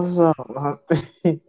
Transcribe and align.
What's 0.00 0.18
up, 0.18 0.48
man? 0.48 1.40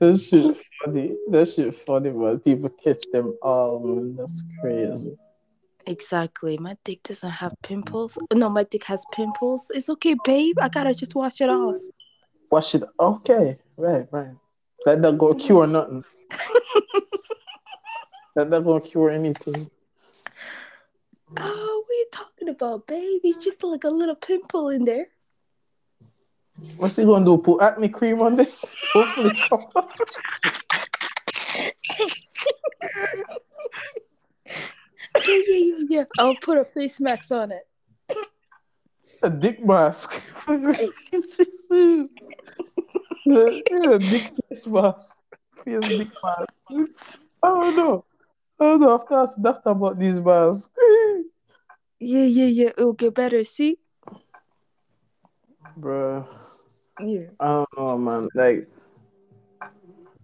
that 0.00 0.18
shit 0.18 0.60
funny. 0.82 1.16
That 1.30 1.46
shit 1.46 1.72
funny, 1.72 2.10
man. 2.10 2.40
People 2.40 2.68
catch 2.70 3.04
them 3.12 3.38
all, 3.40 3.78
man. 3.78 4.16
That's 4.16 4.42
crazy. 4.60 5.16
Exactly. 5.86 6.58
My 6.58 6.76
dick 6.82 7.04
doesn't 7.04 7.30
have 7.30 7.54
pimples. 7.62 8.18
No, 8.34 8.48
my 8.48 8.64
dick 8.64 8.82
has 8.84 9.04
pimples. 9.12 9.70
It's 9.72 9.88
okay, 9.88 10.16
babe. 10.24 10.58
I 10.60 10.68
gotta 10.68 10.92
just 10.92 11.14
wash 11.14 11.40
it 11.40 11.48
off. 11.48 11.76
Wash 12.50 12.74
it. 12.74 12.82
Okay, 12.98 13.56
right, 13.76 14.08
right. 14.10 14.34
Let 14.84 15.00
that 15.02 15.16
go 15.16 15.32
cure 15.32 15.68
nothing. 15.68 16.02
Let 18.34 18.50
that 18.50 18.64
go 18.64 18.80
cure 18.80 19.10
anything. 19.10 19.70
Oh, 21.36 21.84
what 21.86 21.94
are 21.94 21.98
you 21.98 22.06
talking 22.10 22.48
about, 22.48 22.88
babe? 22.88 23.20
It's 23.22 23.44
just 23.44 23.62
like 23.62 23.84
a 23.84 23.90
little 23.90 24.16
pimple 24.16 24.70
in 24.70 24.84
there. 24.84 25.06
What's 26.76 26.96
he 26.96 27.04
gonna 27.04 27.24
do? 27.24 27.38
Put 27.38 27.62
acne 27.62 27.88
cream 27.88 28.20
on 28.20 28.36
there? 28.36 28.46
Hopefully. 28.92 29.32
Yeah, 35.26 35.40
yeah, 35.48 35.58
yeah, 35.58 35.84
yeah. 35.88 36.04
I'll 36.18 36.36
put 36.36 36.58
a 36.58 36.64
face 36.64 37.00
mask 37.00 37.32
on 37.32 37.52
it. 37.52 37.66
a 39.22 39.30
dick 39.30 39.64
mask. 39.64 40.22
yeah, 40.48 40.72
dick 43.98 44.32
face 44.48 44.66
mask. 44.66 45.18
Face 45.64 45.88
dick 45.88 46.08
mask. 46.22 46.52
Know. 46.70 46.86
I 47.42 47.48
don't 47.48 47.76
know. 47.76 48.04
After 48.94 49.16
I 49.16 49.22
asked 49.22 49.38
about 49.38 49.98
these 49.98 50.18
masks. 50.18 50.72
Yeah, 52.00 52.24
yeah, 52.24 52.46
yeah. 52.46 52.70
It'll 52.76 52.92
get 52.92 53.14
better. 53.14 53.44
See? 53.44 53.78
Bruh. 55.78 56.26
Yeah. 57.00 57.26
I 57.40 57.46
don't 57.46 57.78
know, 57.78 57.98
man. 57.98 58.28
Like 58.34 58.68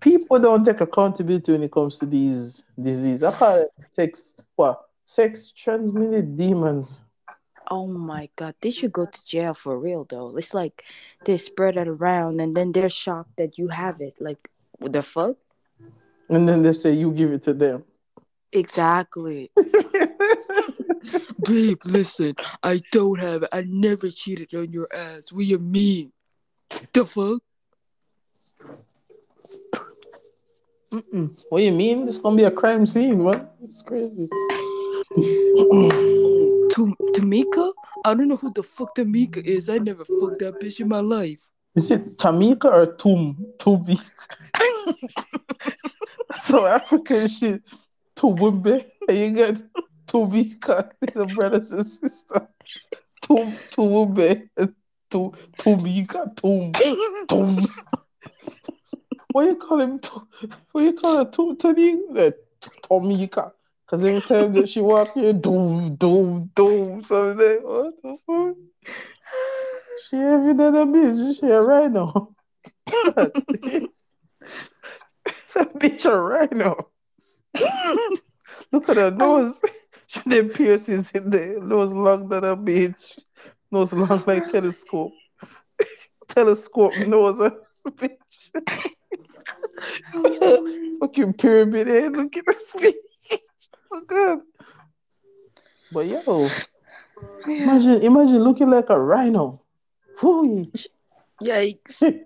people 0.01 0.39
don't 0.39 0.65
take 0.65 0.81
accountability 0.81 1.53
when 1.53 1.63
it 1.63 1.73
comes 1.73 1.99
to 1.99 2.07
these 2.07 2.65
diseases. 2.81 3.23
I 3.23 3.33
call 3.33 3.57
it 3.63 3.71
sex 3.91 4.41
what? 4.57 4.83
Sex 5.05 5.53
transmitted 5.53 6.37
demons. 6.37 7.03
Oh 7.71 7.87
my 7.87 8.29
god, 8.37 8.55
they 8.61 8.71
should 8.71 8.93
go 8.93 9.07
to 9.07 9.25
jail 9.25 9.55
for 9.55 9.79
real 9.79 10.05
though. 10.05 10.37
It's 10.37 10.53
like 10.53 10.85
they 11.25 11.39
spread 11.39 11.77
it 11.77 11.89
around 11.89 12.41
and 12.41 12.57
then 12.57 12.73
they're 12.73 12.91
shocked 12.91 13.37
that 13.39 13.57
you 13.59 13.69
have 13.69 14.01
it. 14.01 14.19
Like 14.21 14.51
what 14.79 14.93
the 14.93 15.03
fuck? 15.03 15.37
And 16.29 16.49
then 16.49 16.63
they 16.63 16.73
say 16.73 16.93
you 16.93 17.11
give 17.13 17.33
it 17.33 17.43
to 17.43 17.55
them. 17.55 17.85
Exactly. 18.53 19.51
Babe, 21.45 21.81
listen, 21.85 22.35
I 22.63 22.81
don't 22.93 23.21
have 23.21 23.45
it. 23.45 23.49
I 23.53 23.65
never 23.67 24.11
cheated 24.11 24.55
on 24.55 24.73
your 24.73 24.89
ass. 24.95 25.33
What 25.33 25.45
you 25.45 25.59
mean? 25.59 26.13
The 26.93 27.05
fuck? 27.05 27.43
Mm-mm. 30.93 31.45
What 31.49 31.63
you 31.63 31.73
mean? 31.73 32.07
It's 32.07 32.19
gonna 32.19 32.37
be 32.37 32.45
a 32.45 32.51
crime 32.51 32.87
scene, 32.87 33.25
what? 33.25 33.57
It's 33.63 33.83
crazy. 33.83 34.29
To 36.71 36.95
Tamika? 37.15 37.73
I 38.05 38.15
don't 38.15 38.29
know 38.29 38.37
who 38.37 38.53
the 38.53 38.63
fuck 38.63 38.95
Tamika 38.95 39.45
is. 39.45 39.69
I 39.69 39.79
never 39.79 40.05
fucked 40.05 40.39
that 40.41 40.61
bitch 40.61 40.81
in 40.81 40.89
my 40.89 41.01
life. 41.01 41.41
Is 41.75 41.91
it 41.91 42.17
Tamika 42.17 42.67
or 42.67 42.95
Tum? 42.95 43.45
Tubi? 43.59 44.01
so 46.37 46.67
African 46.67 47.27
shit. 47.27 47.63
Tubumbe. 48.15 48.85
And 49.09 49.19
you 49.19 49.33
got 49.33 49.55
Tubika, 50.07 50.93
the 51.01 51.27
brothers 51.27 51.73
and 51.73 51.87
sisters. 51.87 52.25
Tum 53.21 53.53
Tubumbe. 53.71 54.49
Tu 55.11 55.33
Tumika. 55.59 56.35
Tum. 56.37 56.73
Tum. 57.29 57.67
What 59.33 59.47
you 59.47 59.57
call 59.57 59.81
him? 59.81 59.99
Tu- 59.99 60.29
What 60.73 60.85
you 60.85 60.93
call 60.95 61.19
her? 61.19 61.25
Tu 61.31 61.57
Tanika? 61.57 62.33
Tomika. 62.83 63.53
Cause 63.87 64.05
every 64.05 64.23
time 64.23 64.55
that 64.55 64.69
she 64.69 64.81
walk 64.81 65.15
here, 65.15 65.33
doom, 65.33 65.97
doom, 65.97 66.51
doom. 66.55 67.05
So 67.05 67.29
what 67.35 67.37
the 68.03 68.17
fuck? 68.27 68.57
She 70.09 70.17
every 70.17 70.55
day 70.55 70.71
that 70.71 70.89
bitch, 70.89 71.41
she 71.41 71.47
a 71.47 71.63
rhino. 71.63 72.35
that 72.87 73.45
bitch 75.55 76.07
a 76.07 76.21
rhino. 76.21 76.89
Look 78.73 78.89
at 78.89 78.97
her 78.97 79.11
nose. 79.11 79.61
She 80.07 80.21
did 80.29 80.55
piercings 80.55 81.11
in 81.13 81.31
there. 81.31 81.61
Nose 81.61 81.93
long 81.93 82.29
than 82.29 82.45
a 82.45 82.57
bitch. 82.57 83.19
Nose 83.75 83.93
long 83.93 84.23
like 84.25 84.47
telescope. 84.53 85.11
telescope 86.29 86.97
nose 87.09 87.41
bitch. 87.89 88.53
Fucking 91.01 91.33
pyramid 91.33 91.89
head. 91.89 92.13
Look 92.13 92.37
at 92.37 92.47
this 92.47 92.73
bitch. 92.73 93.39
Look 93.91 94.07
good. 94.07 94.39
But 95.91 96.07
yo, 96.07 96.49
imagine 97.49 98.01
imagine 98.03 98.45
looking 98.45 98.71
like 98.71 98.91
a 98.91 99.01
rhino. 99.01 99.61
Whoo. 100.23 100.71
Yikes. 101.43 101.99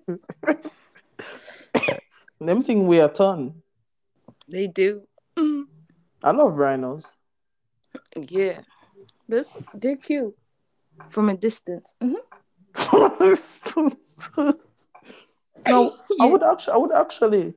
Them 2.40 2.62
thing 2.62 2.86
weigh 2.86 2.98
a 2.98 3.08
ton. 3.08 3.62
They 4.46 4.66
do. 4.66 5.08
Mm. 5.34 5.64
I 6.22 6.30
love 6.32 6.58
rhinos. 6.58 7.10
Yeah. 8.14 8.60
This 9.26 9.56
they're 9.72 9.96
cute. 9.96 10.37
From 11.08 11.28
a 11.28 11.34
distance. 11.36 11.94
Mhm. 12.02 12.16
no, 15.68 15.96
I 16.20 16.26
would 16.26 16.42
actually, 16.42 16.74
I 16.74 16.76
would 16.76 16.92
actually. 16.92 17.54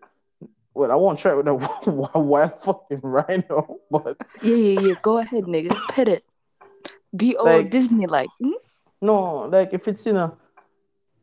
Well, 0.74 0.91
I 0.91 0.96
won't 0.96 1.19
try 1.19 1.31
it 1.31 1.38
with 1.38 1.47
a 1.47 1.53
wild 2.19 2.57
fucking 2.59 3.02
rhino, 3.03 3.79
but 3.91 4.18
Yeah, 4.41 4.56
yeah, 4.56 4.79
yeah. 4.79 4.94
Go 5.02 5.18
ahead, 5.18 5.44
nigga. 5.44 5.75
Pet 5.90 6.07
it. 6.07 6.24
Be 7.16 7.35
all 7.35 7.46
Like- 7.46 7.69
Disney 7.72 8.07
like. 8.07 8.29
Mhm. 8.41 8.53
no, 9.02 9.47
like 9.52 9.73
if 9.73 9.88
it's 9.88 10.06
in 10.08 10.16
a 10.16 10.34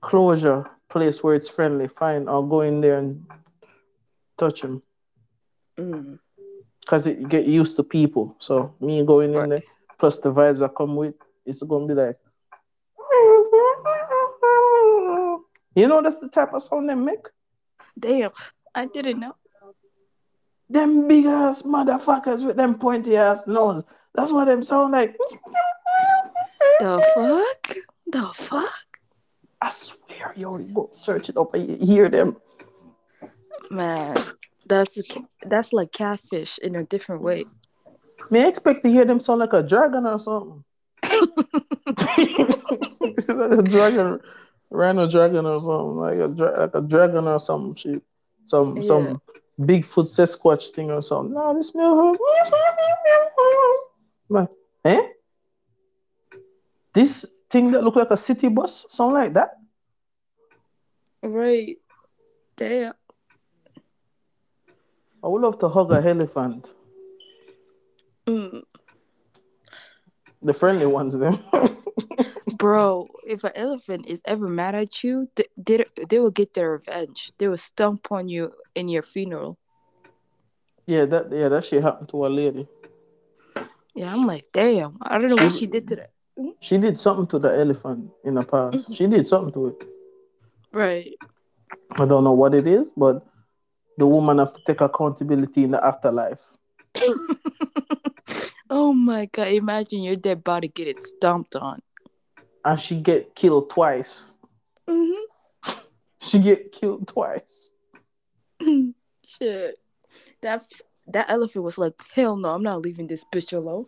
closure 0.00 0.68
place 0.88 1.22
where 1.22 1.34
it's 1.34 1.48
friendly, 1.48 1.88
fine. 1.88 2.28
I'll 2.28 2.42
go 2.46 2.60
in 2.60 2.80
there 2.80 2.98
and 2.98 3.24
touch 4.36 4.62
him 4.62 4.82
Mm. 5.78 6.18
because 6.80 7.06
it 7.06 7.18
you 7.18 7.26
get 7.26 7.46
used 7.46 7.76
to 7.76 7.82
people. 7.84 8.34
So 8.38 8.74
me 8.80 9.02
going 9.04 9.34
in 9.34 9.48
there, 9.48 9.62
plus 9.98 10.18
the 10.18 10.32
vibes 10.32 10.60
I 10.62 10.68
come 10.68 10.94
with, 10.96 11.14
it's 11.48 11.62
gonna 11.62 11.86
be 11.86 11.94
like. 11.94 12.16
You 15.74 15.88
know 15.88 16.02
that's 16.02 16.18
the 16.18 16.28
type 16.28 16.52
of 16.52 16.62
sound 16.62 16.88
they 16.88 16.94
make. 16.94 17.26
Damn. 17.98 18.30
I 18.74 18.86
didn't 18.86 19.20
know. 19.20 19.34
Them 20.70 21.08
big 21.08 21.24
ass 21.24 21.62
motherfuckers 21.62 22.44
with 22.44 22.56
them 22.56 22.78
pointy 22.78 23.16
ass 23.16 23.46
nose. 23.46 23.84
That's 24.14 24.32
what 24.32 24.44
them 24.44 24.62
sound 24.62 24.92
like. 24.92 25.16
The 26.80 26.98
fuck? 27.14 27.76
The 28.06 28.26
fuck? 28.34 28.86
I 29.60 29.70
swear, 29.70 30.34
yo, 30.36 30.58
you 30.58 30.72
go 30.72 30.88
search 30.92 31.28
it 31.28 31.36
up 31.36 31.54
and 31.54 31.68
you 31.68 31.86
hear 31.86 32.08
them. 32.08 32.36
Man. 33.70 34.16
That's 34.66 34.98
that's 35.46 35.72
like 35.72 35.92
catfish 35.92 36.58
in 36.58 36.76
a 36.76 36.84
different 36.84 37.22
way. 37.22 37.46
May 38.30 38.44
I 38.44 38.48
expect 38.48 38.82
to 38.82 38.90
hear 38.90 39.06
them 39.06 39.18
sound 39.18 39.40
like 39.40 39.54
a 39.54 39.62
dragon 39.62 40.04
or 40.04 40.18
something? 40.18 40.62
Like 43.28 43.58
a 43.58 43.62
dragon, 43.62 44.20
rhino 44.70 45.08
dragon 45.10 45.46
or 45.46 45.60
something, 45.60 45.96
like 45.96 46.18
a 46.18 46.28
dra- 46.28 46.60
like 46.60 46.74
a 46.74 46.80
dragon 46.80 47.26
or 47.28 47.38
some 47.40 47.74
shit, 47.74 48.02
some 48.44 48.76
Yeah. 48.76 48.82
some 48.82 49.22
Bigfoot 49.60 50.06
Sasquatch 50.06 50.70
thing 50.70 50.90
or 50.90 51.02
something. 51.02 51.34
No, 51.34 51.54
this 51.54 51.68
smell. 51.68 52.16
like, 54.28 54.48
eh? 54.84 55.08
This 56.92 57.26
thing 57.50 57.72
that 57.72 57.82
look 57.82 57.96
like 57.96 58.10
a 58.10 58.16
city 58.16 58.48
bus, 58.48 58.86
something 58.88 59.14
like 59.14 59.34
that. 59.34 59.58
Right. 61.22 61.76
Damn. 62.56 62.94
I 65.22 65.28
would 65.28 65.42
love 65.42 65.58
to 65.58 65.68
hug 65.68 65.92
a 65.92 65.96
elephant. 65.96 66.72
Mm. 68.26 68.62
The 70.42 70.54
friendly 70.54 70.86
ones, 70.86 71.18
them. 71.18 71.38
Bro, 72.58 73.08
if 73.26 73.44
an 73.44 73.52
elephant 73.54 74.06
is 74.08 74.20
ever 74.24 74.48
mad 74.48 74.74
at 74.74 75.02
you, 75.04 75.28
th- 75.36 75.48
they, 75.56 75.84
they 76.08 76.18
will 76.18 76.30
get 76.30 76.54
their 76.54 76.72
revenge. 76.72 77.32
They 77.38 77.46
will 77.48 77.56
stomp 77.58 78.10
on 78.10 78.28
you 78.28 78.52
in 78.74 78.88
your 78.88 79.02
funeral. 79.02 79.58
yeah, 80.86 81.04
that 81.06 81.30
yeah, 81.30 81.48
that 81.48 81.64
shit 81.64 81.82
happened 81.82 82.08
to 82.10 82.26
a 82.26 82.28
lady. 82.28 82.66
Yeah, 83.94 84.12
I'm 84.14 84.26
like, 84.26 84.46
damn. 84.52 84.96
I 85.02 85.18
don't 85.18 85.28
know 85.30 85.36
what 85.42 85.52
She- 85.52 85.60
she 85.60 85.66
did 85.66 85.86
to 85.88 85.96
that. 85.96 86.10
Mm-hmm. 86.38 86.50
She 86.60 86.78
did 86.78 86.98
something 86.98 87.26
to 87.28 87.38
the 87.40 87.50
elephant 87.58 88.10
in 88.24 88.34
the 88.34 88.44
past. 88.44 88.76
Mm-hmm. 88.76 88.92
She 88.92 89.06
did 89.08 89.26
something 89.26 89.52
to 89.54 89.66
it. 89.68 89.82
Right. 90.72 91.14
I 91.98 92.06
don't 92.06 92.22
know 92.22 92.32
what 92.32 92.54
it 92.54 92.66
is, 92.66 92.92
but 92.96 93.26
the 93.98 94.06
woman 94.06 94.38
have 94.38 94.52
to 94.54 94.60
take 94.64 94.80
accountability 94.80 95.64
in 95.64 95.72
the 95.72 95.84
afterlife. 95.84 96.42
oh 98.70 98.92
my 98.92 99.26
god! 99.26 99.48
Imagine 99.48 100.02
your 100.02 100.16
dead 100.16 100.44
body 100.44 100.68
getting 100.68 101.00
stomped 101.00 101.56
on. 101.56 101.80
And 102.64 102.78
she 102.78 103.00
get 103.00 103.34
killed 103.34 103.70
twice. 103.70 104.34
hmm 104.88 105.24
She 106.20 106.38
get 106.38 106.72
killed 106.72 107.08
twice. 107.08 107.72
Shit. 108.60 109.78
That 110.42 110.64
that 111.06 111.30
elephant 111.30 111.64
was 111.64 111.78
like, 111.78 111.94
hell 112.12 112.36
no, 112.36 112.50
I'm 112.50 112.62
not 112.62 112.82
leaving 112.82 113.06
this 113.06 113.24
bitch 113.32 113.52
alone. 113.52 113.86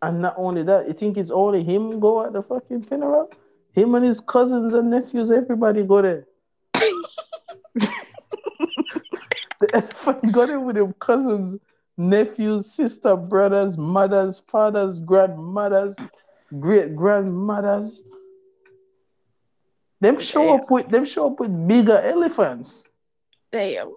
And 0.00 0.22
not 0.22 0.34
only 0.36 0.62
that, 0.62 0.86
you 0.86 0.92
think 0.92 1.16
it's 1.16 1.30
only 1.30 1.64
him 1.64 1.98
go 1.98 2.24
at 2.24 2.32
the 2.32 2.42
fucking 2.42 2.84
funeral? 2.84 3.30
Him 3.72 3.94
and 3.94 4.04
his 4.04 4.20
cousins 4.20 4.74
and 4.74 4.90
nephews, 4.90 5.30
everybody 5.30 5.82
go 5.82 6.02
there. 6.02 6.26
the 7.74 7.90
elephant 9.72 10.32
got 10.32 10.50
it 10.50 10.58
with 10.58 10.76
him 10.78 10.94
cousins, 11.00 11.58
nephews, 11.98 12.70
sister, 12.70 13.16
brothers, 13.16 13.76
mothers, 13.76 14.38
fathers, 14.38 15.00
grandmothers, 15.00 15.96
great 16.58 16.96
grandmothers. 16.96 18.02
Them 20.00 20.20
show 20.20 20.44
Damn. 20.44 20.60
up 20.60 20.70
with 20.70 20.88
them 20.88 21.04
show 21.04 21.26
up 21.26 21.40
with 21.40 21.68
bigger 21.68 21.98
elephants 21.98 22.88
Damn. 23.50 23.94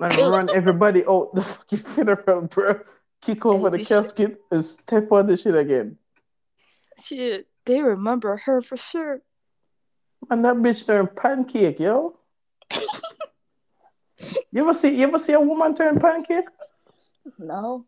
and 0.00 0.16
run 0.18 0.48
everybody 0.52 1.04
out 1.06 1.34
the 1.34 1.42
fucking 1.42 1.78
funeral, 1.94 2.42
bro. 2.42 2.80
Kick 3.22 3.46
over 3.46 3.70
the 3.70 3.82
casket 3.82 4.38
and 4.50 4.62
step 4.62 5.10
on 5.12 5.28
the 5.28 5.36
shit 5.36 5.54
again. 5.54 5.96
Shit. 7.00 7.46
They 7.64 7.80
remember 7.80 8.36
her 8.36 8.60
for 8.60 8.76
sure. 8.76 9.22
And 10.30 10.44
that 10.44 10.56
bitch 10.56 10.84
turned 10.84 11.16
pancake, 11.16 11.80
yo. 11.80 12.18
You 14.52 14.62
ever 14.62 14.74
see 14.74 14.94
you 14.94 15.06
ever 15.06 15.18
see 15.18 15.32
a 15.32 15.40
woman 15.40 15.74
turn 15.74 15.98
pancake? 15.98 16.46
No. 17.38 17.86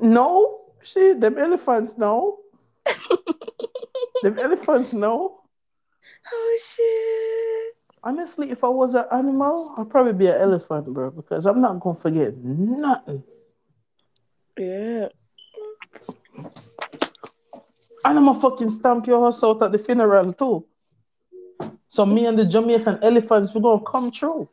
No. 0.00 0.60
She 0.82 1.12
them 1.14 1.38
elephants 1.38 1.96
no. 1.98 2.38
them 4.22 4.38
elephants 4.38 4.92
no. 4.92 5.40
Oh 6.32 6.58
shit. 6.62 7.74
Honestly, 8.02 8.50
if 8.50 8.62
I 8.62 8.68
was 8.68 8.92
an 8.92 9.06
animal, 9.10 9.74
I'd 9.78 9.88
probably 9.88 10.12
be 10.12 10.26
an 10.26 10.36
elephant, 10.36 10.92
bro, 10.92 11.10
because 11.10 11.46
I'm 11.46 11.58
not 11.58 11.80
gonna 11.80 11.96
forget 11.96 12.36
nothing. 12.36 13.22
Yeah. 14.58 15.08
And 18.04 18.18
I'm 18.18 18.26
gonna 18.26 18.38
fucking 18.38 18.68
stamp 18.68 19.06
your 19.06 19.22
house 19.24 19.42
out 19.42 19.62
at 19.62 19.72
the 19.72 19.78
funeral 19.78 20.32
too. 20.34 20.66
So 21.88 22.04
me 22.04 22.26
and 22.26 22.38
the 22.38 22.44
Jamaican 22.44 22.98
elephants, 23.02 23.54
we're 23.54 23.62
gonna 23.62 23.82
come 23.84 24.10
true. 24.10 24.48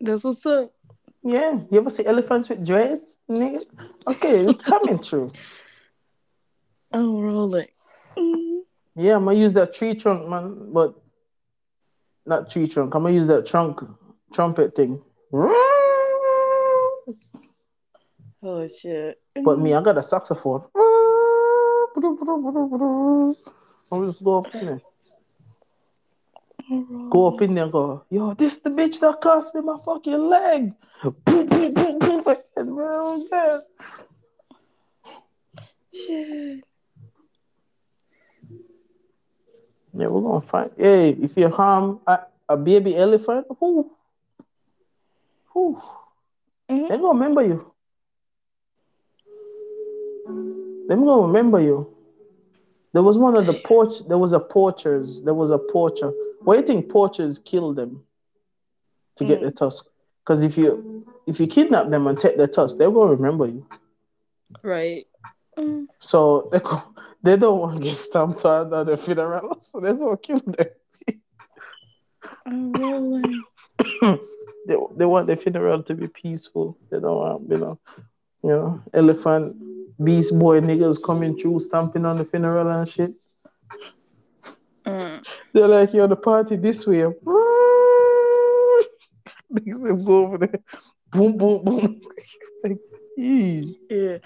That's 0.00 0.24
what's 0.24 0.46
up. 0.46 0.72
Yeah, 1.22 1.58
you 1.70 1.78
ever 1.78 1.90
see 1.90 2.06
elephants 2.06 2.48
with 2.48 2.64
dreads, 2.64 3.18
nigga? 3.28 3.64
Okay, 4.06 4.44
we 4.44 4.54
coming 4.54 4.98
through. 4.98 5.32
I'm 6.92 7.20
rolling. 7.20 7.66
Mm. 8.16 8.60
Yeah, 8.96 9.16
I'm 9.16 9.24
gonna 9.24 9.36
use 9.38 9.52
that 9.54 9.74
tree 9.74 9.94
trunk, 9.94 10.28
man, 10.28 10.72
but 10.72 10.94
not 12.24 12.50
tree 12.50 12.66
trunk. 12.68 12.94
I'm 12.94 13.02
gonna 13.02 13.14
use 13.14 13.26
that 13.26 13.46
trunk 13.46 13.80
trumpet 14.32 14.74
thing. 14.74 15.02
Oh 18.40 18.66
shit. 18.66 19.20
But 19.44 19.58
me, 19.58 19.74
I 19.74 19.82
got 19.82 19.98
a 19.98 20.02
saxophone. 20.02 20.62
I'll 23.90 24.06
just 24.06 24.22
go 24.22 24.38
up 24.38 24.52
there. 24.52 24.80
Go 27.10 27.28
up 27.28 27.40
in 27.42 27.54
there 27.54 27.64
and 27.64 27.72
go, 27.72 28.04
yo, 28.10 28.34
this 28.34 28.60
the 28.60 28.70
bitch 28.70 29.00
that 29.00 29.20
cost 29.22 29.54
me 29.54 29.62
my 29.62 29.78
fucking 29.84 30.28
leg. 30.28 30.74
Yeah. 31.02 31.10
Shit. 35.92 36.64
Yeah, 39.94 40.06
we're 40.08 40.20
gonna 40.20 40.40
find. 40.42 40.70
Hey, 40.76 41.10
if 41.10 41.36
you 41.36 41.48
harm 41.48 42.00
a, 42.06 42.20
a 42.48 42.56
baby 42.56 42.96
elephant, 42.96 43.46
who, 43.58 43.90
who, 45.46 45.80
Mhm. 46.70 46.88
they 46.88 46.96
gonna 46.98 47.08
remember 47.08 47.42
you. 47.42 47.72
Them 50.88 51.04
gonna 51.04 51.26
remember 51.26 51.60
you. 51.60 51.97
There 52.92 53.02
was 53.02 53.18
one 53.18 53.36
of 53.36 53.46
the 53.46 53.54
porch. 53.54 54.06
There 54.08 54.18
was 54.18 54.32
a 54.32 54.40
poachers. 54.40 55.20
There 55.22 55.34
was 55.34 55.50
a 55.50 55.58
poacher. 55.58 56.12
Why 56.40 56.54
do 56.54 56.60
you 56.60 56.66
think 56.66 56.88
poachers 56.90 57.38
kill 57.38 57.74
them 57.74 58.04
to 59.16 59.24
get 59.24 59.40
Mm. 59.40 59.44
the 59.44 59.50
tusk? 59.50 59.86
Because 60.24 60.42
if 60.44 60.56
you 60.56 61.04
if 61.26 61.38
you 61.38 61.46
kidnap 61.46 61.90
them 61.90 62.06
and 62.06 62.18
take 62.18 62.36
their 62.36 62.46
tusk, 62.48 62.78
they 62.78 62.88
will 62.88 63.08
remember 63.08 63.46
you. 63.46 63.66
Right. 64.62 65.06
Mm. 65.58 65.86
So 65.98 66.48
they 66.52 66.60
they 67.22 67.36
don't 67.36 67.60
want 67.60 67.76
to 67.76 67.82
get 67.82 67.96
stamped 67.96 68.44
out 68.44 68.72
at 68.72 68.86
the 68.86 68.96
funeral, 68.96 69.60
so 69.60 69.80
they're 69.80 69.94
gonna 69.94 70.16
kill 70.16 70.40
them. 70.40 70.68
I'm 72.46 72.72
rolling. 72.72 73.42
they, 74.66 74.76
they 74.96 75.04
want 75.04 75.26
the 75.26 75.36
funeral 75.36 75.82
to 75.82 75.94
be 75.94 76.08
peaceful. 76.08 76.78
They 76.90 77.00
don't 77.00 77.16
want, 77.16 77.50
you 77.50 77.58
know, 77.58 77.78
you 78.42 78.50
know, 78.50 78.80
elephant, 78.94 79.56
beast 80.02 80.38
boy 80.38 80.60
niggas 80.60 81.02
coming 81.02 81.36
through, 81.38 81.60
stamping 81.60 82.04
on 82.04 82.18
the 82.18 82.24
funeral 82.24 82.68
and 82.68 82.88
shit. 82.88 83.12
Mm. 84.84 85.26
They're 85.52 85.68
like, 85.68 85.92
yo, 85.92 86.06
the 86.06 86.16
party 86.16 86.56
this 86.56 86.86
way. 86.86 87.02
Niggas 89.52 90.04
go 90.04 90.24
over 90.24 90.38
there. 90.38 90.60
Boom, 91.10 91.36
boom, 91.36 91.64
boom. 91.64 92.00
like. 92.64 92.78
Yeah. 93.16 94.18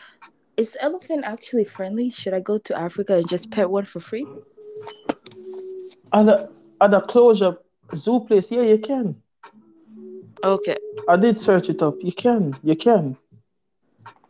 Is 0.57 0.77
elephant 0.81 1.25
actually 1.25 1.65
friendly? 1.65 2.11
Should 2.11 2.35
I 2.35 2.41
go 2.41 2.59
to 2.59 2.79
Africa 2.79 3.17
and 3.17 3.29
just 3.29 3.51
pet 3.51 3.71
one 3.71 3.87
for 3.87 4.01
free? 4.01 4.27
At 6.13 6.27
the, 6.27 6.51
at 6.81 6.91
the 6.91 7.01
closure 7.01 7.57
zoo 7.95 8.21
place, 8.21 8.53
yeah, 8.53 8.63
you 8.63 8.79
can. 8.79 9.17
Okay. 10.45 10.77
I 11.09 11.17
did 11.17 11.39
search 11.39 11.71
it 11.71 11.81
up. 11.83 11.97
You 12.01 12.13
can, 12.13 12.57
you 12.63 12.77
can. 12.77 13.17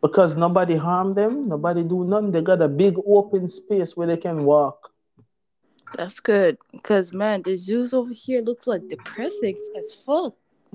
Because 0.02 0.36
nobody 0.36 0.76
harm 0.76 1.14
them, 1.14 1.42
nobody 1.42 1.84
do 1.84 2.04
nothing. 2.04 2.32
They 2.32 2.42
got 2.42 2.60
a 2.60 2.68
big 2.68 2.96
open 3.06 3.48
space 3.48 3.96
where 3.96 4.08
they 4.08 4.16
can 4.16 4.44
walk. 4.44 4.92
That's 5.94 6.20
good. 6.20 6.58
Cause 6.82 7.12
man, 7.12 7.42
the 7.42 7.56
zoos 7.56 7.94
over 7.94 8.12
here 8.12 8.42
looks 8.42 8.66
like 8.66 8.88
depressing 8.88 9.56
as 9.78 9.94
fuck. 9.94 10.34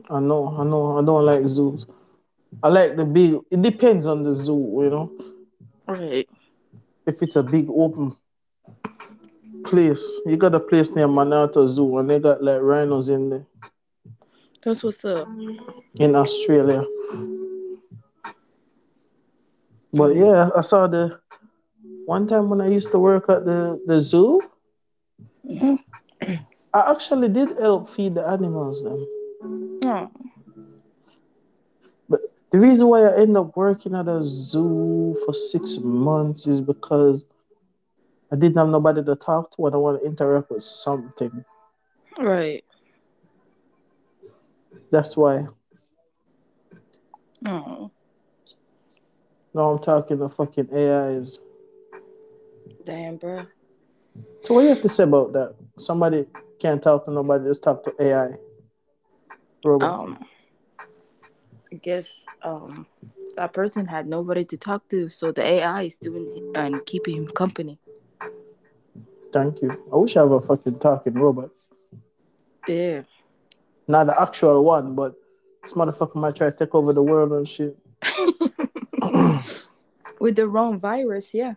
I 0.10 0.20
know, 0.20 0.56
I 0.58 0.64
know, 0.64 0.98
I 0.98 1.04
don't 1.04 1.26
like 1.26 1.48
zoos. 1.48 1.86
I 2.64 2.70
like 2.70 2.96
the 2.96 3.06
big. 3.06 3.40
It 3.52 3.62
depends 3.62 4.08
on 4.08 4.24
the 4.24 4.34
zoo, 4.34 4.82
you 4.84 4.90
know. 4.90 5.12
Right. 5.88 6.30
If 7.06 7.22
it's 7.22 7.36
a 7.36 7.44
big 7.44 7.68
open 7.70 8.16
place, 9.66 10.06
you 10.26 10.38
got 10.38 10.56
a 10.56 10.60
place 10.60 10.96
near 10.96 11.08
Monarto 11.08 11.68
Zoo, 11.68 11.98
and 11.98 12.10
they 12.10 12.20
got 12.20 12.44
like 12.44 12.62
rhinos 12.62 13.10
in 13.10 13.30
there 13.30 13.46
That's 14.64 14.84
what's 14.84 15.04
up. 15.04 15.28
in 16.00 16.16
Australia. 16.16 16.86
But 19.98 20.16
yeah, 20.16 20.50
I 20.56 20.62
saw 20.62 20.88
the 20.88 21.20
one 22.06 22.28
time 22.28 22.50
when 22.50 22.62
I 22.62 22.70
used 22.70 22.92
to 22.92 23.00
work 23.00 23.30
at 23.30 23.46
the 23.46 23.82
the 23.86 24.00
zoo. 24.00 24.42
Mhm. 25.46 25.80
I 26.74 26.92
actually 26.92 27.30
did 27.30 27.58
help 27.58 27.90
feed 27.90 28.16
the 28.16 28.28
animals 28.28 28.84
then. 28.84 29.08
Oh. 29.86 30.12
But 32.10 32.22
the 32.52 32.60
reason 32.60 32.88
why 32.88 33.02
I 33.04 33.18
end 33.18 33.36
up 33.38 33.56
working 33.56 33.96
at 33.96 34.08
a 34.08 34.24
zoo 34.24 35.18
for 35.26 35.34
six 35.34 35.80
months 35.80 36.48
is 36.48 36.62
because 36.62 37.26
I 38.32 38.36
didn't 38.36 38.58
have 38.58 38.70
nobody 38.70 39.04
to 39.04 39.16
talk 39.16 39.52
to 39.52 39.66
and 39.66 39.76
I 39.76 39.78
want 39.78 40.02
to 40.02 40.06
interact 40.06 40.52
with 40.52 40.64
something. 40.64 41.44
Right. 42.18 42.64
That's 44.92 45.16
why. 45.16 45.48
Oh. 47.48 47.92
Now 49.54 49.72
I'm 49.72 49.80
talking 49.80 50.20
the 50.20 50.30
fucking 50.30 50.70
AIs. 50.74 51.42
Damn, 52.86 53.18
bro. 53.18 53.46
So 54.44 54.54
what 54.54 54.62
do 54.62 54.68
you 54.68 54.74
have 54.74 54.82
to 54.84 54.90
say 54.90 55.04
about 55.04 55.34
that? 55.34 55.56
Somebody 55.78 56.26
can't 56.60 56.82
talk 56.82 57.06
to 57.06 57.12
nobody, 57.12 57.46
just 57.46 57.64
talk 57.64 57.84
to 57.84 57.94
AI. 58.00 58.36
Robots. 59.64 60.02
Um. 60.02 60.26
I 61.72 61.76
guess 61.76 62.24
um 62.44 62.88
that 63.36 63.54
person 63.54 63.86
had 63.86 64.08
nobody 64.08 64.46
to 64.46 64.58
talk 64.58 64.88
to, 64.90 65.10
so 65.10 65.32
the 65.32 65.44
AI 65.44 65.84
is 65.84 65.96
doing 65.96 66.54
and 66.56 66.84
keeping 66.86 67.18
him 67.18 67.28
company. 67.28 67.80
Thank 69.32 69.62
you. 69.62 69.72
I 69.94 69.98
wish 69.98 70.18
I 70.18 70.22
have 70.22 70.32
a 70.32 70.42
fucking 70.42 70.80
talking 70.80 71.14
robot. 71.14 71.52
Yeah. 72.68 73.04
Not 73.88 74.08
the 74.08 74.20
actual 74.20 74.64
one, 74.64 74.96
but 74.96 75.16
this 75.62 75.74
motherfucker 75.74 76.16
might 76.16 76.36
try 76.36 76.50
to 76.50 76.56
take 76.56 76.74
over 76.74 76.94
the 76.94 77.04
world 77.04 77.32
and 77.32 77.48
shit. 77.48 77.78
With 80.20 80.36
the 80.36 80.48
wrong 80.48 80.80
virus, 80.80 81.34
yeah. 81.34 81.54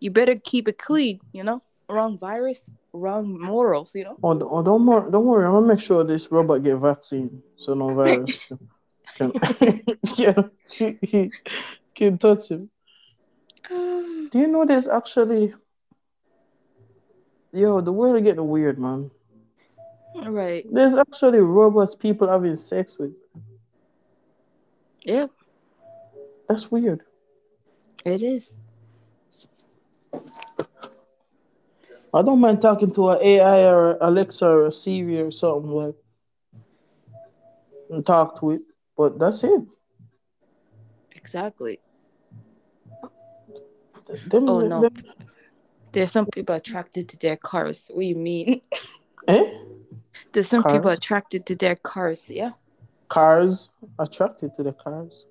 You 0.00 0.10
better 0.10 0.34
keep 0.34 0.66
it 0.66 0.78
clean, 0.78 1.20
you 1.32 1.44
know? 1.44 1.62
Wrong 1.88 2.18
virus, 2.18 2.70
wrong 2.92 3.38
morals, 3.38 3.94
you 3.94 4.04
know? 4.04 4.18
Oh, 4.22 4.38
oh 4.40 4.62
don't, 4.62 4.84
wor- 4.84 5.08
don't 5.10 5.26
worry. 5.26 5.46
I'm 5.46 5.52
gonna 5.52 5.66
make 5.66 5.80
sure 5.80 6.02
this 6.02 6.30
robot 6.32 6.64
get 6.64 6.76
vaccine 6.78 7.42
so 7.56 7.74
no 7.74 7.94
virus 7.94 8.40
can, 9.16 9.30
can, 9.32 9.80
yeah, 10.16 10.42
he, 10.70 10.98
he 11.02 11.32
can 11.94 12.18
touch 12.18 12.50
him. 12.50 12.70
Do 13.68 14.30
you 14.34 14.48
know 14.48 14.64
there's 14.64 14.88
actually 14.88 15.54
yo, 17.52 17.80
the 17.80 17.92
world 17.92 18.16
is 18.16 18.22
getting 18.22 18.48
weird, 18.48 18.78
man. 18.78 19.10
Right. 20.14 20.66
There's 20.70 20.94
actually 20.94 21.40
robots 21.40 21.94
people 21.94 22.28
having 22.28 22.56
sex 22.56 22.98
with. 22.98 23.12
Yep. 25.04 25.30
That's 26.52 26.70
weird. 26.70 27.00
It 28.04 28.20
is. 28.20 28.52
I 32.12 32.20
don't 32.20 32.40
mind 32.40 32.60
talking 32.60 32.92
to 32.92 33.08
an 33.08 33.22
AI 33.22 33.72
or 33.72 33.96
Alexa 34.02 34.46
or 34.46 34.66
a 34.66 34.70
Siri 34.72 35.18
or 35.22 35.30
something 35.30 35.70
like 35.70 35.94
and 37.88 38.04
talk 38.04 38.38
to 38.40 38.50
it, 38.50 38.60
but 38.98 39.18
that's 39.18 39.42
it. 39.44 39.62
Exactly. 41.16 41.80
Them, 44.26 44.46
Oh 44.46 44.60
no. 44.60 44.82
them- 44.82 44.92
There's 45.92 46.12
some 46.12 46.26
people 46.26 46.54
attracted 46.54 47.08
to 47.08 47.16
their 47.16 47.38
cars. 47.38 47.90
What 47.90 48.00
do 48.02 48.06
you 48.08 48.16
mean? 48.16 48.60
eh? 49.26 49.44
There's 50.32 50.48
some 50.50 50.64
people 50.64 50.90
attracted 50.90 51.46
to 51.46 51.56
their 51.56 51.76
cars. 51.76 52.28
Yeah. 52.28 52.50
Cars 53.08 53.70
attracted 53.98 54.52
to 54.56 54.62
the 54.62 54.74
cars. 54.74 55.26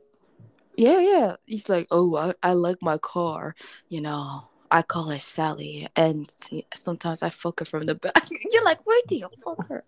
Yeah, 0.76 1.00
yeah. 1.00 1.36
He's 1.46 1.70
like, 1.70 1.88
oh, 1.92 2.16
I, 2.16 2.34
I 2.42 2.54
like 2.54 2.78
my 2.82 2.98
car. 2.98 3.56
You 3.90 4.02
know, 4.02 4.48
I 4.72 4.82
call 4.82 5.10
her 5.10 5.20
Sally, 5.20 5.88
and 5.96 6.34
sometimes 6.74 7.22
I 7.22 7.30
fuck 7.30 7.60
her 7.60 7.66
from 7.66 7.86
the 7.86 7.96
back. 7.96 8.28
You're 8.52 8.64
like, 8.66 8.86
where 8.86 9.02
do 9.08 9.16
you 9.16 9.30
fuck 9.44 9.68
her? 9.68 9.84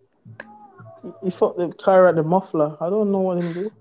He- 1.02 1.12
He 1.24 1.30
fucked 1.30 1.58
the 1.58 1.70
car 1.70 2.08
at 2.08 2.16
the 2.16 2.24
muffler. 2.24 2.78
I 2.80 2.90
don't 2.90 3.12
know 3.12 3.20
what 3.20 3.42
him 3.44 3.54
do. 3.54 3.72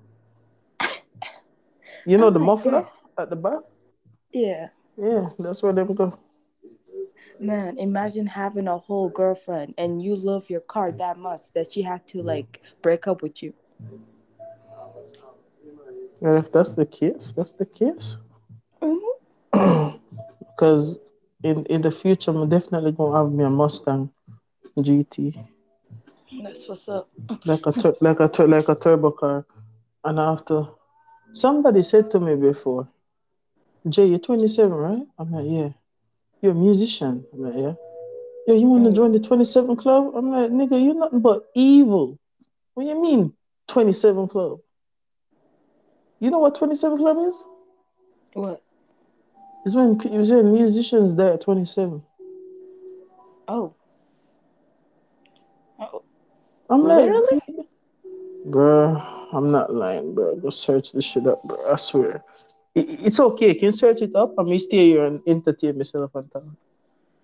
You 2.07 2.19
know 2.19 2.27
Oh 2.27 2.31
the 2.31 2.39
muffler 2.41 2.83
God. 2.83 2.89
at 3.19 3.31
the 3.31 3.37
back? 3.37 3.61
Yeah. 4.33 4.69
Yeah, 4.97 5.29
that's 5.39 5.63
where 5.63 5.73
them 5.73 5.95
go. 5.95 6.19
Man, 7.39 7.79
imagine 7.79 8.27
having 8.27 8.69
a 8.69 8.79
whole 8.79 9.09
girlfriend 9.09 9.75
and 9.79 10.01
you 10.03 10.15
love 10.17 10.49
your 10.51 10.61
car 10.61 10.93
that 10.93 11.17
much 11.19 11.53
that 11.55 11.73
she 11.73 11.83
had 11.83 12.07
to 12.09 12.23
like 12.23 12.61
break 12.83 13.07
up 13.07 13.23
with 13.23 13.43
you. 13.43 13.53
And 16.23 16.39
if 16.39 16.53
that's 16.53 16.75
the 16.77 16.87
case, 16.87 17.33
that's 17.37 17.53
the 17.55 17.67
case. 17.67 18.19
Mm-hmm. 18.81 19.97
Because 20.41 20.99
in 21.43 21.65
in 21.67 21.83
the 21.83 21.91
future, 21.91 22.31
I'm 22.31 22.49
definitely 22.49 22.93
gonna 22.93 23.17
have 23.17 23.33
me 23.33 23.45
a 23.45 23.51
Mustang 23.51 24.11
GT, 24.79 25.37
That's 26.43 26.69
what's 26.69 26.89
up. 26.89 27.09
like 27.45 27.67
a 27.67 27.73
tur- 27.73 27.97
like 28.01 28.21
a 28.21 28.29
tur- 28.29 28.47
like 28.49 28.69
a 28.69 28.75
turbo 28.75 29.11
car. 29.11 29.45
And 30.05 30.19
after 30.19 30.67
somebody 31.33 31.83
said 31.83 32.11
to 32.13 32.21
me 32.21 32.35
before, 32.37 32.89
Jay, 33.89 34.07
you're 34.07 34.19
27, 34.19 34.73
right? 34.73 35.07
I'm 35.19 35.31
like, 35.33 35.47
yeah. 35.47 35.71
You're 36.41 36.53
a 36.53 36.55
musician. 36.55 37.25
I'm 37.33 37.43
like, 37.43 37.55
yeah. 37.55 37.75
Yo, 38.47 38.55
you 38.55 38.67
want 38.69 38.85
to 38.85 38.91
Mm. 38.91 38.97
join 38.97 39.13
the 39.13 39.21
27 39.21 39.77
club? 39.77 40.13
I'm 40.17 40.31
like, 40.31 40.51
nigga, 40.51 40.83
you're 40.83 40.95
nothing 40.95 41.21
but 41.21 41.45
evil. 41.55 42.19
What 42.75 42.85
do 42.85 42.89
you 42.89 43.01
mean 43.01 43.33
27 43.69 44.27
club? 44.29 44.59
You 46.23 46.31
know 46.31 46.39
what 46.39 46.55
27 46.55 46.99
club 46.99 47.19
is? 47.27 47.45
What? 48.35 48.63
It's 49.67 49.75
when 49.75 50.01
it's 50.01 50.31
when 50.31 50.53
musicians 50.53 51.15
die 51.15 51.33
at 51.33 51.41
27. 51.41 52.01
Oh. 53.49 53.75
Oh. 55.81 56.05
I'm 56.71 56.85
like, 56.85 57.07
Literally? 57.07 57.67
bro, 58.45 59.03
I'm 59.33 59.49
not 59.49 59.75
lying, 59.75 60.15
bro. 60.15 60.37
Go 60.37 60.49
search 60.51 60.93
this 60.93 61.05
shit 61.05 61.27
up, 61.27 61.43
bro. 61.43 61.59
I 61.69 61.75
swear. 61.75 62.23
It's 62.77 63.19
okay. 63.19 63.49
You 63.49 63.59
can 63.59 63.73
search 63.73 64.01
it 64.01 64.15
up. 64.15 64.33
I 64.39 64.45
may 64.45 64.59
stay 64.59 64.91
here 64.91 65.05
and 65.05 65.21
entertain 65.27 65.77
myself 65.77 66.15
and 66.15 66.31
talk. 66.31 66.45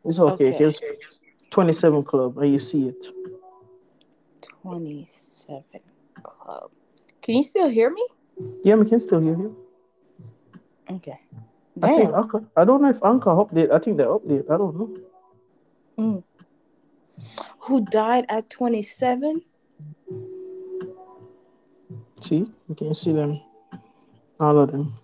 It's 0.04 0.18
okay. 0.18 0.46
You 0.46 0.50
Okay. 0.50 0.58
can 0.58 0.70
search 0.72 1.04
27 1.50 2.02
Club 2.02 2.36
and 2.38 2.50
you 2.50 2.58
see 2.58 2.88
it. 2.88 3.06
27 4.62 5.62
Club. 6.24 6.72
Can 7.22 7.36
you 7.36 7.44
still 7.44 7.68
hear 7.68 7.90
me? 7.90 8.04
Yeah, 8.64 8.76
we 8.76 8.88
can 8.88 8.98
still 8.98 9.20
hear 9.20 9.36
you. 9.36 9.56
Okay. 10.90 11.20
I 11.82 11.94
think 11.94 12.10
Damn. 12.10 12.14
Anchor. 12.14 12.44
I 12.56 12.64
don't 12.64 12.82
know 12.82 12.90
if 12.90 13.02
Anchor 13.04 13.30
update. 13.30 13.70
I 13.70 13.78
think 13.78 13.98
they 13.98 14.04
update. 14.04 14.50
I 14.50 14.56
don't 14.56 14.76
know. 14.76 14.98
Mm. 15.98 16.22
Who 17.60 17.84
died 17.84 18.26
at 18.28 18.50
27? 18.50 19.42
See, 22.20 22.46
you 22.68 22.74
can 22.76 22.94
see 22.94 23.12
them. 23.12 23.40
All 24.40 24.58
of 24.58 24.72
them. 24.72 24.94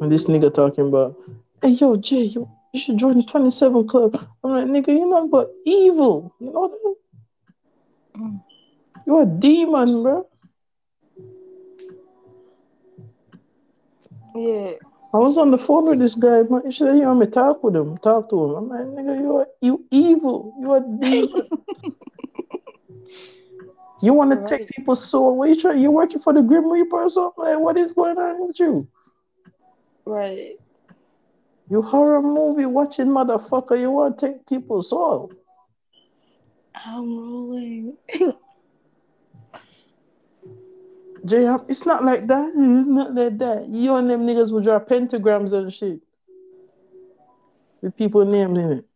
And 0.00 0.10
this 0.10 0.26
nigga 0.26 0.52
talking 0.52 0.88
about, 0.88 1.16
hey 1.62 1.70
yo, 1.70 1.96
Jay, 1.96 2.22
you, 2.22 2.48
you 2.72 2.80
should 2.80 2.98
join 2.98 3.18
the 3.18 3.24
27 3.24 3.86
Club. 3.86 4.16
I'm 4.42 4.50
like, 4.50 4.66
nigga, 4.66 4.88
you're 4.88 5.10
not 5.10 5.30
but 5.30 5.50
evil. 5.64 6.34
You 6.40 6.52
know 6.52 6.68
that? 6.68 8.20
Mm. 8.20 8.42
You're 9.06 9.22
a 9.22 9.26
demon, 9.26 10.02
bro. 10.02 10.29
Yeah. 14.34 14.72
I 15.12 15.18
was 15.18 15.38
on 15.38 15.50
the 15.50 15.58
phone 15.58 15.88
with 15.88 15.98
this 15.98 16.14
guy, 16.14 16.42
man. 16.42 16.62
You 16.64 16.70
should 16.70 16.94
hear 16.94 17.12
me 17.14 17.26
talk 17.26 17.64
with 17.64 17.74
him, 17.74 17.98
talk 17.98 18.30
to 18.30 18.44
him. 18.44 18.54
I'm 18.56 18.68
like, 18.68 19.04
nigga, 19.04 19.20
you 19.20 19.36
are 19.36 19.48
you 19.60 19.84
evil. 19.90 20.54
You 20.60 20.72
are 20.72 20.80
demon. 20.80 21.48
you 24.02 24.12
want 24.12 24.30
to 24.30 24.36
take 24.48 24.60
Right. 24.60 24.70
people's 24.76 25.04
soul. 25.04 25.36
What 25.36 25.48
you 25.48 25.56
trying? 25.56 25.80
You 25.80 25.90
working 25.90 26.20
for 26.20 26.32
the 26.32 26.42
Grim 26.42 26.70
Reaper 26.70 27.02
or 27.02 27.10
something? 27.10 27.44
Like, 27.44 27.58
what 27.58 27.76
is 27.76 27.92
going 27.92 28.18
on 28.18 28.46
with 28.46 28.60
you? 28.60 28.86
Right. 30.04 30.56
You 31.68 31.82
horror 31.82 32.22
movie 32.22 32.66
watching 32.66 33.06
motherfucker. 33.08 33.78
You 33.78 33.90
want 33.90 34.18
to 34.18 34.26
take 34.28 34.46
people's 34.46 34.90
soul. 34.90 35.32
I'm 36.74 37.18
rolling. 37.18 37.96
Jay, 41.24 41.46
it's 41.68 41.84
not 41.84 42.04
like 42.04 42.26
that. 42.28 42.48
It's 42.48 42.88
not 42.88 43.14
like 43.14 43.38
that. 43.38 43.68
You 43.68 43.94
and 43.96 44.08
them 44.10 44.26
niggas 44.26 44.52
will 44.52 44.62
draw 44.62 44.80
pentagrams 44.80 45.52
and 45.52 45.72
shit 45.72 46.00
with 47.82 47.96
people 47.96 48.24
named 48.24 48.56
in 48.56 48.72
it. 48.72 48.86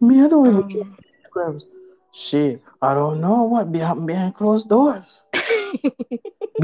Me, 0.00 0.22
I 0.22 0.28
don't 0.28 0.46
even 0.46 0.68
draw 0.68 0.82
Um, 0.82 0.96
pentagrams. 1.36 1.66
Shit, 2.12 2.62
I 2.80 2.94
don't 2.94 3.20
know 3.20 3.44
what 3.44 3.72
behind 3.72 4.06
behind 4.06 4.34
closed 4.34 4.68
doors. 4.68 5.22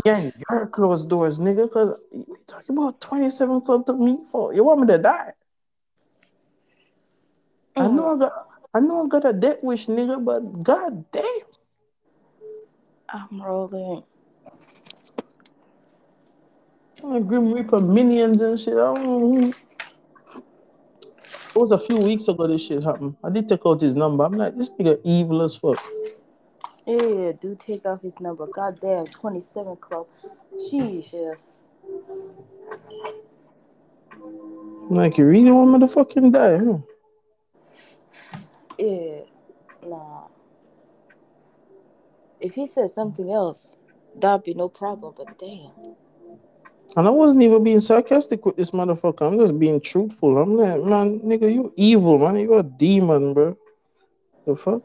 Behind 0.03 0.33
your 0.49 0.67
closed 0.69 1.11
doors, 1.11 1.39
nigga. 1.39 1.71
Cause 1.71 1.97
we 2.11 2.25
talking 2.47 2.79
about 2.79 2.99
27 3.03 3.61
club 3.61 3.85
to 3.85 3.93
me 3.93 4.17
for. 4.31 4.55
You 4.55 4.65
want 4.65 4.81
me 4.81 4.87
to 4.87 4.97
die? 4.97 5.33
I 7.77 7.89
know 7.89 8.15
I 8.15 8.19
got 8.19 8.33
I 8.73 8.81
know 8.81 9.05
I 9.05 9.09
got 9.09 9.27
a 9.27 9.35
death 9.35 9.59
wish, 9.63 9.89
nigga, 9.89 10.25
but 10.25 10.63
god 10.63 11.11
damn. 11.13 11.52
I'm 13.13 13.43
rolling. 13.43 14.03
Grim 17.27 17.53
Reaper 17.53 17.81
minions 17.81 18.41
and 18.43 18.59
shit. 18.59 18.75
I 18.75 18.77
don't 18.95 19.05
know. 19.05 19.19
who- 19.21 19.49
It 21.55 21.57
was 21.57 21.73
a 21.73 21.79
few 21.79 21.99
weeks 21.99 22.29
ago 22.29 22.47
this 22.47 22.63
shit 22.63 22.83
happened. 22.83 23.17
I 23.23 23.29
did 23.31 23.49
take 23.49 23.61
out 23.67 23.81
his 23.81 23.95
number. 23.95 24.25
I'm 24.25 24.33
like, 24.33 24.57
this 24.57 24.73
nigga 24.75 24.99
evil 25.05 25.43
as 25.43 25.57
fuck. 25.57 25.79
Yeah, 26.87 27.03
yeah, 27.03 27.33
do 27.33 27.55
take 27.59 27.85
off 27.85 28.01
his 28.03 28.19
number. 28.21 28.47
Goddamn, 28.47 29.07
27 29.07 29.77
Club. 29.77 30.07
Jesus. 30.71 31.61
Like, 34.91 35.19
you 35.19 35.27
really 35.27 35.51
want 35.53 35.71
me 35.73 35.79
to 35.81 35.89
fucking 35.89 36.33
die, 36.33 36.59
huh? 36.59 36.79
Yeah. 38.79 39.21
Nah. 39.87 40.25
If 42.43 42.55
he 42.55 42.67
said 42.67 42.91
something 42.91 43.31
else, 43.31 43.79
that'd 44.17 44.43
be 44.43 44.53
no 44.53 44.69
problem, 44.69 45.15
but 45.17 45.39
damn. 45.39 45.71
And 46.97 47.07
I 47.07 47.11
wasn't 47.11 47.43
even 47.45 47.63
being 47.63 47.81
sarcastic 47.81 48.45
with 48.45 48.57
this 48.57 48.73
motherfucker. 48.73 49.27
I'm 49.27 49.39
just 49.39 49.59
being 49.59 49.81
truthful. 49.81 50.37
I'm 50.37 50.57
like, 50.57 50.83
man, 50.83 51.21
nigga, 51.21 51.51
you 51.51 51.73
evil, 51.77 52.19
man. 52.19 52.37
You 52.37 52.59
a 52.59 52.63
demon, 52.63 53.33
bro. 53.33 53.57
The 54.45 54.57
fuck? 54.57 54.83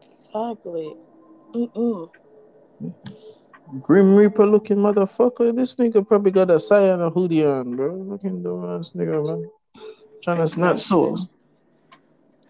Exactly. 0.00 0.96
Mm-mm. 1.54 2.10
Grim 3.82 4.16
Reaper 4.16 4.46
looking 4.46 4.78
motherfucker. 4.78 5.54
This 5.54 5.76
nigga 5.76 6.06
probably 6.06 6.32
got 6.32 6.50
a 6.50 6.58
cyan 6.58 7.00
and 7.00 7.02
a 7.02 7.10
hoodie 7.10 7.44
on, 7.44 7.76
bro. 7.76 7.94
Looking 7.94 8.42
dumbass 8.42 8.96
nigga, 8.96 9.24
man. 9.24 9.48
Trying 10.22 10.38
to 10.38 10.48
snatch 10.48 10.80
souls. 10.80 11.26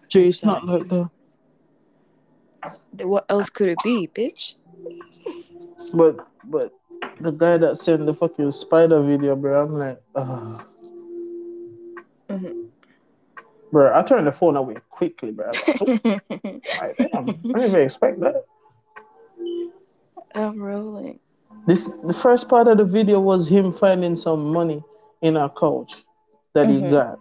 Jay, 0.07 0.27
it's 0.29 0.43
not 0.43 0.65
like 0.65 0.87
that. 0.87 1.09
What 3.01 3.25
else 3.29 3.49
could 3.49 3.69
it 3.69 3.79
be, 3.83 4.07
bitch? 4.13 4.55
But 5.93 6.17
but 6.45 6.71
the 7.19 7.31
guy 7.31 7.57
that 7.57 7.77
sent 7.77 8.05
the 8.05 8.13
fucking 8.13 8.51
spider 8.51 9.01
video, 9.01 9.35
bro, 9.35 9.63
I'm 9.63 9.77
like, 9.77 10.01
ah. 10.15 10.65
Mhm. 12.29 12.69
Bro, 13.71 13.91
I 13.95 14.03
turned 14.03 14.27
the 14.27 14.31
phone 14.31 14.55
away 14.55 14.75
quickly, 14.89 15.31
bro. 15.31 15.51
Like, 15.51 15.63
damn, 16.97 17.29
I 17.55 17.59
didn't 17.59 17.63
even 17.65 17.81
expect 17.81 18.19
that. 18.21 18.45
I'm 20.35 20.61
rolling. 20.61 21.19
This 21.65 21.87
the 22.03 22.13
first 22.13 22.49
part 22.49 22.67
of 22.67 22.77
the 22.77 22.85
video 22.85 23.19
was 23.19 23.47
him 23.47 23.71
finding 23.71 24.15
some 24.15 24.51
money 24.51 24.83
in 25.21 25.37
a 25.37 25.49
couch 25.49 26.03
that 26.53 26.69
he 26.69 26.79
Mhm. 26.81 26.91
got. 26.91 27.19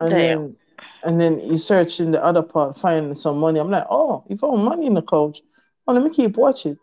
And 0.00 0.10
Damn. 0.10 0.38
then 0.42 0.56
and 1.02 1.20
then 1.20 1.38
he 1.38 1.56
searched 1.56 2.00
in 2.00 2.10
the 2.12 2.22
other 2.22 2.42
part, 2.42 2.76
finding 2.76 3.14
some 3.14 3.38
money. 3.38 3.60
I'm 3.60 3.70
like, 3.70 3.86
oh, 3.90 4.24
you 4.28 4.36
found 4.36 4.64
money 4.64 4.86
in 4.86 4.94
the 4.94 5.02
couch. 5.02 5.40
Oh, 5.86 5.92
let 5.92 6.02
me 6.02 6.10
keep 6.10 6.36
watching. 6.36 6.78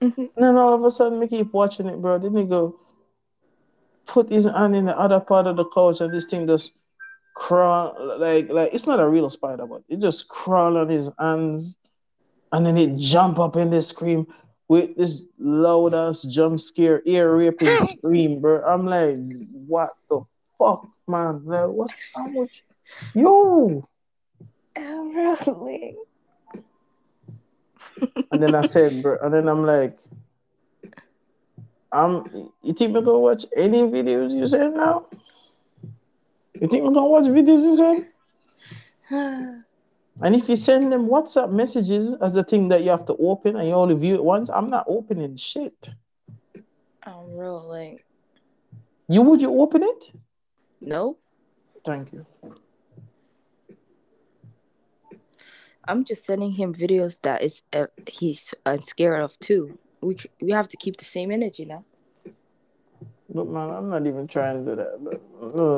Mhm. 0.00 0.16
And 0.18 0.44
then 0.44 0.56
all 0.56 0.74
of 0.74 0.84
a 0.84 0.90
sudden, 0.90 1.18
me 1.18 1.26
keep 1.26 1.52
watching 1.52 1.86
it, 1.86 2.00
bro. 2.00 2.18
Then 2.18 2.36
he 2.36 2.44
go 2.44 2.78
put 4.06 4.30
his 4.30 4.44
hand 4.44 4.76
in 4.76 4.86
the 4.86 4.98
other 4.98 5.20
part 5.20 5.46
of 5.46 5.56
the 5.56 5.64
couch, 5.66 6.00
and 6.00 6.12
this 6.12 6.26
thing 6.26 6.46
just 6.46 6.78
crawl 7.34 7.94
like 8.18 8.50
like 8.50 8.70
it's 8.72 8.86
not 8.86 9.00
a 9.00 9.08
real 9.08 9.30
spider, 9.30 9.66
but 9.66 9.82
it 9.88 10.00
just 10.00 10.28
crawl 10.28 10.76
on 10.76 10.88
his 10.88 11.10
hands, 11.18 11.76
and 12.52 12.64
then 12.64 12.76
it 12.76 12.96
jump 12.96 13.38
up 13.38 13.56
and 13.56 13.72
they 13.72 13.80
scream 13.80 14.26
with 14.68 14.96
this 14.96 15.24
loud 15.38 15.94
ass 15.94 16.22
jump 16.22 16.60
scare, 16.60 17.02
ear 17.06 17.34
raping 17.36 17.78
scream, 17.86 18.40
bro. 18.40 18.62
I'm 18.64 18.86
like, 18.86 19.16
what 19.66 19.90
the 20.08 20.20
fuck, 20.58 20.86
man? 21.06 21.44
Like, 21.44 21.68
what's 21.68 21.94
with 22.34 22.60
you? 23.14 23.22
Yo? 23.22 23.88
I'm 24.76 25.16
rolling. 25.16 25.96
And 28.30 28.42
then 28.42 28.54
I 28.54 28.62
said, 28.62 29.02
bro, 29.02 29.18
and 29.22 29.32
then 29.32 29.48
I'm 29.48 29.64
like, 29.64 29.98
I'm. 31.90 32.24
you 32.62 32.72
think 32.74 32.94
we're 32.94 33.00
gonna 33.02 33.18
watch 33.18 33.46
any 33.56 33.82
videos 33.82 34.30
you 34.32 34.46
said 34.46 34.74
now? 34.74 35.06
You 36.54 36.68
think 36.68 36.84
we're 36.84 36.92
gonna 36.92 37.08
watch 37.08 37.24
videos 37.24 37.62
you 37.62 37.76
said? 39.10 39.64
And 40.20 40.34
if 40.34 40.48
you 40.48 40.56
send 40.56 40.92
them 40.92 41.06
WhatsApp 41.06 41.52
messages 41.52 42.12
as 42.20 42.34
the 42.34 42.42
thing 42.42 42.68
that 42.70 42.82
you 42.82 42.90
have 42.90 43.06
to 43.06 43.14
open 43.20 43.54
and 43.54 43.68
you 43.68 43.74
only 43.74 43.94
view 43.94 44.16
it 44.16 44.24
once, 44.24 44.50
I'm 44.50 44.66
not 44.66 44.84
opening 44.88 45.36
shit. 45.36 45.90
I'm 47.04 47.36
rolling. 47.36 48.00
You 49.08 49.22
would 49.22 49.40
you 49.40 49.60
open 49.60 49.84
it? 49.84 50.12
No, 50.80 51.16
Thank 51.84 52.12
you. 52.12 52.26
I'm 55.86 56.04
just 56.04 56.26
sending 56.26 56.52
him 56.52 56.74
videos 56.74 57.18
that 57.22 57.42
is 57.42 57.62
uh, 57.72 57.86
he's 58.06 58.52
uh, 58.66 58.78
scared 58.82 59.22
of 59.22 59.38
too. 59.38 59.78
We 60.02 60.18
c- 60.18 60.28
we 60.42 60.50
have 60.52 60.68
to 60.68 60.76
keep 60.76 60.98
the 60.98 61.04
same 61.04 61.30
energy 61.30 61.64
now. 61.64 61.84
But 63.30 63.46
man, 63.48 63.70
I'm 63.70 63.88
not 63.88 64.06
even 64.06 64.26
trying 64.26 64.64
to 64.64 64.70
do 64.70 64.76
that. 64.76 64.98
But 65.02 65.22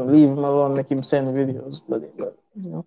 leave 0.06 0.28
him 0.30 0.38
alone, 0.38 0.74
make 0.74 0.90
him 0.90 1.02
send 1.02 1.28
videos. 1.28 1.80
But, 1.88 2.16
but 2.16 2.36
you 2.56 2.70
know, 2.70 2.84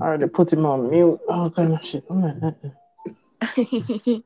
I 0.00 0.06
already 0.06 0.28
put 0.28 0.52
him 0.52 0.66
on 0.66 0.90
mute, 0.90 1.20
all 1.28 1.50
kind 1.50 1.72
of 1.74 1.84
shit. 1.84 2.04
I'm 2.10 2.22
like, 2.22 2.42
uh-uh, 2.42 4.18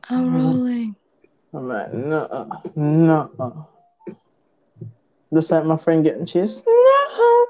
I'm 0.10 0.34
rolling. 0.34 0.96
I'm 1.52 1.68
like, 1.68 1.92
no, 1.92 2.60
no. 2.76 3.68
Just 5.32 5.50
like 5.50 5.64
my 5.64 5.76
friend 5.76 6.04
getting 6.04 6.26
chased. 6.26 6.66
No, 6.66 7.46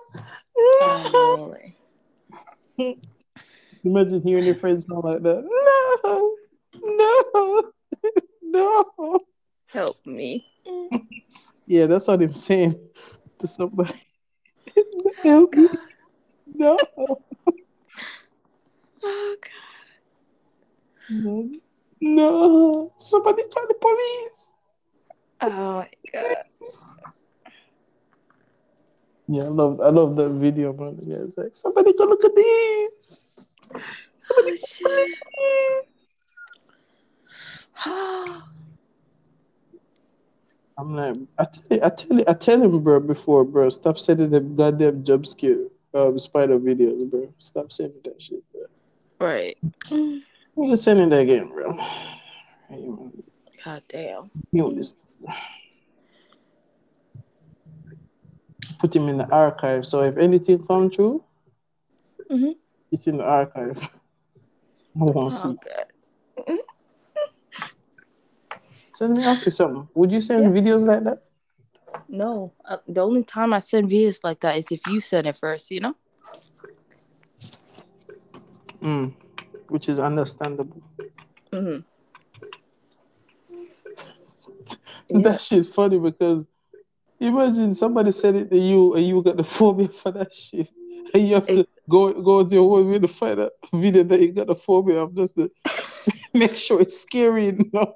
no. 1.13 1.37
rolling. 1.37 1.75
Imagine 3.85 4.23
hearing 4.23 4.45
your 4.45 4.55
friends 4.57 4.87
sound 4.89 5.05
like 5.05 5.23
that. 5.23 5.45
No, 6.05 6.35
no, 8.43 8.85
no. 8.93 9.21
Help 9.67 10.05
me. 10.07 10.47
Yeah, 11.67 11.87
that's 11.87 12.09
what 12.09 12.21
I'm 12.21 12.35
saying 12.35 12.75
to 13.39 13.47
somebody. 13.47 13.95
Help 15.23 15.55
me. 15.55 15.69
Oh, 15.71 15.79
no. 16.55 16.79
Oh 19.05 19.37
God. 19.41 19.53
No. 21.09 21.51
No. 22.01 22.93
Somebody 22.97 23.45
call 23.45 23.67
the 23.69 23.75
police. 23.75 24.53
Oh 25.41 25.77
my 25.79 25.91
God. 26.13 26.37
Yeah, 29.29 29.45
I 29.45 29.49
love 29.49 29.81
I 29.83 29.91
love 29.91 30.17
that 30.17 30.31
video, 30.31 30.73
man. 30.73 30.99
Yeah, 31.05 31.19
it's 31.23 31.37
like 31.37 31.55
somebody 31.55 31.93
go 31.93 32.05
look 32.05 32.25
at 32.25 32.35
this. 32.35 33.55
Somebody 34.17 34.57
Oh, 34.63 34.67
shit. 34.67 35.89
Oh, 37.87 38.49
I'm 40.79 40.95
like, 40.95 41.17
I 41.39 41.45
tell 41.45 41.77
you, 41.77 41.81
I 41.83 41.89
tell 41.91 42.19
you, 42.19 42.25
I 42.27 42.33
tell 42.33 42.63
him, 42.63 42.81
bro, 42.81 43.01
before, 43.01 43.45
bro, 43.45 43.69
stop 43.69 43.99
sending 43.99 44.31
them 44.31 44.57
goddamn 44.57 45.05
jump 45.05 45.27
scare 45.27 45.67
um, 45.93 46.19
spider 46.19 46.59
videos, 46.59 47.11
bro. 47.11 47.33
Stop 47.39 47.71
sending 47.73 48.01
that 48.05 48.21
shit, 48.23 48.43
bro. 48.53 48.63
right. 49.21 49.59
I'm 49.91 50.23
gonna 50.57 50.77
send 50.77 51.01
it 51.01 51.19
again, 51.19 51.49
bro. 51.49 51.77
God 53.65 53.83
damn. 53.89 54.31
mute 54.53 54.77
this. 54.77 54.97
Put 58.79 58.95
him 58.95 59.09
in 59.09 59.19
the 59.19 59.29
archive. 59.31 59.87
So 59.87 60.03
if 60.03 60.17
anything 60.17 60.65
come 60.67 60.91
true, 60.91 61.25
Mhm. 62.31 62.57
it's 62.93 63.07
in 63.07 63.17
the 63.19 63.25
archive. 63.25 63.79
I 65.01 65.05
won't 65.05 65.33
see. 65.33 65.57
So 68.93 69.07
let 69.07 69.17
me 69.17 69.25
ask 69.25 69.45
you 69.45 69.53
something. 69.53 69.89
Would 69.95 70.13
you 70.13 70.21
send 70.21 70.45
Yeah. 70.45 70.61
videos 70.61 70.85
like 70.87 71.05
that? 71.05 71.23
No, 72.09 72.53
uh, 72.65 72.79
the 72.87 73.01
only 73.01 73.23
time 73.23 73.53
I 73.53 73.61
send 73.61 73.89
videos 73.89 74.21
like 74.25 74.41
that 74.41 74.57
is 74.57 74.73
if 74.73 74.87
you 74.87 75.01
send 75.01 75.27
it 75.27 75.37
first. 75.37 75.71
You 75.71 75.81
know. 75.81 75.95
Mm. 78.83 79.15
Which 79.69 79.89
is 79.89 79.99
understandable. 79.99 80.83
Mm-hmm. 81.53 81.81
Yeah. 85.09 85.19
That 85.23 85.41
shit's 85.41 85.73
funny 85.73 85.99
because 85.99 86.45
imagine 87.21 87.75
somebody 87.75 88.11
said 88.11 88.35
it 88.37 88.51
to 88.51 88.59
you 88.59 88.95
and 88.95 89.07
you 89.07 89.23
got 89.23 89.37
the 89.37 89.45
phobia 89.45 89.89
for 90.01 90.13
that 90.13 90.33
shit. 90.33 90.71
And 91.15 91.27
you 91.27 91.35
have 91.35 91.47
to 91.47 91.67
go 91.89 92.13
go 92.21 92.47
to 92.47 92.55
your 92.55 92.79
own 92.79 92.91
way 92.91 92.99
to 92.99 93.09
find 93.09 93.41
a 93.41 93.51
video 93.73 94.03
that 94.05 94.21
you 94.21 94.33
got 94.33 94.47
the 94.47 94.55
phobia 94.55 95.01
of 95.01 95.15
just 95.15 95.37
to 95.37 95.51
make 96.35 96.57
sure 96.57 96.81
it's 96.81 97.01
scary 97.01 97.49
enough. 97.49 97.95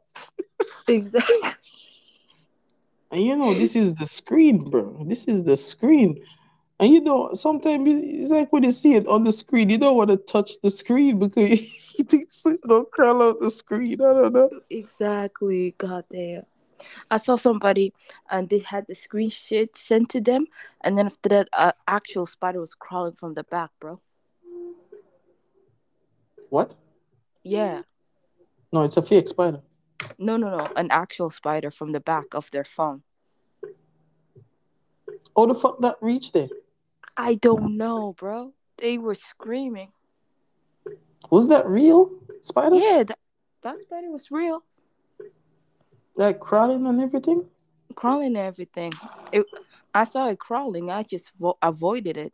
Exactly. 0.89 1.51
And 3.11 3.23
you 3.23 3.37
know, 3.37 3.53
this 3.53 3.77
is 3.77 3.95
the 3.95 4.07
screen, 4.07 4.71
bro. 4.71 5.05
This 5.07 5.29
is 5.29 5.45
the 5.45 5.57
screen. 5.57 6.25
And 6.81 6.93
you 6.93 7.01
know, 7.01 7.31
sometimes 7.35 7.89
it's 7.89 8.31
like 8.31 8.53
when 8.53 8.65
you 8.65 8.73
see 8.73 8.95
it 8.95 9.07
on 9.07 9.25
the 9.25 9.33
screen, 9.33 9.71
you 9.71 9.79
don't 9.79 9.97
want 9.97 10.11
to 10.11 10.17
touch 10.17 10.61
the 10.63 10.71
screen 10.71 11.19
because 11.19 11.61
you 11.99 12.05
think 12.05 12.25
it's 12.25 12.47
gonna 12.67 12.85
crawl 12.87 13.23
out 13.23 13.41
the 13.41 13.51
screen. 13.51 14.01
I 14.01 14.15
don't 14.15 14.33
know. 14.33 14.51
Exactly. 14.71 15.75
God 15.79 16.05
damn. 16.11 16.45
I 17.11 17.19
saw 17.19 17.37
somebody 17.37 17.93
and 18.31 18.49
they 18.49 18.59
had 18.61 18.87
the 18.87 18.95
screenshot 18.95 19.77
sent 19.77 20.09
to 20.11 20.21
them, 20.21 20.47
and 20.81 20.97
then 20.97 21.07
after 21.07 21.29
that, 21.29 21.49
an 21.59 21.73
actual 21.87 22.27
spider 22.27 22.61
was 22.61 22.75
crawling 22.75 23.15
from 23.15 23.35
the 23.35 23.45
back, 23.45 23.71
bro. 23.81 24.01
What? 26.51 26.75
Yeah. 27.43 27.83
No, 28.73 28.83
it's 28.83 28.97
a 28.97 29.03
fake 29.03 29.29
spider. 29.29 29.63
No, 30.19 30.37
no, 30.37 30.57
no. 30.57 30.69
An 30.77 30.89
actual 30.91 31.31
spider 31.31 31.71
from 31.71 31.93
the 31.93 32.01
back 32.01 32.35
of 32.35 32.51
their 32.51 32.65
phone. 32.65 33.03
How 35.37 35.47
the 35.47 35.55
fuck 35.55 35.81
that 35.81 35.97
reached 36.01 36.35
there? 36.35 36.49
I 37.17 37.35
don't 37.35 37.77
know, 37.77 38.15
bro. 38.15 38.53
They 38.79 38.99
were 38.99 39.15
screaming. 39.15 39.93
Was 41.31 41.49
that 41.49 41.67
real 41.67 42.11
spider? 42.41 42.77
Yeah, 42.77 43.05
that, 43.05 43.19
that 43.63 43.79
spider 43.79 44.11
was 44.11 44.31
real. 44.31 44.63
Like 46.17 46.41
crawling 46.41 46.87
and 46.87 47.01
everything? 47.01 47.47
Crawling 47.95 48.29
and 48.29 48.37
everything. 48.39 48.93
It, 49.33 49.47
I 49.95 50.05
saw 50.05 50.29
it 50.29 50.39
crawling. 50.39 50.91
I 50.91 51.03
just 51.03 51.33
vo- 51.39 51.59
avoided 51.63 52.17
it. 52.17 52.33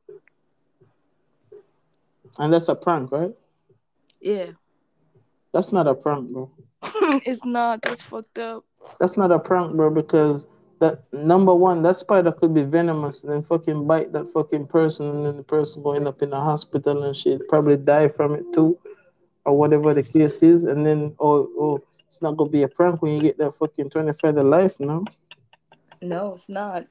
And 2.38 2.52
that's 2.52 2.68
a 2.68 2.74
prank, 2.74 3.10
right? 3.10 3.34
Yeah. 4.20 4.52
That's 5.52 5.72
not 5.72 5.86
a 5.86 5.94
prank, 5.94 6.30
bro. 6.30 6.50
it's 7.24 7.44
not. 7.44 7.82
That's 7.82 8.02
fucked 8.02 8.38
up. 8.38 8.64
That's 9.00 9.16
not 9.16 9.32
a 9.32 9.38
prank, 9.38 9.74
bro, 9.74 9.90
because 9.90 10.46
that 10.80 11.02
number 11.12 11.54
one, 11.54 11.82
that 11.82 11.96
spider 11.96 12.32
could 12.32 12.54
be 12.54 12.62
venomous 12.62 13.24
and 13.24 13.32
then 13.32 13.42
fucking 13.42 13.86
bite 13.86 14.12
that 14.12 14.28
fucking 14.28 14.66
person 14.66 15.08
and 15.08 15.26
then 15.26 15.36
the 15.36 15.42
person 15.42 15.82
will 15.82 15.94
end 15.94 16.06
up 16.06 16.22
in 16.22 16.30
the 16.30 16.40
hospital 16.40 17.02
and 17.02 17.16
shit. 17.16 17.48
Probably 17.48 17.76
die 17.76 18.08
from 18.08 18.34
it 18.34 18.52
too. 18.52 18.78
Or 19.44 19.56
whatever 19.56 19.94
the 19.94 20.02
case 20.02 20.42
is. 20.42 20.64
And 20.64 20.84
then 20.84 21.14
oh 21.18 21.50
oh 21.58 21.84
it's 22.08 22.22
not 22.22 22.36
gonna 22.36 22.50
be 22.50 22.62
a 22.62 22.68
prank 22.68 23.00
when 23.02 23.14
you 23.14 23.20
get 23.20 23.38
that 23.38 23.54
fucking 23.54 23.90
25 23.90 24.34
to 24.34 24.42
life 24.42 24.80
no? 24.80 25.04
No, 26.00 26.34
it's 26.34 26.48
not. 26.48 26.86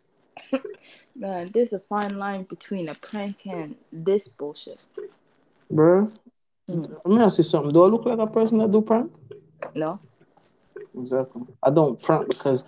Man, 1.15 1.49
there's 1.53 1.73
a 1.73 1.80
fine 1.80 2.17
line 2.17 2.43
between 2.43 2.88
a 2.89 2.95
prank 2.95 3.45
and 3.45 3.75
this 3.91 4.27
bullshit. 4.27 4.80
Bro. 5.71 6.10
Mm. 6.69 6.89
Let 6.89 7.06
me 7.06 7.21
ask 7.21 7.38
you 7.39 7.43
something. 7.43 7.73
Do 7.73 7.84
I 7.84 7.88
look 7.88 8.06
like 8.06 8.19
a 8.19 8.27
person 8.27 8.60
that 8.60 8.71
do 8.71 8.82
prank? 8.82 9.12
No? 9.73 9.99
Exactly. 10.95 11.43
I 11.63 11.71
don't 11.71 12.01
prank 12.01 12.30
because 12.30 12.65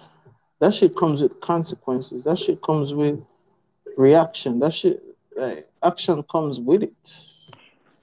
that 0.59 0.73
shit 0.73 0.95
comes 0.95 1.21
with 1.21 1.39
consequences. 1.41 2.23
That 2.23 2.39
shit 2.39 2.61
comes 2.61 2.93
with 2.93 3.21
reaction. 3.97 4.59
That 4.59 4.73
shit, 4.73 5.03
like, 5.35 5.67
action 5.83 6.23
comes 6.23 6.59
with 6.59 6.83
it. 6.83 7.13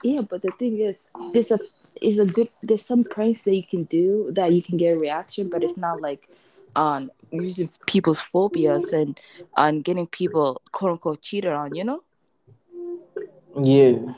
Yeah, 0.03 0.21
but 0.23 0.43
the 0.43 0.53
thing 0.53 0.79
is, 0.81 1.09
there's 1.33 1.51
a 1.51 1.59
is 2.03 2.19
a 2.19 2.27
good 2.27 2.49
there's 2.63 2.85
some 2.85 3.05
pranks 3.05 3.43
that 3.43 3.55
you 3.55 3.67
can 3.67 3.85
do 3.85 4.31
that 4.33 4.53
you 4.53 4.63
can 4.63 4.77
get 4.77 4.95
a 4.95 4.99
reaction, 4.99 5.49
but 5.49 5.63
it's 5.63 5.79
not 5.79 6.01
like 6.01 6.29
on 6.75 7.11
using 7.31 7.71
people's 7.87 8.21
phobias 8.21 8.93
and 8.93 9.19
on 9.57 9.81
getting 9.81 10.07
people 10.07 10.61
quote 10.73 10.93
unquote 10.93 11.23
cheated 11.23 11.53
on. 11.53 11.75
You 11.75 11.85
know. 11.85 12.03
Yeah. 13.63 14.15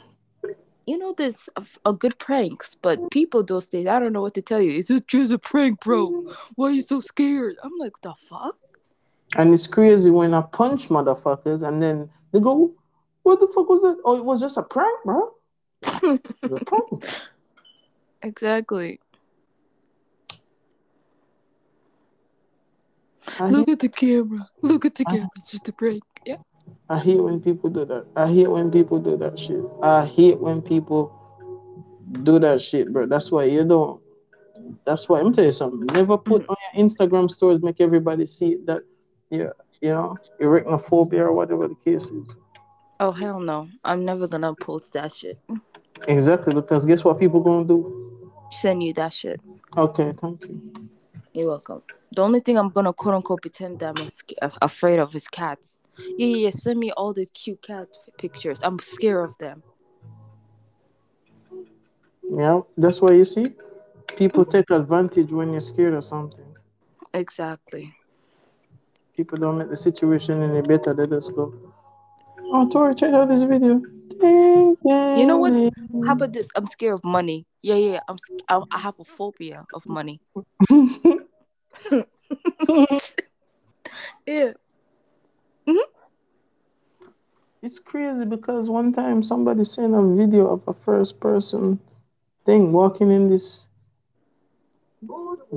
You 0.86 0.96
know, 0.96 1.12
there's 1.12 1.50
a, 1.54 1.64
a 1.84 1.92
good 1.92 2.18
pranks, 2.18 2.74
but 2.80 3.10
people 3.10 3.44
those 3.44 3.68
days, 3.68 3.86
I 3.86 3.98
don't 3.98 4.14
know 4.14 4.22
what 4.22 4.32
to 4.34 4.42
tell 4.42 4.62
you. 4.62 4.72
Is 4.72 4.88
it 4.88 5.06
just 5.06 5.30
a 5.30 5.38
prank, 5.38 5.80
bro? 5.80 6.32
Why 6.54 6.68
are 6.68 6.72
you 6.72 6.80
so 6.80 7.02
scared? 7.02 7.56
I'm 7.62 7.76
like, 7.78 7.92
the 8.00 8.14
fuck? 8.14 8.56
And 9.36 9.52
it's 9.52 9.66
crazy 9.66 10.10
when 10.10 10.32
I 10.32 10.40
punch 10.40 10.88
motherfuckers 10.88 11.66
and 11.66 11.82
then 11.82 12.08
they 12.32 12.40
go, 12.40 12.74
What 13.22 13.40
the 13.40 13.48
fuck 13.48 13.68
was 13.68 13.82
that? 13.82 13.98
Oh, 14.04 14.16
it 14.16 14.24
was 14.24 14.40
just 14.40 14.56
a 14.56 14.62
prank, 14.62 14.98
bro. 15.04 15.30
It 16.02 16.50
was 16.50 16.60
a 16.60 16.64
prank. 16.64 17.04
Exactly. 18.22 19.00
I 23.38 23.50
Look 23.50 23.68
hate, 23.68 23.72
at 23.74 23.81
the 23.81 23.88
camera. 23.88 24.48
Look 24.62 24.85
at 24.85 24.94
the 24.94 25.04
I- 25.07 25.11
camera. 25.12 25.28
It's 25.37 25.50
just 25.50 25.68
a 25.68 25.72
break. 25.72 26.02
Yeah. 26.24 26.37
I 26.88 26.98
hate 26.98 27.22
when 27.22 27.40
people 27.40 27.70
do 27.70 27.85
that. 27.85 28.07
I 28.16 28.26
hate 28.26 28.50
when 28.50 28.70
people 28.70 28.98
do 28.98 29.16
that 29.18 29.38
shit. 29.38 29.62
I 29.83 30.07
hate 30.07 30.38
when 30.38 30.62
people 30.62 31.12
do 32.22 32.38
that 32.38 32.61
shit, 32.61 32.92
bro. 32.92 33.07
That's 33.07 33.31
why 33.31 33.44
you 33.44 33.64
don't. 33.64 34.00
That's 34.85 35.09
why 35.09 35.20
I'm 35.20 35.33
tell 35.33 35.44
you 35.44 35.52
something. 35.52 35.87
Never 35.94 36.16
put 36.16 36.46
mm. 36.46 36.48
on 36.48 36.57
your 36.74 36.87
Instagram 36.87 37.31
stories, 37.31 37.62
make 37.62 37.81
everybody 37.81 38.26
see 38.26 38.57
that 38.64 38.83
you 39.31 39.52
you 39.81 39.92
know, 39.92 40.16
arachnophobia 40.40 41.20
or 41.20 41.33
whatever 41.33 41.68
the 41.68 41.74
case 41.74 42.11
is. 42.11 42.37
Oh 43.00 43.12
hell 43.12 43.38
no! 43.38 43.68
I'm 43.85 44.04
never 44.04 44.26
gonna 44.26 44.54
post 44.54 44.94
that 44.94 45.12
shit. 45.12 45.38
Exactly, 46.09 46.54
because 46.54 46.85
guess 46.85 47.04
what 47.04 47.18
people 47.18 47.40
gonna 47.40 47.64
do? 47.64 48.07
Send 48.50 48.82
you 48.82 48.92
that 48.94 49.12
shit. 49.12 49.40
Okay, 49.76 50.12
thank 50.12 50.48
you. 50.48 50.61
You're 51.32 51.48
welcome. 51.48 51.82
The 52.12 52.22
only 52.22 52.40
thing 52.40 52.56
I'm 52.58 52.70
gonna 52.70 52.92
quote 52.92 53.14
unquote 53.14 53.42
pretend 53.42 53.80
that 53.80 53.98
I'm 53.98 54.08
af- 54.42 54.58
afraid 54.62 54.98
of 54.98 55.14
is 55.14 55.28
cats. 55.28 55.78
Yeah, 55.98 56.26
yeah, 56.26 56.37
yeah. 56.37 56.50
Send 56.50 56.78
me 56.80 56.90
all 56.92 57.12
the 57.12 57.26
cute 57.26 57.62
cat 57.62 57.88
pictures. 58.16 58.61
I'm 58.62 58.78
scared 58.78 59.28
of 59.28 59.38
them. 59.38 59.62
Yeah, 62.30 62.61
that's 62.76 63.00
why 63.00 63.12
you 63.12 63.24
see 63.24 63.52
people 64.16 64.44
take 64.44 64.70
advantage 64.70 65.32
when 65.32 65.52
you're 65.52 65.61
scared 65.61 65.94
of 65.94 66.04
something. 66.04 66.44
Exactly. 67.14 67.94
People 69.16 69.38
don't 69.38 69.58
make 69.58 69.68
the 69.68 69.76
situation 69.76 70.42
any 70.42 70.62
better. 70.62 70.94
They 70.94 71.06
just 71.06 71.34
go, 71.34 71.52
"Oh, 72.52 72.68
Tori, 72.68 72.94
check 72.94 73.12
out 73.12 73.28
this 73.28 73.42
video." 73.42 73.82
You 74.20 75.26
know 75.26 75.38
what? 75.38 75.52
How 76.07 76.12
about 76.12 76.33
this? 76.33 76.48
I'm 76.54 76.66
scared 76.66 76.94
of 76.94 77.04
money. 77.04 77.46
Yeah, 77.62 77.76
yeah. 77.76 78.00
I'm. 78.09 78.16
I, 78.48 78.62
I 78.72 78.78
have 78.78 78.98
a 78.98 79.04
phobia 79.04 79.64
of 79.74 79.87
money. 79.87 80.20
Yeah. 84.26 84.52
It's 87.62 87.78
crazy 87.78 88.24
because 88.24 88.68
one 88.70 88.92
time 88.92 89.22
somebody 89.22 89.64
sent 89.64 89.94
a 89.94 90.02
video 90.14 90.46
of 90.46 90.66
a 90.68 90.72
first 90.72 91.18
person 91.18 91.81
thing 92.44 92.72
walking 92.72 93.11
in 93.11 93.26
this 93.26 93.68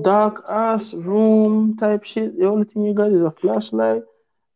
dark 0.02 0.44
ass 0.50 0.94
room 0.94 1.76
type 1.78 2.04
shit. 2.04 2.38
The 2.40 2.48
only 2.48 2.66
thing 2.66 2.84
you 2.84 2.94
got 2.94 3.12
is 3.12 3.22
a 3.24 3.32
flashlight. 3.32 4.04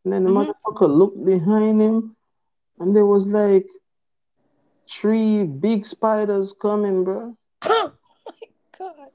And 0.04 0.12
then 0.12 0.24
the 0.24 0.30
Mhm. 0.30 0.46
motherfucker 0.46 0.88
looked 0.88 1.24
behind 1.24 1.80
him 1.80 2.16
and 2.80 2.94
there 2.96 3.06
was 3.06 3.26
like 3.28 3.68
three 4.88 5.44
big 5.44 5.84
spiders 5.84 6.52
coming, 6.52 7.04
bro. 7.04 7.36
oh 7.62 7.92
my 8.26 8.32
god. 8.78 9.08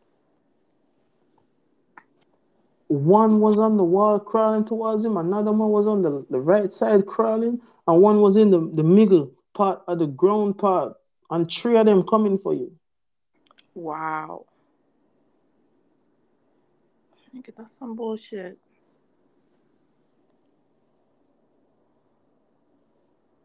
One 2.88 3.40
was 3.40 3.58
on 3.60 3.78
the 3.78 3.84
wall 3.84 4.20
crawling 4.20 4.66
towards 4.66 5.06
him, 5.06 5.18
another 5.18 5.52
one 5.52 5.70
was 5.70 5.88
on 5.88 6.02
the, 6.02 6.26
the 6.30 6.40
right 6.40 6.72
side 6.72 7.06
crawling, 7.06 7.62
and 7.88 8.02
one 8.02 8.20
was 8.20 8.36
in 8.36 8.52
the, 8.52 8.70
the 8.74 8.84
middle 8.84 9.32
part 9.54 9.82
of 9.88 10.00
the 10.00 10.08
ground 10.08 10.58
part. 10.58 10.96
And 11.30 11.50
three 11.50 11.78
of 11.78 11.86
them 11.86 12.04
coming 12.04 12.38
for 12.38 12.54
you. 12.54 12.74
Wow. 13.74 14.46
Nigga, 17.34 17.56
that's 17.56 17.78
some 17.78 17.96
bullshit. 17.96 18.58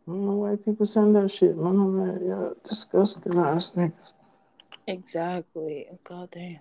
I 0.08 0.12
don't 0.12 0.24
know 0.24 0.36
why 0.36 0.56
people 0.56 0.86
send 0.86 1.16
that 1.16 1.30
shit, 1.30 1.56
man. 1.56 1.74
I'm 1.74 2.06
like, 2.06 2.20
yeah, 2.22 2.50
disgusting 2.62 3.38
ass 3.38 3.72
niggas. 3.72 3.92
Exactly. 4.86 5.88
God 6.04 6.30
damn. 6.30 6.60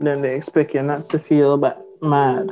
Then 0.00 0.20
they 0.20 0.34
expect 0.34 0.74
you 0.74 0.82
not 0.82 1.08
to 1.10 1.18
feel 1.20 1.56
bad, 1.58 1.80
mad. 2.02 2.50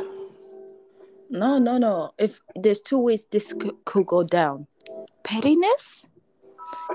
No, 1.31 1.59
no, 1.59 1.79
no. 1.79 2.13
If 2.17 2.41
there's 2.55 2.81
two 2.81 2.99
ways 2.99 3.27
this 3.31 3.53
could, 3.53 3.75
could 3.85 4.07
go 4.07 4.23
down, 4.23 4.69
pettiness, 5.25 6.07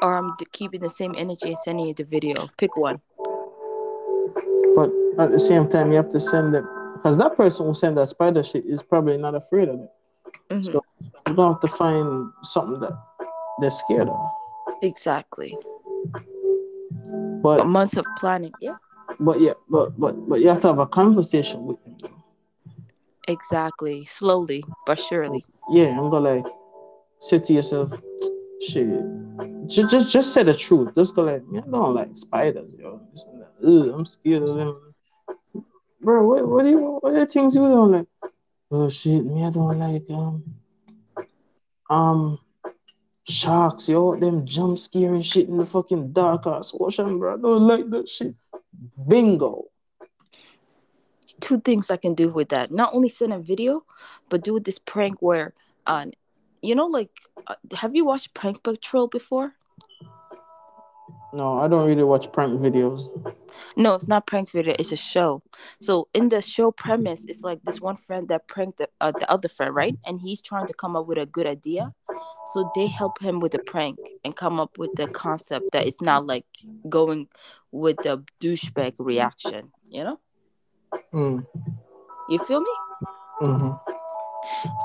or 0.01 0.17
I'm 0.17 0.37
keeping 0.53 0.79
the 0.79 0.89
same 0.89 1.13
energy 1.17 1.49
and 1.49 1.57
sending 1.57 1.87
you 1.87 1.93
the 1.93 2.05
video. 2.05 2.47
Pick 2.57 2.77
one. 2.77 3.01
But 4.75 4.91
at 5.19 5.31
the 5.31 5.39
same 5.39 5.67
time, 5.67 5.91
you 5.91 5.97
have 5.97 6.09
to 6.09 6.21
send 6.21 6.55
them 6.55 6.67
because 6.95 7.17
that 7.17 7.35
person 7.35 7.65
who 7.65 7.73
sent 7.73 7.95
that 7.97 8.07
spider 8.07 8.43
shit 8.43 8.65
is 8.65 8.81
probably 8.81 9.17
not 9.17 9.35
afraid 9.35 9.67
of 9.67 9.81
it. 9.81 9.89
Mhm. 10.49 10.65
So 10.65 10.83
you're 11.27 11.35
gonna 11.35 11.53
have 11.53 11.61
to 11.61 11.67
find 11.67 12.31
something 12.43 12.79
that 12.79 12.93
they're 13.61 13.69
scared 13.69 14.09
of. 14.09 14.29
Exactly. 14.81 15.57
But 17.41 17.57
But 17.57 17.67
months 17.67 17.97
of 17.97 18.05
planning. 18.17 18.53
Yeah. 18.61 18.77
but 19.19 19.39
yeah, 19.39 19.53
but 19.69 19.99
but 19.99 20.29
but 20.29 20.39
you 20.41 20.49
have 20.49 20.61
to 20.61 20.67
have 20.67 20.79
a 20.79 20.87
conversation 20.87 21.65
with 21.65 21.81
them. 21.83 21.97
Exactly. 23.27 24.05
Slowly 24.05 24.63
but 24.85 24.99
surely. 24.99 25.45
Yeah, 25.69 25.89
I'm 25.99 26.09
gonna 26.09 26.35
like 26.35 26.45
say 27.19 27.39
to 27.39 27.53
yourself, 27.53 27.93
shit. 28.61 28.87
Just, 29.67 29.91
just 29.91 30.09
just 30.09 30.33
say 30.33 30.43
the 30.43 30.53
truth. 30.55 30.95
Just 30.95 31.15
go 31.15 31.23
like, 31.23 31.43
I 31.55 31.59
don't 31.69 31.93
like 31.93 32.15
spiders, 32.15 32.75
yo. 32.79 33.01
Ugh, 33.65 33.89
I'm 33.93 34.05
scared 34.05 34.43
of 34.43 34.55
them. 34.55 34.93
Bro, 36.01 36.27
what 36.27 36.47
what 36.47 36.63
do 36.63 36.69
you 36.69 36.79
what 37.01 37.13
are 37.13 37.19
the 37.19 37.25
things 37.25 37.55
you 37.55 37.61
don't 37.61 37.91
like? 37.91 38.07
Oh 38.71 38.89
shit, 38.89 39.25
me 39.25 39.43
I 39.45 39.49
don't 39.51 39.77
like 39.77 40.09
um 40.09 40.43
um 41.89 42.39
sharks, 43.29 43.87
yo, 43.87 44.15
them 44.15 44.45
jump 44.45 44.77
scary 44.77 45.21
shit 45.21 45.47
in 45.47 45.57
the 45.57 45.65
fucking 45.65 46.11
dark 46.11 46.47
ass 46.47 46.73
ocean, 46.79 47.19
bro. 47.19 47.33
I 47.33 47.37
don't 47.37 47.67
like 47.67 47.89
that 47.91 48.09
shit. 48.09 48.35
Bingo. 49.07 49.65
Two 51.39 51.59
things 51.61 51.89
I 51.89 51.97
can 51.97 52.15
do 52.15 52.29
with 52.29 52.49
that. 52.49 52.71
Not 52.71 52.93
only 52.93 53.09
send 53.09 53.31
a 53.33 53.39
video, 53.39 53.85
but 54.29 54.43
do 54.43 54.59
this 54.59 54.79
prank 54.79 55.21
where, 55.21 55.53
uh, 55.87 56.07
you 56.61 56.75
know, 56.75 56.87
like, 56.87 57.11
uh, 57.47 57.55
have 57.77 57.95
you 57.95 58.03
watched 58.03 58.33
Prank 58.33 58.61
Patrol 58.63 59.07
before? 59.07 59.53
No, 61.31 61.59
I 61.59 61.67
don't 61.67 61.87
really 61.87 62.03
watch 62.03 62.31
prank 62.31 62.59
videos. 62.59 63.07
No, 63.77 63.93
it's 63.93 64.07
not 64.07 64.25
prank 64.25 64.49
video. 64.49 64.75
It's 64.79 64.91
a 64.91 64.97
show. 64.97 65.43
So 65.79 66.07
in 66.13 66.29
the 66.29 66.41
show 66.41 66.71
premise, 66.71 67.25
it's 67.25 67.43
like 67.43 67.61
this 67.63 67.79
one 67.79 67.95
friend 67.95 68.27
that 68.29 68.47
pranked 68.47 68.79
the, 68.79 68.89
uh, 68.99 69.11
the 69.11 69.29
other 69.31 69.47
friend, 69.47 69.75
right? 69.75 69.95
And 70.05 70.19
he's 70.21 70.41
trying 70.41 70.67
to 70.67 70.73
come 70.73 70.95
up 70.95 71.05
with 71.05 71.19
a 71.19 71.25
good 71.25 71.45
idea. 71.45 71.93
So 72.53 72.69
they 72.75 72.87
help 72.87 73.19
him 73.21 73.39
with 73.39 73.51
the 73.51 73.59
prank 73.59 73.99
and 74.23 74.35
come 74.35 74.59
up 74.59 74.77
with 74.77 74.95
the 74.95 75.07
concept 75.07 75.71
that 75.71 75.85
it's 75.85 76.01
not 76.01 76.25
like 76.25 76.45
going 76.87 77.27
with 77.71 77.97
the 78.01 78.23
douchebag 78.41 78.95
reaction. 78.99 79.71
You 79.89 80.03
know? 80.03 80.19
Mm, 81.13 81.45
You 82.29 82.39
feel 82.39 82.61
me? 82.61 82.75
hmm 83.39 83.71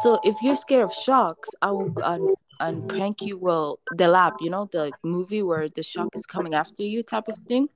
So 0.02 0.18
if 0.24 0.36
you're 0.42 0.56
scared 0.56 0.84
of 0.84 0.92
sharks, 0.92 1.50
I 1.62 1.70
will 1.70 1.92
um, 2.02 2.34
and 2.60 2.88
prank 2.88 3.22
you. 3.22 3.38
Well, 3.38 3.78
the 3.90 4.08
lab, 4.08 4.34
you 4.40 4.50
know, 4.50 4.68
the 4.70 4.92
movie 5.02 5.42
where 5.42 5.68
the 5.68 5.82
shark 5.82 6.10
is 6.14 6.26
coming 6.26 6.54
after 6.54 6.82
you, 6.82 7.02
type 7.02 7.28
of 7.28 7.38
thing. 7.48 7.68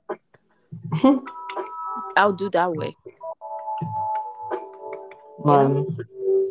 I'll 2.17 2.33
do 2.33 2.51
that 2.51 2.73
way. 2.73 2.95
Man, 5.45 5.87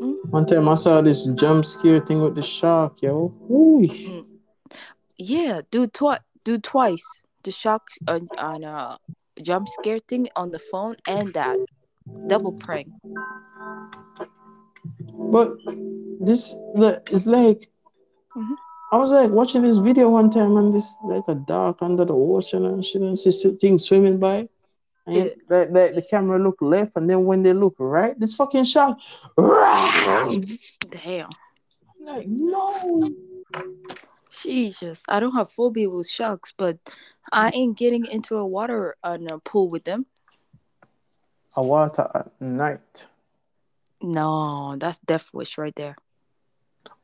Mm. 0.01 0.29
one 0.29 0.45
time 0.45 0.69
I 0.69 0.75
saw 0.75 1.01
this 1.01 1.25
jump 1.35 1.65
scare 1.65 1.99
thing 1.99 2.21
with 2.21 2.35
the 2.35 2.41
shark, 2.41 3.01
yo. 3.01 3.33
Ooh. 3.49 3.87
Yeah, 5.17 5.61
do 5.71 5.87
twice. 5.87 6.19
Do 6.43 6.57
twice. 6.59 7.03
The 7.43 7.51
shark 7.51 7.87
on 8.07 8.29
on 8.37 8.63
a 8.63 8.99
jump 9.41 9.67
scare 9.69 9.99
thing 9.99 10.29
on 10.35 10.51
the 10.51 10.59
phone 10.59 10.95
and 11.07 11.33
that 11.33 11.57
double 12.27 12.51
prank. 12.51 12.87
But 15.31 15.53
this 16.19 16.55
it's 17.11 17.25
like 17.25 17.69
Mhm. 18.35 18.55
I 18.91 18.97
was 18.97 19.11
like 19.11 19.31
watching 19.31 19.63
this 19.63 19.77
video 19.77 20.09
one 20.09 20.29
time 20.29 20.57
and 20.57 20.73
this 20.73 20.95
like 21.03 21.27
a 21.27 21.35
dark 21.35 21.81
under 21.81 22.05
the 22.05 22.13
ocean 22.13 22.65
and 22.65 22.85
shit 22.85 23.01
and 23.01 23.17
see 23.17 23.31
things 23.31 23.85
swimming 23.85 24.19
by. 24.19 24.47
And 25.07 25.15
Yeah. 25.15 25.31
like, 25.49 25.69
like 25.71 25.93
the 25.93 26.01
camera 26.01 26.37
look 26.37 26.57
left 26.61 26.95
and 26.97 27.09
then 27.09 27.25
when 27.25 27.41
they 27.43 27.53
look 27.53 27.75
right, 27.79 28.19
this 28.19 28.35
fucking 28.35 28.65
shark. 28.65 28.97
I'm 29.37 30.41
Damn. 30.89 31.29
like, 32.01 32.27
no. 32.27 33.09
Jesus, 34.29 35.01
I 35.07 35.19
don't 35.19 35.33
have 35.33 35.49
phobia 35.49 35.89
with 35.89 36.09
sharks, 36.09 36.53
but 36.55 36.77
I 37.31 37.49
ain't 37.49 37.77
getting 37.77 38.05
into 38.05 38.35
a 38.37 38.45
water 38.45 38.95
uh, 39.03 39.17
on 39.19 39.27
a 39.31 39.39
pool 39.39 39.69
with 39.69 39.85
them. 39.85 40.05
A 41.55 41.63
water 41.63 42.09
at 42.13 42.29
night. 42.41 43.07
No, 44.01 44.75
that's 44.77 44.99
Death 44.99 45.29
Wish 45.33 45.57
right 45.57 45.75
there. 45.75 45.95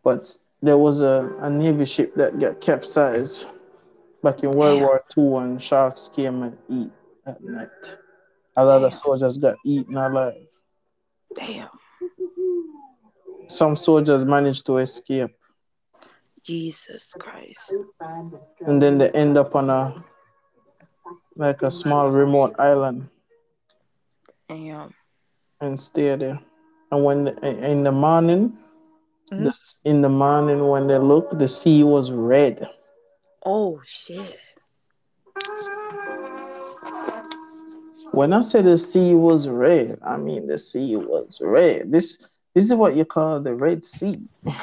But 0.04 0.38
there 0.62 0.78
was 0.78 1.02
a, 1.02 1.34
a 1.40 1.50
Navy 1.50 1.86
ship 1.86 2.14
that 2.16 2.40
got 2.40 2.62
capsized 2.62 3.48
back 4.22 4.44
in 4.44 4.52
World 4.52 4.80
Damn. 4.80 4.86
War 4.88 5.02
II 5.18 5.24
when 5.26 5.58
sharks 5.58 6.10
came 6.14 6.44
and 6.44 6.58
eat 6.70 6.92
at 7.26 7.42
night. 7.44 7.98
A 8.58 8.64
lot 8.66 8.84
of 8.84 8.94
soldiers 8.94 9.38
got 9.38 9.56
eaten 9.66 9.98
alive. 9.98 10.48
Damn. 11.36 11.70
Some 13.48 13.76
soldiers 13.76 14.26
managed 14.26 14.66
to 14.68 14.78
escape, 14.78 15.32
Jesus 16.44 17.14
Christ. 17.20 17.74
and 18.66 18.82
then 18.82 18.98
they 18.98 19.10
end 19.12 19.38
up 19.38 19.56
on 19.56 19.70
a 19.70 20.04
like 21.36 21.62
a 21.64 21.72
small 21.72 22.10
remote 22.12 22.56
island 22.60 23.10
Damn. 24.48 24.94
and 25.62 25.80
stay 25.80 26.16
there. 26.16 26.40
And 26.92 27.04
when 27.04 27.28
in 27.44 27.84
the 27.84 27.92
morning, 27.92 28.58
Mhm. 29.32 29.44
this 29.46 29.82
in 29.86 30.02
the 30.02 30.10
morning 30.10 30.68
when 30.68 30.88
they 30.88 30.98
look, 31.00 31.32
the 31.32 31.48
sea 31.48 31.84
was 31.84 32.12
red. 32.12 32.68
Oh 33.46 33.82
shit. 33.84 34.40
When 38.14 38.32
I 38.32 38.42
say 38.42 38.62
the 38.62 38.78
sea 38.78 39.16
was 39.16 39.50
red, 39.50 39.98
I 40.06 40.18
mean 40.18 40.46
the 40.46 40.60
sea 40.60 40.96
was 40.98 41.42
red. 41.42 41.92
This 41.92 42.30
this 42.54 42.66
is 42.66 42.76
what 42.76 42.96
you 42.96 43.06
call 43.06 43.40
the 43.40 43.56
Red 43.56 43.84
Sea. 43.84 44.22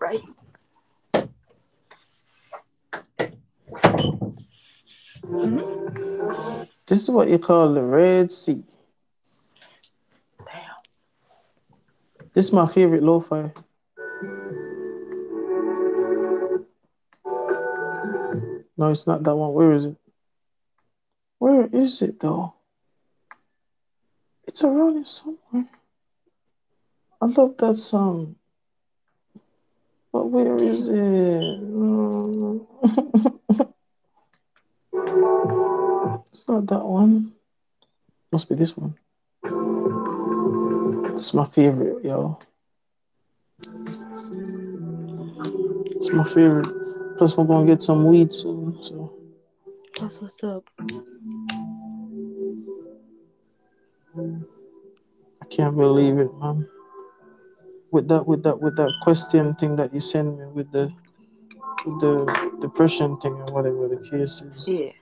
Right. 0.00 0.20
Mm-hmm. 5.26 6.62
This 6.86 7.02
is 7.02 7.10
what 7.10 7.28
you 7.28 7.38
call 7.38 7.74
the 7.74 7.82
Red 7.82 8.32
Sea. 8.32 8.64
Damn. 10.38 10.56
This 12.32 12.46
is 12.46 12.52
my 12.54 12.66
favorite 12.66 13.02
lo-fi. 13.02 13.52
No, 18.78 18.90
it's 18.90 19.06
not 19.06 19.22
that 19.22 19.36
one. 19.36 19.52
Where 19.52 19.72
is 19.72 19.84
it? 19.84 19.96
Where 21.40 21.66
is 21.72 22.02
it 22.02 22.20
though? 22.20 22.52
It's 24.46 24.62
around 24.62 24.96
here 24.96 25.04
somewhere. 25.06 25.64
I 27.18 27.26
love 27.26 27.56
that 27.56 27.76
song. 27.76 28.36
But 30.12 30.26
where 30.26 30.56
is 30.56 30.88
it? 30.88 30.92
It's 36.28 36.46
not 36.48 36.66
that 36.66 36.84
one. 36.84 37.32
Must 38.32 38.48
be 38.48 38.54
this 38.54 38.76
one. 38.76 38.94
It's 41.14 41.32
my 41.34 41.44
favorite, 41.46 42.04
yo. 42.04 42.38
It's 45.96 46.12
my 46.12 46.24
favorite. 46.24 46.68
Plus, 47.18 47.36
we're 47.36 47.44
gonna 47.44 47.66
get 47.66 47.82
some 47.82 48.04
weed 48.04 48.32
soon, 48.32 48.82
so 48.82 49.19
That's 50.00 50.20
what's 50.20 50.42
up. 50.44 50.70
I 54.16 55.46
can't 55.50 55.76
believe 55.76 56.18
it, 56.18 56.34
man. 56.38 56.68
With 57.92 58.08
that, 58.08 58.26
with 58.26 58.42
that, 58.44 58.60
with 58.60 58.76
that 58.76 58.92
question 59.02 59.54
thing 59.56 59.76
that 59.76 59.92
you 59.92 60.00
sent 60.00 60.38
me, 60.38 60.46
with 60.46 60.70
the, 60.72 60.92
with 61.86 62.00
the 62.00 62.58
depression 62.60 63.16
thing 63.18 63.32
or 63.34 63.46
whatever 63.52 63.88
the 63.88 63.96
case 64.10 64.40
is, 64.42 64.66
Yeah. 64.68 64.92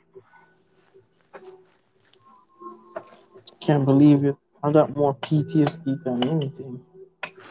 can't 3.61 3.84
believe 3.84 4.24
it. 4.24 4.37
I 4.62 4.72
got 4.72 4.96
more 4.96 5.14
PTSD 5.14 6.02
than 6.04 6.26
anything. 6.28 6.84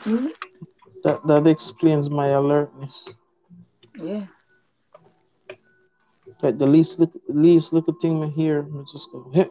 Mhm. 0.03 0.31
That 1.03 1.25
that 1.27 1.47
explains 1.47 2.09
my 2.09 2.27
alertness. 2.29 3.07
Yeah. 4.01 4.25
Like 6.43 6.57
the 6.59 6.67
least 6.67 6.99
look, 6.99 7.11
least 7.27 7.73
little 7.73 7.93
thing 7.95 8.23
I 8.23 8.27
hear, 8.27 8.63
I 8.63 8.83
just 8.91 9.11
go, 9.11 9.29
hey, 9.33 9.43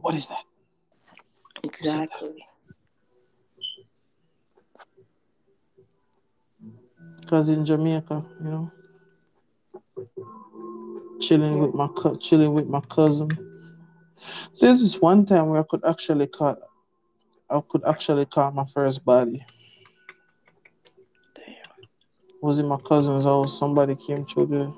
what 0.00 0.14
is 0.14 0.26
that? 0.28 0.42
Exactly. 1.62 2.44
Cause 7.26 7.48
in 7.48 7.64
Jamaica, 7.64 8.24
you 8.42 8.50
know, 8.50 8.72
chilling 11.20 11.54
Yeah. 11.56 11.60
with 11.62 11.74
my 11.74 11.88
co- 11.88 12.16
chilling 12.16 12.54
with 12.54 12.66
my 12.68 12.80
cousin. 12.82 13.28
This 14.60 14.80
is 14.82 15.00
one 15.00 15.24
time 15.26 15.48
where 15.50 15.60
I 15.60 15.64
could 15.68 15.84
actually 15.84 16.26
cut. 16.26 16.58
I 17.50 17.60
could 17.68 17.84
actually 17.84 18.26
call 18.26 18.50
my 18.52 18.66
first 18.66 19.04
body. 19.04 19.44
Damn. 21.34 21.54
was 22.42 22.58
in 22.58 22.66
my 22.66 22.78
cousin's 22.78 23.24
house. 23.24 23.58
Somebody 23.58 23.94
came 23.96 24.24
through 24.26 24.46
the 24.46 24.72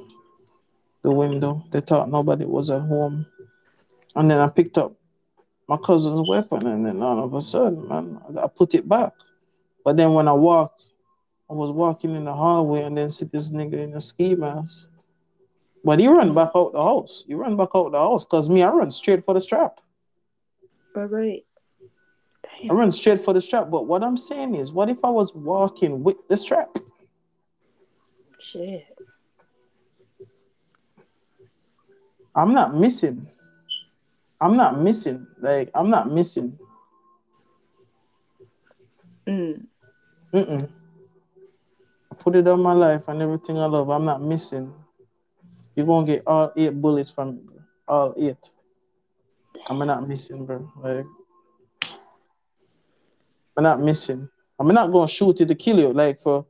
the 1.02 1.10
window. 1.10 1.64
They 1.70 1.80
thought 1.80 2.10
nobody 2.10 2.44
was 2.44 2.70
at 2.70 2.82
home, 2.82 3.26
and 4.16 4.30
then 4.30 4.38
I 4.38 4.48
picked 4.48 4.78
up 4.78 4.94
my 5.68 5.76
cousin's 5.76 6.28
weapon, 6.28 6.66
and 6.66 6.84
then 6.84 7.02
all 7.02 7.22
of 7.22 7.34
a 7.34 7.40
sudden, 7.40 7.88
man, 7.88 8.20
I 8.38 8.46
put 8.48 8.74
it 8.74 8.88
back. 8.88 9.12
But 9.84 9.96
then 9.96 10.12
when 10.14 10.28
I 10.28 10.32
walked, 10.32 10.84
I 11.48 11.54
was 11.54 11.72
walking 11.72 12.14
in 12.14 12.24
the 12.24 12.34
hallway, 12.34 12.82
and 12.82 12.96
then 12.96 13.10
see 13.10 13.26
this 13.26 13.50
nigga 13.52 13.74
in 13.74 13.94
a 13.94 14.00
ski 14.00 14.34
mask. 14.34 14.88
But 15.84 15.98
he 15.98 16.08
run 16.08 16.34
back 16.34 16.50
out 16.54 16.72
the 16.72 16.82
house. 16.82 17.24
He 17.26 17.34
run 17.34 17.56
back 17.56 17.70
out 17.74 17.92
the 17.92 17.98
house, 17.98 18.26
cause 18.26 18.50
me, 18.50 18.62
I 18.62 18.70
run 18.70 18.90
straight 18.90 19.24
for 19.24 19.34
the 19.34 19.40
strap. 19.40 19.80
Right, 20.94 21.10
right. 21.10 21.42
I 22.68 22.72
run 22.74 22.92
straight 22.92 23.24
for 23.24 23.32
the 23.32 23.40
strap. 23.40 23.70
But 23.70 23.86
what 23.86 24.02
I'm 24.02 24.16
saying 24.16 24.54
is, 24.54 24.72
what 24.72 24.88
if 24.90 25.04
I 25.04 25.08
was 25.08 25.34
walking 25.34 26.02
with 26.02 26.16
the 26.28 26.36
strap? 26.36 26.76
Shit. 28.38 28.82
I'm 32.34 32.52
not 32.52 32.74
missing. 32.74 33.26
I'm 34.40 34.56
not 34.56 34.80
missing. 34.80 35.26
Like 35.40 35.70
I'm 35.74 35.90
not 35.90 36.10
missing. 36.10 36.58
Mm. 39.26 39.66
Mm-mm. 40.32 40.68
I 42.10 42.14
put 42.14 42.36
it 42.36 42.48
on 42.48 42.62
my 42.62 42.72
life 42.72 43.08
and 43.08 43.20
everything 43.20 43.58
I 43.58 43.66
love. 43.66 43.90
I'm 43.90 44.04
not 44.04 44.22
missing. 44.22 44.72
You're 45.74 45.86
gonna 45.86 46.06
get 46.06 46.22
all 46.26 46.52
eight 46.56 46.80
bullets 46.80 47.10
from 47.10 47.36
me, 47.36 47.42
bro. 47.44 47.56
All 47.88 48.14
eight. 48.16 48.50
I'm 49.68 49.78
not 49.78 50.08
missing, 50.08 50.46
bro. 50.46 50.70
Like 50.76 51.06
I'm 53.56 53.64
not 53.64 53.80
missing. 53.80 54.28
I'm 54.58 54.68
not 54.68 54.92
gonna 54.92 55.08
shoot 55.08 55.40
it 55.40 55.48
to 55.48 55.54
kill 55.54 55.78
you. 55.78 55.92
Like 55.92 56.20
for 56.20 56.46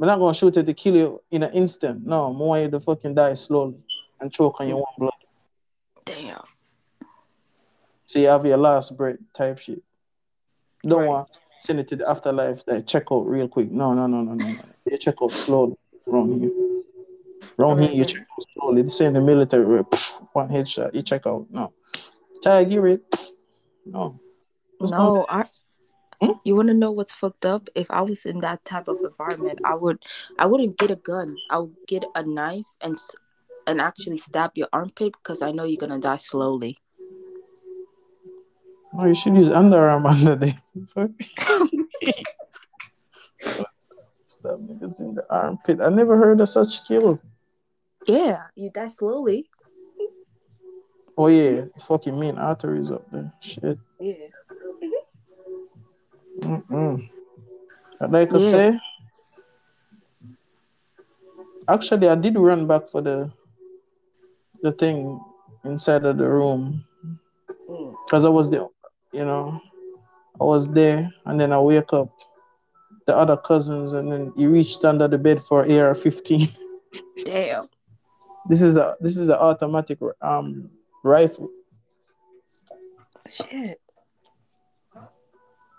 I'm 0.00 0.06
not 0.06 0.18
gonna 0.18 0.34
shoot 0.34 0.56
it 0.56 0.66
to 0.66 0.74
kill 0.74 0.96
you 0.96 1.22
in 1.30 1.42
an 1.42 1.52
instant. 1.52 2.06
No, 2.06 2.26
I'm 2.26 2.38
want 2.38 2.64
you 2.64 2.70
to 2.70 2.80
fucking 2.80 3.14
die 3.14 3.34
slowly 3.34 3.76
and 4.22 4.32
choke 4.32 4.60
on 4.60 4.68
your 4.68 4.78
own 4.78 4.84
blood. 4.98 5.12
Damn. 6.04 6.40
So 8.06 8.18
you 8.18 8.28
have 8.28 8.46
your 8.46 8.56
last 8.56 8.96
breath 8.96 9.16
type 9.34 9.58
shit. 9.58 9.82
Don't 10.84 11.00
Right. 11.00 11.08
want 11.08 11.28
send 11.58 11.78
it 11.78 11.86
to 11.88 11.96
the 11.96 12.08
afterlife 12.08 12.64
like 12.66 12.86
check 12.86 13.04
out 13.12 13.26
real 13.26 13.46
quick. 13.46 13.70
No, 13.70 13.92
no, 13.94 14.06
no, 14.06 14.22
no, 14.22 14.34
no. 14.34 14.54
You 14.90 14.98
check 14.98 15.14
out 15.22 15.30
slowly 15.30 15.76
around 16.08 16.34
here. 16.34 16.50
Around 17.58 17.78
Right, 17.78 17.90
here 17.90 17.98
you 17.98 18.04
check 18.04 18.22
out 18.22 18.44
slowly. 18.52 18.82
This 18.82 19.00
ain't 19.00 19.14
the 19.14 19.20
military 19.20 19.64
where 19.64 19.84
one 20.32 20.48
headshot, 20.48 20.94
you 20.94 21.02
check 21.02 21.26
out. 21.26 21.46
No. 21.50 21.72
Tiger 22.42 22.86
it. 22.88 23.02
No. 23.86 24.18
Just 24.80 24.92
No, 24.92 25.24
I. 25.28 25.44
Hmm? 26.20 26.32
You 26.44 26.54
want 26.56 26.68
to 26.68 26.74
know 26.74 26.90
what's 26.92 27.12
fucked 27.12 27.44
up? 27.44 27.68
If 27.74 27.90
I 27.90 28.02
was 28.02 28.26
in 28.26 28.40
that 28.40 28.64
type 28.64 28.86
of 28.86 28.98
environment, 29.02 29.58
I 29.64 29.74
would, 29.74 30.04
I 30.38 30.46
wouldn't 30.46 30.78
get 30.78 30.90
a 30.90 30.96
gun. 30.96 31.36
I 31.50 31.58
would 31.58 31.74
get 31.88 32.04
a 32.14 32.22
knife 32.22 32.64
and 32.80 32.96
and 33.66 33.80
actually 33.80 34.18
stab 34.18 34.52
your 34.54 34.68
armpit 34.72 35.14
because 35.22 35.42
I 35.42 35.52
know 35.52 35.64
you're 35.64 35.80
gonna 35.80 35.98
die 36.00 36.16
slowly. 36.16 36.78
Oh, 38.94 39.06
you 39.06 39.14
should 39.14 39.34
use 39.34 39.48
underarm 39.48 40.06
under 40.06 40.36
there. 40.36 40.58
Stab 44.26 44.60
niggas 44.68 45.00
in 45.00 45.14
the 45.14 45.24
armpit. 45.30 45.80
I 45.80 45.88
never 45.88 46.16
heard 46.16 46.40
of 46.40 46.48
such 46.48 46.80
skill. 46.82 47.18
Yeah, 48.06 48.42
you 48.56 48.70
die 48.70 48.88
slowly. 48.88 49.48
Oh 51.16 51.28
yeah, 51.28 51.66
it's 51.74 51.84
fucking 51.84 52.18
main 52.18 52.38
arteries 52.38 52.90
up 52.90 53.08
there. 53.10 53.32
Shit. 53.40 53.78
Yeah. 54.00 54.14
Mm-mm. 56.40 57.08
Like 58.00 58.32
I 58.34 58.38
Yeah. 58.38 58.50
say, 58.50 58.80
actually, 61.68 62.08
I 62.08 62.14
did 62.16 62.36
run 62.36 62.66
back 62.66 62.88
for 62.90 63.00
the 63.00 63.30
the 64.62 64.72
thing 64.72 65.20
inside 65.64 66.04
of 66.04 66.16
the 66.18 66.28
room 66.28 66.84
Mm. 67.68 67.94
because 68.06 68.24
I 68.24 68.28
was 68.28 68.50
there, 68.50 68.66
you 69.12 69.24
know, 69.24 69.60
I 70.40 70.44
was 70.44 70.72
there, 70.72 71.10
and 71.26 71.38
then 71.38 71.52
I 71.52 71.60
wake 71.60 71.92
up 71.92 72.08
the 73.06 73.16
other 73.16 73.36
cousins, 73.36 73.92
and 73.92 74.10
then 74.10 74.32
he 74.36 74.46
reached 74.46 74.84
under 74.84 75.06
the 75.08 75.18
bed 75.18 75.42
for 75.42 75.62
AR-15. 75.64 76.48
Damn. 77.24 77.68
this 78.48 78.62
is 78.62 78.76
a 78.76 78.96
this 79.00 79.16
is 79.16 79.28
an 79.28 79.34
automatic 79.38 79.98
um 80.20 80.70
rifle. 81.04 81.50
Shit. 83.28 83.80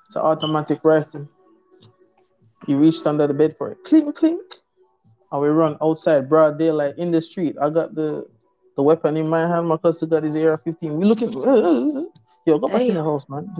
It's 0.07 0.15
an 0.15 0.21
automatic 0.21 0.79
rifle. 0.83 1.27
He 2.65 2.75
reached 2.75 3.05
under 3.05 3.27
the 3.27 3.33
bed 3.33 3.55
for 3.57 3.71
it. 3.71 3.83
Clink, 3.83 4.15
clink. 4.15 4.41
And 5.31 5.41
we 5.41 5.49
run 5.49 5.77
outside, 5.81 6.29
broad 6.29 6.57
daylight 6.59 6.97
in 6.97 7.11
the 7.11 7.19
street. 7.19 7.55
I 7.59 7.69
got 7.69 7.95
the 7.95 8.27
the 8.75 8.83
weapon 8.83 9.17
in 9.17 9.27
my 9.27 9.47
hand. 9.47 9.67
My 9.67 9.77
cousin 9.77 10.09
got 10.09 10.23
his 10.23 10.35
AR-15. 10.35 10.95
We 10.95 11.05
looking. 11.05 11.31
for 11.31 11.45
Yo, 12.45 12.59
go 12.59 12.67
back 12.67 12.81
in 12.81 12.95
the 12.95 13.03
house, 13.03 13.29
man. 13.29 13.53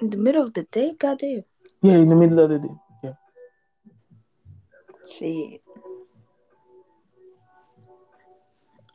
In 0.00 0.10
the 0.10 0.16
middle 0.16 0.42
of 0.42 0.54
the 0.54 0.64
day, 0.64 0.94
goddamn. 0.98 1.44
Yeah, 1.82 1.94
in 1.94 2.08
the 2.08 2.16
middle 2.16 2.40
of 2.40 2.50
the 2.50 2.58
day. 2.58 2.74
Yeah. 3.02 3.12
Shit. 5.10 5.62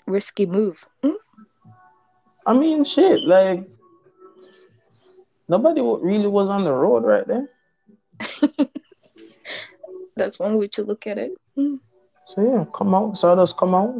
Risky 0.07 0.45
move. 0.45 0.87
Mm? 1.03 1.15
I 2.45 2.53
mean, 2.53 2.83
shit. 2.83 3.23
Like 3.23 3.67
nobody 5.47 5.81
really 5.81 6.27
was 6.27 6.49
on 6.49 6.63
the 6.63 6.71
road 6.71 7.03
right 7.03 7.27
there. 7.27 7.49
That's 10.15 10.39
one 10.39 10.57
way 10.57 10.67
to 10.69 10.83
look 10.83 11.07
at 11.07 11.17
it. 11.17 11.31
Mm. 11.57 11.79
So 12.25 12.41
yeah, 12.41 12.65
come 12.73 12.93
out. 12.95 13.17
Saw 13.17 13.33
us 13.35 13.53
come 13.53 13.75
out. 13.75 13.95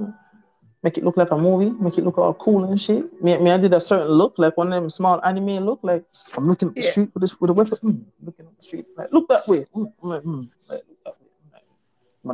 Make 0.84 0.98
it 0.98 1.04
look 1.04 1.18
like 1.18 1.32
a 1.32 1.38
movie. 1.38 1.70
Make 1.70 1.98
it 1.98 2.04
look 2.04 2.18
all 2.18 2.34
cool 2.36 2.66
and 2.66 2.80
shit. 2.80 3.22
Me, 3.22 3.38
me 3.38 3.52
I 3.52 3.58
did 3.58 3.74
a 3.74 3.82
certain 3.82 4.08
look, 4.14 4.36
like 4.38 4.56
one 4.58 4.68
of 4.72 4.74
them 4.74 4.90
small 4.90 5.24
anime 5.24 5.66
look. 5.66 5.80
Like 5.82 6.06
I'm 6.36 6.48
looking 6.48 6.70
at 6.70 6.76
the 6.76 6.82
Yeah. 6.82 6.92
street 6.92 7.10
with 7.14 7.22
this 7.22 7.40
with 7.40 7.50
a 7.50 7.54
weapon. 7.54 7.78
Mm, 7.84 8.06
looking 8.24 8.46
at 8.46 8.56
the 8.58 8.64
street. 8.64 8.86
Like 8.96 9.12
look 9.12 9.28
that 9.30 9.48
way. 9.48 9.66
Mm, 9.76 9.94
I'm 10.04 10.10
like, 10.10 10.24
mm, 10.24 10.50
like, 10.70 10.84
look 10.88 11.04
that 11.06 11.16
way. 11.20 11.28
Like, 11.54 11.64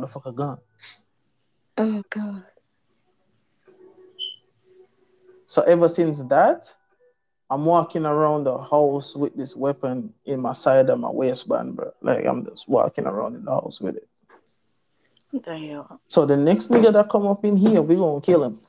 motherfucker 0.04 0.34
gone. 0.34 0.58
Oh 1.78 2.02
god. 2.10 2.44
So 5.46 5.62
ever 5.62 5.88
since 5.88 6.22
that, 6.28 6.74
I'm 7.50 7.66
walking 7.66 8.06
around 8.06 8.44
the 8.44 8.56
house 8.58 9.14
with 9.14 9.34
this 9.36 9.54
weapon 9.54 10.14
in 10.24 10.40
my 10.40 10.54
side 10.54 10.88
of 10.88 10.98
my 10.98 11.10
waistband, 11.10 11.76
bro. 11.76 11.92
Like 12.00 12.24
I'm 12.24 12.44
just 12.46 12.68
walking 12.68 13.06
around 13.06 13.36
in 13.36 13.44
the 13.44 13.50
house 13.50 13.80
with 13.80 13.96
it. 13.96 14.08
Damn. 15.40 15.98
So 16.08 16.26
the 16.26 16.36
next 16.36 16.68
nigga 16.70 16.92
that 16.92 17.08
come 17.08 17.26
up 17.26 17.44
in 17.44 17.56
here, 17.56 17.80
we 17.80 17.96
gonna 17.96 18.20
kill 18.20 18.44
him. 18.44 18.60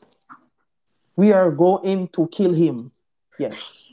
We 1.15 1.31
are 1.33 1.51
going 1.51 2.07
to 2.09 2.27
kill 2.27 2.53
him. 2.53 2.91
Yes. 3.37 3.85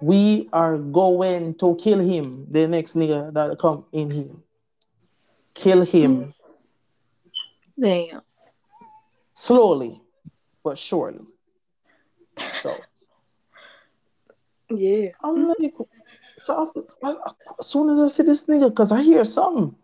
We 0.00 0.48
are 0.52 0.78
going 0.78 1.54
to 1.56 1.76
kill 1.76 1.98
him. 1.98 2.46
The 2.50 2.66
next 2.68 2.94
nigga 2.94 3.32
that 3.34 3.58
come 3.58 3.84
in 3.92 4.10
here. 4.10 4.34
Kill 5.54 5.82
him 5.82 6.32
Damn. 7.78 8.22
slowly, 9.34 10.00
but 10.64 10.78
surely. 10.78 11.26
So 12.62 12.80
Yeah. 14.70 15.10
I'm 15.22 15.48
like, 15.48 15.74
so 16.42 16.62
after, 16.62 16.82
I, 17.02 17.10
I- 17.12 17.32
as 17.58 17.66
soon 17.66 17.90
as 17.90 18.00
I 18.00 18.06
see 18.08 18.22
this 18.22 18.46
nigga, 18.46 18.74
cause 18.74 18.92
I 18.92 19.02
hear 19.02 19.24
something, 19.26 19.74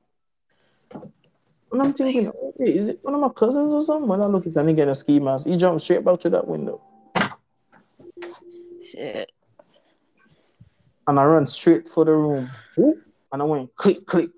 and 1.77 1.83
I'm 1.83 1.93
thinking, 1.93 2.29
okay, 2.29 2.75
is 2.75 2.89
it 2.89 3.01
one 3.03 3.13
of 3.13 3.21
my 3.21 3.29
cousins 3.29 3.71
or 3.71 3.83
something? 3.83 4.09
When 4.09 4.23
I 4.23 4.27
look 4.27 4.47
at 4.47 4.55
that 4.55 4.65
nigga 4.65 4.79
in 4.79 4.89
a 4.89 4.95
ski 4.95 5.21
mask, 5.21 5.47
he 5.47 5.59
jumped 5.59 5.83
straight 5.83 6.03
back 6.03 6.21
to 6.21 6.31
that 6.31 6.49
window, 6.49 6.81
Shit. 8.83 9.31
and 11.07 11.21
I 11.21 11.25
run 11.25 11.47
straight 11.47 11.87
for 11.87 12.07
the 12.07 12.13
room, 12.13 12.51
and 12.79 13.43
I 13.43 13.45
went 13.45 13.75
click 13.75 14.07
click, 14.07 14.31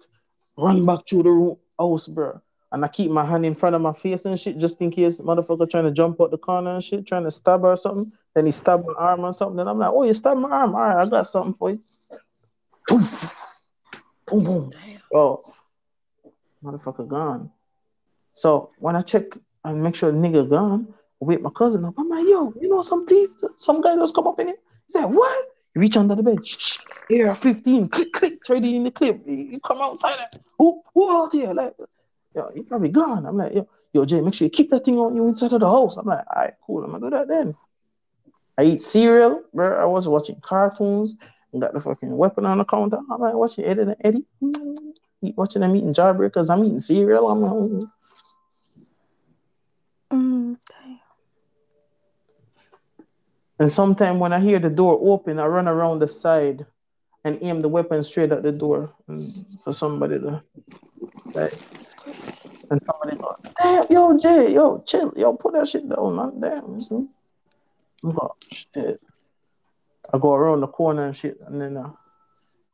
run 0.56 0.84
back 0.84 1.06
to 1.06 1.22
the 1.22 1.30
room 1.30 1.58
house, 1.78 2.08
bro. 2.08 2.40
And 2.72 2.84
I 2.84 2.88
keep 2.88 3.12
my 3.12 3.24
hand 3.24 3.46
in 3.46 3.54
front 3.54 3.76
of 3.76 3.82
my 3.82 3.92
face 3.92 4.24
and 4.24 4.38
shit, 4.38 4.58
just 4.58 4.82
in 4.82 4.90
case 4.90 5.20
motherfucker 5.20 5.70
trying 5.70 5.84
to 5.84 5.92
jump 5.92 6.20
out 6.20 6.32
the 6.32 6.38
corner 6.38 6.70
and 6.70 6.82
shit, 6.82 7.06
trying 7.06 7.22
to 7.22 7.30
stab 7.30 7.62
her 7.62 7.68
or 7.68 7.76
something. 7.76 8.12
Then 8.34 8.46
he 8.46 8.52
stabbed 8.52 8.84
my 8.84 8.94
arm 8.98 9.20
or 9.20 9.32
something. 9.32 9.58
Then 9.58 9.68
I'm 9.68 9.78
like, 9.78 9.92
oh, 9.92 10.02
you 10.02 10.12
stabbed 10.12 10.40
my 10.40 10.50
arm. 10.50 10.74
All 10.74 10.80
right, 10.80 11.06
I 11.06 11.08
got 11.08 11.28
something 11.28 11.54
for 11.54 11.70
you. 11.70 11.80
Poof. 12.88 13.34
Boom, 14.26 14.44
boom. 14.44 14.70
Damn. 14.70 15.00
Oh, 15.14 15.54
motherfucker 16.62 17.06
gone. 17.06 17.50
So 18.32 18.70
when 18.78 18.96
I 18.96 19.02
check 19.02 19.24
and 19.64 19.82
make 19.82 19.94
sure 19.94 20.12
nigga 20.12 20.48
gone, 20.48 20.94
I 21.20 21.24
wake 21.24 21.42
my 21.42 21.50
cousin 21.50 21.84
up. 21.84 21.94
I'm 21.98 22.08
like, 22.08 22.26
yo, 22.26 22.52
you 22.60 22.68
know 22.68 22.82
some 22.82 23.06
thief, 23.06 23.30
some 23.56 23.80
guy 23.80 23.96
just 23.96 24.14
come 24.14 24.26
up 24.26 24.38
in 24.40 24.48
here. 24.48 24.56
He 24.56 24.92
said, 24.92 25.06
what? 25.06 25.46
He 25.74 25.80
reach 25.80 25.96
under 25.96 26.14
the 26.14 26.22
bed. 26.22 26.46
Shh, 26.46 26.78
AR-15, 27.10 27.90
click, 27.90 28.12
click, 28.12 28.44
trade 28.44 28.64
it 28.64 28.74
in 28.74 28.84
the 28.84 28.90
clip. 28.90 29.26
He 29.26 29.58
come 29.64 29.78
outside. 29.80 30.28
Who, 30.58 30.82
who 30.94 31.10
out 31.10 31.32
here? 31.32 31.52
Like, 31.52 31.74
yo, 32.34 32.50
he 32.54 32.62
probably 32.62 32.90
gone. 32.90 33.26
I'm 33.26 33.36
like, 33.36 33.54
yo, 33.54 33.68
yo, 33.92 34.04
Jay, 34.04 34.20
make 34.20 34.34
sure 34.34 34.46
you 34.46 34.50
keep 34.50 34.70
that 34.70 34.84
thing 34.84 34.98
on 34.98 35.16
you 35.16 35.26
inside 35.26 35.52
of 35.52 35.60
the 35.60 35.66
house. 35.68 35.96
I'm 35.96 36.06
like, 36.06 36.24
all 36.34 36.42
right, 36.42 36.54
cool. 36.64 36.84
I'm 36.84 36.92
gonna 36.92 37.06
do 37.06 37.10
that 37.16 37.28
then. 37.28 37.56
I 38.56 38.64
eat 38.64 38.82
cereal, 38.82 39.42
bro. 39.54 39.80
I 39.80 39.84
was 39.84 40.08
watching 40.08 40.40
cartoons. 40.40 41.16
and 41.52 41.62
Got 41.62 41.74
the 41.74 41.80
fucking 41.80 42.16
weapon 42.16 42.44
on 42.44 42.58
the 42.58 42.64
counter. 42.64 42.98
I'm 43.10 43.20
like 43.20 43.34
watching 43.34 43.64
Eddie 43.64 43.82
and 43.82 43.96
Eddie. 44.02 44.24
Eat- 45.22 45.36
watching 45.36 45.62
them 45.62 45.76
eating 45.76 45.94
jawbreakers. 45.94 46.50
I'm 46.50 46.64
eating 46.64 46.78
cereal. 46.78 47.30
I'm 47.30 47.40
like, 47.40 47.52
mm. 47.52 47.90
Mm, 50.10 50.56
damn. 50.70 50.98
and 53.58 53.70
sometimes 53.70 54.18
when 54.18 54.32
I 54.32 54.40
hear 54.40 54.58
the 54.58 54.70
door 54.70 54.98
open, 55.00 55.38
I 55.38 55.46
run 55.46 55.68
around 55.68 55.98
the 55.98 56.08
side 56.08 56.64
and 57.24 57.38
aim 57.42 57.60
the 57.60 57.68
weapon 57.68 58.02
straight 58.02 58.32
at 58.32 58.42
the 58.42 58.52
door 58.52 58.94
for 59.64 59.72
somebody 59.72 60.18
to 60.18 60.42
like 61.34 61.52
and 62.70 62.80
somebody 62.86 63.16
go, 63.16 63.34
damn, 63.58 63.86
yo, 63.90 64.18
Jay, 64.18 64.52
yo, 64.52 64.82
chill, 64.86 65.12
yo, 65.16 65.34
put 65.34 65.54
that 65.54 65.68
shit 65.68 65.88
down, 65.88 66.16
man. 66.16 66.40
Damn. 66.40 66.80
see? 66.80 67.08
Shit. 68.52 69.00
I 70.12 70.18
go 70.18 70.34
around 70.34 70.60
the 70.60 70.68
corner 70.68 71.04
and 71.04 71.16
shit, 71.16 71.40
and 71.46 71.60
then 71.60 71.76
I 71.76 71.90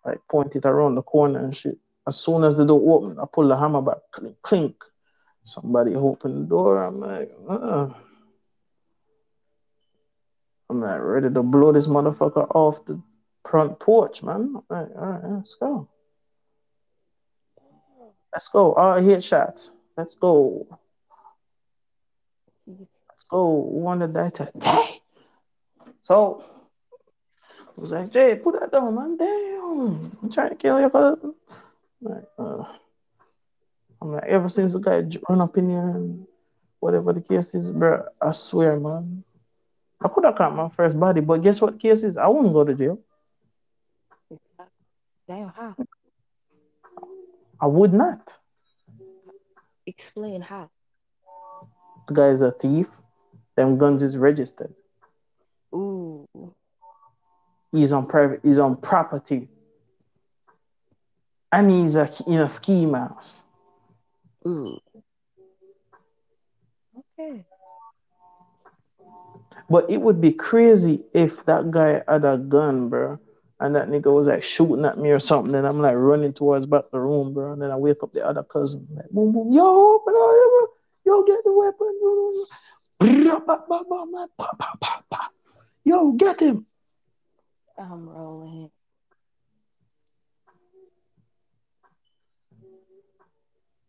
like 0.04 0.20
point 0.28 0.57
it 0.57 0.64
around 0.64 0.96
the 0.96 1.02
corner 1.02 1.40
and 1.40 1.54
shit. 1.54 1.78
As 2.07 2.21
soon 2.21 2.45
as 2.45 2.57
the 2.57 2.67
door 2.67 2.81
open, 2.97 3.19
I 3.19 3.25
pull 3.33 3.49
the 3.49 3.57
hammer 3.57 3.81
back, 3.81 3.99
clink, 4.12 4.37
clink. 4.43 4.85
Somebody 5.43 5.95
open 5.95 6.40
the 6.40 6.47
door. 6.47 6.83
I'm 6.83 7.01
like, 7.01 7.31
uh. 7.49 7.88
I'm 10.71 10.81
like 10.81 11.01
ready 11.03 11.31
to 11.31 11.43
blow 11.43 11.73
this 11.73 11.87
motherfucker 11.87 12.47
off 12.55 12.85
the 12.87 13.01
front 13.45 13.79
porch, 13.79 14.23
man. 14.23 14.55
I'm 14.57 14.64
like, 14.69 14.90
all 14.97 15.11
right, 15.11 15.25
let's 15.25 15.55
go. 15.55 15.88
Let's 18.33 18.49
go. 18.49 18.73
All 18.73 19.01
headshots. 19.01 19.71
Let's 19.97 20.14
go. 20.17 20.67
Let's 22.67 23.25
go. 23.29 24.09
That 24.12 24.35
to 24.35 24.51
Jay? 24.59 25.01
So 26.03 26.45
I 27.61 27.81
was 27.81 27.93
like, 27.93 28.12
Jay, 28.12 28.37
put 28.37 28.59
that 28.59 28.73
down, 28.73 28.95
man. 28.95 29.17
Damn. 29.17 30.17
I'm 30.23 30.31
trying 30.31 30.51
to 30.51 30.57
kill 30.57 30.81
your 30.81 30.90
cousin. 30.90 31.35
Like, 32.05 32.25
uh, 32.38 32.64
I'm 34.03 34.12
like, 34.12 34.25
ever 34.25 34.51
since 34.51 34.75
the 34.75 34.79
guy 34.79 35.03
run 35.27 35.40
up 35.40 35.57
in 35.57 35.71
here 35.71 35.88
and 35.88 36.27
whatever 36.81 37.14
the 37.14 37.23
case 37.23 37.55
is, 37.55 37.71
bro, 37.71 38.05
I 38.21 38.33
swear, 38.33 38.79
man. 38.79 39.25
I 40.03 40.09
could 40.09 40.25
have 40.27 40.37
caught 40.37 40.55
my 40.55 40.69
first 40.69 41.01
body, 41.01 41.23
but 41.23 41.43
guess 41.43 41.62
what 41.62 41.81
case 41.81 42.05
is? 42.05 42.19
I 42.19 42.29
wouldn't 42.29 42.53
go 42.53 42.62
to 42.62 42.75
jail. 42.75 43.01
Damn, 45.27 45.49
how? 45.49 45.75
I 47.59 47.67
would 47.67 47.95
not. 47.95 48.38
Explain 49.87 50.43
how. 50.43 50.69
The 52.09 52.14
guy 52.14 52.29
is 52.29 52.43
a 52.43 52.51
thief. 52.51 53.01
Them 53.57 53.79
guns 53.79 54.03
is 54.03 54.19
registered. 54.19 54.75
Ooh. 55.75 56.29
He's 57.73 57.95
on 57.95 58.07
private. 58.07 58.40
He's 58.43 58.59
on 58.59 58.77
property, 58.77 59.49
and 61.55 61.71
he's 61.71 61.95
a, 61.95 62.11
in 62.27 62.40
a 62.40 62.49
ski 62.49 62.85
mask. 62.85 63.47
Ooh. 64.47 64.77
Okay. 67.19 67.45
But 69.71 69.88
it 69.88 70.01
would 70.01 70.21
be 70.21 70.33
crazy 70.33 71.05
if 71.14 71.45
that 71.47 71.70
guy 71.70 72.03
had 72.09 72.24
a 72.24 72.39
gun, 72.39 72.89
bro, 72.89 73.18
and 73.61 73.74
that 73.76 73.89
nigga 73.89 74.12
was 74.12 74.26
like 74.26 74.43
shooting 74.43 74.85
at 74.85 74.99
me 74.99 75.11
or 75.11 75.20
something. 75.20 75.53
Then 75.53 75.64
I'm 75.64 75.81
like 75.81 75.95
running 75.97 76.33
towards 76.33 76.66
back 76.66 76.91
the 76.93 77.01
room, 77.01 77.33
bro, 77.33 77.53
and 77.53 77.62
then 77.62 77.70
I 77.70 77.76
wake 77.76 78.03
up 78.03 78.12
the 78.12 78.26
other 78.26 78.43
cousin, 78.43 78.87
like 78.93 79.09
boom, 79.11 79.33
boom, 79.33 79.53
yo, 79.53 79.95
open 79.95 80.14
up, 80.14 80.20
yo, 80.20 80.68
yo, 81.07 81.22
get 81.22 81.45
the 81.45 81.53
weapon, 81.53 82.47
yo, 85.85 86.12
get 86.12 86.41
him. 86.41 86.66
I'm 87.78 88.09
rolling. 88.09 88.70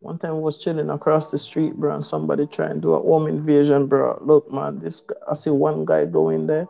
One 0.06 0.18
time 0.18 0.30
I 0.30 0.38
was 0.38 0.62
chilling 0.62 0.88
across 0.88 1.32
the 1.32 1.38
street, 1.38 1.74
bro, 1.74 1.92
and 1.92 2.04
somebody 2.04 2.46
trying 2.46 2.76
to 2.76 2.80
do 2.80 2.94
a 2.94 3.02
home 3.02 3.26
invasion, 3.26 3.88
bro. 3.88 4.16
Look, 4.24 4.52
man, 4.52 4.78
this 4.78 5.00
guy, 5.00 5.16
I 5.28 5.34
see 5.34 5.50
one 5.50 5.84
guy 5.84 6.04
go 6.04 6.28
in 6.28 6.46
there, 6.46 6.68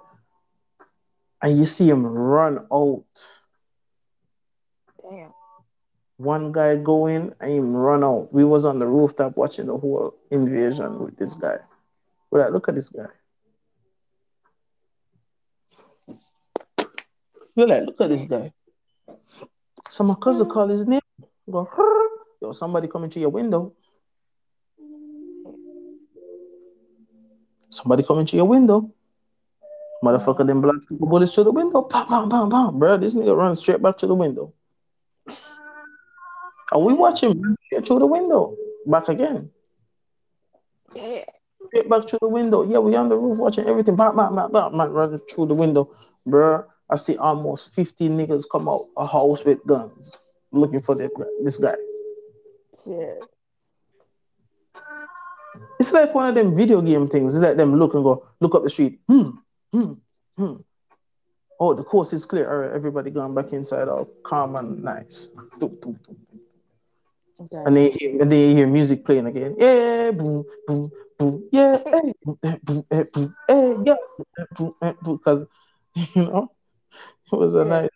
and 1.43 1.59
you 1.59 1.67
see 1.67 1.87
him 1.87 2.07
run 2.07 2.67
out. 2.73 3.05
Damn. 5.03 5.35
One 6.17 6.51
guy 6.51 6.77
go 6.77 7.09
in 7.09 7.35
and 7.39 7.53
him 7.53 7.77
run 7.77 8.03
out. 8.03 8.33
We 8.33 8.43
was 8.43 8.65
on 8.65 8.79
the 8.79 8.87
rooftop 8.87 9.37
watching 9.37 9.67
the 9.67 9.77
whole 9.77 10.15
invasion 10.31 10.99
with 11.01 11.19
this 11.19 11.35
guy. 11.35 11.59
But 12.31 12.41
like, 12.41 12.53
look 12.53 12.71
at 12.71 12.75
this 12.75 12.89
guy. 12.89 13.09
You're 17.55 17.69
like, 17.69 17.85
look 17.85 18.01
at 18.01 18.09
this 18.09 18.25
guy. 18.25 18.55
So 19.91 20.05
my 20.05 20.15
cousin 20.15 20.47
hmm. 20.47 20.53
called 20.53 20.71
his 20.71 20.87
name. 20.87 21.03
Go, 21.51 21.69
"Huh." 21.71 22.16
Yo, 22.41 22.53
somebody 22.53 22.89
coming 22.89 23.11
to 23.11 23.21
your 23.21 23.31
window. 23.31 23.73
Somebody 27.71 28.03
coming 28.03 28.27
to 28.27 28.37
your 28.37 28.47
window. 28.47 28.93
Motherfucker, 30.05 30.47
them 30.47 30.61
black 30.61 30.77
people 30.89 31.09
bullets 31.09 31.33
to 31.33 31.45
the 31.45 31.51
window. 31.51 31.83
Bam, 31.83 32.09
bam, 32.09 32.29
bam, 32.29 32.49
bam. 32.49 32.79
Bro, 32.79 32.99
this 32.99 33.15
nigga 33.15 33.37
run 33.37 33.57
straight 33.57 33.83
back 33.83 33.99
to 33.99 34.07
the 34.07 34.15
window. 34.15 34.53
And 36.73 36.85
we 36.85 36.93
watching 36.93 37.57
get 37.71 37.87
through 37.87 38.01
the 38.01 38.07
window. 38.07 38.57
Back 38.87 39.09
again. 39.09 39.51
Yeah. 40.95 41.25
Straight 41.69 41.89
back 41.89 42.09
through 42.09 42.21
the 42.23 42.29
window. 42.29 42.63
Yeah, 42.63 42.79
we 42.79 42.95
on 42.95 43.09
the 43.09 43.17
roof 43.17 43.39
watching 43.39 43.67
everything. 43.67 43.97
Bam, 43.97 44.17
bam, 44.17 44.35
bam, 44.35 44.53
bam. 44.53 44.77
Man 44.77 44.91
running 44.91 45.19
through 45.31 45.47
the 45.47 45.55
window. 45.55 45.95
Bro, 46.25 46.65
I 46.91 46.97
see 46.97 47.17
almost 47.17 47.75
15 47.75 48.17
niggas 48.17 48.45
come 48.51 48.69
out 48.69 48.87
a 48.97 49.07
house 49.07 49.45
with 49.45 49.65
guns 49.67 50.13
looking 50.53 50.83
for 50.83 50.95
this 50.95 51.57
guy. 51.59 51.75
Yeah. 52.87 53.15
It's 55.79 55.93
like 55.93 56.15
one 56.15 56.29
of 56.29 56.35
them 56.35 56.55
video 56.57 56.81
game 56.81 57.09
things. 57.09 57.37
It's 57.37 57.45
like 57.45 57.57
them 57.57 57.79
look 57.79 57.95
and 57.95 58.03
go, 58.05 58.27
look 58.41 58.55
up 58.55 58.63
the 58.65 58.71
street. 58.71 59.01
Hmm, 59.09 59.31
hmm, 59.73 59.93
hmm. 60.37 60.55
Oh, 61.61 61.75
the 61.75 61.85
course 61.85 62.13
is 62.13 62.25
clear. 62.25 62.51
All 62.51 62.59
right, 62.59 62.71
everybody 62.73 63.11
going 63.11 63.35
back 63.35 63.53
inside, 63.53 63.89
all 63.89 64.07
calm 64.25 64.57
and 64.57 64.83
nice. 64.83 65.33
Okay. 67.41 67.57
And 67.67 67.77
they 67.77 67.91
hear, 67.91 68.21
and 68.23 68.33
then 68.33 68.51
you 68.51 68.57
hear 68.57 68.67
music 68.67 69.05
playing 69.05 69.27
again. 69.27 69.57
Yeah, 69.59 70.11
boom, 70.13 70.45
boom, 70.67 70.91
boom. 71.19 71.49
Yeah, 71.53 71.79
hey, 71.85 72.13
boom, 72.25 72.39
eh, 72.43 72.57
boom, 72.63 72.87
eh, 72.91 73.05
boom, 73.13 73.37
hey, 73.49 73.77
yeah, 73.85 73.97
eh, 74.39 74.45
boom, 74.57 74.75
eh, 74.83 74.93
boom. 75.03 75.17
Because 75.17 75.47
you 76.15 76.25
know, 76.25 76.51
it 77.33 77.37
was 77.37 77.55
a 77.55 77.65
Yeah. 77.65 77.65
night. 77.65 77.91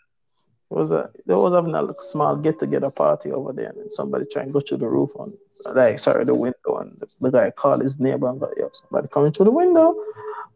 It 0.71 0.75
was 0.75 0.93
a 0.93 1.11
there 1.27 1.37
was 1.37 1.53
having 1.53 1.75
a 1.75 1.95
small 2.01 2.37
get 2.37 2.61
together 2.61 2.91
party 2.91 3.33
over 3.33 3.53
there, 3.53 3.71
and 3.71 3.91
somebody 3.91 4.25
trying 4.31 4.47
to 4.47 4.53
go 4.53 4.61
through 4.61 4.79
the 4.79 4.89
roof 4.89 5.11
on 5.16 5.33
like 5.64 5.99
sorry 5.99 6.25
the 6.25 6.35
window, 6.35 6.77
and 6.79 6.97
the, 7.01 7.09
the 7.21 7.31
guy 7.31 7.51
called 7.51 7.83
his 7.83 7.99
neighbor 7.99 8.29
and 8.29 8.41
got 8.41 8.53
yeah, 8.57 8.66
somebody 8.73 9.09
coming 9.09 9.33
through 9.33 9.47
the 9.47 9.51
window. 9.51 9.97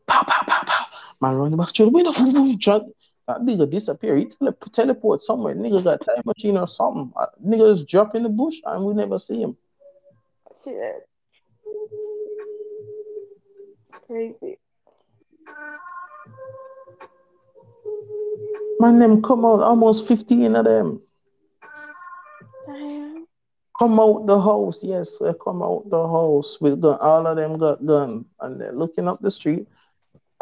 Pow 0.06 0.22
pow 0.22 0.44
pow 0.46 0.62
pow. 0.64 0.86
Man 1.20 1.34
running 1.34 1.58
back 1.58 1.74
through 1.74 1.86
the 1.86 1.92
window. 1.92 2.12
Boom 2.12 2.32
boom. 2.32 2.58
Try, 2.58 2.80
that 3.26 3.40
nigga 3.40 3.68
disappear. 3.68 4.16
He 4.16 4.26
tele- 4.26 4.54
teleport 4.72 5.20
somewhere. 5.20 5.54
Nigga 5.56 5.82
got 5.82 6.04
time 6.04 6.22
machine 6.24 6.56
or 6.58 6.66
something. 6.66 7.12
Uh, 7.16 7.26
nigga 7.44 7.74
just 7.74 7.88
drop 7.88 8.14
in 8.14 8.22
the 8.22 8.28
bush 8.28 8.60
and 8.64 8.84
we 8.84 8.94
never 8.94 9.18
see 9.18 9.42
him. 9.42 9.56
Shit. 10.62 11.08
Crazy. 14.06 14.58
Man, 18.80 18.98
them 18.98 19.22
come 19.22 19.44
out 19.44 19.60
almost 19.60 20.08
15 20.08 20.56
of 20.56 20.64
them. 20.64 21.00
Damn. 22.66 23.26
Come 23.78 23.98
out 23.98 24.26
the 24.26 24.40
house, 24.40 24.84
yes, 24.84 25.18
they 25.18 25.32
come 25.42 25.62
out 25.62 25.90
the 25.90 26.06
house 26.08 26.60
with 26.60 26.80
gun. 26.80 26.98
All 27.00 27.26
of 27.26 27.36
them 27.36 27.58
got 27.58 27.84
gun, 27.84 28.24
and 28.40 28.60
they're 28.60 28.72
looking 28.72 29.08
up 29.08 29.20
the 29.20 29.30
street 29.30 29.66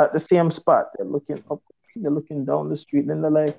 at 0.00 0.12
the 0.12 0.20
same 0.20 0.50
spot. 0.50 0.88
They're 0.96 1.06
looking 1.06 1.42
up, 1.50 1.62
they're 1.96 2.10
looking 2.10 2.44
down 2.44 2.68
the 2.68 2.76
street, 2.76 3.06
then 3.06 3.22
they're 3.22 3.30
like, 3.30 3.58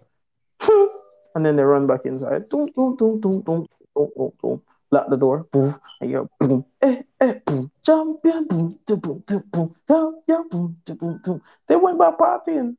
"Hmm," 0.61 0.87
and 1.35 1.45
then 1.45 1.55
they 1.55 1.63
run 1.63 1.87
back 1.87 2.05
inside. 2.05 2.49
Boom, 2.49 2.69
boom, 2.75 2.95
boom, 2.95 3.19
boom, 3.19 3.41
boom, 3.41 3.67
boom, 3.95 4.09
boom, 4.15 4.31
boom. 4.41 4.61
Lock 4.91 5.09
the 5.09 5.17
door. 5.17 5.47
Boom, 5.51 5.75
and 6.01 6.09
you're 6.11 6.29
boom, 6.39 6.65
eh, 6.81 7.01
eh, 7.19 7.39
boom, 7.45 7.71
champion, 7.83 8.45
boom, 8.47 8.79
da, 8.85 8.95
boom, 8.95 9.23
da, 9.25 9.39
boom, 9.39 9.75
da, 9.87 10.11
yeah, 10.27 10.43
boom, 10.51 10.77
da, 10.85 10.93
boom, 10.93 11.19
boom. 11.23 11.41
They 11.67 11.75
went 11.75 11.97
back 11.97 12.17
partying. 12.19 12.77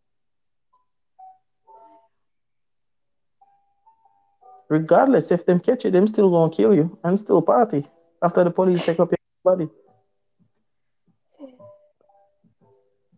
Regardless, 4.69 5.31
if 5.31 5.45
them 5.47 5.61
catch 5.61 5.85
you, 5.85 5.91
them 5.91 6.07
still 6.07 6.31
gonna 6.31 6.51
kill 6.51 6.75
you 6.75 6.99
and 7.05 7.19
still 7.19 7.43
party 7.43 7.87
after 8.23 8.45
the 8.45 8.51
police 8.51 8.85
take 8.85 8.99
up 8.99 9.11
your 9.11 9.19
body. 9.45 9.69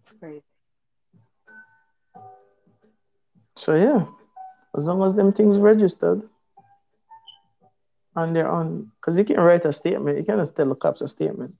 It's 0.03 0.12
crazy. 0.18 0.42
So 3.57 3.74
yeah, 3.74 4.07
as 4.76 4.88
long 4.88 5.03
as 5.03 5.14
them 5.14 5.32
things 5.32 5.59
registered 5.59 6.22
and 8.16 8.34
they're 8.34 8.51
on, 8.51 8.90
because 9.01 9.16
you 9.16 9.24
can 9.24 9.40
write 9.40 9.64
a 9.64 9.72
statement, 9.72 10.18
you 10.18 10.24
can 10.24 10.44
tell 10.44 10.68
the 10.68 10.74
cops 10.74 11.01
a 11.01 11.09
statement. 11.09 11.55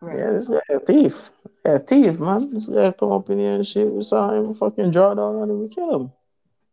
Right. 0.00 0.18
Yeah, 0.18 0.30
this 0.30 0.48
guy 0.48 0.60
a 0.70 0.78
thief. 0.78 1.32
Yeah, 1.64 1.74
a 1.74 1.78
thief, 1.80 2.20
man. 2.20 2.54
This 2.54 2.68
guy 2.68 2.92
come 2.92 3.12
up 3.12 3.28
in 3.30 3.38
here 3.38 3.54
and 3.54 3.66
shit. 3.66 3.90
We 3.90 4.02
saw 4.04 4.32
him 4.32 4.54
fucking 4.54 4.92
draw 4.92 5.14
down 5.14 5.36
on 5.36 5.50
him. 5.50 5.60
We 5.60 5.68
kill 5.68 5.94
him 5.94 6.12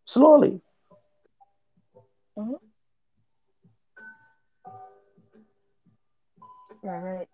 slowly. 0.05 0.61
Right, 2.37 2.59
right. 6.83 7.27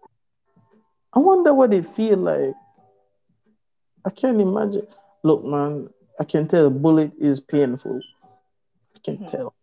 I 1.13 1.19
wonder 1.19 1.53
what 1.53 1.73
it 1.73 1.85
feel 1.85 2.17
like. 2.17 2.55
I 4.05 4.09
can't 4.11 4.39
imagine. 4.41 4.87
Look, 5.23 5.43
man, 5.43 5.89
I 6.19 6.23
can 6.23 6.47
tell 6.47 6.67
a 6.67 6.69
bullet 6.69 7.11
is 7.19 7.39
painful. 7.39 7.99
I 8.95 8.99
can 9.03 9.17
Mhm. 9.17 9.27
tell. 9.27 9.53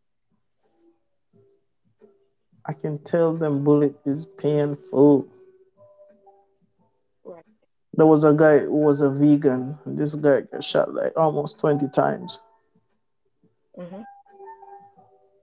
I 2.67 2.73
can 2.73 2.99
tell 2.99 3.35
them 3.37 3.65
bullet 3.65 3.97
is 4.05 4.27
painful. 4.27 5.27
Right. 7.25 7.45
There 7.95 8.07
was 8.07 8.25
a 8.25 8.35
guy 8.35 8.59
who 8.61 8.77
was 8.77 9.01
a 9.01 9.11
vegan. 9.11 9.79
and 9.85 9.99
This 9.99 10.15
guy 10.15 10.43
got 10.43 10.63
shot 10.63 10.93
like 10.95 11.17
almost 11.17 11.59
20 11.61 11.89
times. 11.89 12.41
Mm-hmm. 13.79 14.03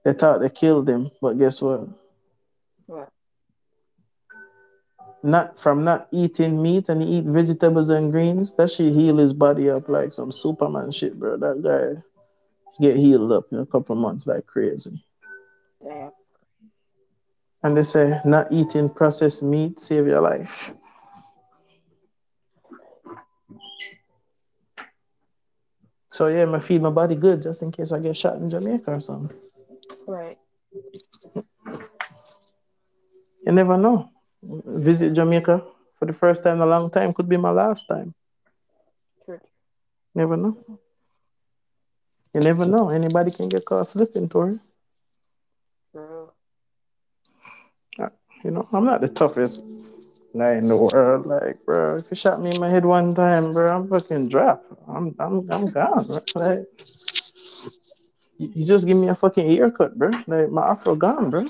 They 0.06 0.12
thought 0.12 0.38
they 0.40 0.50
killed 0.50 0.88
him, 0.88 1.10
but 1.20 1.36
guess 1.36 1.60
what? 1.60 1.80
What? 2.86 3.08
Not 5.24 5.58
from 5.58 5.82
not 5.82 6.06
eating 6.12 6.62
meat 6.62 6.88
and 6.88 7.02
he 7.02 7.18
eat 7.18 7.24
vegetables 7.24 7.90
and 7.90 8.12
greens. 8.12 8.54
That 8.54 8.70
shit 8.70 8.94
heal 8.94 9.16
his 9.16 9.32
body 9.32 9.68
up 9.68 9.88
like 9.88 10.12
some 10.12 10.30
Superman 10.30 10.92
shit, 10.92 11.18
bro. 11.18 11.38
That 11.38 11.60
guy 11.60 12.00
get 12.80 12.96
healed 12.96 13.32
up 13.32 13.46
in 13.50 13.58
a 13.58 13.66
couple 13.66 13.96
of 13.96 14.00
months 14.00 14.28
like 14.28 14.46
crazy. 14.46 15.04
Damn. 15.82 16.12
And 17.64 17.76
they 17.76 17.82
say 17.82 18.20
not 18.24 18.52
eating 18.52 18.88
processed 18.88 19.42
meat 19.42 19.80
save 19.80 20.06
your 20.06 20.20
life. 20.20 20.72
So 26.10 26.28
yeah, 26.28 26.42
I'ma 26.42 26.60
feed 26.60 26.80
my 26.80 26.90
body 26.90 27.16
good 27.16 27.42
just 27.42 27.64
in 27.64 27.72
case 27.72 27.90
I 27.90 27.98
get 27.98 28.16
shot 28.16 28.36
in 28.36 28.48
Jamaica 28.48 28.92
or 28.92 29.00
something. 29.00 29.36
Right. 30.06 30.38
You 33.44 33.52
never 33.52 33.76
know. 33.76 34.10
Visit 34.42 35.14
Jamaica 35.14 35.64
for 35.98 36.06
the 36.06 36.12
first 36.12 36.44
time 36.44 36.56
in 36.56 36.62
a 36.62 36.66
long 36.66 36.90
time 36.90 37.12
could 37.12 37.28
be 37.28 37.36
my 37.36 37.50
last 37.50 37.86
time. 37.86 38.14
True. 39.24 39.40
Never 40.14 40.36
know. 40.36 40.56
You 42.34 42.40
never 42.40 42.66
know. 42.66 42.90
Anybody 42.90 43.30
can 43.30 43.48
get 43.48 43.64
caught 43.64 43.86
slipping, 43.86 44.28
Tori. 44.28 44.58
True. 45.92 46.30
Ah, 47.98 48.10
you 48.44 48.50
know, 48.50 48.68
I'm 48.72 48.84
not 48.84 49.00
the 49.00 49.08
toughest 49.08 49.64
guy 50.36 50.54
in 50.56 50.66
the 50.66 50.76
world. 50.76 51.26
Like, 51.26 51.64
bro, 51.64 51.96
if 51.98 52.10
you 52.10 52.16
shot 52.16 52.42
me 52.42 52.54
in 52.54 52.60
my 52.60 52.68
head 52.68 52.84
one 52.84 53.14
time, 53.14 53.52
bro, 53.52 53.74
I'm 53.74 53.88
fucking 53.88 54.28
drop. 54.28 54.62
I'm 54.86 55.14
I'm 55.18 55.50
I'm 55.50 55.70
gone. 55.70 56.06
Like, 56.34 56.66
you, 58.38 58.52
you 58.54 58.66
just 58.66 58.86
give 58.86 58.96
me 58.96 59.08
a 59.08 59.14
fucking 59.14 59.48
haircut, 59.48 59.98
bro. 59.98 60.10
Like 60.26 60.50
my 60.50 60.68
afro 60.68 60.94
gone, 60.94 61.30
bro. 61.30 61.46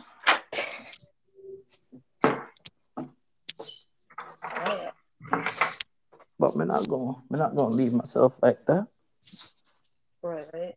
But 6.38 6.56
we're 6.56 6.66
not 6.66 6.88
gonna 6.88 7.16
I'm 7.30 7.38
not 7.38 7.56
gonna 7.56 7.74
leave 7.74 7.92
myself 7.92 8.36
like 8.42 8.64
that. 8.66 8.86
Right, 10.22 10.46
right. 10.52 10.74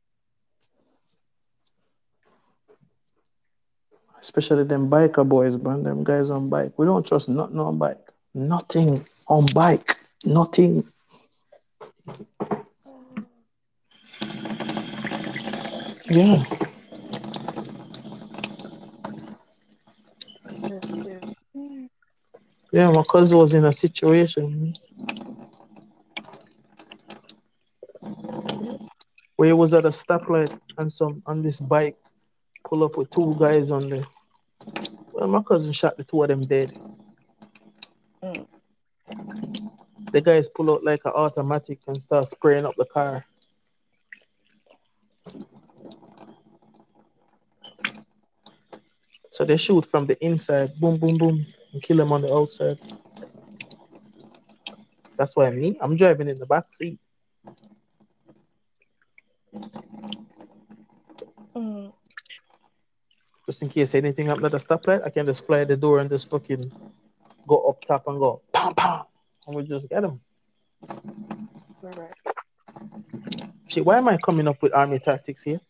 Especially 4.22 4.64
them 4.64 4.90
biker 4.90 5.28
boys, 5.28 5.58
man. 5.58 5.84
Them 5.84 6.04
guys 6.04 6.30
on 6.30 6.50
bike. 6.50 6.74
We 6.78 6.86
don't 6.86 7.06
trust 7.06 7.30
nothing 7.30 7.60
on 7.60 7.78
bike. 7.78 8.12
Nothing 8.34 9.02
on 9.28 9.46
bike. 9.48 9.96
Nothing. 10.26 10.84
Yeah. 16.10 16.44
Yeah. 22.72 22.92
My 22.92 23.04
cousin 23.04 23.38
was 23.38 23.54
in 23.54 23.66
a 23.66 23.74
situation 23.74 24.74
where 29.36 29.48
he 29.48 29.54
was 29.54 29.74
at 29.74 29.86
a 29.86 29.90
stoplight 29.90 30.60
and 30.78 30.92
some 30.92 31.22
on 31.26 31.44
this 31.44 31.60
bike 31.60 31.96
pull 32.66 32.84
up 32.84 32.98
with 32.98 33.10
two 33.10 33.36
guys 33.40 33.72
on 33.72 33.90
there. 33.90 34.06
Well, 35.14 35.28
my 35.28 35.44
cousin 35.44 35.74
shot 35.74 35.98
the 35.98 36.04
two 36.04 36.24
of 36.24 36.30
them 36.30 36.42
dead. 36.42 36.78
Mm. 38.24 38.48
The 40.12 40.22
guys 40.22 40.48
pull 40.48 40.72
out 40.72 40.84
like 40.84 41.02
an 41.06 41.12
automatic 41.16 41.80
and 41.88 42.02
start 42.02 42.28
spraying 42.28 42.66
up 42.66 42.76
the 42.78 42.86
car. 42.86 43.26
So 49.40 49.46
they 49.46 49.56
shoot 49.56 49.86
from 49.86 50.06
the 50.06 50.22
inside, 50.22 50.78
boom, 50.82 50.98
boom, 50.98 51.18
boom, 51.18 51.46
and 51.72 51.82
kill 51.82 51.96
them 51.96 52.12
on 52.12 52.24
the 52.24 52.34
outside. 52.36 52.78
That's 55.18 55.34
why 55.34 55.50
me, 55.50 55.78
I'm 55.80 55.96
driving 55.96 56.28
in 56.28 56.36
the 56.36 56.46
back 56.46 56.74
seat. 56.74 57.00
Mm. 61.56 61.94
Just 63.46 63.64
in 63.64 63.70
case 63.70 63.96
anything 63.96 64.26
happen 64.26 64.44
at 64.44 64.52
the 64.52 64.58
stoplight, 64.58 65.06
I 65.06 65.10
can 65.10 65.26
just 65.26 65.48
fly 65.48 65.64
the 65.64 65.78
door 65.78 66.00
and 66.00 66.10
just 66.10 66.30
fucking 66.30 66.70
go 67.48 67.62
up 67.70 67.86
top 67.86 68.10
and 68.10 68.20
go 68.20 68.42
pam 68.52 68.76
pam, 68.76 69.04
and 69.48 69.56
we 69.56 69.64
just 69.64 69.88
get 69.88 70.02
them. 70.02 70.20
Right. 71.82 72.12
See, 73.70 73.80
why 73.80 74.00
am 74.00 74.10
I 74.10 74.18
coming 74.18 74.50
up 74.50 74.62
with 74.62 74.74
army 74.74 75.00
tactics 75.00 75.44
here? 75.44 75.62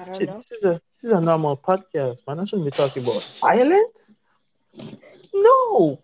I 0.00 0.04
don't 0.04 0.16
Shit, 0.16 0.28
know. 0.28 0.36
this 0.38 0.52
is 0.52 0.64
a 0.64 0.80
this 0.94 1.04
is 1.04 1.12
a 1.12 1.20
normal 1.20 1.58
podcast, 1.58 2.26
man. 2.26 2.40
I 2.40 2.44
shouldn't 2.46 2.64
be 2.64 2.70
talking 2.70 3.02
about 3.02 3.22
violence. 3.38 4.14
No, 5.34 6.00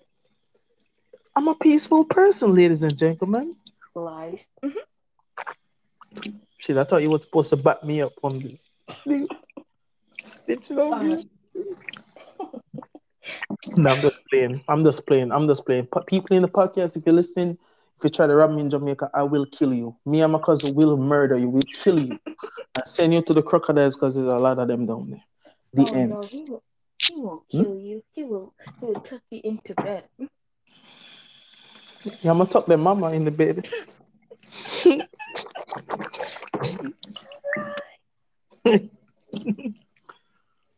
I'm 1.34 1.48
a 1.48 1.54
peaceful 1.54 2.04
person, 2.04 2.54
ladies 2.54 2.82
and 2.82 2.94
gentlemen. 2.94 3.56
Lies. 3.94 4.44
Mm-hmm. 4.62 6.30
Shit, 6.58 6.76
I 6.76 6.84
thought 6.84 7.02
you 7.02 7.10
were 7.10 7.20
supposed 7.20 7.50
to 7.50 7.56
back 7.56 7.82
me 7.84 8.02
up 8.02 8.12
on 8.22 8.38
this. 8.38 8.68
Stitching 10.20 10.78
over 10.78 11.02
here. 11.02 11.22
No, 13.76 13.90
I'm 13.90 14.00
just 14.00 14.18
playing. 14.30 14.62
I'm 14.68 14.84
just 14.84 15.06
playing. 15.06 15.32
I'm 15.32 15.48
just 15.48 15.66
playing. 15.66 15.88
People 16.06 16.36
in 16.36 16.42
the 16.42 16.48
podcast, 16.48 16.96
if 16.96 17.04
you're 17.04 17.14
listening, 17.14 17.58
if 17.98 18.04
you 18.04 18.10
try 18.10 18.26
to 18.26 18.34
rob 18.34 18.50
me 18.52 18.60
in 18.62 18.70
Jamaica, 18.70 19.10
I 19.14 19.22
will 19.24 19.46
kill 19.46 19.72
you. 19.74 19.96
Me 20.06 20.22
and 20.22 20.32
my 20.32 20.38
cousin 20.38 20.74
will 20.74 20.96
murder 20.96 21.36
you. 21.38 21.48
We'll 21.48 21.62
kill 21.72 21.98
you. 21.98 22.18
I 22.76 22.82
send 22.84 23.14
you 23.14 23.22
to 23.22 23.34
the 23.34 23.42
crocodiles 23.42 23.96
because 23.96 24.14
there's 24.16 24.28
a 24.28 24.38
lot 24.38 24.58
of 24.58 24.68
them 24.68 24.86
down 24.86 25.10
there. 25.10 25.24
The 25.74 25.92
oh 25.92 25.94
end. 25.94 26.18
no, 26.18 26.26
he 26.26 26.44
will. 26.44 26.62
He 27.06 27.14
won't 27.16 27.48
Hmm? 27.52 27.62
kill 27.62 27.76
you. 27.76 28.02
He 28.12 28.24
will. 28.24 28.54
He 28.80 28.86
will 28.86 29.00
tuck 29.00 29.22
you 29.30 29.40
into 29.44 29.74
bed. 29.74 30.08
Yeah, 32.22 32.30
I'm 32.32 32.38
gonna 32.38 32.48
tuck 32.48 32.66
their 32.66 32.78
mama 32.78 33.12
in 33.12 33.24
the 33.24 33.30
bed. 33.30 33.68
I'm 38.66 38.90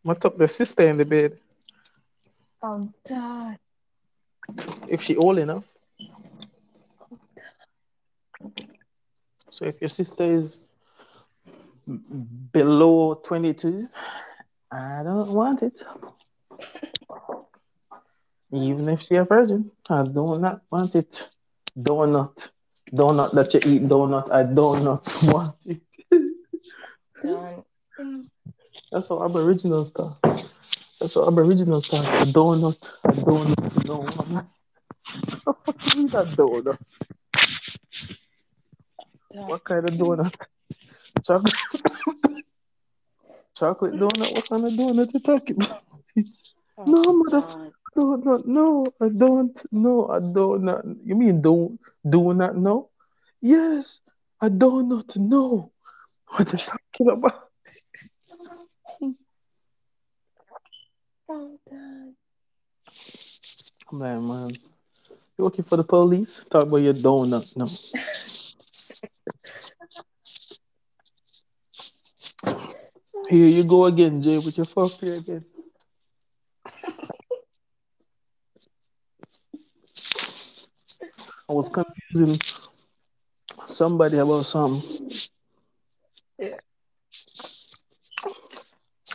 gonna 0.05 0.19
tuck 0.19 0.37
their 0.37 0.49
sister 0.49 0.87
in 0.89 0.97
the 0.97 1.05
bed 1.05 1.39
I'm 2.63 2.95
done. 3.05 3.59
if 4.89 5.03
she 5.03 5.17
old 5.17 5.39
enough. 5.39 5.65
So 9.59 9.65
if 9.65 9.81
your 9.81 9.89
sister 9.89 10.23
is 10.23 10.69
below 12.53 13.15
22, 13.15 13.89
I 14.71 15.03
don't 15.03 15.33
want 15.33 15.65
it. 15.65 15.83
Even 18.53 18.89
if 18.89 19.01
she 19.01 19.17
a 19.17 19.25
virgin, 19.25 19.73
I 19.91 20.05
do 20.05 20.39
not 20.39 20.63
want 20.71 20.95
it. 20.95 21.29
Donut. 21.77 22.53
Donut 22.93 23.35
that 23.35 23.53
you 23.53 23.61
eat, 23.67 23.89
donut. 23.89 24.31
I 24.31 24.45
do 24.45 24.79
not 24.79 25.05
want 25.25 25.57
it. 25.67 25.83
That's 28.93 29.09
how 29.09 29.25
Aboriginals 29.25 29.91
talk. 29.91 30.23
That's 31.01 31.15
how 31.15 31.27
Aboriginals 31.27 31.89
talk. 31.89 32.05
A 32.05 32.27
donut. 32.27 32.91
A 33.03 33.09
donut. 33.09 33.85
No, 33.85 34.07
is 35.97 36.13
that 36.13 36.37
donut? 36.37 36.79
Done. 37.09 37.18
What 39.47 39.65
kind 39.65 39.89
of 39.89 39.95
donut? 39.95 40.35
Chocolate. 41.25 41.55
Chocolate 43.57 43.95
donut? 43.95 44.35
What 44.35 44.49
kind 44.49 44.67
of 44.67 44.73
donut 44.73 45.13
you 45.15 45.21
talking 45.21 45.57
about? 45.57 45.83
I'm 46.79 46.91
No, 46.91 47.03
motherfucker. 47.23 47.73
No, 47.97 48.15
no, 48.15 48.43
no, 48.47 48.87
I 49.01 49.09
don't. 49.09 49.61
No, 49.73 50.09
I 50.09 50.21
don't. 50.21 50.63
Not, 50.63 50.85
you 51.05 51.17
mean 51.17 51.43
don't 51.43 51.81
do 52.09 52.33
not 52.33 52.57
know? 52.57 52.91
Yes, 53.41 54.01
I 54.41 54.49
do 54.49 54.83
not 54.83 55.17
know 55.17 55.73
what 56.29 56.53
you're 56.53 56.63
talking 56.63 57.09
about. 57.11 57.49
I'm 61.31 61.59
done. 61.69 62.15
Like, 63.91 64.21
man, 64.21 64.51
you 65.37 65.45
working 65.45 65.65
for 65.65 65.77
the 65.77 65.85
police? 65.85 66.45
Talk 66.51 66.65
about 66.65 66.79
your 66.79 66.95
donut. 66.95 67.57
No. 67.57 67.69
Here 73.29 73.47
you 73.47 73.65
go 73.65 73.85
again, 73.87 74.23
Jay, 74.23 74.39
with 74.39 74.57
your 74.57 74.67
fuck 74.67 74.93
here 75.01 75.17
again. 75.17 75.45
I 81.49 81.53
was 81.53 81.69
confusing 81.69 82.39
somebody 83.67 84.19
about 84.19 84.47
something. 84.47 85.11
Yeah. 86.39 86.57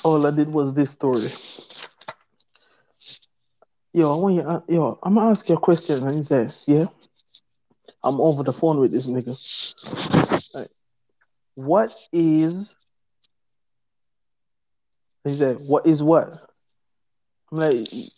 All 0.03 0.25
I 0.27 0.31
did 0.31 0.49
was 0.49 0.73
this 0.73 0.91
story. 0.91 1.33
Yo, 3.93 4.11
I 4.11 4.15
want 4.17 4.35
you, 4.35 4.41
uh, 4.41 4.61
yo, 4.67 4.99
I'm 5.03 5.15
gonna 5.15 5.29
ask 5.31 5.47
you 5.49 5.55
a 5.55 5.59
question, 5.59 6.05
and 6.07 6.17
he 6.17 6.23
said, 6.23 6.53
"Yeah, 6.65 6.85
I'm 8.03 8.19
over 8.19 8.43
the 8.43 8.53
phone 8.53 8.79
with 8.79 8.91
this 8.91 9.07
nigga. 9.07 9.37
Right. 10.53 10.71
What 11.55 11.95
is?" 12.11 12.75
He 15.23 15.35
said, 15.35 15.59
"What 15.59 15.85
is 15.85 16.03
what?" 16.03 16.49
I'm 17.51 17.57
like, 17.57 17.89
"Do 17.89 18.09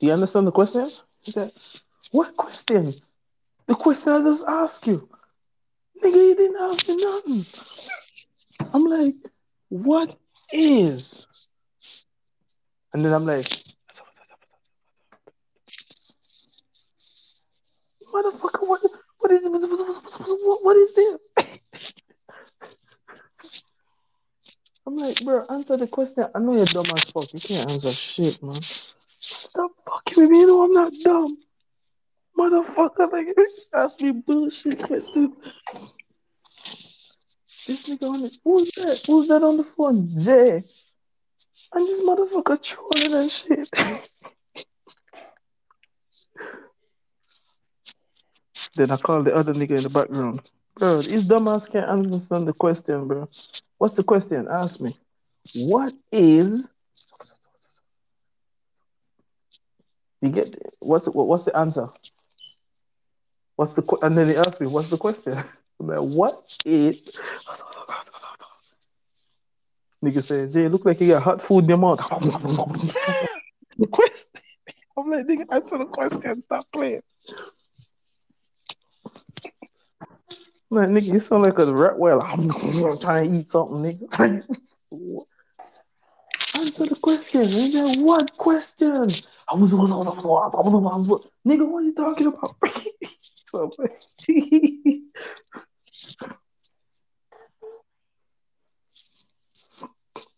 you 0.00 0.12
understand 0.12 0.46
the 0.46 0.52
question?" 0.52 0.90
He 1.20 1.32
said, 1.32 1.52
"What 2.10 2.36
question?" 2.36 2.94
The 3.66 3.74
question 3.74 4.12
I 4.12 4.22
just 4.22 4.44
asked 4.46 4.86
you, 4.86 5.08
nigga. 6.02 6.14
You 6.14 6.34
didn't 6.34 6.60
ask 6.60 6.88
me 6.88 6.96
nothing. 6.96 7.46
I'm 8.74 8.84
like, 8.84 9.14
"What 9.68 10.18
is?" 10.52 11.26
And 12.92 13.04
then 13.04 13.12
I'm 13.12 13.24
like, 13.26 13.62
motherfucker, 18.12 18.66
what, 18.66 18.82
what 19.20 19.30
is, 19.32 19.48
what, 19.48 20.76
is 20.76 20.94
this? 20.94 21.30
I'm 24.86 24.96
like, 24.96 25.22
bro, 25.22 25.44
answer 25.50 25.76
the 25.76 25.86
question. 25.86 26.26
I 26.34 26.38
know 26.38 26.56
you're 26.56 26.64
dumb 26.64 26.86
as 26.96 27.04
fuck. 27.04 27.32
You 27.32 27.40
can't 27.40 27.70
answer 27.70 27.92
shit, 27.92 28.42
man. 28.42 28.60
Stop 29.20 29.72
fucking 29.86 30.22
with 30.22 30.30
me. 30.30 30.46
Know 30.46 30.62
I'm 30.62 30.72
not 30.72 30.92
dumb. 31.04 31.38
Motherfucker, 32.38 33.12
like, 33.12 33.28
ask 33.74 34.00
me 34.00 34.12
bullshit 34.12 34.82
question. 34.82 35.36
This 37.66 37.82
nigga 37.82 38.08
on 38.08 38.24
it. 38.24 38.36
Who's 38.42 38.70
that? 38.76 39.02
Who's 39.06 39.28
that 39.28 39.42
on 39.42 39.58
the 39.58 39.64
phone? 39.64 40.22
Jay. 40.22 40.64
And 41.72 41.86
this 41.86 42.00
motherfucker 42.00 42.62
trolling 42.62 43.14
and 43.14 43.30
shit. 43.30 43.68
then 48.76 48.90
I 48.90 48.96
call 48.96 49.22
the 49.22 49.34
other 49.34 49.52
nigga 49.52 49.76
in 49.76 49.82
the 49.82 49.90
background. 49.90 50.42
Bro, 50.76 51.02
this 51.02 51.24
dumbass 51.24 51.70
can't 51.70 51.86
understand 51.86 52.46
the 52.48 52.52
question, 52.52 53.06
bro. 53.06 53.28
What's 53.78 53.94
the 53.94 54.04
question? 54.04 54.46
Ask 54.50 54.80
me. 54.80 54.96
What 55.54 55.94
is 56.12 56.68
you 60.20 60.28
get 60.28 60.54
what's 60.80 61.06
what's 61.06 61.44
the 61.44 61.56
answer? 61.56 61.88
What's 63.56 63.72
the 63.72 63.82
and 64.02 64.16
then 64.16 64.28
he 64.28 64.36
asked 64.36 64.60
me, 64.60 64.66
what's 64.66 64.90
the 64.90 64.98
question? 64.98 65.42
Like, 65.82 66.00
what 66.00 66.44
is 66.66 67.08
Nigga 70.04 70.22
said, 70.22 70.52
Jay, 70.52 70.68
look 70.68 70.84
like 70.84 71.00
you 71.00 71.08
got 71.08 71.22
hot 71.22 71.42
food 71.42 71.64
in 71.64 71.70
your 71.70 71.78
mouth. 71.78 71.98
the 73.78 73.86
question. 73.86 74.40
I'm 74.96 75.06
like, 75.10 75.26
nigga, 75.26 75.44
answer 75.50 75.78
the 75.78 75.86
question. 75.86 76.40
Stop 76.40 76.66
playing. 76.72 77.02
I'm 80.72 80.76
nigga, 80.94 81.04
you 81.04 81.18
sound 81.18 81.42
like 81.42 81.58
a 81.58 81.72
rat 81.72 81.98
well. 81.98 82.22
I'm 82.26 82.48
trying 83.00 83.32
to 83.32 83.38
eat 83.40 83.48
something, 83.48 83.82
nigga. 83.82 84.44
Answer 86.54 86.86
the 86.86 86.96
question. 86.96 87.48
He 87.48 87.70
said, 87.72 88.00
what 88.00 88.36
question? 88.36 89.10
I 89.48 89.54
was, 89.56 89.72
I 89.72 89.76
was, 89.76 89.90
I 89.90 89.96
was, 89.96 90.06
I 90.06 90.10
was, 90.10 90.24
I 90.24 90.28
was, 90.28 90.54
I 90.54 90.60
was, 90.60 91.08
I 91.08 91.10
was 91.10 91.26
Nigga, 91.46 91.68
what 91.68 91.82
are 91.82 91.86
you 91.86 91.94
talking 91.94 92.26
about? 92.26 92.56
so, 93.46 93.72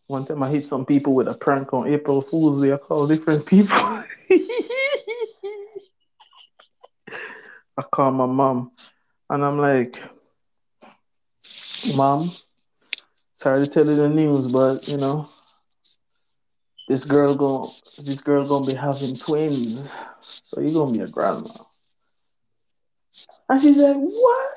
one 0.06 0.26
time 0.26 0.42
I 0.42 0.50
hit 0.50 0.66
some 0.66 0.86
people 0.86 1.14
with 1.14 1.28
a 1.28 1.34
prank 1.34 1.72
on 1.74 1.88
April 1.92 2.22
Fool's 2.22 2.62
Day. 2.62 2.72
I 2.72 2.76
call 2.76 3.06
different 3.06 3.46
people. 3.46 3.76
I 3.76 4.04
call 7.92 8.10
my 8.12 8.26
mom 8.26 8.72
and 9.30 9.44
I'm 9.44 9.58
like, 9.58 9.96
Mom, 11.86 12.32
sorry 13.34 13.64
to 13.64 13.66
tell 13.66 13.86
you 13.86 13.96
the 13.96 14.08
news, 14.08 14.46
but 14.46 14.86
you 14.88 14.96
know, 14.96 15.28
this 16.88 17.04
girl 17.04 17.34
going 17.34 17.70
this 17.98 18.20
girl 18.20 18.46
gonna 18.46 18.66
be 18.66 18.74
having 18.74 19.16
twins, 19.16 19.94
so 20.42 20.60
you're 20.60 20.72
gonna 20.72 20.92
be 20.92 21.00
a 21.00 21.08
grandma. 21.08 21.50
And 23.48 23.60
she 23.60 23.72
said, 23.74 23.96
What? 23.96 24.50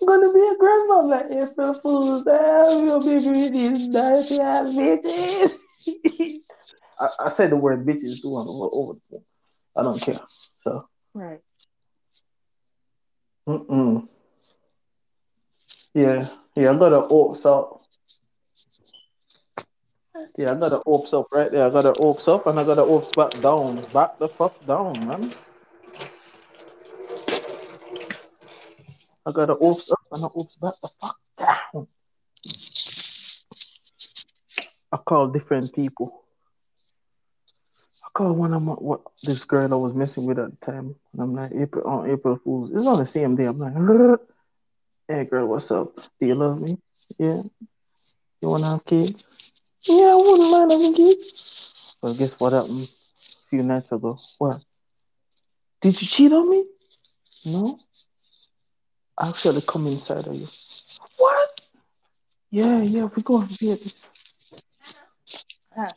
I'm 0.00 0.06
gonna 0.06 0.32
be 0.32 0.40
a 0.40 0.56
grandma 0.58 1.00
like 1.02 1.26
April 1.30 1.74
Fools. 1.80 2.26
I'm 2.26 2.86
gonna 2.86 3.04
be 3.04 3.48
these 3.48 3.88
dirty 3.92 4.40
ass 4.40 4.66
bitches. 4.66 5.58
I, 7.00 7.08
I 7.20 7.28
said 7.30 7.50
the 7.50 7.56
word 7.56 7.86
bitches 7.86 8.20
too 8.22 8.34
on 8.36 8.46
over, 8.48 8.94
the 8.94 9.00
phone. 9.10 9.24
I 9.76 9.82
don't 9.82 10.00
care. 10.00 10.20
So 10.64 10.88
Right. 11.14 11.40
mm-mm. 13.48 14.08
Yeah, 15.94 16.28
yeah, 16.56 16.70
I 16.70 16.76
got 16.76 16.90
the 16.90 17.06
oaks 17.08 17.44
up. 17.44 17.82
Yeah, 20.36 20.52
I 20.52 20.54
got 20.54 20.70
the 20.70 20.82
oaks 20.86 21.12
up 21.12 21.26
right 21.32 21.50
there. 21.50 21.66
I 21.66 21.70
got 21.70 21.82
the 21.82 21.94
oaks 21.94 22.28
up 22.28 22.46
and 22.46 22.58
I 22.58 22.64
got 22.64 22.76
the 22.76 22.82
oaks 22.82 23.10
back 23.16 23.40
down. 23.40 23.86
Back 23.92 24.18
the 24.18 24.28
fuck 24.28 24.54
down, 24.66 25.06
man. 25.06 25.30
I 29.26 29.32
got 29.32 29.46
the 29.46 29.56
oaks 29.58 29.90
up 29.90 30.00
and 30.12 30.22
the 30.22 30.30
oaks 30.34 30.56
back 30.56 30.74
the 30.82 30.88
fuck 31.00 31.16
down. 31.36 31.86
I 34.92 34.96
call 34.96 35.28
different 35.28 35.72
people. 35.74 36.24
I 38.04 38.08
call 38.12 38.32
one 38.32 38.52
of 38.54 38.62
my 38.62 38.72
what 38.72 39.02
this 39.22 39.44
girl 39.44 39.72
I 39.72 39.76
was 39.76 39.94
messing 39.94 40.24
with 40.26 40.38
at 40.38 40.50
the 40.50 40.66
time. 40.66 40.96
And 41.12 41.22
I'm 41.22 41.34
like, 41.34 41.52
April 41.54 41.86
on 41.86 42.10
April 42.10 42.38
Fools. 42.42 42.70
It's 42.72 42.86
on 42.86 42.98
the 42.98 43.06
same 43.06 43.36
day. 43.36 43.44
I'm 43.44 43.58
like, 43.58 43.74
hey 45.10 45.24
girl, 45.24 45.46
what's 45.46 45.70
up? 45.72 45.96
Do 46.20 46.26
you 46.26 46.34
love 46.36 46.60
me? 46.60 46.78
Yeah. 47.18 47.42
You 48.40 48.48
wanna 48.48 48.70
have 48.70 48.84
kids? 48.84 49.24
Yeah, 49.82 50.12
I 50.12 50.14
wouldn't 50.14 50.50
mind 50.50 50.70
having 50.70 50.94
kids. 50.94 51.94
Well, 52.00 52.14
guess 52.14 52.34
what 52.38 52.52
happened 52.52 52.82
a 52.82 53.48
few 53.50 53.62
nights 53.62 53.92
ago? 53.92 54.18
What? 54.38 54.60
Did 55.80 56.00
you 56.00 56.08
cheat 56.08 56.32
on 56.32 56.48
me? 56.48 56.64
No. 57.44 57.80
I 59.18 59.28
actually 59.28 59.62
come 59.62 59.86
inside 59.88 60.26
of 60.28 60.34
you. 60.34 60.48
What? 61.16 61.60
Yeah, 62.50 62.80
yeah, 62.82 63.08
we 63.14 63.22
go 63.22 63.36
on 63.36 63.48
babies. 63.60 64.04
Huh. 65.76 65.92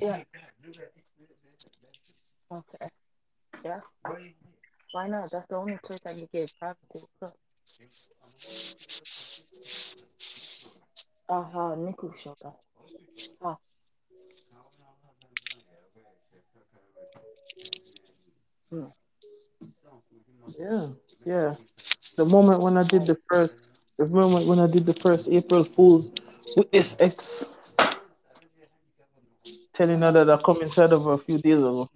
Yeah. 0.00 0.22
Okay. 2.52 2.88
Yeah. 3.64 3.80
Why 4.92 5.06
not? 5.08 5.30
That's 5.30 5.46
the 5.48 5.56
only 5.56 5.78
place 5.84 6.00
I 6.06 6.14
can 6.14 6.28
get 6.32 6.50
privacy. 6.58 7.02
So. 7.20 7.32
Aha, 11.28 11.74
Niku 11.76 12.10
Shoka. 12.14 12.54
Ah. 13.42 13.56
Hmm. 18.70 18.84
Yeah, 20.58 20.86
yeah. 21.26 21.54
The 22.16 22.24
moment 22.24 22.60
when 22.62 22.78
I 22.78 22.82
did 22.82 23.06
the 23.06 23.16
first, 23.28 23.70
the 23.98 24.06
moment 24.06 24.46
when 24.46 24.58
I 24.58 24.66
did 24.66 24.86
the 24.86 24.94
first 24.94 25.28
April 25.28 25.64
Fools 25.64 26.12
with 26.56 26.70
this 26.70 26.96
ex, 26.98 27.44
telling 29.74 30.00
her 30.00 30.12
that 30.12 30.30
I 30.30 30.40
come 30.42 30.62
inside 30.62 30.92
of 30.92 31.04
her 31.04 31.12
a 31.12 31.18
few 31.18 31.38
days 31.38 31.58
ago. 31.58 31.90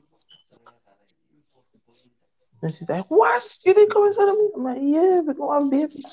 And 2.63 2.75
she's 2.75 2.89
like, 2.89 3.05
What? 3.09 3.43
You 3.65 3.75
didn't 3.75 3.93
come 3.93 4.07
inside 4.07 4.29
of 4.29 4.37
me? 4.39 4.49
I'm 4.57 4.65
like, 4.65 4.79
Yeah, 4.81 5.21
because 5.27 5.51
I'm 5.53 5.71
baby. 5.71 6.05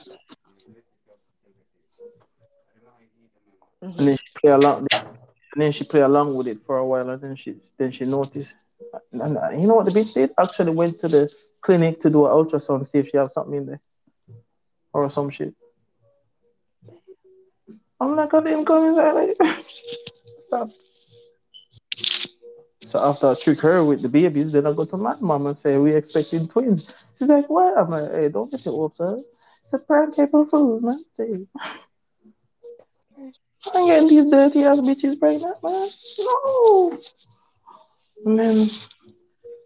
And 3.82 3.95
then 3.95 4.18
she 4.18 4.39
play 4.41 4.52
along 4.52 4.88
and 5.54 5.62
then 5.64 5.72
she 5.72 5.84
play 5.84 6.02
along 6.02 6.36
with 6.36 6.47
it 6.47 6.60
for 6.66 6.78
a 6.78 6.86
while 6.86 7.10
and 7.10 7.22
then 7.22 7.36
she 7.36 7.56
then 7.78 7.91
she 7.91 8.06
noticed. 8.06 8.54
And 9.12 9.38
uh, 9.38 9.50
you 9.52 9.68
know 9.68 9.76
what 9.76 9.86
the 9.86 10.00
bitch 10.00 10.14
did? 10.14 10.32
Actually 10.39 10.72
went 10.72 11.00
to 11.00 11.08
the 11.08 11.34
clinic 11.62 12.02
to 12.02 12.10
do 12.10 12.26
an 12.26 12.32
ultrasound, 12.32 12.88
see 12.88 13.00
if 13.00 13.10
she 13.10 13.18
have 13.18 13.32
something 13.32 13.56
in 13.56 13.66
there. 13.66 13.82
Or 14.93 15.10
some 15.10 15.30
shit. 15.30 15.54
I'm 18.00 18.16
like, 18.16 18.34
I 18.34 18.41
didn't 18.41 18.66
come 18.66 18.86
inside. 18.86 19.36
Stop. 20.39 20.70
So 22.90 22.98
after 23.00 23.28
I 23.28 23.36
trick 23.36 23.60
her 23.62 23.86
with 23.86 24.02
the 24.02 24.10
babies, 24.10 24.52
then 24.52 24.66
I 24.66 24.72
go 24.74 24.84
to 24.84 24.98
my 24.98 25.16
mom 25.20 25.46
and 25.46 25.56
say, 25.56 25.78
We 25.78 25.94
expecting 25.94 26.48
twins. 26.48 26.92
She's 27.16 27.28
like, 27.28 27.48
What? 27.48 27.78
I'm 27.78 27.92
like, 27.92 28.12
Hey, 28.12 28.30
don't 28.30 28.50
get 28.50 28.66
your 28.66 28.74
hopes 28.74 29.00
up. 29.00 29.20
It's 29.64 29.74
a 29.74 29.78
prank 29.78 30.18
April 30.18 30.48
Fools, 30.48 30.82
man. 30.82 31.06
Gee. 31.16 31.46
I 33.72 33.78
ain't 33.78 33.88
getting 33.90 34.08
these 34.08 34.32
dirty 34.32 34.64
ass 34.64 34.80
bitches 34.80 35.20
pregnant, 35.20 35.58
man. 35.62 35.90
No. 36.18 37.00
And 38.26 38.40
then 38.40 38.70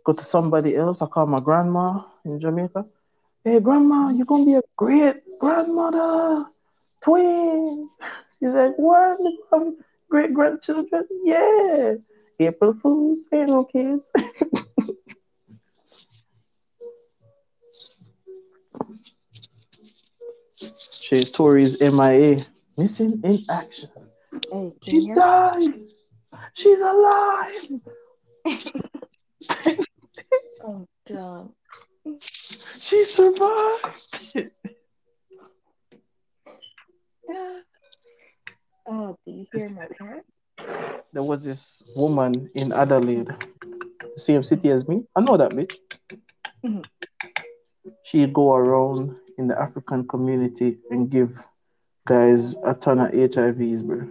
go 0.06 0.12
to 0.12 0.24
somebody 0.24 0.76
else. 0.76 1.02
I 1.02 1.06
call 1.06 1.26
my 1.26 1.40
grandma 1.40 2.02
in 2.26 2.42
Jamaica. 2.42 2.86
Hey, 3.46 3.62
grandma, 3.62 4.10
you're 4.10 4.26
gonna 4.26 4.44
be 4.44 4.56
a 4.56 4.62
great 4.76 5.40
grandmother. 5.40 6.48
Twins. 7.02 7.90
She's 8.38 8.50
like, 8.50 8.74
what? 8.76 9.18
Great 10.10 10.34
grandchildren? 10.34 11.08
Yeah. 11.24 11.94
April 12.40 12.74
Fools. 12.82 13.28
Ain't 13.34 13.50
no 13.50 13.64
kids. 13.66 14.10
She 21.02 21.26
Tori's 21.26 21.80
MIA. 21.80 22.46
Missing 22.78 23.22
in 23.24 23.46
action. 23.50 23.90
Hey, 24.52 24.74
She 24.84 25.14
died. 25.14 25.74
She's 26.54 26.82
alive. 26.82 27.70
Oh, 30.66 30.88
I'm 30.88 30.88
done. 31.06 31.50
She 32.80 33.04
survived. 33.04 33.86
Oh, 38.86 39.18
do 39.26 39.32
you 39.32 39.46
hear 39.54 39.70
my 39.70 39.88
parents? 39.98 40.33
There 41.14 41.24
was 41.24 41.43
this 41.43 41.84
woman 41.95 42.49
in 42.55 42.72
Adelaide, 42.72 43.28
the 44.16 44.20
same 44.20 44.43
city 44.43 44.72
as 44.72 44.88
me. 44.88 45.03
I 45.16 45.22
know 45.22 45.38
that 45.38 45.51
bitch. 45.51 45.76
Mhm. 46.64 46.86
She'd 48.03 48.34
go 48.34 48.55
around 48.55 49.16
in 49.38 49.47
the 49.47 49.59
African 49.59 50.07
community 50.07 50.80
and 50.89 51.09
give 51.09 51.38
guys 52.07 52.55
a 52.64 52.74
ton 52.74 52.99
of 52.99 53.11
HIVs, 53.11 53.82
bro. 53.86 54.07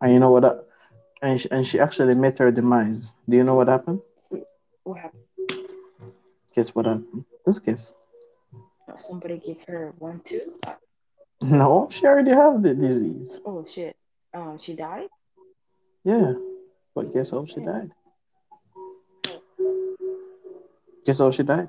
And 0.00 0.12
you 0.12 0.20
know 0.20 0.30
what? 0.30 0.42
That, 0.42 0.64
and 1.22 1.40
she, 1.40 1.50
and 1.50 1.66
she 1.66 1.80
actually 1.80 2.14
met 2.14 2.38
her 2.38 2.52
demise. 2.52 3.14
Do 3.28 3.36
you 3.36 3.44
know 3.44 3.54
what 3.54 3.68
happened? 3.68 4.00
What 4.84 4.98
happened? 4.98 5.24
Guess 6.54 6.74
what 6.74 6.86
happened? 6.86 7.24
Just 7.46 7.64
guess. 7.64 7.92
Somebody 8.98 9.38
give 9.38 9.62
her 9.66 9.92
one 9.98 10.20
too? 10.20 10.54
No, 11.40 11.88
she 11.90 12.04
already 12.06 12.30
have 12.32 12.62
the 12.62 12.74
disease. 12.74 13.40
oh 13.46 13.64
shit. 13.66 13.96
Um, 14.34 14.58
she 14.60 14.74
died. 14.74 15.08
Yeah, 16.04 16.34
but 16.94 17.12
guess 17.12 17.30
how 17.30 17.46
she 17.46 17.60
died? 17.60 17.90
Guess 21.06 21.18
how 21.18 21.30
she 21.30 21.42
died? 21.42 21.68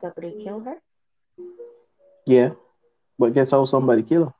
Somebody 0.00 0.42
killed 0.44 0.64
her. 0.66 0.76
Yeah, 2.26 2.50
but 3.18 3.34
guess 3.34 3.50
how 3.52 3.64
somebody 3.64 4.02
killed 4.02 4.32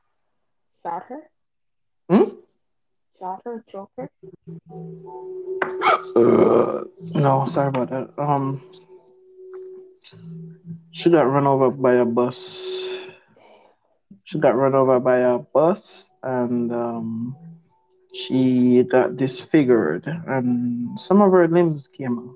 Shot 0.82 1.04
her. 1.08 1.22
her? 2.10 2.16
Hmm? 2.16 2.30
Shot 3.18 3.42
her. 3.44 3.64
Choked 3.70 3.92
her. 3.96 4.10
Uh, 6.16 6.84
no, 7.00 7.44
sorry 7.46 7.68
about 7.68 7.90
that. 7.90 8.10
Um, 8.18 8.62
she 10.92 11.10
got 11.10 11.22
run 11.30 11.46
over 11.46 11.70
by 11.70 11.94
a 11.94 12.04
bus. 12.04 12.95
She 14.26 14.40
got 14.40 14.56
run 14.56 14.74
over 14.74 14.98
by 14.98 15.18
a 15.18 15.38
bus, 15.38 16.10
and 16.24 16.72
um, 16.72 17.36
she 18.12 18.82
got 18.82 19.16
disfigured, 19.16 20.04
and 20.26 20.98
some 20.98 21.22
of 21.22 21.30
her 21.30 21.46
limbs 21.46 21.86
came 21.86 22.18
off. 22.18 22.34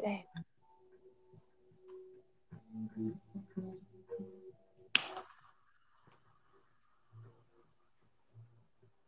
Damn. 0.00 0.22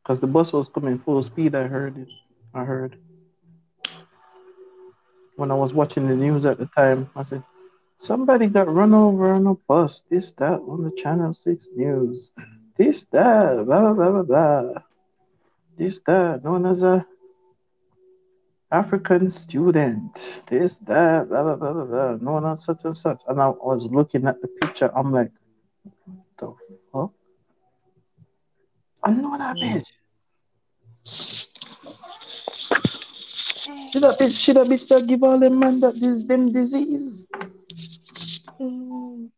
Cause 0.05 0.21
the 0.21 0.27
bus 0.27 0.53
was 0.53 0.69
coming 0.69 0.99
full 0.99 1.23
speed. 1.23 1.55
I 1.55 1.69
heard 1.69 1.97
it. 1.97 2.09
I 2.55 2.65
heard. 2.65 2.97
When 5.37 5.53
I 5.53 5.55
was 5.55 5.73
watching 5.73 6.09
the 6.09 6.17
news 6.17 6.45
at 6.45 6.59
the 6.59 6.67
time, 6.75 7.09
I 7.15 7.23
said, 7.23 7.45
somebody 7.99 8.47
got 8.47 8.73
run 8.73 8.95
over 8.95 9.33
on 9.33 9.47
a 9.47 9.55
bus. 9.55 10.05
This, 10.11 10.33
that, 10.39 10.61
on 10.67 10.83
the 10.85 10.91
Channel 10.93 11.33
6 11.33 11.69
news. 11.77 12.31
This, 12.77 13.07
that, 13.07 13.65
blah, 13.67 13.81
blah, 13.81 13.93
blah, 13.93 14.23
blah, 14.23 14.63
blah. 14.63 14.83
This, 15.77 16.01
that, 16.07 16.45
known 16.45 16.67
as 16.67 16.83
a 16.83 17.05
African 18.71 19.31
student. 19.31 20.43
This, 20.49 20.79
that, 20.79 21.29
blah, 21.29 21.43
blah, 21.43 21.57
blah, 21.57 21.73
blah, 21.73 21.85
blah, 21.85 22.17
known 22.17 22.47
as 22.47 22.65
such 22.65 22.85
and 22.85 22.97
such. 22.97 23.21
And 23.29 23.41
I 23.41 23.49
was 23.49 23.89
looking 23.91 24.27
at 24.27 24.41
the 24.41 24.49
picture. 24.49 24.91
I'm 24.97 25.13
like, 25.13 25.33
what 26.05 26.17
the 26.39 26.55
fuck? 26.93 27.13
I 29.03 29.11
know 29.11 29.31
hmm. 29.31 29.39
that 29.39 29.57
bitch. 29.57 29.93
She 33.93 34.01
that 34.01 34.19
bitch, 34.19 34.39
she 34.39 34.53
that 34.53 34.67
bitch 34.67 34.89
that 34.89 35.07
give 35.07 35.23
all 35.23 35.39
them 35.39 35.59
man 35.59 35.81
that 35.81 35.99
this 36.01 36.23
them 36.23 36.53
disease. 36.53 37.27
Mm. 38.61 39.31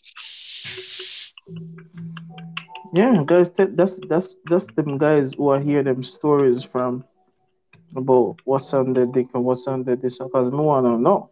Yeah, 2.93 3.23
guys, 3.27 3.51
that's 3.53 4.01
that's 4.09 4.39
that's 4.49 4.67
them 4.77 4.99
guys 4.99 5.33
who 5.37 5.51
I 5.51 5.61
hear 5.61 5.83
them 5.83 6.03
stories 6.03 6.65
from 6.65 7.05
about 7.97 8.37
what's 8.45 8.73
on 8.75 8.93
the 8.95 9.07
dick 9.07 9.27
and 9.35 9.45
what's 9.45 9.67
on 9.67 9.85
the 9.85 9.97
this 9.97 10.19
because 10.19 10.53
me 10.53 10.59
wanna 10.59 10.99
know 10.99 11.31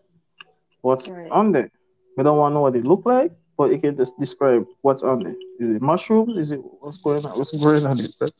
what's 0.82 1.10
Right. 1.10 1.30
on 1.30 1.52
there. 1.52 1.70
We 2.16 2.24
don't 2.24 2.38
wanna 2.38 2.54
know 2.54 2.60
what 2.62 2.76
it 2.76 2.84
look 2.84 3.04
like, 3.04 3.32
but 3.56 3.70
you 3.70 3.78
can 3.78 3.96
just 3.96 4.18
describe 4.18 4.64
what's 4.82 5.02
on 5.02 5.22
there. 5.24 5.36
Is 5.60 5.76
it 5.76 5.82
mushrooms? 5.82 6.36
Is 6.38 6.52
it 6.52 6.60
what's 6.80 6.98
going 6.98 7.24
on? 7.26 7.38
What's 7.38 7.52
going 7.52 7.86
on 7.86 8.00
it? 8.00 8.12
Right? 8.20 8.32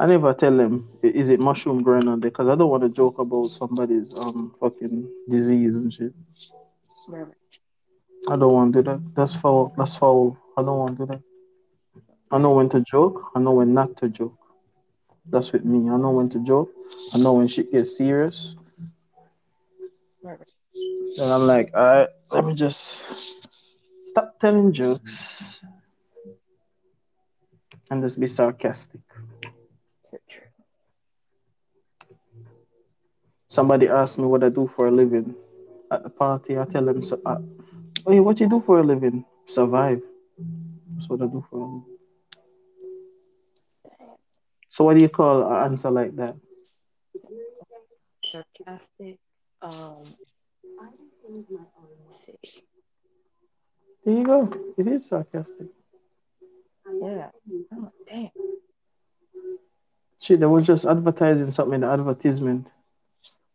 I 0.00 0.06
never 0.06 0.32
tell 0.32 0.56
them 0.56 0.88
is 1.02 1.28
it 1.28 1.40
mushroom 1.40 1.82
growing 1.82 2.06
on 2.08 2.20
there 2.20 2.30
because 2.30 2.48
I 2.48 2.54
don't 2.54 2.70
want 2.70 2.84
to 2.84 2.88
joke 2.88 3.18
about 3.18 3.48
somebody's 3.48 4.12
um 4.14 4.54
fucking 4.60 5.08
disease 5.28 5.74
and 5.74 5.92
shit. 5.92 6.12
Right. 7.08 7.26
I 8.28 8.36
don't 8.36 8.52
want 8.52 8.72
to 8.74 8.82
do 8.82 8.90
that. 8.90 9.14
That's 9.14 9.34
foul. 9.34 9.74
That's 9.76 9.96
foul. 9.96 10.36
I 10.56 10.62
don't 10.62 10.78
want 10.78 10.98
to 10.98 11.06
do 11.06 11.12
that. 11.12 11.22
I 12.30 12.38
know 12.38 12.52
when 12.52 12.68
to 12.70 12.80
joke. 12.80 13.30
I 13.34 13.40
know 13.40 13.52
when 13.52 13.74
not 13.74 13.96
to 13.98 14.08
joke. 14.08 14.38
That's 15.26 15.52
with 15.52 15.64
me. 15.64 15.90
I 15.90 15.96
know 15.96 16.10
when 16.10 16.28
to 16.30 16.38
joke. 16.40 16.70
I 17.12 17.18
know 17.18 17.34
when 17.34 17.48
shit 17.48 17.72
gets 17.72 17.96
serious. 17.96 18.56
Right. 20.22 20.38
And 21.18 21.32
I'm 21.32 21.46
like, 21.46 21.70
all 21.74 21.84
right, 21.84 22.08
let 22.30 22.44
me 22.44 22.54
just 22.54 23.06
stop 24.06 24.38
telling 24.40 24.72
jokes 24.72 25.64
and 27.90 28.02
just 28.02 28.20
be 28.20 28.26
sarcastic. 28.26 29.00
True, 30.10 30.18
true. 30.30 30.42
Somebody 33.48 33.88
asks 33.88 34.18
me 34.18 34.24
what 34.24 34.44
I 34.44 34.50
do 34.50 34.70
for 34.76 34.88
a 34.88 34.90
living 34.90 35.34
at 35.90 36.02
the 36.02 36.10
party. 36.10 36.58
I 36.58 36.64
tell 36.66 36.84
them, 36.84 37.02
so, 37.02 37.20
uh, 37.24 37.38
hey, 38.06 38.20
what 38.20 38.40
you 38.40 38.48
do 38.48 38.62
for 38.64 38.78
a 38.78 38.82
living? 38.82 39.24
Survive. 39.46 40.02
That's 40.94 41.08
what 41.08 41.22
I 41.22 41.26
do 41.26 41.44
for 41.50 41.56
a 41.56 41.64
living. 41.64 41.84
So 44.68 44.84
what 44.84 44.96
do 44.96 45.02
you 45.02 45.08
call 45.08 45.50
an 45.50 45.72
answer 45.72 45.90
like 45.90 46.14
that? 46.16 46.36
Sarcastic. 48.24 49.18
Um. 49.62 50.14
There 54.04 54.16
you 54.16 54.24
go. 54.24 54.52
It 54.76 54.86
is 54.86 55.06
sarcastic. 55.06 55.66
Yeah. 57.02 57.30
Oh, 57.72 57.92
damn. 58.08 58.30
Shit, 60.20 60.40
they 60.40 60.46
was 60.46 60.66
just 60.66 60.84
advertising 60.84 61.50
something 61.50 61.74
in 61.74 61.80
the 61.82 61.88
advertisement. 61.88 62.72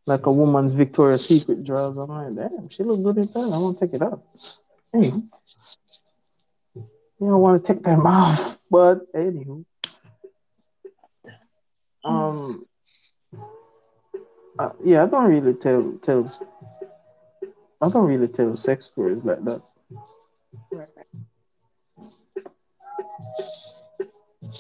Like 0.06 0.26
a 0.26 0.32
woman's 0.32 0.74
Victoria's 0.74 1.26
Secret 1.26 1.64
drawers. 1.64 1.98
I'm 1.98 2.10
like, 2.10 2.36
damn, 2.36 2.70
she 2.70 2.84
look 2.84 3.04
good 3.04 3.18
in 3.18 3.28
that. 3.28 3.54
I 3.54 3.58
want 3.58 3.78
to 3.78 3.86
take 3.86 3.96
it 3.96 4.02
up. 4.02 4.26
Hey, 4.92 5.14
you 6.76 6.84
don't 7.20 7.40
want 7.40 7.64
to 7.64 7.74
take 7.74 7.84
them 7.84 8.06
off. 8.06 8.58
But 8.70 9.12
anywho. 9.14 9.64
Um 12.04 12.66
uh, 14.60 14.70
yeah, 14.84 15.04
I 15.04 15.08
don't 15.08 15.30
really 15.30 15.54
tell 15.54 15.94
tells 16.02 16.42
I 17.82 17.90
don't 17.90 18.06
really 18.06 18.28
tell 18.28 18.56
sex 18.56 18.86
stories 18.86 19.24
like 19.24 19.44
that. 19.46 19.62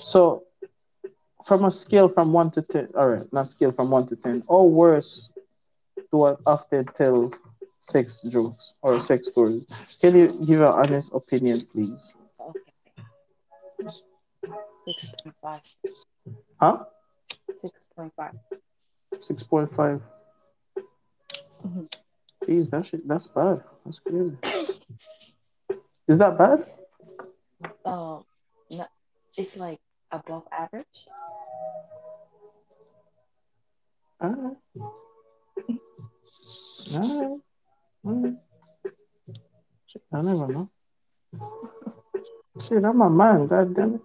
So 0.04 0.44
from 1.46 1.66
a 1.66 1.72
scale 1.72 2.08
from 2.08 2.34
one 2.34 2.50
to 2.52 2.62
ten, 2.62 2.88
all 2.98 3.10
right, 3.10 3.34
not 3.34 3.48
scale 3.48 3.72
from 3.72 3.92
one 3.92 4.08
to 4.08 4.16
ten, 4.16 4.44
how 4.50 4.64
worse 4.64 5.30
do 6.14 6.38
after 6.46 6.84
tell 6.84 7.34
sex 7.80 8.22
jokes 8.30 8.74
or 8.84 9.02
sex 9.02 9.28
stories? 9.28 9.64
Can 10.00 10.16
you 10.16 10.28
give 10.46 10.62
an 10.62 10.68
honest 10.68 11.12
opinion, 11.12 11.66
please? 11.74 12.14
Okay. 12.40 12.60
Six 14.86 15.12
point 15.24 15.36
five. 15.42 15.62
Huh? 16.62 16.86
Six 17.62 17.74
point 17.96 18.14
five. 18.16 18.36
Six 19.22 19.42
point 19.42 19.76
five. 19.76 20.02
Mhm. 21.66 21.92
Jeez, 22.46 22.70
that 22.70 22.86
shit 22.86 23.08
that's 23.08 23.26
bad. 23.28 23.64
That's 23.84 24.00
crazy. 24.00 24.38
Is 26.08 26.18
that 26.20 26.38
bad? 26.38 26.70
Um. 27.86 28.24
No, 28.70 28.86
it's 29.36 29.58
like 29.58 29.80
above 30.12 30.44
average. 30.52 31.08
Shit, 36.94 37.02
I 40.14 40.22
never 40.22 40.48
know. 40.48 40.70
Shit, 42.62 42.86
I'm 42.86 43.02
a 43.02 43.10
man, 43.10 43.48
god 43.48 43.76
damn 43.76 43.96
it. 43.96 44.02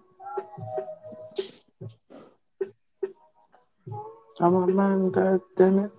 I'm 4.39 4.55
a 4.55 4.65
man, 4.65 5.11
god 5.11 5.41
damn 5.55 5.79
it. 5.79 5.91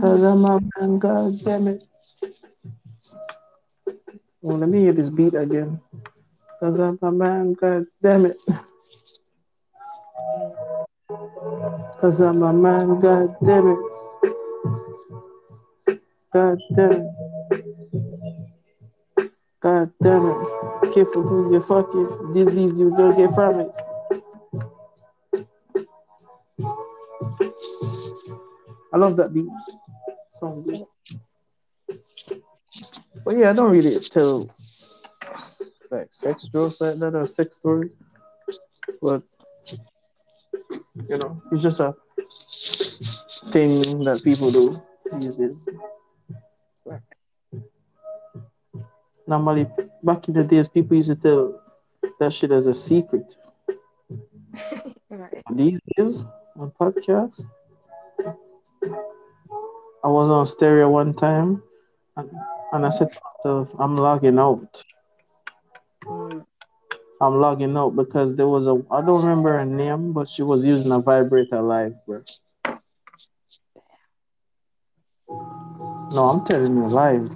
Cause 0.00 0.22
I'm 0.22 0.44
a 0.44 0.58
man, 0.60 0.98
god 0.98 1.44
damn 1.44 1.68
it. 1.68 1.82
Well, 4.42 4.58
let 4.58 4.68
me 4.68 4.80
hear 4.80 4.94
this 4.94 5.10
beat 5.10 5.34
again. 5.34 5.80
Cause 6.58 6.80
I'm 6.80 6.98
a 7.02 7.12
man, 7.12 7.52
god 7.52 7.86
damn 8.02 8.26
it. 8.26 8.40
Cause 12.00 12.20
I'm 12.20 12.42
a 12.42 12.52
man, 12.52 13.00
god 13.00 13.36
damn 13.44 13.68
it. 13.68 13.78
God 16.32 16.58
damn 16.76 16.92
it. 16.92 17.06
God 19.60 19.90
damn 20.02 20.26
it. 20.26 20.94
Careful 20.94 21.22
who 21.22 21.52
you 21.52 21.62
fucking 21.62 22.34
disease 22.34 22.78
you 22.78 22.90
don't 22.96 23.16
get 23.16 23.34
from 23.34 23.60
it. 23.60 23.70
I 28.92 28.98
love 28.98 29.16
that 29.16 29.34
beat. 29.34 29.46
Song. 30.34 30.86
But 33.24 33.36
yeah, 33.36 33.50
I 33.50 33.52
don't 33.54 33.72
really 33.72 33.98
tell 34.00 34.48
like 35.90 36.08
sex 36.12 36.44
jokes 36.52 36.80
like 36.80 36.98
that 36.98 37.14
or 37.14 37.26
sex 37.26 37.56
stories. 37.56 37.92
But 39.02 39.22
you 41.08 41.18
know, 41.18 41.42
it's 41.52 41.62
just 41.62 41.80
a 41.80 41.94
thing 43.52 44.04
that 44.04 44.22
people 44.22 44.50
do 44.50 44.80
these 45.20 45.34
days. 45.34 45.56
Normally, 49.28 49.66
back 50.04 50.28
in 50.28 50.34
the 50.34 50.44
days, 50.44 50.68
people 50.68 50.96
used 50.96 51.08
to 51.08 51.16
tell 51.16 51.60
that 52.20 52.32
shit 52.32 52.52
as 52.52 52.66
a 52.66 52.74
secret. 52.74 53.36
Right. 55.08 55.42
These 55.54 55.80
days, 55.96 56.24
on 56.58 56.72
podcasts, 56.80 57.40
I 60.04 60.08
was 60.08 60.28
on 60.28 60.46
stereo 60.46 60.90
one 60.90 61.14
time, 61.14 61.62
and, 62.16 62.28
and 62.72 62.84
I 62.84 62.88
said 62.88 63.12
to 63.12 63.20
myself, 63.24 63.68
"I'm 63.78 63.96
logging 63.96 64.38
out. 64.38 64.82
I'm 67.20 67.40
logging 67.40 67.76
out 67.76 67.96
because 67.96 68.34
there 68.36 68.48
was 68.48 68.66
a 68.66 68.82
I 68.90 69.00
don't 69.00 69.22
remember 69.22 69.52
her 69.56 69.64
name, 69.64 70.12
but 70.12 70.28
she 70.28 70.42
was 70.42 70.64
using 70.64 70.92
a 70.92 70.98
vibrator 70.98 71.62
live, 71.62 71.94
bro. 72.06 72.22
No, 76.12 76.28
I'm 76.28 76.44
telling 76.44 76.76
you 76.76 76.88
live. 76.88 77.28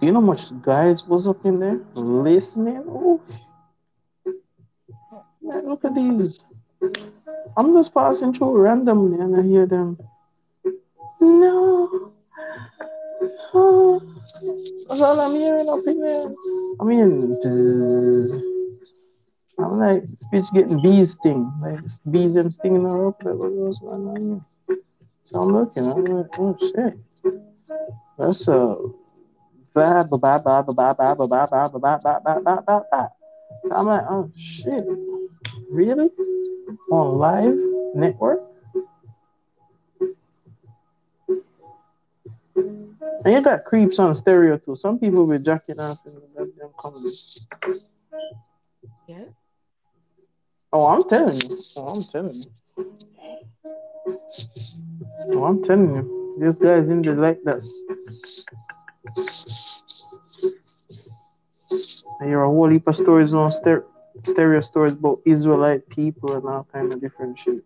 Do 0.00 0.06
you 0.06 0.12
know 0.12 0.20
much 0.20 0.50
guys 0.62 1.06
was 1.06 1.28
up 1.28 1.44
in 1.44 1.60
there 1.60 1.80
listening? 1.94 2.84
Oh, 2.88 3.20
man, 5.42 5.68
look 5.68 5.84
at 5.84 5.94
these. 5.94 6.40
I'm 7.56 7.72
just 7.74 7.94
passing 7.94 8.32
through 8.32 8.58
randomly 8.58 9.20
and 9.20 9.36
I 9.36 9.42
hear 9.42 9.66
them. 9.66 9.98
No, 11.20 12.12
no. 13.54 14.00
That's 14.88 15.00
all 15.00 15.20
I'm 15.20 15.34
hearing 15.34 15.68
up 15.68 15.86
in 15.86 16.00
there. 16.00 16.26
I 16.80 16.84
mean, 16.84 17.36
bzzz. 17.44 18.61
I'm 19.64 19.78
like, 19.78 20.04
speech 20.16 20.46
getting 20.52 20.80
bees 20.82 21.14
sting. 21.14 21.52
Like, 21.60 21.80
bees 22.10 22.34
them 22.34 22.50
stinging 22.50 22.82
her 22.82 23.08
up. 23.08 23.22
Like, 23.22 23.34
what 23.34 23.52
was 23.52 23.78
going 23.78 24.08
on 24.08 24.42
here? 24.68 24.78
So 25.24 25.40
I'm 25.40 25.52
looking. 25.52 25.86
I'm 25.90 26.04
like, 26.04 26.38
oh 26.38 26.56
shit. 26.58 26.98
That's 28.18 28.48
a 28.48 28.76
vibe. 29.74 30.10
Ba 30.10 30.18
ba 30.18 30.62
ba 30.62 30.62
ba 30.72 30.94
ba 30.94 31.16
ba 31.16 31.18
ba 31.18 32.40
ba 32.44 32.84
ba. 32.90 33.10
So 33.66 33.74
I'm 33.74 33.86
like, 33.86 34.04
oh 34.08 34.30
shit. 34.36 34.84
Really? 35.70 36.10
On 36.90 37.18
live 37.18 37.58
network? 37.94 38.42
And 43.24 43.34
you 43.34 43.40
got 43.40 43.64
creeps 43.64 43.98
on 43.98 44.14
stereo 44.14 44.58
too. 44.58 44.74
Some 44.74 44.98
people 44.98 45.26
be 45.26 45.38
jacking 45.38 45.78
off 45.78 45.98
in 46.04 46.14
the 46.14 46.20
goddamn 46.36 46.70
comedy. 46.76 47.16
Yeah. 49.08 49.24
Oh, 50.72 50.86
I'm 50.86 51.04
telling 51.08 51.40
you. 51.40 51.62
Oh, 51.76 51.88
I'm 51.88 52.04
telling 52.04 52.34
you. 52.34 52.50
Oh, 55.34 55.44
I'm 55.44 55.62
telling 55.62 55.94
you. 55.94 56.36
This 56.40 56.58
guy's 56.58 56.88
in 56.88 57.02
the 57.02 57.12
like 57.12 57.42
that. 57.44 57.60
And 62.20 62.30
you're 62.30 62.44
a 62.44 62.48
whole 62.48 62.68
heap 62.68 62.88
of 62.88 62.96
stories 62.96 63.34
on 63.34 63.52
ster- 63.52 63.84
stereo 64.24 64.60
stories 64.62 64.94
about 64.94 65.20
Israelite 65.26 65.86
people 65.90 66.34
and 66.36 66.46
all 66.46 66.66
kind 66.72 66.92
of 66.92 67.00
different 67.00 67.38
shit. 67.38 67.64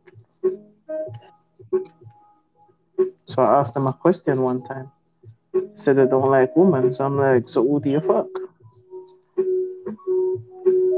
So 3.26 3.42
I 3.42 3.60
asked 3.60 3.74
them 3.74 3.86
a 3.86 3.92
question 3.92 4.42
one 4.42 4.64
time. 4.64 4.90
Said 5.74 5.96
they 5.96 6.06
don't 6.06 6.30
like 6.30 6.56
women. 6.56 6.92
So 6.92 7.04
I'm 7.04 7.18
like, 7.18 7.48
so 7.48 7.62
who 7.62 7.80
do 7.80 7.90
you 7.90 8.00
fuck? 8.00 8.26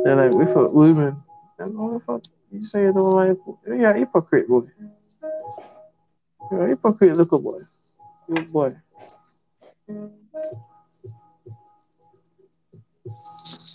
They're 0.05 0.17
like, 0.17 0.33
we 0.33 0.47
fuck 0.47 0.73
women. 0.73 1.23
And 1.59 1.77
who 1.77 1.95
the 1.95 2.01
fuck 2.01 2.23
you 2.53 2.63
say 2.63 2.83
you 2.83 2.93
don't 2.93 3.11
like? 3.11 3.37
A 3.69 3.99
hypocrite, 3.99 4.49
boy. 4.49 4.63
You're 6.51 6.67
a 6.67 6.69
hypocrite, 6.69 7.17
little 7.17 7.39
boy. 7.39 7.61
You 8.29 8.43
boy. 8.43 8.77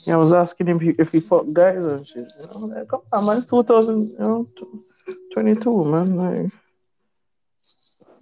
Yeah, 0.05 0.15
I 0.15 0.17
was 0.17 0.33
asking 0.33 0.67
him 0.67 0.75
if 0.77 0.83
he, 0.83 0.89
if 0.99 1.11
he 1.11 1.21
fuck 1.21 1.45
guys 1.53 1.77
and 1.77 2.05
shit. 2.07 2.27
You 2.39 2.47
know, 2.47 2.59
like, 2.59 2.87
come 2.89 3.01
on, 3.11 3.25
man, 3.25 3.37
it's 3.37 3.47
2022, 3.47 5.85
man. 5.85 6.15
Like, 6.17 6.51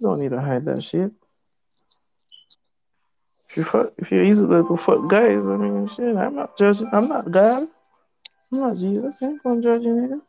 don't 0.00 0.20
need 0.20 0.30
to 0.30 0.40
hide 0.40 0.64
that 0.66 0.84
shit. 0.84 1.10
If 3.50 3.56
you 3.56 3.64
fuck, 3.64 3.92
if 3.98 4.10
you're 4.10 4.24
easy 4.24 4.46
to 4.46 4.78
fuck 4.84 5.08
guys, 5.08 5.46
I 5.46 5.56
mean, 5.56 5.88
shit, 5.94 6.16
I'm 6.16 6.34
not 6.36 6.56
judging. 6.58 6.88
I'm 6.92 7.08
not 7.08 7.30
God. 7.30 7.68
I'm 8.52 8.60
not 8.60 8.76
Jesus. 8.76 9.22
I 9.22 9.26
ain't 9.26 9.42
gonna 9.42 9.62
judge 9.62 9.82
you, 9.82 9.94
nigga. 9.94 10.20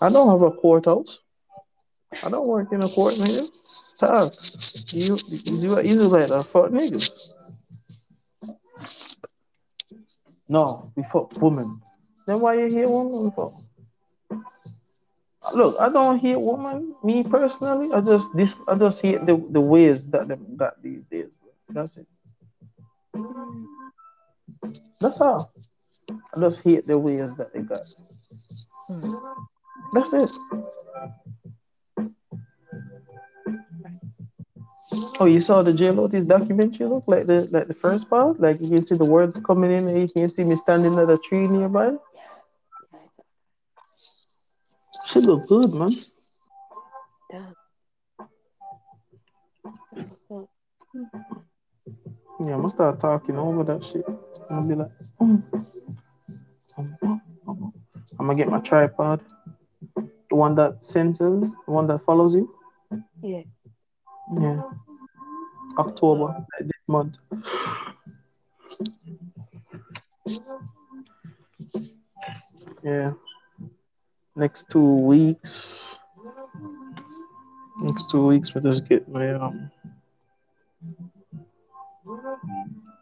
I 0.00 0.08
don't 0.08 0.30
have 0.30 0.42
a 0.42 0.50
courthouse. 0.50 1.18
I 2.22 2.30
don't 2.30 2.46
work 2.46 2.72
in 2.72 2.82
a 2.82 2.88
court, 2.88 3.14
nigga. 3.14 3.48
Talk. 4.00 4.32
You, 4.88 5.18
you 5.28 5.74
are 5.74 5.82
Israelite, 5.82 6.30
I 6.30 6.42
fuck 6.42 6.70
niggas. 6.70 7.10
No, 10.48 10.90
we 10.96 11.02
fuck 11.02 11.32
women. 11.42 11.82
Then 12.26 12.40
why 12.40 12.54
you 12.54 12.72
hate 12.72 12.88
women 12.88 13.30
for? 13.32 13.52
Look, 15.52 15.76
I 15.78 15.88
don't 15.90 16.18
hate 16.18 16.40
women. 16.40 16.94
Me 17.04 17.22
personally, 17.24 17.92
I 17.92 18.00
just 18.00 18.28
this 18.34 18.54
I 18.66 18.74
just 18.76 19.02
hate 19.02 19.24
the, 19.26 19.42
the 19.50 19.60
ways 19.60 20.06
that 20.08 20.28
them 20.28 20.56
got 20.56 20.82
these 20.82 21.02
days. 21.10 21.28
That's 21.68 21.98
it. 21.98 22.06
That's 25.00 25.20
all. 25.20 25.52
I 26.10 26.40
just 26.40 26.62
hate 26.62 26.86
the 26.86 26.98
ways 26.98 27.34
that 27.34 27.52
they 27.52 27.60
got. 27.60 27.86
Hmm. 28.86 29.14
That's 29.92 30.12
it. 30.12 30.30
Oh, 35.20 35.26
you 35.26 35.40
saw 35.40 35.62
the 35.62 35.72
J 35.72 35.90
this 36.10 36.24
documentary 36.24 36.86
look 36.86 37.04
like 37.06 37.26
the 37.26 37.48
like 37.50 37.68
the 37.68 37.74
first 37.74 38.08
part? 38.08 38.40
Like 38.40 38.60
you 38.60 38.68
can 38.68 38.82
see 38.82 38.96
the 38.96 39.04
words 39.04 39.38
coming 39.44 39.72
in 39.72 39.88
and 39.88 40.00
you 40.00 40.08
can 40.08 40.28
see 40.28 40.44
me 40.44 40.56
standing 40.56 40.98
at 40.98 41.10
a 41.10 41.18
tree 41.18 41.46
nearby. 41.46 41.92
She 45.06 45.20
look 45.20 45.48
good, 45.48 45.72
man. 45.72 45.92
Duh. 47.30 47.38
That's 49.94 50.10
what's 50.28 50.44
up. 50.44 50.48
Yeah, 52.44 52.54
I'm 52.54 52.60
gonna 52.60 52.68
start 52.68 53.00
talking 53.00 53.36
over 53.36 53.64
that 53.64 53.84
shit. 53.84 54.06
I'm 54.50 54.68
gonna 54.68 54.68
be 54.68 54.74
like, 54.74 54.90
mm. 55.20 55.42
I'm 58.18 58.26
gonna 58.26 58.34
get 58.34 58.48
my 58.48 58.60
tripod, 58.60 59.20
the 59.96 60.36
one 60.36 60.54
that 60.56 60.84
senses, 60.84 61.50
the 61.66 61.72
one 61.72 61.86
that 61.88 62.04
follows 62.04 62.34
you. 62.34 62.52
Yeah. 63.22 63.42
Yeah. 64.40 64.62
October 65.78 66.44
this 66.60 66.70
month. 66.86 67.18
Yeah. 72.82 73.12
Next 74.34 74.70
two 74.70 74.80
weeks. 74.80 75.80
Next 77.80 78.10
two 78.10 78.26
weeks, 78.26 78.54
we 78.54 78.60
just 78.60 78.88
get 78.88 79.08
my 79.08 79.34
um 79.34 79.70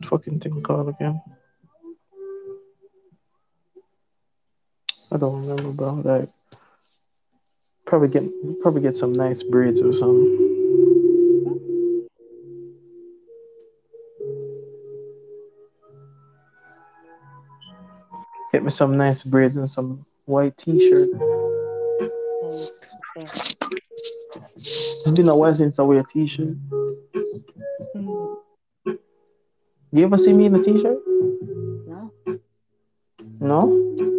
fucking 0.06 0.40
thing 0.40 0.62
called 0.62 0.88
again. 0.88 1.20
I 5.12 5.16
don't 5.18 5.46
remember, 5.46 5.70
bro. 5.70 5.94
Like 6.04 6.28
probably 7.86 8.08
get 8.08 8.24
probably 8.60 8.82
get 8.82 8.96
some 8.96 9.12
nice 9.12 9.42
braids 9.42 9.80
or 9.80 9.92
something. 9.92 10.42
Get 18.52 18.64
me 18.64 18.70
some 18.70 18.96
nice 18.96 19.22
braids 19.22 19.56
and 19.56 19.68
some 19.68 20.04
white 20.24 20.56
t-shirt. 20.56 21.08
Yeah. 23.16 23.26
It's 24.56 25.10
been 25.12 25.28
a 25.28 25.36
while 25.36 25.54
since 25.54 25.78
I 25.78 25.82
wear 25.82 26.00
a 26.00 26.04
t-shirt. 26.04 26.56
Hmm. 27.92 28.34
You 29.92 30.04
ever 30.04 30.18
see 30.18 30.32
me 30.32 30.46
in 30.46 30.54
a 30.54 30.62
t-shirt? 30.62 30.98
No. 31.86 32.12
No? 33.40 34.15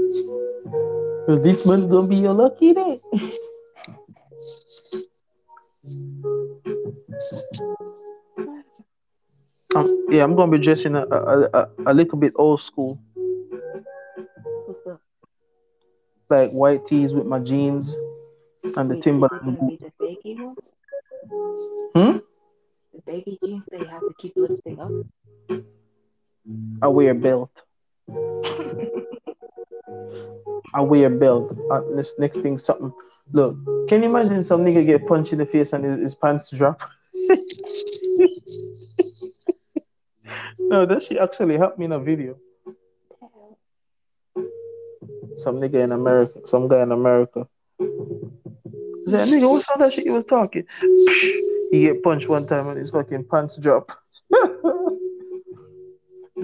Well, 1.27 1.37
this 1.39 1.65
month 1.65 1.89
gonna 1.91 2.07
be 2.07 2.15
your 2.15 2.33
lucky 2.33 2.73
day. 2.73 3.01
um, 9.75 10.05
yeah, 10.09 10.23
I'm 10.23 10.35
gonna 10.35 10.51
be 10.51 10.57
dressing 10.57 10.95
a, 10.95 11.05
a, 11.11 11.49
a, 11.53 11.67
a 11.87 11.93
little 11.93 12.17
bit 12.17 12.33
old 12.35 12.61
school, 12.61 12.99
What's 14.65 14.87
up? 14.87 15.01
like 16.29 16.51
white 16.51 16.85
tees 16.85 17.13
with 17.13 17.25
my 17.25 17.39
jeans 17.39 17.95
and 18.75 18.89
the 18.91 18.95
Wait, 18.95 18.99
is 18.99 19.05
it 19.05 19.05
Timberland 19.05 19.41
gonna 19.45 19.57
boot. 19.59 19.69
be 19.69 19.77
the 19.77 19.91
baggy 19.99 20.35
ones? 20.41 20.73
Hmm? 21.93 22.17
The 22.93 23.01
baggy 23.05 23.37
jeans 23.43 23.63
that 23.71 23.79
you 23.81 23.87
have 23.87 24.01
to 24.01 24.13
keep 24.17 24.33
lifting 24.35 24.79
up? 24.79 24.91
I 26.81 26.87
wear 26.87 27.11
a 27.11 27.15
belt. 27.15 27.51
I 30.73 30.81
wear 30.81 31.07
a 31.07 31.09
belt. 31.09 31.57
Uh, 31.71 31.81
this 31.95 32.15
next 32.19 32.41
thing, 32.41 32.57
something. 32.57 32.91
Look, 33.31 33.55
can 33.89 34.03
you 34.03 34.09
imagine 34.09 34.43
some 34.43 34.63
nigga 34.63 34.85
get 34.85 35.07
punched 35.07 35.33
in 35.33 35.39
the 35.39 35.45
face 35.45 35.73
and 35.73 35.83
his, 35.83 35.97
his 36.01 36.15
pants 36.15 36.49
drop? 36.51 36.81
no, 40.59 40.85
that 40.85 41.03
she 41.03 41.19
actually 41.19 41.57
helped 41.57 41.79
me 41.79 41.85
in 41.85 41.91
a 41.91 41.99
video. 41.99 42.37
Some 45.37 45.55
nigga 45.57 45.83
in 45.83 45.91
America, 45.91 46.39
some 46.45 46.67
guy 46.67 46.81
in 46.81 46.91
America. 46.91 47.47
He 47.79 47.85
said, 49.07 49.27
nigga, 49.27 49.49
what's 49.49 49.69
all 49.69 49.77
that 49.77 49.93
shit 49.93 50.05
you 50.05 50.13
was 50.13 50.25
talking? 50.25 50.65
He 51.69 51.83
get 51.83 52.01
punched 52.01 52.29
one 52.29 52.47
time 52.47 52.69
and 52.69 52.79
his 52.79 52.91
fucking 52.91 53.25
pants 53.25 53.57
drop. 53.57 53.91
the 54.29 54.97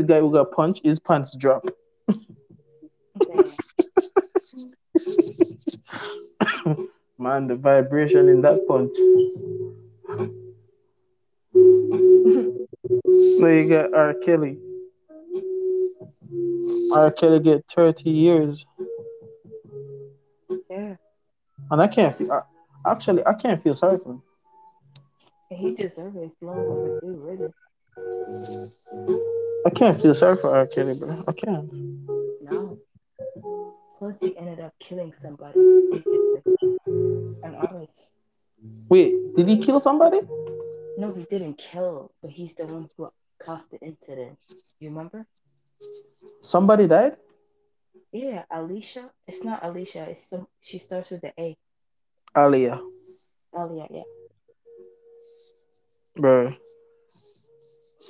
guy 0.05 0.19
who 0.19 0.33
got 0.33 0.51
punched, 0.51 0.83
his 0.83 0.99
pants 0.99 1.33
drop. 1.37 1.65
Damn. 3.19 3.53
Man, 7.23 7.47
the 7.47 7.55
vibration 7.55 8.27
in 8.27 8.41
that 8.41 8.67
punch. 8.67 8.93
There 13.39 13.61
you 13.61 13.69
got 13.69 13.93
R. 13.93 14.13
Kelly. 14.25 14.57
R. 16.91 17.11
Kelly 17.11 17.39
get 17.39 17.63
30 17.73 18.09
years. 18.09 18.65
Yeah. 20.69 20.95
And 21.71 21.81
I 21.81 21.87
can't 21.87 22.17
feel, 22.17 22.29
I, 22.29 22.41
actually, 22.85 23.25
I 23.25 23.35
can't 23.35 23.63
feel 23.63 23.73
sorry 23.73 23.99
for 23.99 24.11
him. 24.11 24.21
He 25.49 25.75
deserves 25.75 26.17
it. 26.17 26.23
It's 26.23 26.35
long 26.41 26.57
overdue, 26.57 27.21
really. 27.23 27.53
I 29.65 29.69
can't 29.69 30.01
feel 30.01 30.13
sorry 30.13 30.35
for 30.41 30.53
R. 30.53 30.67
Kelly, 30.67 30.99
bro. 30.99 31.23
I 31.25 31.31
can't. 31.31 31.71
No. 34.03 34.11
Plus, 34.11 34.31
he 34.31 34.37
ended 34.37 34.59
up 34.59 34.73
killing 34.79 35.13
somebody, 35.21 35.59
basically. 35.91 36.41
An 37.43 37.55
artist. 37.55 38.07
Wait, 38.89 39.35
did 39.35 39.47
he 39.47 39.57
kill 39.57 39.79
somebody? 39.79 40.21
No, 40.97 41.13
he 41.13 41.23
didn't 41.29 41.57
kill, 41.57 42.11
but 42.21 42.31
he's 42.31 42.53
the 42.55 42.65
one 42.65 42.89
who 42.97 43.09
caused 43.39 43.71
the 43.71 43.79
incident. 43.79 44.37
You 44.79 44.89
remember? 44.89 45.25
Somebody 46.41 46.87
died? 46.87 47.17
Yeah, 48.11 48.43
Alicia. 48.51 49.09
It's 49.27 49.43
not 49.43 49.63
Alicia. 49.63 50.09
It's 50.09 50.27
some. 50.29 50.47
She 50.61 50.77
starts 50.77 51.09
with 51.09 51.21
the 51.21 51.33
A. 51.39 51.57
Aaliyah. 52.35 52.79
Aaliyah, 53.55 53.87
yeah. 53.89 54.03
Bro. 56.15 56.53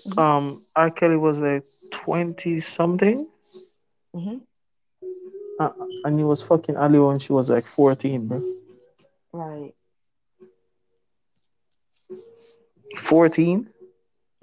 Mhm. 0.07 0.17
Um, 0.17 0.65
R. 0.75 0.91
Kelly 0.91 1.17
was 1.17 1.37
like 1.39 1.63
twenty 1.91 2.59
something, 2.59 3.27
Mhm. 4.15 4.41
Uh, 5.59 5.69
and 6.03 6.17
he 6.17 6.25
was 6.25 6.41
fucking 6.41 6.75
Aaliyah 6.75 7.07
when 7.07 7.19
she 7.19 7.33
was 7.33 7.49
like 7.49 7.65
fourteen, 7.75 8.27
bro. 8.27 8.41
Right. 9.31 9.73
Fourteen. 13.07 13.69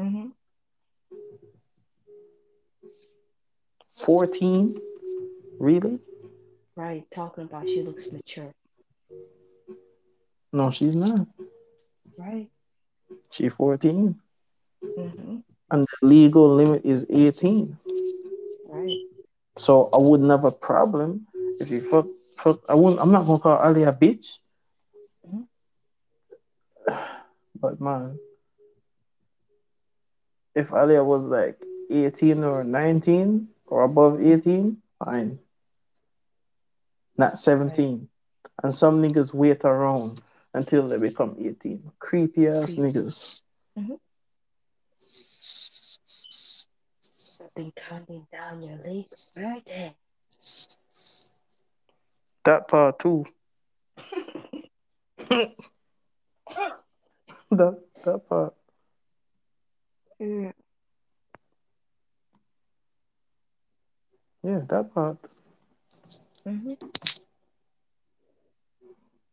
Mhm. 0.01 0.33
14? 4.05 4.81
Really? 5.59 5.99
Right. 6.75 7.05
Talking 7.11 7.45
about 7.45 7.67
she 7.69 7.83
looks 7.83 8.11
mature. 8.11 8.51
No, 10.53 10.71
she's 10.71 10.95
not. 10.95 11.27
Right. 12.17 12.49
She 13.31 13.49
14. 13.49 14.19
Mhm. 14.83 15.43
And 15.71 15.87
the 15.87 16.07
legal 16.07 16.55
limit 16.55 16.85
is 16.85 17.05
18. 17.11 17.79
Right. 18.69 18.99
So 19.59 19.89
I 19.93 19.99
wouldn't 19.99 20.31
have 20.31 20.45
a 20.45 20.53
problem 20.53 21.27
if 21.61 21.71
you 21.71 21.89
fuck, 21.91 22.07
fuck 22.43 22.61
I 22.69 22.75
wouldn't 22.75 23.01
I'm 23.01 23.13
not 23.13 23.27
gonna 23.27 23.39
call 23.39 23.59
Aaliyah 23.59 23.89
a 23.89 23.93
bitch. 23.93 24.39
But 27.61 27.79
man, 27.79 28.19
if 30.55 30.71
Aaliyah 30.71 31.05
was 31.05 31.25
like 31.25 31.63
18 31.91 32.43
or 32.43 32.65
19 32.65 33.49
or 33.67 33.83
above 33.85 34.23
18, 34.23 34.79
fine. 35.05 35.39
Not 37.19 37.39
17. 37.39 38.09
And 38.63 38.75
some 38.75 39.03
niggas 39.03 39.35
wait 39.35 39.63
around 39.65 40.23
until 40.55 40.89
they 40.89 40.97
become 40.97 41.37
18. 41.39 41.93
Creepy 41.99 42.49
ass 42.49 42.77
niggas. 42.77 43.43
I've 43.77 43.99
been 47.55 47.73
counting 47.73 48.27
down 48.33 48.63
your 48.63 48.79
legal 48.79 49.19
birthday. 49.35 49.95
That 52.45 52.69
part 52.69 52.99
too. 53.01 53.27
that 57.51 57.79
that 58.05 58.29
part. 58.29 58.55
Mm. 60.21 60.53
Yeah, 64.43 64.61
that 64.69 64.95
part. 64.95 65.19
Mhm. 66.47 66.79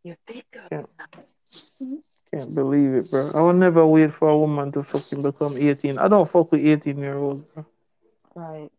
Your 0.04 0.18
big 0.28 0.46
girl. 0.52 0.68
Yeah. 0.72 0.84
Can't 2.32 2.54
believe 2.56 2.94
it, 2.94 3.10
bro. 3.10 3.32
I 3.34 3.42
will 3.42 3.54
never 3.54 3.86
wait 3.88 4.14
for 4.14 4.30
a 4.30 4.38
woman 4.38 4.72
to 4.74 4.84
fucking 4.84 5.22
become 5.22 5.58
18. 5.58 5.98
I 5.98 6.08
don't 6.10 6.30
fuck 6.30 6.52
with 6.52 6.66
18 6.66 6.98
year 6.98 7.18
olds, 7.18 7.44
bro. 7.54 7.66
Right. 8.38 8.70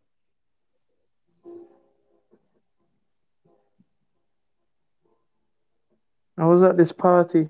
I 6.38 6.46
was 6.46 6.62
at 6.62 6.76
this 6.76 6.92
party. 6.92 7.48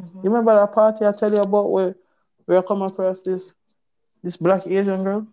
Mhm. 0.00 0.24
You 0.24 0.30
remember 0.30 0.56
that 0.56 0.74
party 0.74 1.04
I 1.06 1.12
tell 1.12 1.32
you 1.32 1.38
about 1.40 1.70
where 1.70 1.94
where 2.46 2.58
I 2.58 2.62
come 2.62 2.82
across 2.82 3.22
this 3.22 3.54
this 4.24 4.36
black 4.36 4.66
Asian 4.66 5.04
girl? 5.04 5.28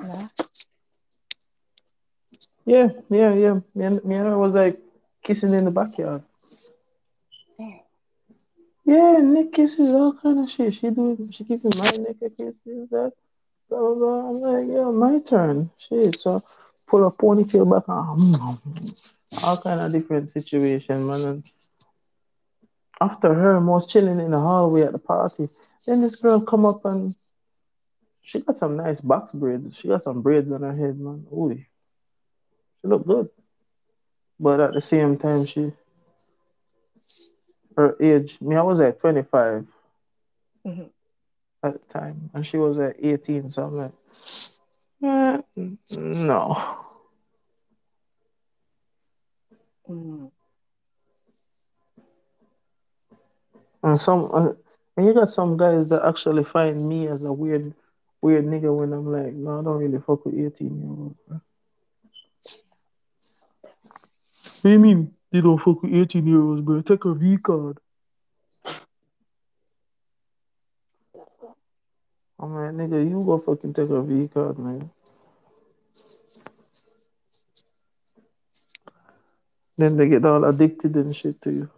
No. 0.00 0.28
Yeah, 2.64 2.88
yeah, 3.10 3.34
yeah. 3.34 3.60
Me 3.74 3.84
and, 3.86 4.04
me 4.04 4.14
and 4.14 4.28
her 4.28 4.38
was 4.38 4.54
like 4.54 4.78
kissing 5.24 5.52
in 5.52 5.64
the 5.64 5.72
backyard. 5.72 6.22
Yeah. 7.58 7.78
Yeah, 8.84 9.18
neck 9.18 9.52
kisses, 9.52 9.92
all 9.92 10.12
kind 10.14 10.38
of 10.38 10.48
shit. 10.48 10.74
She 10.74 10.90
do 10.90 11.28
she 11.32 11.42
giving 11.42 11.72
my 11.76 11.90
neck 11.90 12.16
a 12.22 12.30
kiss, 12.30 12.56
this, 12.64 12.88
that, 12.90 13.12
I'm 13.72 14.40
like, 14.40 14.64
uh, 14.64 14.72
yeah, 14.72 14.90
my 14.90 15.18
turn. 15.20 15.70
Shit. 15.78 16.16
So 16.16 16.42
pull 16.86 17.06
a 17.06 17.10
ponytail 17.10 17.70
back 17.70 17.88
on 17.88 18.34
all 19.42 19.60
kind 19.62 19.80
of 19.80 19.92
different 19.92 20.30
situation, 20.30 21.06
man. 21.06 21.22
And 21.24 21.50
after 23.00 23.34
her, 23.34 23.56
I 23.56 23.60
was 23.60 23.86
chilling 23.86 24.20
in 24.20 24.30
the 24.30 24.38
hallway 24.40 24.82
at 24.82 24.92
the 24.92 24.98
party. 24.98 25.48
Then 25.86 26.00
this 26.00 26.16
girl 26.16 26.40
come 26.40 26.64
up 26.64 26.84
and 26.84 27.14
she 28.22 28.40
got 28.40 28.56
some 28.56 28.76
nice 28.76 29.00
box 29.00 29.32
braids. 29.32 29.76
She 29.76 29.88
got 29.88 30.02
some 30.02 30.22
braids 30.22 30.50
on 30.50 30.62
her 30.62 30.74
head, 30.74 30.98
man. 30.98 31.26
Ooh, 31.32 31.54
she 31.54 31.66
look 32.84 33.06
good. 33.06 33.28
But 34.38 34.60
at 34.60 34.72
the 34.74 34.80
same 34.80 35.16
time, 35.18 35.46
she 35.46 35.72
her 37.76 37.96
age. 38.00 38.40
Me, 38.40 38.56
I 38.56 38.62
was 38.62 38.80
at 38.80 38.98
25 38.98 39.66
Mhm. 40.64 40.90
At 41.66 41.74
the 41.74 41.92
time, 41.92 42.30
and 42.34 42.46
she 42.46 42.56
was 42.56 42.78
at 42.78 42.96
18. 43.00 43.50
So 43.50 43.64
I'm 43.64 43.76
like, 43.76 43.92
eh, 45.04 45.38
no. 45.96 46.78
Mm. 49.88 50.30
And 53.82 54.00
some, 54.00 54.30
uh, 54.32 54.52
and 54.96 55.06
you 55.06 55.14
got 55.14 55.30
some 55.30 55.56
guys 55.56 55.86
that 55.88 56.04
actually 56.04 56.44
find 56.44 56.88
me 56.88 57.06
as 57.06 57.24
a 57.24 57.32
weird, 57.32 57.72
weird 58.20 58.44
nigga 58.46 58.74
when 58.74 58.92
I'm 58.92 59.12
like, 59.12 59.32
no, 59.32 59.60
I 59.60 59.62
don't 59.62 59.78
really 59.78 59.98
fuck 59.98 60.24
with 60.24 60.34
18 60.34 60.80
year 60.80 60.88
olds. 60.88 61.18
Bro. 61.28 61.40
What 64.42 64.62
do 64.62 64.70
you 64.70 64.78
mean 64.78 65.14
they 65.30 65.40
don't 65.40 65.58
fuck 65.58 65.82
with 65.82 65.94
18 65.94 66.26
year 66.26 66.40
olds, 66.40 66.62
bro? 66.62 66.80
Take 66.80 67.04
a 67.04 67.14
V 67.14 67.36
card. 67.36 67.78
I'm 72.38 72.54
like, 72.54 72.72
nigga, 72.72 73.08
you 73.08 73.22
go 73.24 73.38
fucking 73.38 73.72
take 73.72 73.88
a 73.90 74.02
V 74.02 74.28
card, 74.28 74.58
man. 74.58 74.90
Then 79.78 79.96
they 79.96 80.08
get 80.08 80.24
all 80.24 80.44
addicted 80.44 80.94
and 80.96 81.14
shit 81.14 81.40
to 81.42 81.50
you. 81.50 81.70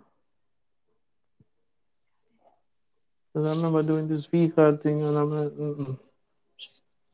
Cause 3.32 3.46
I 3.46 3.50
remember 3.50 3.82
doing 3.82 4.08
this 4.08 4.26
V 4.26 4.48
card 4.48 4.82
thing 4.82 5.02
and 5.02 5.16
I'm 5.16 5.30
like, 5.30 5.52
mm 5.52 5.98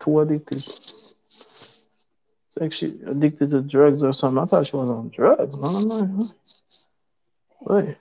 too 0.01 0.20
addicted. 0.20 0.59
It's 0.59 1.84
actually 2.61 3.01
addicted 3.07 3.51
to 3.51 3.62
drugs 3.62 4.03
or 4.03 4.12
something. 4.12 4.42
I 4.42 4.47
thought 4.47 4.66
she 4.66 4.76
was 4.76 4.88
on 4.88 5.09
drugs. 5.09 5.55
Man. 5.55 5.64
I'm 5.64 5.88
like, 5.88 6.11
huh? 6.16 6.34
Wait. 7.61 7.97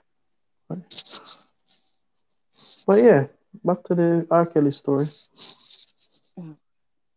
But 2.86 3.02
yeah, 3.02 3.26
back 3.64 3.82
to 3.84 3.94
the 3.94 4.26
R. 4.30 4.46
Kelly 4.46 4.72
story. 4.72 5.06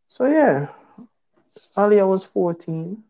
So 0.08 0.26
yeah, 0.26 0.68
Aaliyah 1.76 2.08
was 2.08 2.24
14. 2.24 3.04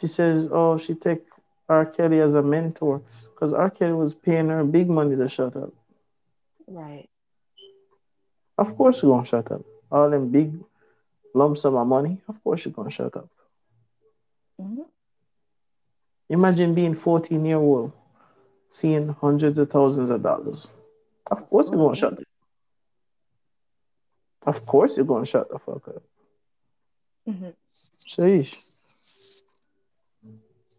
She 0.00 0.06
says, 0.06 0.48
oh, 0.52 0.78
she 0.78 0.94
take 0.94 1.24
R. 1.68 1.84
Kelly 1.84 2.20
as 2.20 2.34
a 2.34 2.42
mentor 2.42 3.02
because 3.34 3.52
R. 3.52 3.70
Kelly 3.70 3.92
was 3.92 4.14
paying 4.14 4.48
her 4.48 4.64
big 4.64 4.88
money 4.88 5.16
to 5.16 5.28
shut 5.28 5.56
up. 5.56 5.72
Right. 6.66 7.08
Of 8.56 8.76
course 8.76 9.02
you're 9.02 9.12
gonna 9.12 9.26
shut 9.26 9.50
up. 9.50 9.62
All 9.90 10.10
them 10.10 10.30
big 10.30 10.52
lump 11.34 11.58
sum 11.58 11.76
of 11.76 11.86
money, 11.86 12.20
of 12.28 12.42
course 12.42 12.64
you're 12.64 12.72
gonna 12.72 12.90
shut 12.90 13.16
up. 13.16 13.28
Mhm. 14.60 14.86
Imagine 16.28 16.74
being 16.74 16.94
14 16.94 17.44
year 17.44 17.58
old, 17.58 17.92
seeing 18.70 19.08
hundreds 19.08 19.58
of 19.58 19.70
thousands 19.70 20.10
of 20.10 20.22
dollars. 20.22 20.68
Of 21.30 21.48
course 21.48 21.68
you're 21.68 21.76
gonna 21.76 21.96
shut 21.96 22.12
up. 22.14 22.18
Of 24.46 24.64
course 24.66 24.96
you're 24.96 25.06
gonna 25.06 25.26
shut 25.26 25.48
the 25.50 25.58
fuck 25.58 25.88
up. 25.88 26.02
Mhm. 27.28 27.54
Sheesh. 28.08 28.70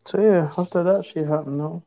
So 0.06 0.20
yeah, 0.20 0.52
after 0.58 0.84
that 0.84 1.06
shit 1.06 1.28
happened 1.28 1.60
now. 1.60 1.84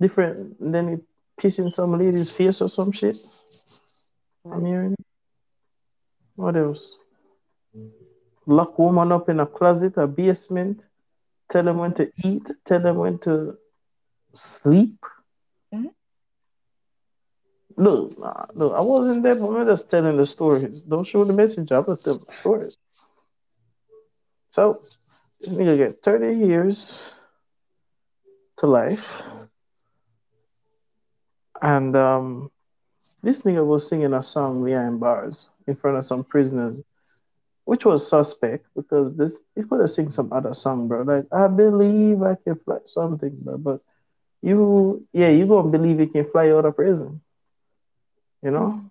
Different 0.00 0.56
then 0.60 0.88
it 0.88 1.02
pissing 1.38 1.70
some 1.70 1.98
lady's 1.98 2.30
face 2.30 2.62
or 2.62 2.68
some 2.68 2.92
shit. 2.92 3.18
I'm 4.44 4.64
hearing. 4.64 4.96
What 6.36 6.56
else? 6.56 6.96
Lock 8.46 8.78
woman 8.78 9.12
up 9.12 9.28
in 9.28 9.40
a 9.40 9.46
closet, 9.46 9.96
a 9.98 10.06
basement, 10.06 10.86
tell 11.50 11.62
them 11.62 11.78
when 11.78 11.92
to 11.94 12.10
eat, 12.24 12.46
tell 12.64 12.80
them 12.80 12.96
when 12.96 13.18
to 13.18 13.58
sleep. 14.34 15.04
Mhm. 15.72 15.92
Look, 17.80 18.18
nah, 18.18 18.46
look, 18.54 18.74
I 18.74 18.80
wasn't 18.80 19.24
there, 19.24 19.34
but 19.36 19.48
I'm 19.50 19.66
just 19.66 19.90
telling 19.90 20.16
the 20.16 20.26
stories. 20.26 20.82
Don't 20.82 21.06
show 21.06 21.24
the 21.24 21.32
message. 21.34 21.72
I'm 21.72 21.84
just 21.86 22.04
telling 22.04 22.20
the 22.26 22.34
stories. 22.34 22.78
So, 24.50 24.82
this 25.40 25.48
nigga 25.50 25.76
get 25.76 26.02
30 26.02 26.34
years 26.36 27.20
to 28.58 28.66
life. 28.66 29.22
And 31.62 31.96
um, 31.96 32.50
this 33.22 33.42
nigga 33.42 33.64
was 33.66 33.88
singing 33.88 34.12
a 34.14 34.22
song 34.22 34.64
behind 34.64 35.00
bars 35.00 35.48
in 35.66 35.76
front 35.76 35.96
of 35.98 36.04
some 36.04 36.24
prisoners, 36.24 36.82
which 37.64 37.84
was 37.84 38.08
suspect 38.08 38.66
because 38.76 39.16
this 39.16 39.42
he 39.54 39.62
could 39.62 39.80
have 39.80 39.90
sing 39.90 40.10
some 40.10 40.32
other 40.32 40.54
song, 40.54 40.88
bro. 40.88 41.02
Like 41.02 41.26
I 41.32 41.48
believe 41.48 42.22
I 42.22 42.36
can 42.44 42.56
fly 42.56 42.78
something, 42.84 43.36
bro. 43.42 43.58
But 43.58 43.80
you, 44.42 45.06
yeah, 45.12 45.28
you 45.30 45.46
gonna 45.46 45.68
believe 45.70 46.00
you 46.00 46.08
can 46.08 46.30
fly 46.30 46.50
out 46.50 46.66
of 46.66 46.76
prison, 46.76 47.20
you 48.42 48.50
know? 48.50 48.84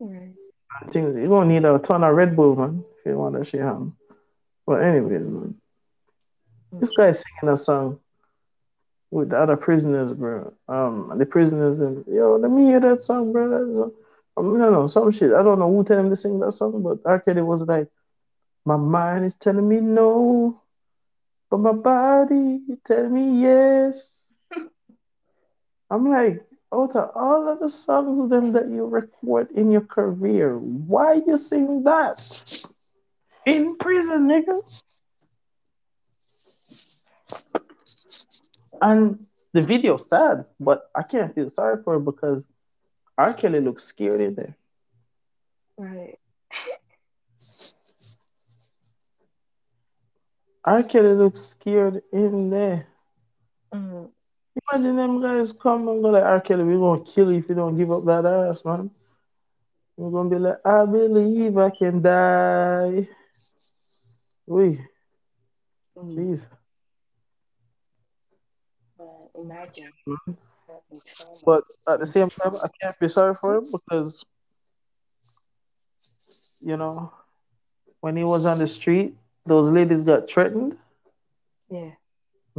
Right. 0.00 0.32
I 0.80 0.86
think 0.86 1.16
you're 1.16 1.28
gonna 1.28 1.52
need 1.52 1.64
a 1.64 1.78
ton 1.78 2.04
of 2.04 2.14
Red 2.14 2.34
Bull, 2.36 2.56
man, 2.56 2.84
if 2.98 3.06
you 3.06 3.16
want 3.16 3.36
that 3.36 3.46
shit 3.46 3.60
happen. 3.60 3.94
But 4.66 4.82
anyways, 4.82 5.22
man. 5.22 5.54
This 6.72 6.90
guy's 6.96 7.22
singing 7.22 7.54
a 7.54 7.56
song 7.56 8.00
with 9.10 9.30
the 9.30 9.38
other 9.38 9.56
prisoners, 9.56 10.12
bro. 10.12 10.52
Um, 10.68 11.12
the 11.16 11.26
prisoners, 11.26 11.78
them, 11.78 12.04
yo, 12.08 12.36
let 12.36 12.50
me 12.50 12.66
hear 12.66 12.80
that 12.80 13.00
song, 13.00 13.32
bro. 13.32 13.48
That's 13.48 13.78
a, 13.78 13.90
um, 14.36 14.58
no, 14.58 14.70
no, 14.70 14.86
some 14.88 15.12
shit. 15.12 15.32
I 15.32 15.42
don't 15.44 15.60
know 15.60 15.72
who 15.72 15.84
tell 15.84 15.98
him 15.98 16.10
to 16.10 16.16
sing 16.16 16.40
that 16.40 16.52
song, 16.52 16.82
but 16.82 16.98
R. 17.04 17.20
Kelly 17.20 17.42
was 17.42 17.62
like, 17.62 17.88
my 18.64 18.76
mind 18.76 19.24
is 19.24 19.36
telling 19.36 19.68
me 19.68 19.80
no, 19.80 20.60
but 21.50 21.58
my 21.58 21.72
body 21.72 22.60
telling 22.84 23.14
me 23.14 23.42
yes. 23.42 24.26
I'm 25.90 26.10
like, 26.10 26.44
out 26.74 26.96
of 26.96 27.10
all 27.14 27.48
of 27.48 27.60
the 27.60 27.70
songs 27.70 28.28
them 28.28 28.52
that 28.52 28.68
you 28.68 28.86
record 28.86 29.50
in 29.52 29.70
your 29.70 29.82
career, 29.82 30.58
why 30.58 31.22
you 31.26 31.36
sing 31.36 31.84
that 31.84 32.66
in 33.46 33.76
prison, 33.76 34.28
nigga? 34.28 34.82
And 38.82 39.26
the 39.52 39.62
video 39.62 39.96
sad, 39.96 40.46
but 40.58 40.90
I 40.94 41.02
can't 41.02 41.34
feel 41.34 41.48
sorry 41.48 41.82
for 41.82 41.94
him 41.94 42.04
because 42.04 42.44
R. 43.16 43.32
Kelly 43.32 43.60
looks 43.60 43.84
scared 43.84 44.20
in 44.20 44.34
there. 44.34 44.56
Right. 45.78 46.18
R. 50.64 50.82
Kelly 50.82 51.14
looks 51.14 51.42
scared 51.42 52.02
in 52.12 52.50
there. 52.50 52.86
Mm. 53.72 54.10
Imagine 54.56 54.96
them 54.96 55.20
guys 55.22 55.52
come 55.52 55.88
and 55.88 56.02
go 56.02 56.10
like 56.10 56.22
R. 56.22 56.40
Kelly, 56.40 56.64
we're 56.64 56.78
gonna 56.78 57.04
kill 57.04 57.32
you 57.32 57.38
if 57.38 57.48
you 57.48 57.54
don't 57.54 57.76
give 57.76 57.90
up 57.90 58.04
that 58.06 58.24
ass, 58.26 58.64
man. 58.64 58.90
We're 59.96 60.10
gonna 60.10 60.30
be 60.30 60.38
like, 60.38 60.58
I 60.64 60.84
believe 60.86 61.56
I 61.58 61.70
can 61.70 62.02
die. 62.02 63.08
We, 64.46 64.80
Mm. 65.96 66.14
jeez. 66.16 66.46
But 68.98 69.30
imagine 69.34 69.92
Mhm. 70.06 70.36
But 71.44 71.64
at 71.88 72.00
the 72.00 72.06
same 72.06 72.30
time, 72.30 72.54
I 72.56 72.68
can't 72.80 72.98
be 72.98 73.08
sorry 73.08 73.34
for 73.34 73.56
him 73.56 73.70
because, 73.70 74.24
you 76.60 76.76
know, 76.76 77.12
when 78.00 78.16
he 78.16 78.24
was 78.24 78.44
on 78.44 78.58
the 78.58 78.66
street, 78.66 79.14
those 79.46 79.70
ladies 79.70 80.02
got 80.02 80.28
threatened, 80.30 80.76
yeah. 81.70 81.90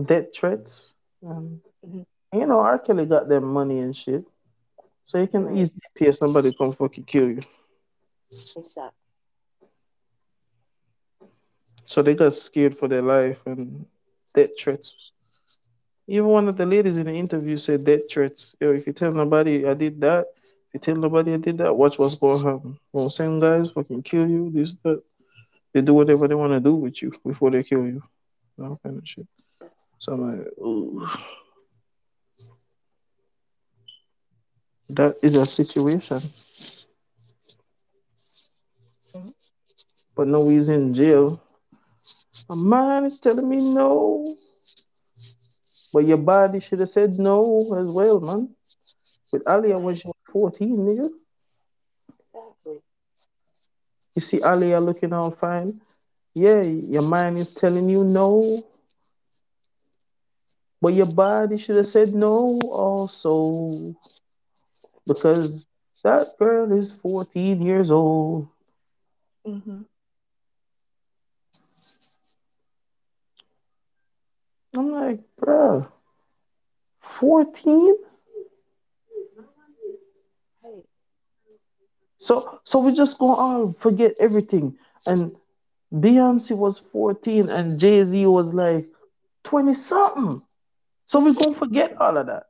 death 0.06 0.28
threats. 0.36 0.94
And, 1.22 1.62
Mhm. 1.86 2.06
you 2.34 2.46
know, 2.46 2.60
R. 2.60 2.80
Kelly 2.80 3.06
got 3.06 3.28
them 3.28 3.46
money 3.46 3.80
and 3.80 3.96
shit. 3.96 4.26
So 5.06 5.20
you 5.20 5.28
can 5.28 5.56
easily 5.58 5.82
pay 5.96 6.12
somebody 6.12 6.52
to 6.52 6.58
come 6.58 6.74
fucking 6.74 7.04
kill 7.06 7.30
you. 7.30 7.42
Exactly. 8.32 8.90
So 11.86 12.02
they 12.02 12.16
got 12.16 12.34
scared 12.34 12.78
for 12.78 12.88
their 12.88 13.04
life 13.04 13.38
and 13.46 13.86
death 14.34 14.50
threats. 14.60 15.12
Even 16.08 16.26
one 16.26 16.48
of 16.48 16.58
the 16.58 16.66
ladies 16.66 16.98
in 16.98 17.06
the 17.06 17.14
interview 17.14 17.58
said 17.58 17.84
death 17.84 18.10
threats. 18.12 18.56
Yo, 18.60 18.72
if 18.74 18.88
you 18.88 18.94
tell 18.94 19.12
nobody 19.12 19.68
I 19.68 19.76
did 19.76 20.02
that, 20.02 20.26
if 20.44 20.74
you 20.74 20.80
tell 20.80 20.96
nobody 20.96 21.34
I 21.34 21.38
did 21.38 21.60
that, 21.60 21.76
watch 21.76 22.00
what's 22.00 22.16
going 22.16 22.42
to 22.42 22.48
happen. 22.48 22.80
Well, 22.92 23.10
same 23.10 23.40
guys 23.40 23.70
fucking 23.70 24.04
kill 24.04 24.28
you, 24.28 24.52
this, 24.52 24.76
that. 24.84 25.02
They 25.74 25.82
do 25.82 25.94
whatever 25.94 26.28
they 26.28 26.36
want 26.36 26.54
to 26.54 26.62
do 26.62 26.74
with 26.74 27.02
you 27.02 27.12
before 27.26 27.52
they 27.52 27.62
kill 27.62 27.86
you. 27.86 28.02
That 28.58 28.78
kind 28.82 28.98
of 28.98 29.06
shit. 29.06 29.28
So 30.00 30.14
I'm 30.14 30.40
like, 30.40 30.48
ooh. 30.58 31.06
That 34.90 35.18
is 35.22 35.36
a 35.36 35.46
situation. 35.46 36.22
Mhm. 39.16 39.34
But 40.16 40.28
no, 40.28 40.48
he's 40.50 40.70
in 40.70 40.94
jail. 40.94 41.42
My 42.50 42.56
mind 42.56 43.06
is 43.08 43.20
telling 43.20 43.48
me 43.50 43.58
no. 43.62 44.36
But 45.94 46.06
your 46.06 46.18
body 46.18 46.60
should 46.60 46.80
have 46.80 46.90
said 46.90 47.20
no 47.20 47.74
as 47.76 47.88
well, 47.88 48.20
man. 48.20 48.56
With 49.32 49.44
Aaliyah 49.46 49.82
when 49.82 49.96
she 49.96 50.08
was 50.08 50.16
14, 50.32 50.78
nigga. 50.78 51.10
Exactly. 52.34 52.82
You 54.16 54.22
see 54.22 54.40
Aaliyah 54.40 54.84
looking 54.86 55.14
all 55.14 55.32
fine. 55.32 55.82
Yeah, 56.34 56.62
your 56.62 57.02
mind 57.04 57.38
is 57.38 57.54
telling 57.54 57.90
you 57.90 58.04
no. 58.04 58.64
But 60.82 60.94
your 60.94 61.08
body 61.12 61.58
should 61.58 61.78
have 61.78 61.88
said 61.88 62.14
no 62.14 62.60
also. 62.64 63.96
Because 65.08 65.68
that 66.04 66.28
girl 66.38 66.72
is 66.78 66.94
14 66.94 67.62
years 67.62 67.92
old. 67.92 68.48
Mm-hmm. 69.48 69.82
I'm 74.76 74.92
like, 74.92 75.20
bruh, 75.40 75.88
14? 77.20 77.96
Hey. 80.64 80.84
So 82.18 82.60
so 82.64 82.80
we 82.80 82.96
just 82.96 83.18
gonna 83.18 83.34
all 83.34 83.74
forget 83.80 84.14
everything. 84.20 84.78
And 85.06 85.36
Beyonce 85.94 86.56
was 86.58 86.80
14 86.80 87.50
and 87.50 87.80
Jay-Z 87.80 88.26
was 88.28 88.54
like 88.54 88.86
20 89.44 89.74
something. 89.74 90.42
So 91.06 91.20
we're 91.24 91.34
gonna 91.34 91.56
forget 91.56 91.96
all 92.00 92.18
of 92.18 92.28
that. 92.28 92.48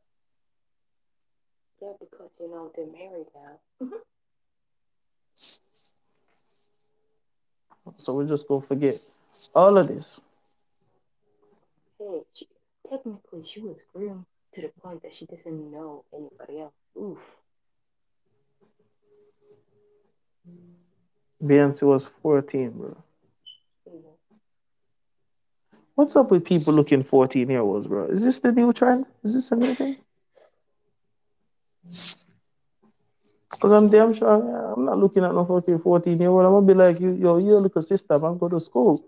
Yeah, 2.45 2.51
because 2.51 2.51
you 2.51 2.51
know 2.51 2.71
they're 2.75 2.85
married 2.87 3.27
now. 3.35 3.59
Mm-hmm. 3.81 3.95
So 7.97 8.13
we're 8.13 8.27
just 8.27 8.47
gonna 8.47 8.65
forget 8.65 8.95
all 9.53 9.77
of 9.77 9.87
this. 9.87 10.21
Hey, 11.99 12.21
she, 12.33 12.47
technically 12.89 13.43
she 13.45 13.61
was 13.61 13.77
groomed 13.93 14.25
to 14.53 14.61
the 14.61 14.69
point 14.81 15.03
that 15.03 15.13
she 15.13 15.25
doesn't 15.25 15.71
know 15.71 16.03
anybody 16.13 16.61
else. 16.61 16.73
Oof. 16.97 17.37
Beyonce 21.43 21.83
was 21.83 22.09
14, 22.21 22.71
bro. 22.71 22.97
What's 25.95 26.15
up 26.15 26.31
with 26.31 26.43
people 26.43 26.73
looking 26.73 27.03
14 27.03 27.49
year 27.49 27.61
olds, 27.61 27.87
bro? 27.87 28.05
Is 28.07 28.23
this 28.23 28.39
the 28.39 28.51
new 28.51 28.73
trend? 28.73 29.05
Is 29.23 29.33
this 29.33 29.51
a 29.51 29.55
new 29.55 29.75
thing? 29.75 29.97
Because 33.55 33.71
I'm 33.71 33.89
damn 33.89 34.13
sure 34.13 34.29
I'm 34.29 34.85
not 34.85 34.97
looking 34.97 35.23
at 35.23 35.33
no 35.33 35.45
fucking 35.45 35.79
14 35.79 36.19
year 36.19 36.29
old. 36.29 36.45
I'm 36.45 36.51
gonna 36.51 36.65
be 36.67 36.73
like, 36.73 36.99
you, 36.99 37.13
yo, 37.13 37.37
you're 37.37 37.57
a 37.57 37.61
little 37.61 37.81
sister, 37.81 38.19
man, 38.19 38.37
go 38.37 38.49
to 38.49 38.59
school. 38.59 39.05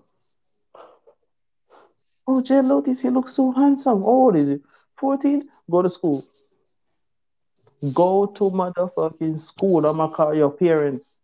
Oh, 2.25 2.41
Jay 2.41 2.61
Lotus, 2.61 3.03
you 3.03 3.11
look 3.11 3.29
so 3.29 3.51
handsome. 3.51 4.01
How 4.01 4.07
old 4.07 4.35
is 4.35 4.49
he? 4.49 4.59
14? 4.99 5.47
Go 5.69 5.81
to 5.81 5.89
school. 5.89 6.23
Go 7.93 8.25
to 8.25 8.43
motherfucking 8.49 9.41
school. 9.41 9.85
I'm 9.85 9.97
gonna 9.97 10.13
call 10.13 10.33
your 10.33 10.49
parents. 10.49 11.21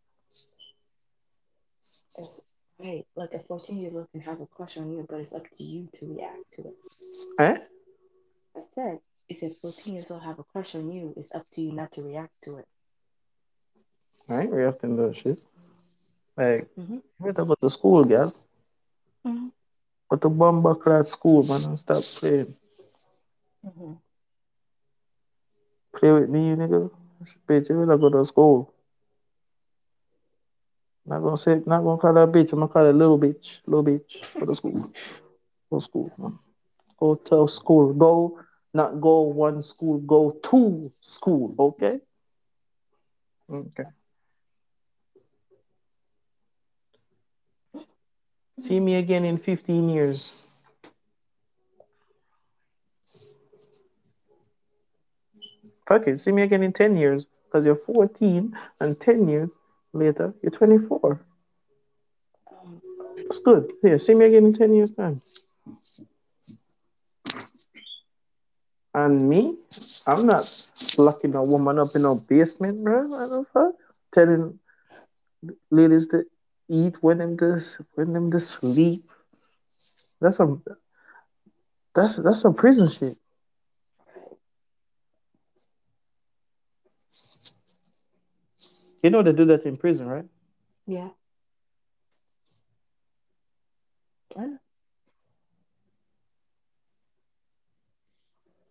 It's, 2.18 2.42
right, 2.78 3.06
like 3.16 3.34
a 3.34 3.40
14 3.40 3.78
year 3.78 3.92
old 3.94 4.08
can 4.12 4.22
have 4.22 4.42
a 4.42 4.46
crush 4.46 4.78
on 4.78 4.92
you, 4.92 5.06
but 5.10 5.20
it's 5.20 5.34
up 5.34 5.44
to 5.58 5.64
you 5.64 5.88
to 6.00 6.06
react 6.06 6.44
to 6.56 6.62
it. 6.62 6.76
Eh? 7.40 7.58
I 8.56 8.62
said, 8.76 9.00
if 9.30 9.42
a 9.42 9.50
14 9.62 9.96
years 9.96 10.12
old 10.12 10.22
have 10.24 10.40
a 10.40 10.44
crush 10.44 10.76
on 10.76 10.92
you, 10.92 11.14
it's 11.18 11.34
up 11.34 11.46
to 11.56 11.62
you 11.62 11.72
not 11.72 11.92
to 11.94 12.04
react 12.04 12.34
to 12.46 12.58
it. 12.58 12.68
I 14.30 14.42
ain't 14.42 14.52
reacting 14.52 14.96
to 14.98 15.04
that 15.04 15.18
shit. 15.18 15.40
Like, 16.38 16.68
Mm-hmm. 16.78 16.94
you 16.96 17.04
better 17.34 17.46
go 17.46 17.56
to 17.56 17.70
school, 17.70 18.04
girl. 18.06 18.34
Mm-hmm. 19.26 19.48
Go 20.10 20.18
to 20.18 20.30
bomber 20.30 20.76
class 20.76 21.12
school, 21.12 21.44
man, 21.44 21.64
and 21.64 21.80
stop 21.80 22.04
playing. 22.04 22.56
Mm-hmm. 23.66 23.94
Play 25.96 26.12
with 26.12 26.30
me, 26.30 26.50
you 26.50 26.56
nigga. 26.56 26.90
Bitch, 27.48 27.70
you 27.70 27.86
better 27.86 27.98
go 27.98 28.10
to 28.10 28.26
school. 28.26 28.74
Not 31.06 31.20
gonna 31.20 31.38
say, 31.38 31.62
not 31.66 31.84
gonna 31.84 31.98
call 31.98 32.14
her 32.16 32.24
a 32.24 32.28
bitch. 32.28 32.54
I'm 32.54 32.60
gonna 32.60 32.68
call 32.70 32.86
her 32.86 32.94
little 32.94 33.20
bitch. 33.20 33.62
Little 33.66 33.84
bitch. 33.84 34.34
Go 34.40 34.46
to 34.46 34.56
school. 34.56 34.92
Go 35.70 35.80
to 35.80 35.84
school, 35.84 36.12
man. 36.18 36.40
Go 37.00 37.16
to 37.16 37.48
school. 37.48 37.94
Go, 37.94 38.40
not 38.74 39.02
go 39.02 39.22
one 39.22 39.62
school. 39.62 40.00
Go 40.00 40.32
to 40.32 40.92
school. 41.02 41.56
Okay. 41.60 42.00
Okay. 43.52 43.84
See 48.60 48.80
me 48.80 48.96
again 48.96 49.26
in 49.26 49.38
15 49.38 49.90
years. 49.90 50.46
Fuck 55.88 56.08
it. 56.08 56.20
See 56.20 56.32
me 56.32 56.44
again 56.44 56.64
in 56.64 56.74
10 56.74 56.96
years. 56.96 57.26
Because 57.46 57.66
you're 57.66 57.76
14 57.76 58.58
and 58.80 59.00
10 59.00 59.28
years 59.28 59.50
later, 59.94 60.34
you're 60.42 60.52
24. 60.52 61.22
Um, 62.52 62.82
It's 63.18 63.40
good. 63.40 63.72
Yeah, 63.84 63.98
see 63.98 64.16
me 64.16 64.26
again 64.26 64.46
in 64.46 64.54
10 64.54 64.74
years' 64.74 64.92
time. 64.94 65.22
And 68.96 69.28
me, 69.28 69.56
I'm 70.08 70.26
not 70.26 70.46
locking 70.98 71.36
a 71.36 71.44
woman 71.44 71.80
up 71.80 71.96
in 71.96 72.06
a 72.06 72.16
basement, 72.16 72.84
bro. 72.84 73.08
What 73.08 73.30
the 73.30 73.46
fuck? 73.54 73.74
telling 74.14 74.60
ladies 75.72 76.08
to 76.08 76.24
eat 76.70 76.98
when 77.02 77.18
them 77.20 77.38
to 77.38 77.60
when 77.96 78.14
them 78.14 78.32
to 78.32 78.40
sleep. 78.40 79.10
That's 80.22 80.38
some 80.38 80.64
that's 81.96 82.18
that's 82.18 82.42
some 82.42 82.56
prison 82.56 82.90
shit. 82.90 83.18
You 89.04 89.10
know 89.10 89.24
they 89.24 89.34
do 89.34 89.46
that 89.46 89.66
in 89.66 89.78
prison, 89.78 90.08
right? 90.08 90.26
Yeah. 90.88 91.10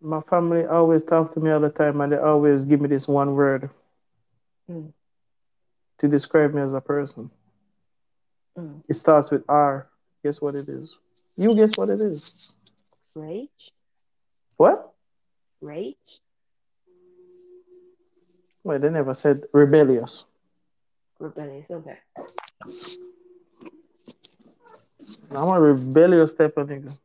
My 0.01 0.21
family 0.23 0.65
always 0.67 1.03
talk 1.05 1.33
to 1.35 1.41
me 1.41 1.51
all 1.51 1.61
the 1.61 1.71
time 1.71 2.01
and 2.01 2.13
they 2.13 2.19
always 2.19 2.65
give 2.65 2.81
me 2.81 2.89
this 2.89 3.09
one 3.09 3.35
word 3.35 3.71
Mm. 4.71 4.93
to 5.99 6.09
describe 6.09 6.55
me 6.55 6.63
as 6.63 6.73
a 6.73 6.81
person. 6.81 7.31
Mm. 8.59 8.83
It 8.89 8.95
starts 8.95 9.31
with 9.31 9.43
R. 9.49 9.89
Guess 10.25 10.41
what 10.41 10.55
it 10.55 10.69
is? 10.69 10.97
You 11.37 11.55
guess 11.55 11.73
what 11.77 11.91
it 11.91 12.01
is? 12.01 12.57
Rage. 13.15 13.73
What? 14.57 14.93
Rage. 15.61 16.21
Well, 18.65 18.79
they 18.79 18.91
never 18.91 19.15
said 19.15 19.43
rebellious. 19.53 20.25
Rebellious. 21.19 21.71
Okay. 21.71 21.99
I'm 25.31 25.49
a 25.49 25.61
rebellious 25.61 26.33
type 26.35 26.57
of 26.57 26.69
nigga. 26.69 26.97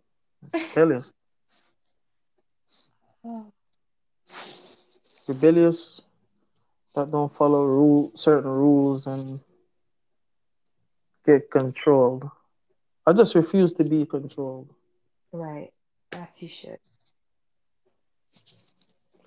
Rebellious. 0.54 1.14
Oh. 3.26 3.46
Rebellious 5.28 6.02
that 6.96 7.12
don't 7.12 7.34
follow 7.36 7.64
rule 7.66 8.12
certain 8.16 8.50
rules 8.50 9.08
and 9.08 9.40
get 11.28 11.52
controlled. 11.52 12.30
I 13.06 13.14
just 13.14 13.36
refuse 13.36 13.74
to 13.76 13.84
be 13.84 14.06
controlled. 14.06 14.70
Right. 15.32 15.72
As 16.14 16.42
you 16.42 16.48
should. 16.48 16.80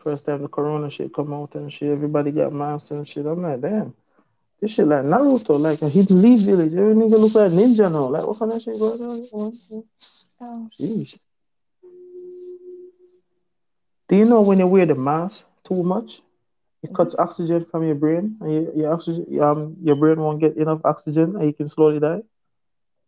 First 0.03 0.25
time 0.25 0.43
the 0.43 0.49
corona 0.49 0.91
shit 0.91 1.15
come 1.15 1.35
out 1.35 1.55
and 1.55 1.71
shit, 1.73 1.91
everybody 1.91 2.31
got 2.31 2.55
masks 2.55 2.91
and 2.91 3.07
shit. 3.07 3.27
I'm 3.27 3.43
like, 3.43 3.61
damn. 3.61 3.95
This 4.59 4.73
shit 4.73 4.87
like 4.87 5.05
Naruto, 5.05 5.59
like 5.61 5.83
a 5.83 5.89
hidden 5.89 6.23
leaf 6.23 6.41
village. 6.41 6.73
Every 6.73 6.95
nigga 6.95 7.19
look 7.19 7.35
like 7.35 7.53
a 7.53 7.55
ninja 7.55 7.91
now. 7.93 8.09
Like 8.09 8.27
what 8.27 8.39
kind 8.39 8.53
of 8.53 8.63
shit 8.63 8.79
going 8.79 9.01
on? 9.01 9.53
Oh. 10.41 10.69
Jeez. 10.79 11.23
Do 14.09 14.17
you 14.17 14.25
know 14.25 14.41
when 14.41 14.59
you 14.59 14.67
wear 14.67 14.87
the 14.87 14.95
mask 14.95 15.45
too 15.65 15.83
much, 15.83 16.23
it 16.83 16.95
cuts 16.95 17.17
oxygen 17.19 17.65
from 17.71 17.85
your 17.85 17.95
brain, 17.95 18.37
and 18.41 18.53
your, 18.53 18.75
your 18.75 18.93
oxygen, 18.93 19.41
um, 19.41 19.77
your 19.83 19.97
brain 19.97 20.21
won't 20.21 20.41
get 20.41 20.57
enough 20.57 20.81
oxygen, 20.85 21.37
and 21.37 21.45
you 21.47 21.53
can 21.53 21.69
slowly 21.69 21.99
die. 22.01 22.23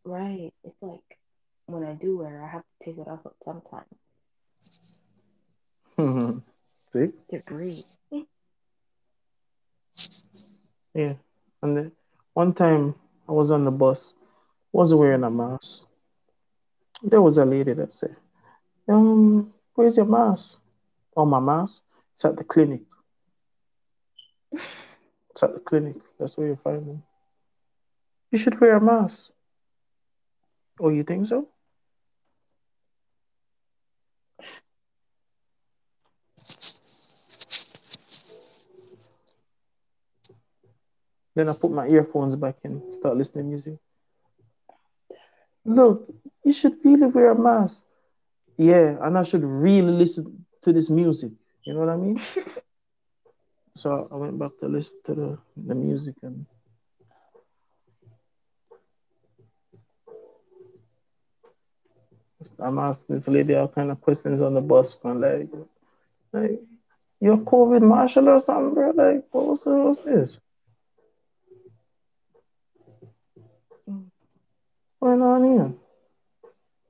Right. 0.04 0.52
It's 0.64 0.82
like 0.82 1.18
when 1.66 1.84
I 1.84 1.94
do 1.94 2.18
wear, 2.18 2.42
I 2.42 2.48
have 2.48 2.62
to 2.62 2.84
take 2.84 2.98
it 2.98 3.08
off 3.08 3.20
sometimes 3.42 3.86
See? 6.92 7.12
to 7.30 7.40
breathe. 7.46 7.84
Yeah. 10.94 11.14
And 11.62 11.76
then 11.76 11.92
one 12.34 12.52
time 12.54 12.94
I 13.28 13.32
was 13.32 13.50
on 13.50 13.64
the 13.64 13.70
bus, 13.70 14.12
wasn't 14.72 15.00
wearing 15.00 15.24
a 15.24 15.30
mask. 15.30 15.86
There 17.02 17.22
was 17.22 17.38
a 17.38 17.44
lady 17.44 17.72
that 17.74 17.92
said, 17.92 18.16
"Um, 18.88 19.52
where's 19.74 19.96
your 19.96 20.06
mask?" 20.06 20.58
Oh, 21.16 21.24
my 21.26 21.40
mask. 21.40 21.82
It's 22.12 22.24
at 22.24 22.36
the 22.36 22.44
clinic. 22.44 22.82
It's 25.30 25.42
at 25.42 25.54
the 25.54 25.60
clinic. 25.60 25.96
That's 26.18 26.36
where 26.36 26.48
you 26.48 26.58
find 26.62 26.86
them. 26.86 27.02
You 28.30 28.38
should 28.38 28.60
wear 28.60 28.76
a 28.76 28.80
mask. 28.80 29.30
Oh, 30.78 30.90
you 30.90 31.04
think 31.04 31.26
so? 31.26 31.48
Then 41.34 41.48
I 41.48 41.54
put 41.54 41.70
my 41.70 41.88
earphones 41.88 42.36
back 42.36 42.56
in, 42.64 42.90
start 42.92 43.16
listening 43.16 43.44
to 43.44 43.48
music. 43.48 43.78
Look, 45.64 46.12
you 46.44 46.52
should 46.52 46.74
really 46.84 47.06
wear 47.06 47.30
a 47.30 47.38
mask. 47.38 47.84
Yeah, 48.58 48.96
and 49.00 49.16
I 49.16 49.22
should 49.22 49.44
really 49.44 49.92
listen 49.92 50.44
to 50.62 50.72
this 50.72 50.90
music. 50.90 51.32
You 51.64 51.74
know 51.74 51.80
what 51.80 51.88
I 51.88 51.96
mean? 51.96 52.20
so 53.74 54.08
I 54.10 54.16
went 54.16 54.38
back 54.38 54.52
to 54.60 54.68
listen 54.68 54.98
to 55.06 55.14
the, 55.14 55.38
the 55.56 55.74
music 55.74 56.14
and 56.22 56.46
I'm 62.58 62.78
asking 62.78 63.16
this 63.16 63.28
lady 63.28 63.54
all 63.54 63.68
kind 63.68 63.90
of 63.90 64.00
questions 64.00 64.40
on 64.40 64.54
the 64.54 64.60
bus. 64.60 64.96
Like, 65.02 65.48
like 66.32 66.60
you're 67.20 67.38
COVID 67.38 67.82
marshal 67.82 68.28
or 68.28 68.42
something, 68.42 68.74
bro? 68.74 68.90
Like, 68.90 69.24
what's, 69.30 69.64
what's 69.66 70.02
this? 70.02 70.36
What's 73.84 74.02
going 75.00 75.22
on 75.22 75.44
here? 75.44 75.72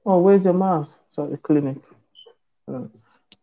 Oh, 0.05 0.21
where's 0.21 0.45
your 0.45 0.55
mask? 0.55 0.99
So 1.13 1.25
at 1.25 1.31
the 1.31 1.37
clinic. 1.37 1.77
Uh, 2.67 2.85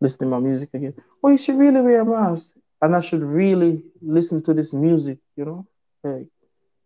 listening 0.00 0.30
to 0.30 0.36
my 0.36 0.40
music 0.40 0.70
again. 0.74 0.94
Oh, 1.22 1.30
you 1.30 1.38
should 1.38 1.58
really 1.58 1.80
wear 1.80 2.00
a 2.00 2.04
mask. 2.04 2.54
And 2.82 2.96
I 2.96 3.00
should 3.00 3.22
really 3.22 3.84
listen 4.00 4.42
to 4.44 4.54
this 4.54 4.72
music, 4.72 5.18
you 5.36 5.44
know? 5.44 5.66
Like 6.02 6.28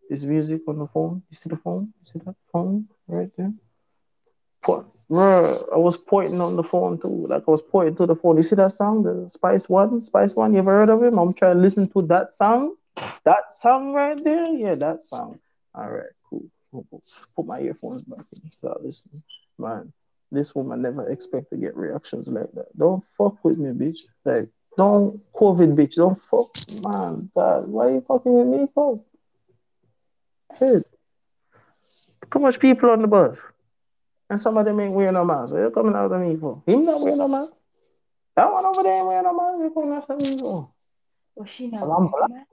this 0.09 0.23
music 0.23 0.61
on 0.67 0.79
the 0.79 0.87
phone. 0.87 1.23
You 1.29 1.35
see 1.35 1.49
the 1.49 1.57
phone? 1.57 1.93
You 2.01 2.11
see 2.11 2.19
that 2.25 2.35
phone 2.51 2.87
right 3.07 3.29
there? 3.37 3.53
I 4.67 5.77
was 5.77 5.95
pointing 5.97 6.41
on 6.41 6.55
the 6.55 6.63
phone 6.63 6.99
too. 6.99 7.27
Like 7.29 7.43
I 7.47 7.51
was 7.51 7.61
pointing 7.61 7.95
to 7.97 8.07
the 8.07 8.15
phone. 8.15 8.37
You 8.37 8.43
see 8.43 8.55
that 8.55 8.71
song? 8.71 9.03
The 9.03 9.29
Spice 9.29 9.69
One? 9.69 10.01
Spice 10.01 10.35
One, 10.35 10.53
you 10.53 10.59
ever 10.59 10.71
heard 10.71 10.89
of 10.89 11.03
him? 11.03 11.17
I'm 11.19 11.33
trying 11.33 11.55
to 11.55 11.61
listen 11.61 11.87
to 11.91 12.01
that 12.07 12.31
song. 12.31 12.75
That 13.23 13.51
song 13.59 13.93
right 13.93 14.21
there? 14.23 14.47
Yeah, 14.47 14.75
that 14.75 15.03
song. 15.03 15.39
All 15.75 15.89
right, 15.89 16.09
cool. 16.29 16.45
Put 17.35 17.45
my 17.45 17.59
earphones 17.59 18.03
back 18.03 18.25
in. 18.33 18.51
Start 18.51 18.83
listening. 18.83 19.21
Man, 19.57 19.93
this 20.31 20.55
woman 20.55 20.81
never 20.81 21.09
expect 21.09 21.51
to 21.51 21.57
get 21.57 21.75
reactions 21.75 22.27
like 22.27 22.51
that. 22.53 22.75
Don't 22.77 23.03
fuck 23.17 23.43
with 23.43 23.57
me, 23.57 23.71
bitch. 23.71 23.99
Like, 24.23 24.49
don't 24.77 25.21
COVID, 25.33 25.75
bitch. 25.75 25.95
Don't 25.95 26.21
fuck, 26.25 26.49
man. 26.83 27.29
God, 27.35 27.67
why 27.67 27.87
are 27.87 27.91
you 27.91 28.05
fucking 28.07 28.33
with 28.33 28.47
me, 28.47 28.67
for? 28.73 28.99
Shit. 30.57 30.87
Too 32.31 32.39
much 32.39 32.59
people 32.59 32.89
on 32.89 33.01
the 33.01 33.07
bus, 33.07 33.37
and 34.29 34.39
some 34.39 34.57
of 34.57 34.65
them 34.65 34.79
ain't 34.79 34.93
wearing 34.93 35.13
no 35.13 35.23
mask. 35.23 35.53
What 35.53 35.61
you 35.61 35.69
coming 35.69 35.95
out 35.95 36.11
of 36.11 36.21
me 36.21 36.35
for? 36.35 36.61
Him 36.65 36.85
not 36.85 37.01
wearing 37.01 37.19
no 37.19 37.27
mask. 37.27 37.53
That 38.35 38.51
one 38.51 38.65
over 38.65 38.83
there 38.83 38.97
ain't 38.97 39.05
wearing 39.05 39.23
no 39.23 39.33
mask. 39.33 39.63
You 39.63 39.71
coming 39.71 39.93
after 39.97 40.15
me 40.15 40.37
for? 40.37 40.69
Was 41.35 41.49
she 41.49 41.67
not 41.67 41.83
I'm 41.83 41.89
wearing 41.89 42.11
black. 42.11 42.29
a 42.29 42.33
mask? 42.33 42.47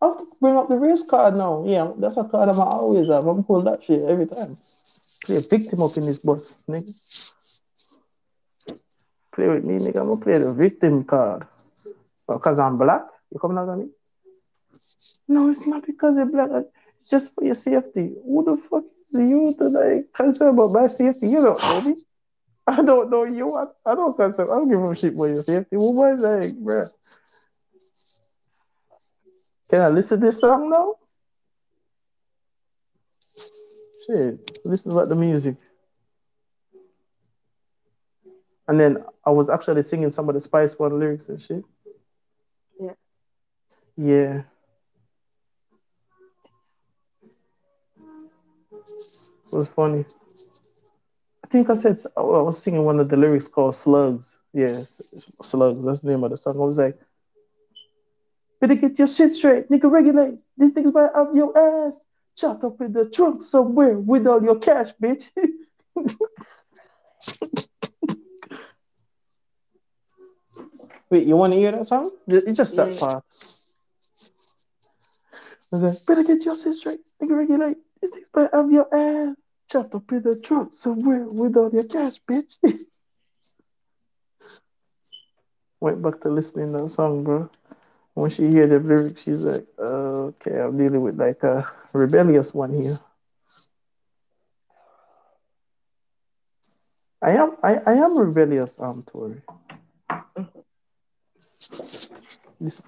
I 0.00 0.06
have 0.06 0.18
to 0.18 0.26
bring 0.40 0.56
up 0.56 0.68
the 0.68 0.76
race 0.76 1.04
card 1.04 1.36
now. 1.36 1.64
Yeah, 1.66 1.92
that's 1.96 2.16
a 2.16 2.24
card 2.24 2.48
I'm 2.48 2.60
always 2.60 3.08
have. 3.08 3.26
I'm 3.26 3.44
pull 3.44 3.62
that 3.62 3.82
shit 3.82 4.02
every 4.02 4.26
time. 4.26 4.56
Play 5.24 5.36
a 5.36 5.40
victim 5.40 5.82
up 5.82 5.96
in 5.96 6.06
this 6.06 6.18
bus, 6.18 6.52
nigga. 6.68 7.34
Play 9.34 9.48
with 9.48 9.64
me, 9.64 9.78
nigga. 9.78 10.00
I'm 10.00 10.08
gonna 10.08 10.16
play 10.16 10.38
the 10.38 10.52
victim 10.52 11.04
card. 11.04 11.46
Because 12.28 12.58
I'm 12.58 12.78
black? 12.78 13.02
You 13.30 13.38
coming 13.40 13.58
out 13.58 13.68
of 13.68 13.78
me? 13.78 13.88
No, 15.28 15.48
it's 15.48 15.66
not 15.66 15.86
because 15.86 16.16
you're 16.16 16.26
black. 16.26 16.50
It's 17.00 17.10
just 17.10 17.34
for 17.34 17.44
your 17.44 17.54
safety. 17.54 18.14
Who 18.24 18.44
the 18.44 18.56
fuck 18.68 18.84
is 19.10 19.18
you 19.18 19.54
to 19.58 19.68
like 19.68 20.12
concern 20.14 20.48
about 20.48 20.72
my 20.72 20.86
safety? 20.86 21.28
You 21.28 21.42
don't 21.42 21.62
know 21.62 21.80
me. 21.80 21.96
I 22.66 22.82
don't 22.82 23.10
know 23.10 23.24
you. 23.24 23.54
I, 23.54 23.64
I 23.84 23.94
don't 23.94 24.16
concern. 24.16 24.48
I 24.50 24.54
don't 24.54 24.70
give 24.70 24.82
a 24.82 24.94
shit 24.94 25.14
about 25.14 25.24
your 25.24 25.42
safety. 25.42 25.76
What 25.76 25.94
was 25.94 26.20
like, 26.20 26.54
bruh? 26.54 26.88
Can 29.68 29.80
I 29.80 29.88
listen 29.88 30.20
to 30.20 30.26
this 30.26 30.38
song 30.38 30.70
now? 30.70 30.94
Shit, 34.06 34.58
listen 34.64 34.92
about 34.92 35.08
the 35.08 35.14
music. 35.16 35.56
And 38.68 38.78
then 38.78 39.04
I 39.26 39.30
was 39.30 39.50
actually 39.50 39.82
singing 39.82 40.10
some 40.10 40.28
of 40.28 40.34
the 40.34 40.40
Spice 40.40 40.78
One 40.78 40.98
lyrics 40.98 41.28
and 41.28 41.40
shit. 41.40 41.64
Yeah. 42.80 42.92
Yeah. 43.96 44.42
It 49.52 49.56
was 49.56 49.68
funny. 49.68 50.04
I 51.44 51.48
think 51.48 51.68
I 51.68 51.74
said 51.74 52.00
oh, 52.16 52.34
I 52.34 52.42
was 52.42 52.62
singing 52.62 52.84
one 52.84 52.98
of 53.00 53.08
the 53.08 53.16
lyrics 53.16 53.48
called 53.48 53.76
Slugs. 53.76 54.38
Yes, 54.54 55.02
Slugs. 55.42 55.84
That's 55.84 56.00
the 56.00 56.08
name 56.08 56.24
of 56.24 56.30
the 56.30 56.36
song. 56.36 56.56
I 56.56 56.64
was 56.64 56.78
like, 56.78 56.98
better 58.60 58.74
get 58.74 58.98
your 58.98 59.08
shit 59.08 59.32
straight, 59.32 59.68
nigga. 59.70 59.90
Regulate. 59.90 60.38
These 60.56 60.72
niggas 60.72 60.94
might 60.94 61.10
have 61.14 61.34
your 61.34 61.86
ass 61.86 62.06
shot 62.38 62.64
up 62.64 62.80
in 62.80 62.92
the 62.92 63.04
trunk 63.10 63.42
somewhere 63.42 63.98
with 63.98 64.26
all 64.26 64.42
your 64.42 64.58
cash, 64.58 64.88
bitch. 65.02 65.28
Wait, 71.12 71.26
you 71.26 71.36
want 71.36 71.52
to 71.52 71.58
hear 71.58 71.72
that 71.72 71.86
song? 71.86 72.10
It's 72.26 72.56
just 72.56 72.74
that 72.76 72.88
Yeah. 72.94 72.98
part. 72.98 73.24
I 75.70 75.76
was 75.76 75.82
like, 75.82 76.06
better 76.06 76.22
get 76.22 76.42
your 76.46 76.54
shit 76.54 76.72
straight. 76.72 77.00
Nigga 77.20 77.36
regulate. 77.36 77.76
This 78.00 78.10
nigga's 78.12 78.30
better 78.30 78.48
have 78.56 78.72
your 78.72 78.88
ass 78.94 79.36
chopped 79.70 79.94
up 79.94 80.10
in 80.10 80.22
the 80.22 80.36
trunk 80.36 80.72
somewhere 80.72 81.24
with 81.24 81.54
all 81.58 81.68
your 81.70 81.84
cash, 81.84 82.18
bitch. 82.26 82.56
Went 85.80 86.00
back 86.00 86.22
to 86.22 86.30
listening 86.30 86.72
to 86.72 86.84
that 86.84 86.88
song, 86.88 87.24
bro. 87.24 87.50
When 88.14 88.30
she 88.30 88.48
hear 88.48 88.66
the 88.66 88.78
lyrics, 88.78 89.20
she's 89.20 89.44
like, 89.44 89.66
uh, 89.78 90.32
okay, 90.32 90.58
I'm 90.60 90.78
dealing 90.78 91.02
with 91.02 91.20
like 91.20 91.42
a 91.42 91.70
rebellious 91.92 92.54
one 92.54 92.72
here. 92.72 92.98
I 97.20 97.32
am 97.32 97.56
I, 97.62 97.74
I 97.86 97.92
am 97.96 98.18
rebellious, 98.18 98.80
um, 98.80 99.04
Tori. 99.06 99.42
This 102.62 102.80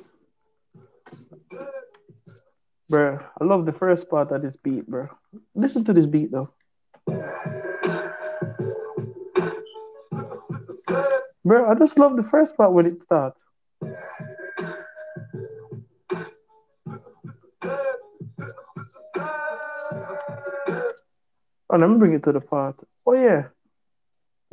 Bro, 2.89 3.19
I 3.41 3.45
love 3.45 3.67
the 3.67 3.73
first 3.73 4.09
part 4.09 4.31
of 4.31 4.41
this 4.43 4.55
beat, 4.55 4.87
bro. 4.87 5.09
Listen 5.57 5.85
to 5.87 5.93
this 5.93 6.07
beat 6.07 6.31
though. 6.31 6.51
Bro, 11.45 11.69
I 11.69 11.75
just 11.75 11.99
love 11.99 12.15
the 12.15 12.23
first 12.23 12.57
part 12.57 12.73
when 12.73 12.87
it 12.87 13.01
starts. 13.01 13.43
Oh, 21.69 21.77
let 21.77 21.91
me 21.91 21.99
bring 21.99 22.13
it 22.13 22.23
to 22.23 22.33
the 22.33 22.41
part. 22.41 22.77
Oh 23.05 23.15
yeah. 23.15 23.47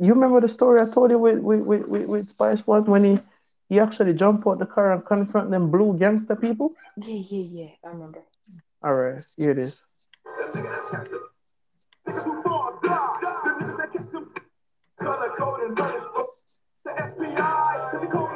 You 0.00 0.14
remember 0.14 0.40
the 0.40 0.48
story 0.48 0.80
I 0.80 0.90
told 0.90 1.12
you 1.12 1.18
with 1.18 1.38
with, 1.38 1.60
with, 1.60 2.06
with, 2.06 2.28
Spice 2.28 2.66
One 2.66 2.86
when 2.86 3.04
he 3.04 3.20
he 3.72 3.80
actually 3.80 4.12
jumped 4.12 4.46
out 4.46 4.58
the 4.58 4.66
car 4.66 4.92
and 4.92 5.02
confront 5.06 5.50
them 5.50 5.70
blue 5.70 5.96
gangster 5.98 6.36
people? 6.36 6.74
Yeah, 6.98 7.22
yeah, 7.30 7.46
yeah. 7.58 7.70
I 7.82 7.88
remember. 7.88 8.20
All 8.84 8.94
right, 8.94 9.24
here 9.38 9.52
it 9.52 9.58
is. 9.58 9.82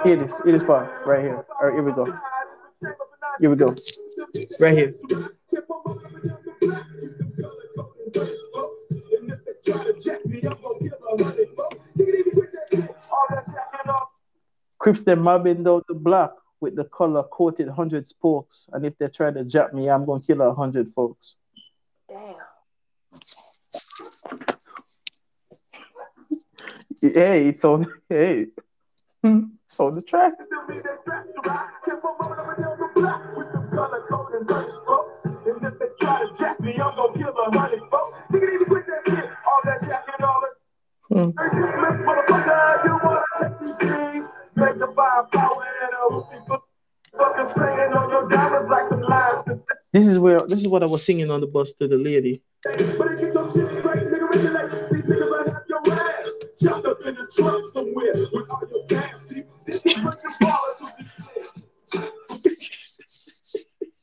Here 0.05 0.15
it 0.15 0.23
is. 0.23 0.41
It 0.47 0.55
is 0.55 0.63
part 0.63 1.07
right 1.07 1.21
here. 1.21 1.45
All 1.61 1.69
right, 1.69 1.75
here 1.75 1.83
we 1.83 1.93
go. 1.93 2.07
Here 3.39 3.51
we 3.51 3.57
go. 3.57 3.75
Right 4.59 4.79
here. 4.79 4.95
Crips 14.87 15.03
them 15.03 15.23
mobbing 15.23 15.65
down 15.65 15.83
the 15.89 15.95
block 15.95 16.37
with 16.61 16.77
the 16.77 16.85
color 16.85 17.25
coated 17.25 17.69
hundred 17.69 18.07
spokes, 18.07 18.71
and 18.73 18.87
if 18.87 18.97
they 18.99 19.09
try 19.09 19.33
to 19.33 19.43
jab 19.43 19.73
me, 19.73 19.91
I'm 19.91 20.05
gonna 20.07 20.21
kill 20.21 20.41
a 20.43 20.55
hundred 20.55 20.93
folks. 20.95 21.35
Damn. 22.09 22.37
Hey, 27.03 27.49
it's 27.49 27.65
on. 27.65 27.93
Hey, 28.09 28.47
it's 29.25 29.81
on 29.81 29.97
the 29.97 30.03
track. 30.03 30.35
Is 50.17 50.21
where 50.21 50.41
this 50.49 50.61
is 50.61 50.69
what 50.69 50.83
I 50.83 50.87
was 50.87 51.05
singing 51.05 51.31
on 51.31 51.41
the 51.41 51.47
bus 51.47 51.75
to 51.75 51.87
the 51.87 51.97
lady. 51.97 52.43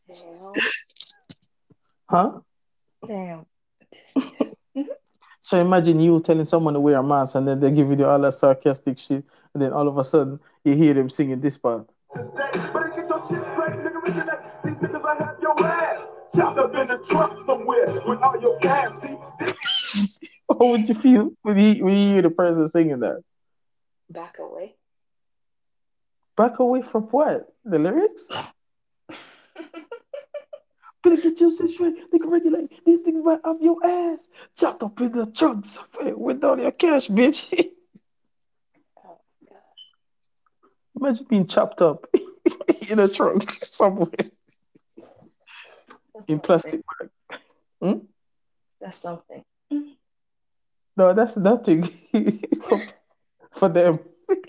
Damn. 0.08 0.54
Huh? 2.10 2.40
Damn. 3.08 3.46
So 5.40 5.60
imagine 5.60 6.00
you 6.00 6.22
telling 6.22 6.46
someone 6.46 6.74
to 6.76 6.80
wear 6.80 6.98
a 6.98 7.04
mask 7.04 7.36
and 7.36 7.48
then 7.48 7.60
they 7.60 7.72
give 7.72 7.90
you 7.90 7.96
the 7.96 8.08
all 8.08 8.20
that 8.20 8.34
sarcastic 8.34 8.98
shit, 8.98 9.26
and 9.54 9.62
then 9.62 9.74
all 9.74 9.88
of 9.88 9.98
a 9.98 10.04
sudden 10.04 10.40
you 10.64 10.76
hear 10.76 10.94
them 10.94 11.10
singing 11.10 11.42
this 11.42 11.58
part. 11.58 11.90
How 17.10 17.28
would 20.60 20.88
you 20.88 20.96
feel 20.96 21.32
when 21.42 21.58
you, 21.58 21.84
when 21.84 21.98
you 21.98 22.14
hear 22.14 22.22
the 22.22 22.30
person 22.30 22.68
singing 22.70 23.00
that? 23.00 23.22
Back 24.10 24.40
away. 24.40 24.76
Back 26.38 26.60
away 26.60 26.82
from 26.82 27.04
what? 27.04 27.54
The 27.66 27.80
lyrics? 27.80 28.30
Better 31.04 31.18
get 31.18 31.40
your 31.40 31.52
shit 31.52 31.70
straight. 31.70 32.12
Nigga 32.12 32.32
regulate. 32.32 32.86
These 32.86 33.02
things 33.02 33.20
might 33.22 33.42
have 33.44 33.62
your 33.62 33.86
ass 33.86 34.30
chopped 34.56 34.84
up 34.84 35.00
in 35.02 35.12
the 35.12 35.26
trunk 35.26 35.66
somewhere 35.66 36.16
with 36.16 36.44
all 36.44 36.60
your 36.60 36.72
cash, 36.72 37.08
bitch. 37.10 37.54
Oh 39.06 39.18
god. 39.50 39.58
Imagine 40.96 41.26
being 41.30 41.48
chopped 41.48 41.82
up 41.82 42.08
in 42.90 43.00
a 43.00 43.08
trunk 43.10 43.54
somewhere 43.64 44.10
That's 44.18 44.32
in 46.16 46.22
something. 46.22 46.40
plastic 46.40 46.82
bag. 47.00 47.10
Hmm? 47.82 48.00
That's 48.80 48.98
something. 48.98 49.44
No, 50.96 51.14
that's 51.14 51.38
nothing 51.38 51.90
for 53.52 53.70
them. 53.70 54.00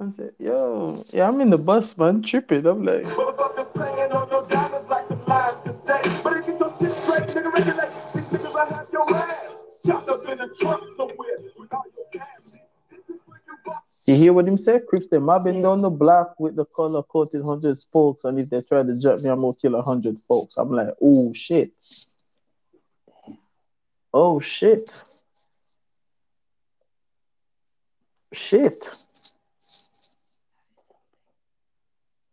I'm 0.00 0.12
said, 0.12 0.32
yo, 0.38 1.02
yeah, 1.10 1.26
I'm 1.26 1.40
in 1.40 1.50
the 1.50 1.58
bus, 1.58 1.98
man, 1.98 2.22
tripping. 2.22 2.66
I'm 2.66 2.84
like, 2.84 3.04
you 14.12 14.16
hear 14.18 14.32
what 14.32 14.46
him 14.48 14.58
say? 14.58 14.80
Crips, 14.80 15.08
they 15.08 15.18
mobbing 15.18 15.56
Yeah. 15.56 15.62
down 15.62 15.80
the 15.82 15.90
block 15.90 16.34
with 16.38 16.56
the 16.56 16.64
color 16.66 17.02
coated 17.02 17.42
hundred 17.44 17.78
spokes, 17.78 18.24
and 18.24 18.38
if 18.38 18.48
they 18.50 18.60
try 18.62 18.82
to 18.82 18.94
jump 18.94 19.22
me, 19.22 19.30
I'm 19.30 19.40
gonna 19.40 19.54
kill 19.54 19.74
a 19.74 19.82
hundred 19.82 20.18
folks. 20.28 20.56
I'm 20.56 20.70
like, 20.70 20.94
oh 21.02 21.32
shit. 21.32 21.72
Oh 24.14 24.40
shit. 24.40 24.90
Shit. 28.32 28.88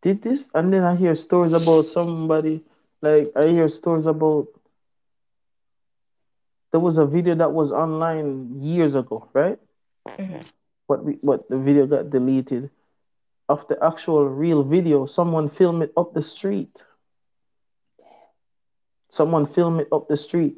Did 0.01 0.21
this? 0.21 0.49
And 0.53 0.71
then 0.71 0.83
I 0.83 0.95
hear 0.95 1.15
stories 1.15 1.53
about 1.53 1.85
somebody, 1.85 2.63
like 3.01 3.31
I 3.35 3.47
hear 3.47 3.69
stories 3.69 4.05
about 4.05 4.47
there 6.71 6.79
was 6.79 6.97
a 6.97 7.05
video 7.05 7.35
that 7.35 7.51
was 7.53 7.71
online 7.71 8.61
years 8.61 8.95
ago, 8.95 9.27
right? 9.33 9.57
Mhm. 10.07 10.45
But 10.87 11.03
we, 11.03 11.17
but 11.23 11.49
the 11.49 11.57
video 11.57 11.87
got 11.87 12.09
deleted. 12.09 12.69
Of 13.47 13.67
the 13.67 13.77
actual 13.83 14.27
real 14.27 14.63
video, 14.63 15.05
someone 15.05 15.49
filmed 15.49 15.83
it 15.83 15.93
up 15.95 16.13
the 16.13 16.21
street. 16.21 16.83
Someone 19.09 19.45
filmed 19.45 19.81
it 19.81 19.87
up 19.91 20.07
the 20.07 20.17
street. 20.17 20.57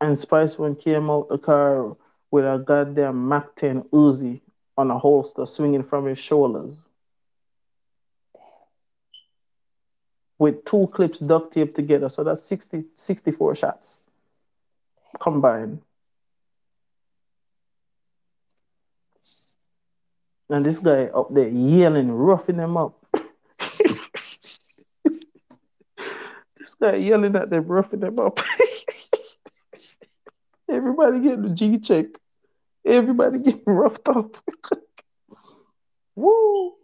And 0.00 0.18
Spice 0.18 0.58
One 0.58 0.74
came 0.74 1.10
out 1.10 1.28
the 1.28 1.38
car 1.38 1.96
with 2.30 2.44
a 2.44 2.58
goddamn 2.58 3.28
Mac 3.28 3.54
10 3.56 3.82
Uzi 3.92 4.40
on 4.76 4.90
a 4.90 4.98
holster 4.98 5.46
swinging 5.46 5.84
from 5.84 6.06
his 6.06 6.18
shoulders. 6.18 6.84
With 10.38 10.64
two 10.64 10.88
clips 10.92 11.18
duct 11.18 11.52
taped 11.52 11.76
together. 11.76 12.08
So 12.08 12.24
that's 12.24 12.42
60, 12.44 12.84
64 12.94 13.54
shots 13.54 13.96
combined. 15.20 15.82
And 20.50 20.66
this 20.66 20.80
guy 20.80 21.04
up 21.04 21.32
there 21.32 21.48
yelling, 21.48 22.10
roughing 22.10 22.56
them 22.56 22.76
up. 22.76 23.06
this 26.58 26.74
guy 26.80 26.96
yelling 26.96 27.36
at 27.36 27.50
them, 27.50 27.66
roughing 27.68 28.00
them 28.00 28.18
up. 28.18 28.40
Everybody 30.68 31.20
getting 31.20 31.42
the 31.42 31.50
G 31.50 31.78
check. 31.78 32.06
Everybody 32.84 33.38
getting 33.38 33.62
roughed 33.66 34.08
up. 34.08 34.36
Woo! 36.16 36.74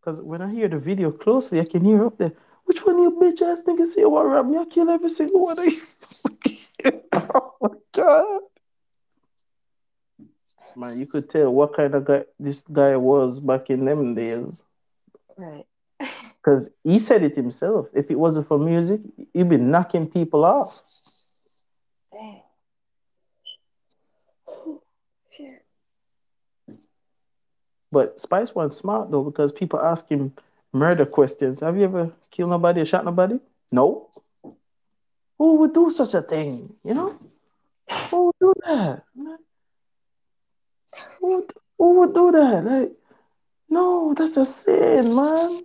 Because 0.00 0.20
when 0.20 0.42
I 0.42 0.52
hear 0.52 0.68
the 0.68 0.78
video 0.78 1.10
closely, 1.12 1.60
I 1.60 1.64
can 1.64 1.82
hear 1.82 2.04
up 2.04 2.18
there, 2.18 2.32
which 2.64 2.84
one 2.84 2.96
of 2.96 3.02
you 3.02 3.10
bitch 3.12 3.40
ass 3.40 3.62
niggas 3.62 3.94
say 3.94 4.04
what 4.04 4.26
rob 4.26 4.50
me? 4.50 4.58
I 4.58 4.66
kill 4.66 4.90
every 4.90 5.08
single 5.08 5.44
one 5.44 5.58
of 5.58 5.64
you. 5.64 5.80
oh 7.14 7.54
my 7.62 7.68
god. 7.92 8.42
Man, 10.76 10.98
you 10.98 11.06
could 11.06 11.30
tell 11.30 11.50
what 11.52 11.76
kind 11.76 11.94
of 11.94 12.04
guy 12.04 12.24
this 12.38 12.62
guy 12.62 12.96
was 12.96 13.38
back 13.40 13.70
in 13.70 13.84
them 13.84 14.14
days. 14.14 14.62
Right. 15.36 15.66
Because 16.42 16.68
he 16.82 16.98
said 16.98 17.22
it 17.22 17.34
himself. 17.34 17.86
If 17.94 18.10
it 18.10 18.18
wasn't 18.18 18.48
for 18.48 18.58
music, 18.58 19.00
he'd 19.32 19.48
be 19.48 19.56
knocking 19.56 20.06
people 20.06 20.44
off. 20.44 20.82
Dang. 22.12 22.42
Shit. 25.34 25.64
But 27.90 28.20
Spice 28.20 28.54
was 28.54 28.76
smart 28.76 29.10
though 29.10 29.24
because 29.24 29.52
people 29.52 29.80
ask 29.80 30.06
him 30.06 30.34
murder 30.74 31.06
questions. 31.06 31.60
Have 31.60 31.78
you 31.78 31.84
ever 31.84 32.12
killed 32.30 32.50
nobody 32.50 32.82
or 32.82 32.86
shot 32.86 33.06
nobody? 33.06 33.40
No. 33.72 34.10
Who 35.38 35.54
would 35.56 35.72
do 35.72 35.88
such 35.88 36.12
a 36.12 36.20
thing? 36.20 36.74
You 36.84 36.92
know? 36.92 37.18
Who 38.10 38.26
would 38.26 38.34
do 38.38 38.52
that? 38.66 39.02
Who 41.24 41.46
who 41.78 42.00
would 42.00 42.12
do 42.12 42.32
that? 42.32 42.64
Like, 42.66 42.92
no, 43.70 44.12
that's 44.14 44.36
a 44.36 44.44
sin, 44.44 45.16
man. 45.16 45.60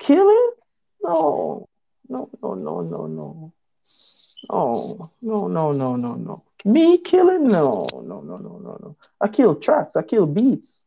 Killing? 0.00 0.50
No. 1.00 1.68
No, 2.08 2.28
no, 2.42 2.54
no, 2.54 2.80
no, 2.80 3.06
no. 3.06 3.52
No, 4.50 5.10
no, 5.22 5.46
no, 5.46 5.72
no, 5.72 5.94
no, 5.94 6.14
no. 6.16 6.42
Me 6.64 6.98
killing? 6.98 7.46
No, 7.46 7.86
no, 7.92 8.20
no, 8.20 8.36
no, 8.36 8.58
no, 8.58 8.78
no. 8.82 8.96
I 9.20 9.28
kill 9.28 9.54
tracks. 9.54 9.94
I 9.94 10.02
kill 10.02 10.26
beats. 10.26 10.82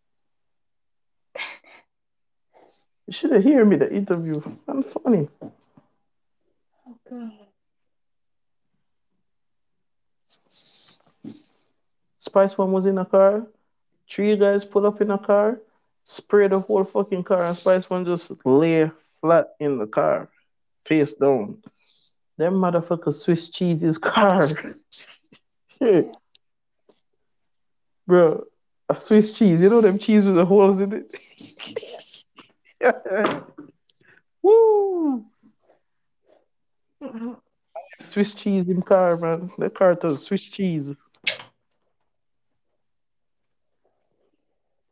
You 3.08 3.14
should 3.14 3.32
have 3.32 3.44
heard 3.46 3.70
me 3.70 3.78
the 3.78 3.90
interview. 3.90 4.42
I'm 4.68 4.84
funny. 4.84 5.30
Oh 6.86 6.98
god. 7.10 7.32
Spice 12.20 12.58
One 12.58 12.74
was 12.74 12.86
in 12.86 12.98
a 12.98 13.06
car. 13.06 13.48
Three 14.10 14.38
guys 14.38 14.64
pull 14.64 14.86
up 14.86 15.02
in 15.02 15.12
a 15.12 15.18
car, 15.18 15.60
spray 16.04 16.48
the 16.48 16.60
whole 16.60 16.86
fucking 16.86 17.24
car, 17.24 17.44
and 17.44 17.58
Spice 17.58 17.90
One 17.90 18.06
just 18.06 18.32
lay 18.46 18.90
flat 19.22 19.56
in 19.60 19.78
the 19.78 19.88
car, 19.88 20.30
face 20.86 21.14
down. 21.14 21.58
Them 22.38 22.54
motherfuckers 22.54 23.16
Swiss 23.16 23.50
cheese 23.50 23.82
his 23.82 23.98
car. 23.98 24.48
Bro, 28.08 28.46
a 28.90 28.96
Swiss 28.96 29.32
cheese. 29.32 29.62
You 29.62 29.70
know 29.70 29.82
them 29.82 30.00
cheese 30.00 30.26
with 30.26 30.36
the 30.36 30.46
holes 30.46 30.80
in 30.80 30.94
it? 30.94 31.14
Woo! 34.42 35.26
Swiss 38.00 38.34
cheese 38.34 38.70
in 38.70 38.82
car, 38.82 39.18
man. 39.18 39.52
The 39.58 39.70
car 39.70 39.96
to 39.96 40.18
Swiss 40.18 40.42
cheese. 40.42 40.96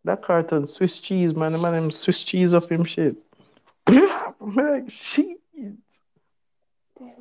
That 0.05 0.21
carton 0.21 0.67
Swiss 0.67 0.99
cheese, 0.99 1.33
man. 1.33 1.53
The 1.53 1.57
man 1.57 1.73
them 1.73 1.91
Swiss 1.91 2.21
cheese 2.21 2.53
off 2.53 2.69
him 2.69 2.85
shit. 2.85 3.15
I'm 3.87 4.55
like, 4.55 4.91
shit. 4.91 5.39
Damn, 5.55 5.79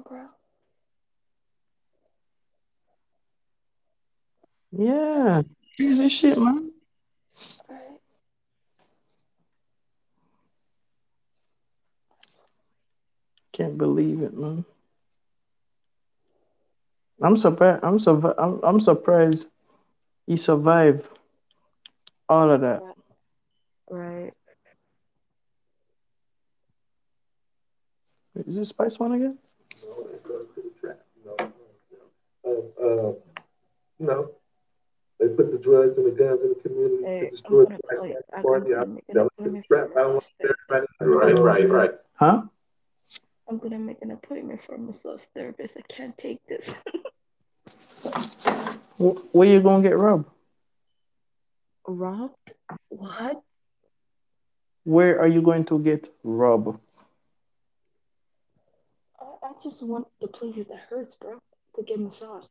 bro. 0.07 0.27
Yeah. 4.73 5.43
Crazy 5.77 6.09
shit, 6.11 6.37
man. 6.39 6.73
Right. 7.71 7.79
Can't 13.55 13.79
believe 13.79 14.21
it, 14.21 14.37
man. 14.37 14.67
I'm 17.23 17.39
surprised. 17.39 17.83
I'm 17.83 17.99
survi- 17.99 18.35
I'm, 18.37 18.61
I'm 18.63 18.81
surprised 18.81 19.49
he 20.27 20.37
survived 20.37 21.07
all 22.29 22.51
of 22.51 22.61
that. 22.63 22.81
Right. 23.91 24.33
Is 28.47 28.57
this 28.57 28.69
Spice 28.71 28.99
One 28.99 29.13
again? 29.13 29.39
No, 29.87 30.05
they 30.09 30.19
put 30.19 30.55
to 30.55 30.63
the 30.63 30.71
trap. 30.81 30.99
No, 31.25 31.37
no, 31.39 31.53
no. 32.45 32.83
Uh, 32.83 33.09
uh, 33.09 33.13
no. 34.01 34.31
They 35.21 35.29
put 35.29 35.53
the 35.53 35.59
drugs 35.59 35.97
and 35.97 36.07
the 36.07 36.11
guns 36.11 36.41
in 36.43 36.49
the 36.49 36.55
community 36.69 37.05
Hey, 37.05 37.21
to 37.27 37.31
destroy 37.31 37.65
the 37.67 37.79
call 37.97 38.07
you. 38.07 38.15
black 38.15 38.25
I'm 38.37 38.43
party. 38.43 38.71
gonna 38.71 38.83
I- 38.83 38.85
make 38.87 39.05
an 39.09 39.15
That 39.15 39.23
was 39.25 39.31
the 39.39 39.43
appointment 39.45 39.67
trap. 39.67 39.89
I 39.97 40.07
want 40.07 40.25
everybody. 40.41 41.33
Right, 41.33 41.39
right, 41.39 41.71
right. 41.71 41.91
Huh? 42.15 42.43
I'm 43.49 43.59
gonna 43.59 43.79
make 43.79 44.03
an 44.03 44.11
appointment 44.11 44.61
for 44.67 44.75
a 44.75 44.79
massage 44.79 45.23
therapist. 45.35 45.77
I 45.77 45.83
can't 45.93 46.17
take 46.19 46.41
this. 46.49 46.67
Wh- 48.99 49.35
Where 49.35 49.47
you 49.49 49.61
gonna 49.63 49.83
get 49.83 49.97
robbed? 49.97 50.29
Robbed? 51.87 52.53
What? 52.89 53.43
Where 54.85 55.21
are 55.21 55.29
you 55.29 55.43
going 55.43 55.65
to 55.67 55.79
get 55.79 56.09
robbed? 56.23 56.79
I, 59.21 59.25
I 59.43 59.53
just 59.63 59.83
want 59.83 60.07
the 60.21 60.29
places 60.29 60.67
that 60.69 60.79
hurts, 60.91 61.15
bro, 61.15 61.39
to 61.77 61.83
get 61.83 62.01
massage. 62.01 62.45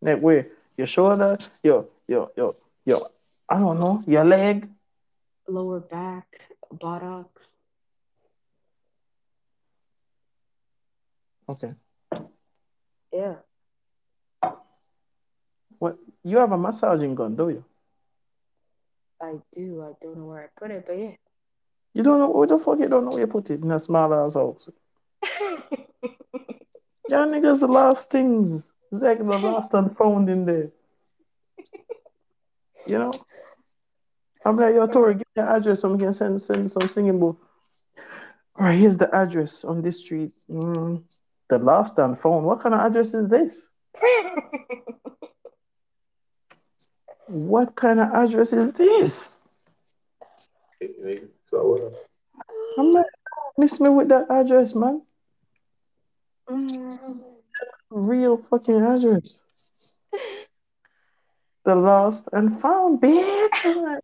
Like 0.00 0.20
where? 0.20 0.48
Your 0.76 0.86
shoulder? 0.86 1.38
Yo, 1.62 1.88
yo, 2.08 2.30
yo, 2.36 2.54
yo. 2.84 3.06
I 3.48 3.58
don't 3.58 3.78
know. 3.78 4.02
Your 4.06 4.24
leg? 4.24 4.68
Lower 5.46 5.80
back, 5.80 6.26
buttocks. 6.70 7.52
Okay. 11.48 11.74
Yeah. 13.12 13.34
What? 15.78 15.98
You 16.24 16.38
have 16.38 16.52
a 16.52 16.58
massaging 16.58 17.14
gun, 17.14 17.36
do 17.36 17.50
you? 17.50 17.64
I 19.22 19.34
do. 19.52 19.82
I 19.82 19.92
don't 20.02 20.18
know 20.18 20.24
where 20.24 20.44
I 20.44 20.48
put 20.58 20.70
it, 20.72 20.84
but 20.86 20.98
yeah. 20.98 21.12
You 21.94 22.02
don't 22.02 22.18
know 22.18 22.30
where 22.30 22.48
the 22.48 22.58
fuck 22.58 22.78
you 22.80 22.88
don't 22.88 23.04
know 23.04 23.10
where 23.10 23.20
you 23.20 23.26
put 23.26 23.50
it 23.50 23.62
in 23.62 23.70
a 23.70 23.78
small 23.78 24.12
ass 24.12 24.34
house. 24.34 24.68
Y'all 27.08 27.28
niggas 27.28 27.60
the 27.60 27.68
last 27.68 28.10
things. 28.10 28.68
Zach 28.94 29.18
the 29.18 29.24
last 29.24 29.72
and 29.74 29.96
found 29.96 30.28
in 30.28 30.44
there. 30.44 30.70
You 32.86 32.98
know? 32.98 33.12
I'm 34.44 34.56
like, 34.56 34.74
yo, 34.74 34.86
Tori, 34.88 35.14
give 35.14 35.20
me 35.20 35.42
the 35.42 35.42
address 35.42 35.80
so 35.80 35.92
we 35.92 35.98
can 36.02 36.12
send 36.12 36.42
send 36.42 36.70
some 36.70 36.88
singing 36.88 37.20
book. 37.20 37.38
All 38.58 38.66
right, 38.66 38.78
here's 38.78 38.96
the 38.96 39.14
address 39.14 39.64
on 39.64 39.82
this 39.82 40.00
street. 40.00 40.32
Mm, 40.50 41.02
the 41.48 41.58
last 41.58 41.98
and 41.98 42.18
found. 42.18 42.44
What 42.44 42.60
kind 42.60 42.74
of 42.74 42.80
address 42.80 43.14
is 43.14 43.28
this? 43.28 43.62
What 47.32 47.74
kind 47.76 47.98
of 47.98 48.12
address 48.12 48.52
is 48.52 48.72
this? 48.74 49.38
So, 51.48 51.90
I'm 52.78 52.92
like, 52.92 53.06
miss 53.56 53.80
me 53.80 53.88
with 53.88 54.08
that 54.08 54.30
address, 54.30 54.74
man. 54.74 55.00
Real 57.88 58.36
fucking 58.50 58.82
address. 58.82 59.40
The 61.64 61.74
lost 61.74 62.28
and 62.34 62.60
found, 62.60 63.00
bitch. 63.00 64.00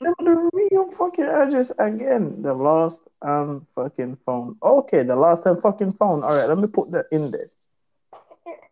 The 0.00 0.50
real 0.54 0.90
fucking 0.96 1.24
address 1.24 1.70
again. 1.78 2.40
The 2.40 2.54
lost 2.54 3.02
and 3.20 3.66
fucking 3.74 4.16
found. 4.24 4.56
Okay, 4.62 5.02
the 5.02 5.16
lost 5.16 5.44
and 5.44 5.60
fucking 5.60 5.92
found. 5.94 6.24
All 6.24 6.34
right, 6.34 6.48
let 6.48 6.56
me 6.56 6.66
put 6.66 6.90
that 6.92 7.08
in 7.12 7.30
there. 7.30 7.50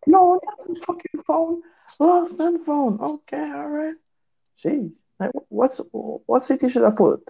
No, 0.06 0.40
not 0.44 0.78
fucking 0.86 1.22
phone. 1.26 1.62
Oh, 2.00 2.04
Lost 2.06 2.38
and 2.40 2.64
phone. 2.64 2.98
Okay, 3.00 3.50
all 3.54 3.68
right. 3.68 3.94
Gee, 4.56 4.90
like, 5.20 5.30
what's 5.48 5.80
what 5.92 6.42
city 6.42 6.68
should 6.68 6.84
I 6.84 6.90
put? 6.90 7.20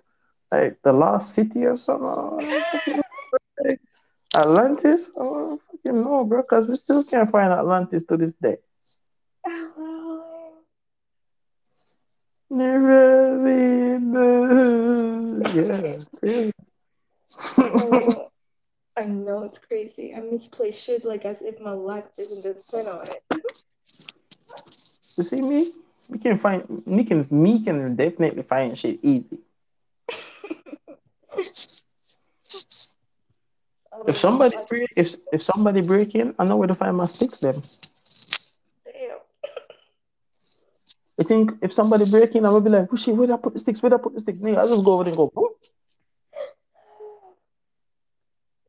Like 0.50 0.78
the 0.82 0.92
last 0.92 1.34
city 1.34 1.64
or 1.66 1.76
something? 1.76 2.62
Like, 3.64 3.80
Atlantis? 4.34 5.10
Oh, 5.16 5.58
fucking 5.70 6.02
know, 6.02 6.24
bro. 6.24 6.38
Oh, 6.38 6.42
because 6.42 6.68
we 6.68 6.76
still 6.76 7.04
can't 7.04 7.30
find 7.30 7.52
Atlantis 7.52 8.04
to 8.06 8.16
this 8.16 8.34
day. 8.34 8.56
Never 12.50 13.38
the- 13.42 14.38
Yeah, 15.54 15.98
crazy. 16.20 16.52
Oh, 18.98 19.02
I 19.02 19.06
know 19.06 19.44
it's 19.44 19.58
crazy. 19.58 20.14
I 20.14 20.20
misplaced 20.20 20.82
shit 20.82 21.04
like 21.04 21.24
as 21.24 21.36
if 21.40 21.60
my 21.60 21.72
life 21.72 22.04
isn't 22.16 22.42
depend 22.42 22.88
on 22.88 23.06
it. 23.08 23.22
You 25.16 25.24
see 25.24 25.40
me? 25.40 25.72
We 26.08 26.18
can 26.18 26.38
find 26.38 26.86
me 26.86 27.04
can 27.04 27.26
me 27.30 27.62
can 27.62 27.96
definitely 27.96 28.42
find 28.42 28.78
shit 28.78 28.98
easy. 29.02 29.38
If 34.06 34.16
somebody 34.16 34.56
oh 34.56 34.66
break 34.68 34.90
if 34.96 35.14
if 35.32 35.42
somebody 35.42 35.80
break 35.80 36.14
in, 36.14 36.34
I 36.38 36.44
know 36.44 36.56
where 36.56 36.68
to 36.68 36.74
find 36.74 36.96
my 36.96 37.06
sticks 37.06 37.38
then. 37.38 37.62
Damn. 38.84 39.18
I 41.20 41.22
think 41.24 41.52
if 41.62 41.72
somebody 41.72 42.10
break 42.10 42.34
in, 42.34 42.46
I 42.46 42.50
will 42.50 42.60
be 42.60 42.70
like, 42.70 42.88
oh 42.92 42.96
shit, 42.96 43.14
where'd 43.14 43.30
I 43.30 43.36
put 43.36 43.52
the 43.52 43.58
sticks? 43.58 43.82
Where'd 43.82 43.92
I 43.92 43.98
put 43.98 44.14
the 44.14 44.20
sticks? 44.20 44.38
Nigga, 44.38 44.58
I 44.58 44.66
just 44.66 44.84
go 44.84 44.94
over 44.94 45.04
there 45.04 45.12
and 45.12 45.18
go, 45.18 45.30
boom. 45.34 45.50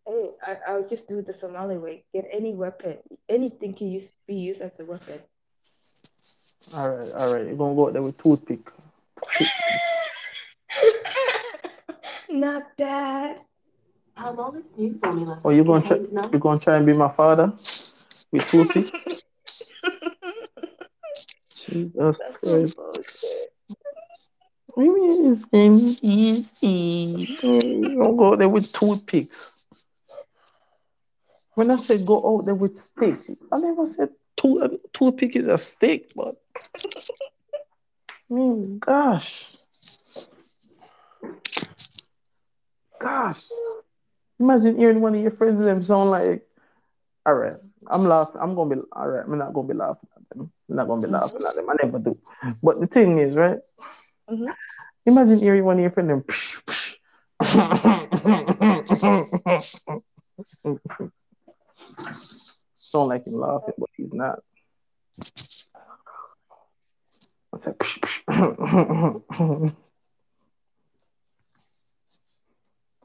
Hey, 0.09 0.31
I, 0.49 0.57
I'll 0.67 0.87
just 0.87 1.07
do 1.07 1.21
the 1.21 1.33
Somali 1.33 1.77
way. 1.77 2.03
Get 2.13 2.27
any 2.31 2.55
weapon, 2.55 2.97
anything 3.27 3.73
can 3.73 3.91
use 3.91 4.09
be 4.27 4.33
used 4.33 4.61
as 4.61 4.79
a 4.79 4.85
weapon. 4.85 5.19
All 6.73 6.89
right, 6.89 7.11
all 7.11 7.33
right. 7.33 7.45
You're 7.45 7.55
gonna 7.55 7.75
go 7.75 7.87
out 7.87 7.93
there 7.93 8.01
with 8.01 8.17
toothpick. 8.17 8.59
Not 12.29 12.67
that. 12.77 13.45
How 14.15 14.33
long 14.33 14.57
is 14.57 14.63
new 14.75 14.97
formula? 15.01 15.39
Oh, 15.45 15.51
you 15.51 15.63
gonna 15.63 15.85
try? 15.85 15.97
You 15.97 16.39
gonna 16.39 16.59
try 16.59 16.77
and 16.77 16.85
be 16.85 16.93
my 16.93 17.09
father 17.09 17.53
with 18.31 18.47
toothpick? 18.49 18.87
Jesus 21.69 22.19
That's 22.19 22.19
some 22.19 22.33
Christ. 22.33 22.75
bullshit. 22.75 23.53
It's 24.77 25.99
easy. 26.01 26.47
You 27.41 27.97
gonna 28.01 28.17
go 28.17 28.35
there 28.35 28.49
with 28.49 28.71
toothpicks. 28.71 29.58
When 31.59 31.71
I 31.71 31.75
said 31.77 32.05
go 32.07 32.23
out 32.37 32.45
there 32.45 32.55
with 32.55 32.77
sticks, 32.77 33.29
I 33.51 33.59
never 33.59 33.85
said 33.85 34.11
two 34.37 34.79
toothpick 34.93 35.35
is 35.35 35.47
a 35.47 35.57
stick, 35.57 36.11
but 36.15 36.37
I 38.31 38.33
mean, 38.33 38.79
gosh, 38.79 39.57
gosh. 42.99 43.47
Imagine 44.39 44.77
hearing 44.77 45.01
one 45.01 45.15
of 45.15 45.21
your 45.21 45.31
friends 45.31 45.63
them 45.63 45.83
sound 45.83 46.11
like, 46.11 46.43
all 47.25 47.35
right, 47.35 47.57
I'm 47.87 48.05
laughing. 48.05 48.37
I'm 48.41 48.55
gonna 48.55 48.75
be 48.75 48.81
all 48.93 49.07
right. 49.09 49.23
I'm 49.25 49.37
not 49.37 49.53
gonna 49.53 49.67
be 49.67 49.73
laughing 49.73 50.09
at 50.15 50.29
them. 50.29 50.51
I'm 50.69 50.75
not 50.75 50.87
gonna 50.87 51.05
be 51.07 51.11
laughing 51.11 51.41
at 51.47 51.55
them. 51.55 51.69
I 51.69 51.75
never 51.83 51.99
do. 51.99 52.17
But 52.63 52.79
the 52.81 52.87
thing 52.87 53.19
is, 53.19 53.35
right? 53.35 53.59
Mhm. 54.29 54.53
Imagine 55.05 55.39
hearing 55.39 55.65
one 55.65 55.77
of 55.77 55.81
your 55.81 55.91
friends 55.91 56.09
them. 56.09 56.23
Sound 62.75 63.09
like 63.09 63.25
him 63.25 63.39
laughing, 63.39 63.73
but 63.77 63.89
he's 63.95 64.13
not. 64.13 64.39
What's 67.49 67.65
that? 67.65 67.77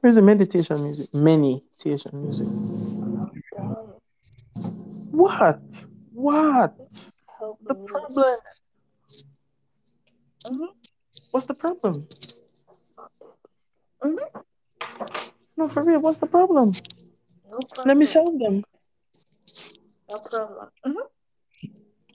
Where's 0.01 0.17
the 0.17 0.23
meditation 0.23 0.83
music? 0.83 1.15
Many 1.15 1.65
meditation 1.85 2.23
music. 2.23 2.47
What? 5.11 5.61
What? 6.13 6.77
The 7.67 7.75
problem? 7.75 8.39
Mhm. 10.47 10.69
What's 11.31 11.47
the 11.47 11.55
problem? 11.55 12.07
Mhm. 14.03 14.19
No, 15.57 15.69
for 15.69 15.83
real, 15.83 16.01
what's 16.01 16.19
the 16.19 16.27
problem? 16.27 16.73
No 17.51 17.59
problem. 17.59 17.89
Let 17.89 17.97
me 17.97 18.05
solve 18.05 18.39
them. 18.39 18.65
No 20.09 20.19
problem. 20.21 20.69
Mhm. 20.87 21.09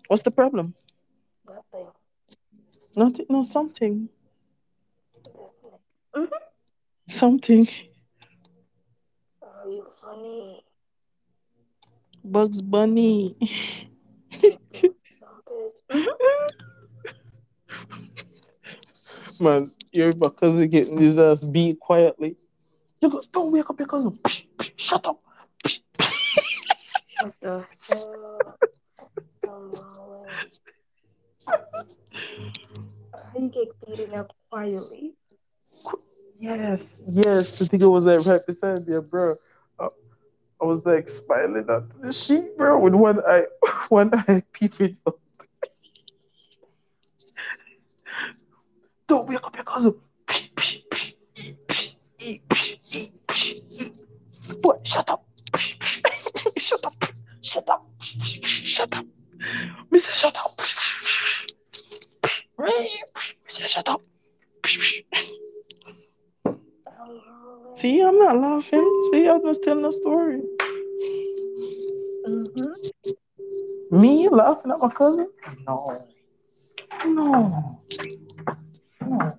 What's 0.07 0.23
the 0.23 0.31
problem? 0.31 0.73
Nothing. 1.47 1.87
Nothing, 2.95 3.25
no, 3.29 3.43
something. 3.43 4.09
Definitely. 5.23 5.79
Mhm. 6.15 6.29
Something. 7.07 7.67
Oh, 9.41 9.69
you 9.69 9.85
funny. 10.01 10.63
Bugs 12.23 12.61
Bunny. 12.61 13.35
Dumb 14.41 15.41
bitch. 15.47 15.81
Mhm. 15.89 16.05
Man, 19.41 19.71
you're 19.93 20.11
my 20.17 20.29
cousin 20.29 20.69
getting 20.69 20.97
his 20.99 21.17
ass 21.17 21.43
beat 21.43 21.79
quietly. 21.79 22.35
You 23.01 23.09
go, 23.09 23.21
don't 23.31 23.51
wake 23.51 23.69
up 23.69 23.79
your 23.79 23.87
cousin. 23.87 24.19
Shut 24.75 25.07
up. 25.07 25.21
What 27.19 27.33
the 27.41 27.65
hell? 27.87 28.57
How 33.33 33.39
you 33.39 33.49
get 33.49 33.67
beaten 33.85 34.13
up 34.15 34.33
quietly? 34.49 35.15
Yes, 36.39 37.01
yes. 37.09 37.51
The 37.57 37.65
nigga 37.65 37.89
was 37.91 38.05
like 38.05 38.25
right 38.25 38.45
beside 38.45 38.87
me, 38.87 38.99
bro. 38.99 39.35
I, 39.79 39.87
I 40.61 40.65
was 40.65 40.85
like 40.85 41.07
smiling 41.07 41.65
at 41.69 42.01
the 42.01 42.11
sheet, 42.13 42.57
bro, 42.57 42.79
with 42.79 42.93
one 42.95 43.19
eye, 43.25 43.45
one 43.89 44.11
eye 44.13 44.43
peeping 44.53 44.97
out. 45.07 45.19
Don't 49.07 49.27
wake 49.27 49.43
up 49.43 49.55
your 49.55 49.65
cousin. 49.65 49.95
Boy, 54.61 54.77
shut 54.83 55.09
up. 55.09 55.25
Shut 56.57 56.85
up. 56.85 57.08
Shut 57.49 57.67
up. 57.67 57.83
Shut 58.43 58.95
up. 58.95 59.05
Say 59.97 60.13
shut 60.15 60.37
up. 60.37 60.61
Say 63.47 63.67
shut 63.67 63.89
up. 63.89 64.01
See, 67.73 68.01
I'm 68.01 68.19
not 68.19 68.37
laughing. 68.37 68.87
See, 69.11 69.27
I'm 69.27 69.41
just 69.41 69.63
telling 69.63 69.85
a 69.85 69.91
story. 69.91 70.41
Mhm. 72.27 72.73
Me 73.91 74.29
laughing 74.29 74.71
at 74.71 74.79
my 74.79 74.89
cousin? 74.89 75.27
No. 75.67 75.77
No. 77.05 77.75
No. 79.01 79.33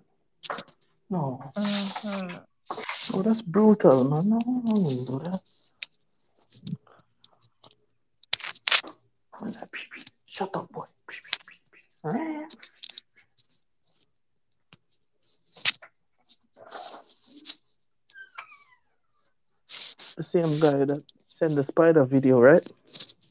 No. 1.10 1.52
Mhm. 1.56 2.44
Oh, 3.14 3.22
that's 3.22 3.42
brutal, 3.42 4.04
man. 4.04 4.28
No, 4.30 4.40
I 9.40 9.44
wouldn't. 9.44 9.70
Shut 10.26 10.50
up, 10.54 10.70
boy. 10.70 10.84
The 20.16 20.22
same 20.22 20.60
guy 20.60 20.84
that 20.84 21.02
sent 21.28 21.56
the 21.56 21.64
spider 21.64 22.04
video, 22.04 22.40
right? 22.40 22.66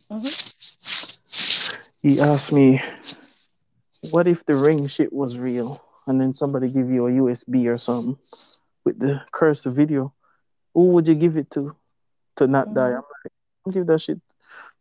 Mhm. 0.09 0.33
He 2.01 2.19
asked 2.19 2.51
me, 2.51 2.81
what 4.11 4.27
if 4.27 4.43
the 4.45 4.55
ring 4.55 4.87
shit 4.87 5.13
was 5.13 5.37
real? 5.37 5.81
And 6.07 6.19
then 6.19 6.33
somebody 6.33 6.69
give 6.69 6.89
you 6.89 7.05
a 7.05 7.11
USB 7.11 7.67
or 7.67 7.77
something 7.77 8.17
with 8.83 8.97
the 8.97 9.21
cursed 9.31 9.65
video. 9.65 10.13
Who 10.73 10.89
would 10.93 11.07
you 11.07 11.15
give 11.15 11.37
it 11.37 11.51
to 11.51 11.75
to 12.37 12.47
not 12.47 12.73
die? 12.73 12.91
Mhm. 12.91 12.97
I'm 12.97 13.03
like, 13.23 13.33
I'll 13.65 13.73
give 13.73 13.87
that 13.87 14.01
shit 14.01 14.19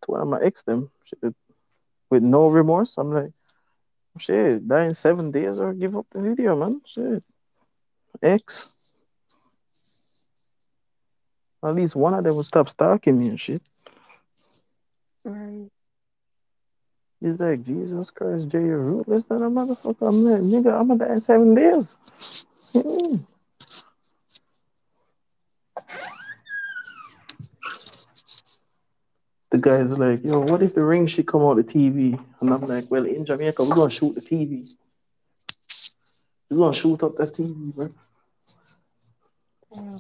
to 0.03 0.11
one 0.11 0.21
of 0.21 0.29
my 0.29 0.41
ex 0.41 0.63
them 0.63 0.91
shit, 1.05 1.35
with 2.11 2.23
no 2.23 2.49
remorse. 2.49 2.97
I'm 2.99 3.13
like, 3.13 3.33
shit, 4.19 4.67
die 4.67 4.87
in 4.87 4.95
seven 4.95 5.31
days 5.31 5.59
or 5.59 5.73
give 5.73 5.97
up 5.97 6.07
the 6.11 6.21
video, 6.21 6.57
man. 6.57 6.81
Shit. 6.87 7.25
Ex. 8.23 8.75
At 11.65 11.75
least 11.75 11.97
one 11.97 12.15
of 12.15 12.25
them 12.25 12.37
will 12.37 12.45
stop 12.45 12.69
stalking 12.69 13.19
me 13.19 13.29
and 13.29 13.41
shit. 13.41 13.63
Right. 15.25 15.69
He's 17.21 17.41
like, 17.41 17.65
Jesus 17.65 18.11
Christ, 18.11 18.49
Jay, 18.49 18.61
you're 18.61 18.79
ruthless 18.79 19.25
than 19.25 19.43
a 19.43 19.51
motherfucker. 19.51 20.09
I'm 20.09 20.25
like, 20.25 20.41
nigga, 20.41 20.79
I'm 20.79 20.89
gonna 20.89 21.05
die 21.05 21.13
in 21.15 21.21
seven 21.21 21.55
days. 21.55 21.97
Hmm. 22.73 23.17
The 29.51 29.59
guy's 29.59 29.97
like, 29.97 30.25
yo, 30.25 30.41
what 30.41 30.63
if 30.63 30.75
the 30.75 30.85
ring 30.85 31.07
should 31.07 31.27
come 31.27 31.43
out 31.43 31.57
the 31.57 31.65
TV? 31.65 32.23
And 32.41 32.53
I'm 32.53 32.61
like, 32.63 32.91
well, 32.91 33.07
in 33.07 33.25
Jamaica, 33.25 33.65
we're 33.65 33.75
gonna 33.75 33.91
shoot 33.91 34.15
the 34.15 34.21
TV. 34.21 34.69
We're 36.51 36.59
gonna 36.59 36.75
shoot 36.75 37.03
up 37.03 37.17
that 37.17 37.35
TV, 37.35 37.75
bro. 37.75 37.89
Yeah. 39.73 39.99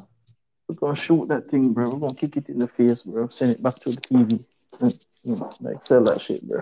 We're 0.68 0.74
gonna 0.74 0.96
shoot 0.96 1.28
that 1.28 1.48
thing, 1.50 1.72
bro. 1.72 1.88
We're 1.88 1.98
gonna 1.98 2.14
kick 2.14 2.36
it 2.36 2.48
in 2.50 2.58
the 2.58 2.68
face, 2.68 3.02
bro. 3.02 3.28
Send 3.28 3.52
it 3.52 3.62
back 3.62 3.76
to 3.76 3.90
the 3.90 4.00
TV. 4.00 4.44
And, 4.80 5.06
you 5.22 5.36
know, 5.36 5.50
like, 5.60 5.82
sell 5.82 6.04
that 6.04 6.20
shit, 6.20 6.46
bro. 6.46 6.60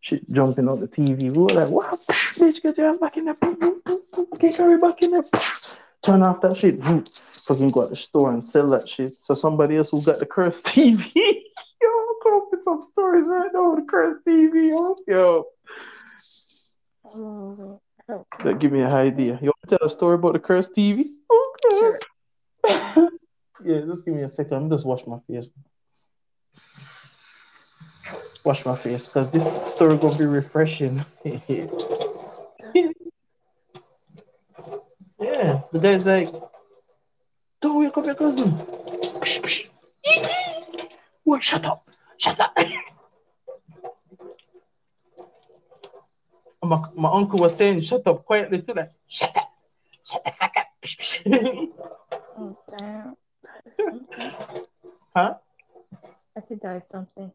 Shit 0.00 0.30
jumping 0.30 0.68
out 0.68 0.80
the 0.80 0.88
TV. 0.88 1.22
We 1.22 1.30
were 1.30 1.48
like, 1.48 1.68
what? 1.68 1.98
Bitch, 2.06 2.62
get 2.62 2.76
your 2.76 2.90
ass 2.90 2.98
back 2.98 3.16
in 3.16 3.24
there. 3.24 3.36
Get 4.38 4.56
Curry 4.56 4.78
back 4.78 5.02
in 5.02 5.10
there. 5.12 5.24
Turn 6.02 6.22
off 6.22 6.40
that 6.42 6.56
shit. 6.56 6.78
Fucking 7.48 7.70
go 7.70 7.84
at 7.84 7.88
the 7.88 7.96
store 7.96 8.30
and 8.30 8.44
sell 8.44 8.68
that 8.68 8.86
shit. 8.86 9.16
So 9.18 9.32
somebody 9.32 9.78
else 9.78 9.88
who 9.88 10.02
got 10.02 10.18
the 10.18 10.26
cursed 10.26 10.66
TV. 10.66 11.00
Yo, 11.14 11.88
I'm 11.88 12.14
come 12.22 12.34
up 12.34 12.48
with 12.50 12.62
some 12.62 12.82
stories 12.82 13.26
right 13.26 13.50
now 13.54 13.70
with 13.70 13.86
the 13.86 13.90
cursed 13.90 14.20
TV. 14.26 14.68
Yo, 14.68 15.46
yo. 17.14 17.80
That 18.44 18.58
give 18.58 18.70
me 18.70 18.80
an 18.80 18.92
idea. 18.92 19.38
You 19.40 19.46
want 19.46 19.68
to 19.68 19.78
tell 19.78 19.86
a 19.86 19.88
story 19.88 20.16
about 20.16 20.34
the 20.34 20.40
cursed 20.40 20.74
TV? 20.74 21.04
Sure. 21.70 21.98
Okay. 22.66 23.08
yeah, 23.64 23.80
just 23.86 24.04
give 24.04 24.14
me 24.14 24.24
a 24.24 24.28
second. 24.28 24.54
I'm 24.54 24.70
just 24.70 24.84
wash 24.84 25.06
my 25.06 25.18
face. 25.26 25.50
Wash 28.44 28.62
my 28.66 28.76
face 28.76 29.06
because 29.06 29.30
this 29.30 29.72
story 29.72 29.96
gonna 29.96 30.18
be 30.18 30.26
refreshing. 30.26 31.02
yeah, 31.24 31.62
the 35.72 35.78
guy's 35.80 36.04
like, 36.04 36.28
don't 37.60 37.80
wake 37.80 37.96
up 37.96 38.06
your 38.06 38.14
cousin. 38.14 38.56
Well, 41.24 41.40
shut 41.40 41.64
up. 41.64 41.88
Shut 42.18 42.38
up. 42.40 42.56
my, 46.62 46.82
my 46.94 47.10
uncle 47.10 47.38
was 47.38 47.56
saying, 47.56 47.82
shut 47.82 48.06
up 48.06 48.24
quietly 48.24 48.62
to 48.62 48.72
like, 48.72 48.92
shut 49.08 49.36
up. 49.36 49.52
Shut 50.04 50.24
the 50.24 50.30
fuck 50.30 50.54
up. 50.56 50.66
oh, 52.38 52.58
damn. 52.68 53.16
Huh? 55.14 55.34
I 56.36 56.40
think 56.40 56.62
that 56.62 56.76
is 56.76 56.88
something. 56.90 57.32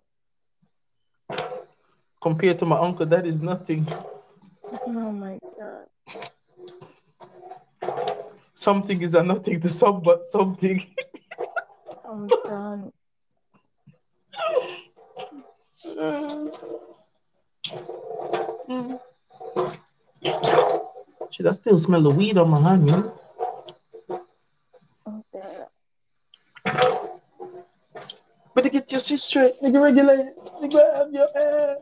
Compared 2.22 2.60
to 2.60 2.66
my 2.66 2.78
uncle, 2.80 3.06
that 3.06 3.26
is 3.28 3.36
nothing. 3.36 3.86
Oh 4.86 5.12
my 5.12 5.40
god. 5.60 5.88
Something 8.56 9.02
is 9.02 9.16
a 9.16 9.24
nothing 9.24 9.60
to 9.62 9.70
some, 9.70 10.02
but 10.02 10.26
something. 10.26 10.86
I'm 12.08 12.28
done. 12.28 12.92
Mm. 18.70 19.00
Shit, 21.32 21.48
I 21.48 21.54
still 21.54 21.80
smell 21.80 22.04
the 22.04 22.12
weed 22.12 22.38
on 22.38 22.50
my 22.50 22.62
hand? 22.62 23.12
Oh 25.06 25.24
damn. 25.34 25.68
Better 28.56 28.70
get 28.70 28.92
your 28.92 29.02
shit 29.02 29.20
straight, 29.20 29.54
nigga 29.64 29.82
regulate. 29.82 30.36
Nigga 30.62 30.96
have 30.96 31.12
your 31.12 31.28
ass. 31.36 31.80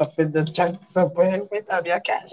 Up 0.00 0.18
in 0.18 0.32
the 0.32 0.44
chat 0.44 0.84
somewhere 0.86 1.44
with 1.44 1.64
have 1.70 1.86
your 1.86 2.00
cash. 2.00 2.32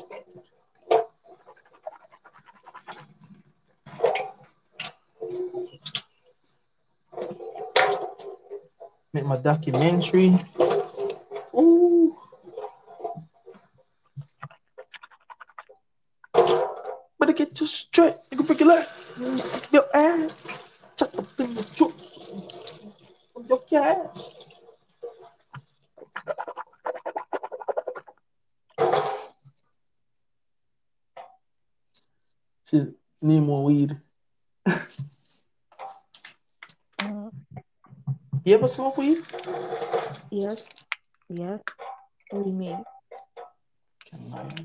Make 9.16 9.24
my 9.24 9.38
documentary. 9.38 10.46
Ooh. 11.56 12.18
Better 17.18 17.32
get 17.32 17.58
your 17.58 17.70
straight, 17.70 18.16
nigga 18.30 18.50
regulate. 18.50 18.88
Your 19.72 19.86
ass. 19.96 20.38
Shut 21.00 21.18
up 21.18 21.40
in 21.40 21.54
the 21.54 21.64
truck. 21.64 21.94
Your 23.48 23.60
cash. 23.70 24.32
Shit, 32.70 32.96
need 33.22 33.40
more 33.40 33.64
weed. 33.64 33.98
Mm, 37.00 37.32
You 38.46 38.56
ever 38.56 38.68
smoke 38.68 38.98
weed? 38.98 39.24
yes. 40.32 40.70
Yes. 41.30 41.62
What 42.30 42.44
do 42.44 42.50
you 42.50 42.56
mean? 42.56 42.86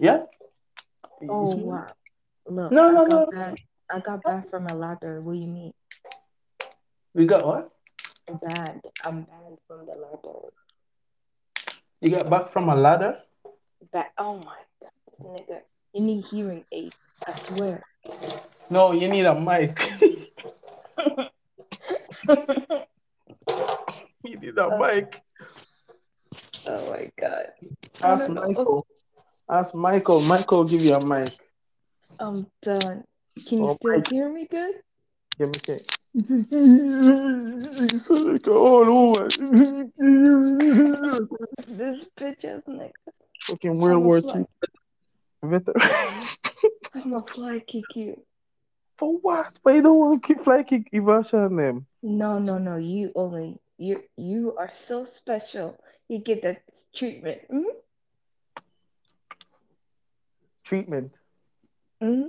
Yeah. 0.00 0.24
Oh 1.28 1.54
wow. 1.54 1.94
Look, 2.46 2.74
No, 2.74 2.88
I 2.88 2.92
no, 2.92 3.04
got 3.04 3.28
no. 3.30 3.30
back. 3.30 3.56
I 3.90 4.00
got 4.00 4.24
back 4.24 4.50
from 4.50 4.66
a 4.66 4.74
ladder. 4.74 5.20
What 5.22 5.34
do 5.34 5.38
you 5.38 5.48
mean? 5.48 5.72
We 7.14 7.26
got 7.26 7.46
what? 7.46 7.70
Banned. 8.42 8.84
I'm 9.04 9.22
banned 9.24 9.58
from 9.66 9.86
the 9.86 9.94
ladder. 9.94 10.50
You 12.00 12.10
got 12.10 12.30
back 12.30 12.52
from 12.52 12.68
a 12.68 12.76
ladder? 12.76 13.22
That. 13.92 14.12
Oh 14.18 14.36
my 14.38 14.58
god, 14.80 14.90
nigga. 15.22 15.60
You 15.92 16.02
need 16.02 16.24
hearing 16.26 16.64
aids. 16.72 16.96
I 17.26 17.32
swear. 17.34 17.84
No, 18.70 18.92
you 18.92 19.08
need 19.08 19.26
a 19.26 19.34
mic. 19.34 19.78
a 24.60 24.68
Uh, 24.68 24.78
mic. 24.78 25.22
oh 26.66 26.90
my 26.90 27.10
god. 27.18 27.46
Ask. 28.02 28.28
Michael. 28.30 28.86
Ask 29.48 29.74
Michael. 29.74 30.20
Michael 30.22 30.64
give 30.64 30.82
you 30.82 30.94
a 30.94 31.04
mic. 31.04 31.34
I'm 32.20 32.46
done. 32.62 33.04
Can 33.46 33.58
you 33.58 33.64
Oh, 33.68 33.74
still 33.76 33.92
Mike. 33.96 34.08
hear 34.08 34.28
me 34.32 34.46
good? 34.50 34.74
Give 35.38 35.48
me 35.48 35.58
cake. 35.60 35.90
You 36.14 37.98
sound 37.98 38.24
like 38.32 38.46
an 38.46 38.52
old 38.52 38.88
woman. 38.88 39.28
This 41.68 42.04
bitch 42.18 42.44
ass 42.44 42.62
nigga. 42.68 42.90
Fucking 43.42 43.78
World 43.80 44.02
War. 44.04 44.18
II 44.18 44.44
veteran. 45.42 45.74
I'm 46.94 47.14
a 47.14 47.22
fly 47.22 47.60
kick 47.66 47.84
you. 47.94 48.20
For 48.98 49.14
what? 49.18 49.46
But 49.64 49.74
you 49.76 49.82
don't 49.82 49.98
want 49.98 50.22
to 50.22 50.26
keep 50.34 50.44
fly 50.44 50.62
kick 50.62 50.90
Ivasha 50.92 51.46
and 51.46 51.58
them. 51.58 51.86
No, 52.02 52.38
no, 52.38 52.58
no. 52.58 52.76
You 52.76 53.12
only. 53.14 53.56
You 53.80 54.04
you 54.16 54.56
are 54.58 54.70
so 54.72 55.04
special. 55.04 55.76
You 56.08 56.18
get 56.20 56.42
that 56.42 56.62
treatment. 56.94 57.40
hmm 57.50 57.64
Treatment. 60.64 61.18
hmm 62.00 62.28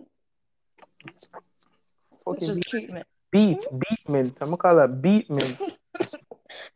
Fucking 2.26 2.54
Special 2.54 2.56
beat. 2.56 2.66
treatment. 2.70 3.08
Beat. 3.32 3.68
Beatment. 3.80 4.38
I'm 4.42 4.48
gonna 4.50 4.58
call 4.58 4.80
it 4.80 5.02
beatment. 5.02 5.58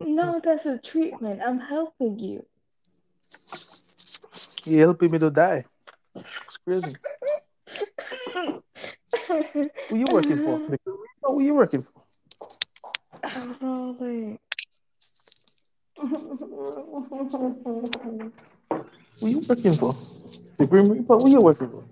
No, 0.04 0.40
that's 0.42 0.66
a 0.66 0.78
treatment. 0.78 1.42
I'm 1.42 1.58
helping 1.58 2.18
you. 2.18 2.46
You're 4.64 4.80
helping 4.86 5.10
me 5.12 5.18
to 5.18 5.30
die. 5.30 5.64
It's 6.14 6.56
crazy. 6.64 6.96
Who 9.88 9.96
you 9.96 10.04
working 10.12 10.38
for? 10.38 10.60
nigga? 10.68 10.78
Who 11.22 11.40
you 11.40 11.54
working 11.54 11.82
for? 11.82 12.02
I'm 13.24 13.56
rolling. 13.60 14.38
Who 16.00 16.08
you 19.28 19.40
working 19.48 19.74
for? 19.74 19.94
The 20.58 20.66
Grim 20.66 20.90
Reaper? 20.90 21.16
Who 21.18 21.30
you 21.30 21.38
working 21.40 21.70
for? 21.70 21.84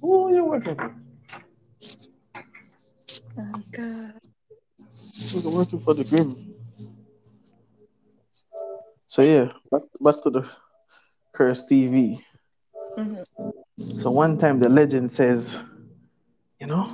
Who 0.00 0.34
you 0.34 0.44
working 0.44 0.76
for? 0.76 0.94
Oh 3.38 3.62
god. 3.72 4.20
You're 5.32 5.52
working 5.52 5.80
for 5.80 5.94
the 5.94 6.04
Grim. 6.04 6.54
So 9.06 9.22
yeah, 9.22 9.52
back, 9.70 9.82
back 10.00 10.22
to 10.22 10.30
the 10.30 10.48
Curse 11.34 11.66
TV. 11.66 12.20
Mhm. 12.96 13.24
So 13.78 14.10
one 14.10 14.38
time 14.38 14.60
the 14.60 14.68
legend 14.68 15.10
says, 15.10 15.62
you 16.60 16.66
know, 16.66 16.88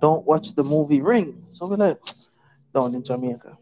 don't 0.00 0.26
watch 0.26 0.54
the 0.54 0.64
movie 0.64 1.00
Ring. 1.00 1.44
So 1.50 1.68
we're 1.68 1.76
like, 1.76 2.00
down 2.74 2.94
in 2.94 3.02
Jamaica. 3.02 3.56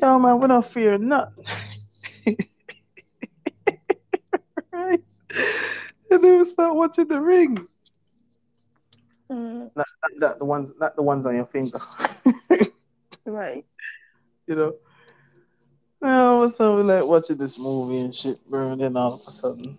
Yo 0.00 0.18
man, 0.18 0.40
we 0.40 0.48
don't 0.48 0.64
fear 0.64 0.98
nothing. 0.98 1.44
right? 4.72 5.00
And 6.12 6.24
then 6.24 6.38
we 6.38 6.44
start 6.44 6.74
watching 6.74 7.06
the 7.06 7.20
ring. 7.20 7.68
Mm, 9.30 9.70
Not, 9.76 9.86
not, 10.02 10.18
not 10.18 10.38
the 10.40 10.44
ones 10.44 10.72
not 10.80 10.96
the 10.96 11.02
ones 11.04 11.24
on 11.24 11.36
your 11.36 11.46
finger. 11.46 11.78
right. 13.24 13.64
you 14.48 14.56
know. 14.56 14.74
Yeah, 16.02 16.48
so 16.48 16.76
we 16.76 16.82
like 16.82 17.04
watching 17.04 17.36
this 17.36 17.60
movie 17.60 17.98
and 18.00 18.12
shit, 18.12 18.38
bro. 18.50 18.72
And 18.72 18.80
then 18.80 18.96
all 18.96 19.14
of 19.14 19.20
a 19.20 19.30
sudden, 19.30 19.78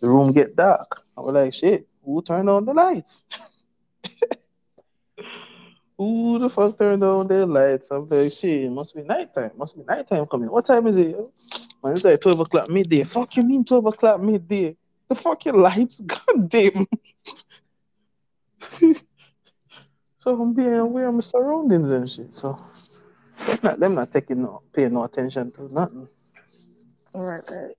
the 0.00 0.08
room 0.08 0.32
get 0.32 0.54
dark. 0.54 1.02
And 1.16 1.26
we're 1.26 1.32
like, 1.32 1.52
shit, 1.54 1.88
who 2.04 2.22
turned 2.22 2.48
on 2.48 2.66
the 2.66 2.74
lights? 2.74 3.24
who 5.98 6.38
the 6.38 6.50
fuck 6.50 6.78
turned 6.78 7.02
on 7.02 7.26
the 7.26 7.46
lights? 7.46 7.88
I'm 7.90 8.08
like, 8.08 8.32
shit, 8.32 8.64
it 8.64 8.70
must 8.70 8.94
be 8.94 9.02
nighttime. 9.02 9.52
Must 9.56 9.76
be 9.76 9.84
nighttime 9.84 10.26
coming. 10.26 10.50
What 10.50 10.66
time 10.66 10.86
is 10.86 10.98
it? 10.98 11.16
Man, 11.82 11.94
it's 11.94 12.04
like 12.04 12.20
12 12.20 12.40
o'clock 12.40 12.68
midday. 12.68 13.04
Fuck 13.04 13.36
you 13.36 13.42
mean 13.42 13.64
12 13.64 13.86
o'clock 13.86 14.20
midday? 14.20 14.76
The 15.08 15.14
fucking 15.14 15.54
lights, 15.54 16.00
goddamn. 16.06 16.86
so 20.18 20.40
I'm 20.40 20.52
being 20.52 20.74
aware 20.74 21.08
of 21.08 21.14
my 21.14 21.20
surroundings 21.20 21.90
and 21.90 22.10
shit. 22.10 22.34
So 22.34 22.58
them 23.46 23.58
not, 23.62 23.80
them 23.80 23.94
not 23.94 24.10
taking 24.10 24.42
no, 24.42 24.62
paying 24.72 24.92
no 24.92 25.04
attention 25.04 25.50
to 25.52 25.72
nothing. 25.72 26.08
Right, 27.14 27.42
right. 27.48 27.74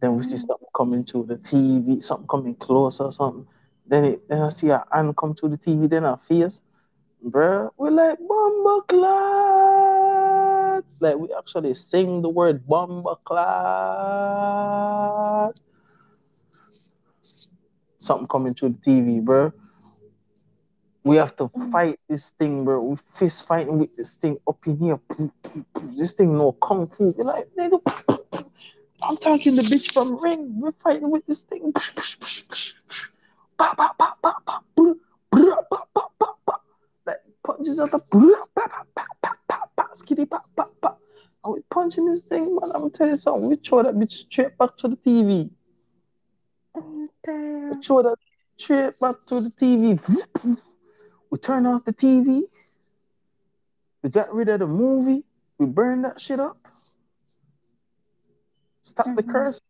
Then 0.00 0.16
we 0.16 0.22
see 0.22 0.36
something 0.36 0.68
coming 0.74 1.04
to 1.06 1.24
the 1.24 1.36
TV, 1.36 2.02
something 2.02 2.28
coming 2.28 2.54
closer, 2.54 3.10
something. 3.10 3.46
Then 3.90 4.04
it, 4.04 4.28
then 4.28 4.40
I 4.42 4.48
see 4.50 4.68
a 4.68 4.84
hand 4.92 5.16
come 5.16 5.34
to 5.34 5.48
the 5.48 5.58
TV, 5.58 5.90
then 5.90 6.04
our 6.04 6.16
face. 6.16 6.62
Bruh, 7.26 7.70
we're 7.76 7.90
like 7.90 8.20
bomba 8.20 8.82
clot. 8.86 10.84
Like 11.00 11.16
we 11.16 11.34
actually 11.36 11.74
sing 11.74 12.22
the 12.22 12.28
word 12.28 12.64
bomba 12.68 13.16
clot. 13.24 13.50
Something 17.98 18.28
coming 18.28 18.54
to 18.54 18.68
the 18.68 18.78
TV, 18.78 19.20
bruh. 19.24 19.52
We 21.02 21.16
have 21.16 21.34
to 21.36 21.50
fight 21.72 21.98
this 22.08 22.30
thing, 22.38 22.64
bro. 22.64 22.80
We 22.80 22.96
fist 23.16 23.44
fighting 23.44 23.78
with 23.78 23.96
this 23.96 24.16
thing 24.16 24.38
up 24.46 24.64
in 24.66 24.78
here. 24.78 25.00
This 25.96 26.12
thing 26.12 26.38
no 26.38 26.52
kung 26.52 26.86
fu. 26.86 27.12
We're 27.16 27.24
like, 27.24 27.48
nigga, 27.58 27.80
I'm 29.02 29.16
talking 29.16 29.56
the 29.56 29.62
bitch 29.62 29.92
from 29.92 30.16
Ring. 30.22 30.60
We're 30.60 30.70
fighting 30.72 31.10
with 31.10 31.26
this 31.26 31.42
thing. 31.42 31.72
Pa, 33.60 33.74
pa, 33.76 33.92
pa. 33.96 34.14
Like 37.06 37.18
punches 37.44 37.78
at 37.78 37.90
the 37.90 38.00
skitty, 39.94 40.28
punching 41.70 42.06
this 42.06 42.22
thing, 42.24 42.56
man. 42.56 42.70
I'm 42.74 42.82
gonna 42.82 42.90
tell 42.90 43.08
you 43.08 43.16
something. 43.16 43.48
We 43.48 43.56
throw 43.56 43.82
that 43.82 43.94
bitch 43.94 44.12
straight 44.12 44.56
back 44.58 44.76
to 44.78 44.88
the 44.88 44.96
TV. 44.96 45.50
Oh, 46.74 46.80
We 46.80 47.08
damn. 47.22 47.82
throw 47.82 48.02
that 48.02 48.16
straight 48.56 48.98
back 49.00 49.16
to 49.26 49.40
the 49.40 49.50
TV. 49.50 50.00
We 51.30 51.38
turn 51.38 51.66
off 51.66 51.84
the 51.84 51.92
TV. 51.92 52.42
We 54.02 54.10
got 54.10 54.34
rid 54.34 54.48
of 54.48 54.60
the 54.60 54.66
movie. 54.66 55.24
We 55.58 55.66
burn 55.66 56.02
that 56.02 56.20
shit 56.20 56.40
up. 56.40 56.58
Stop 58.82 59.14
the 59.14 59.22
Mhm. 59.22 59.32
curse. 59.32 59.60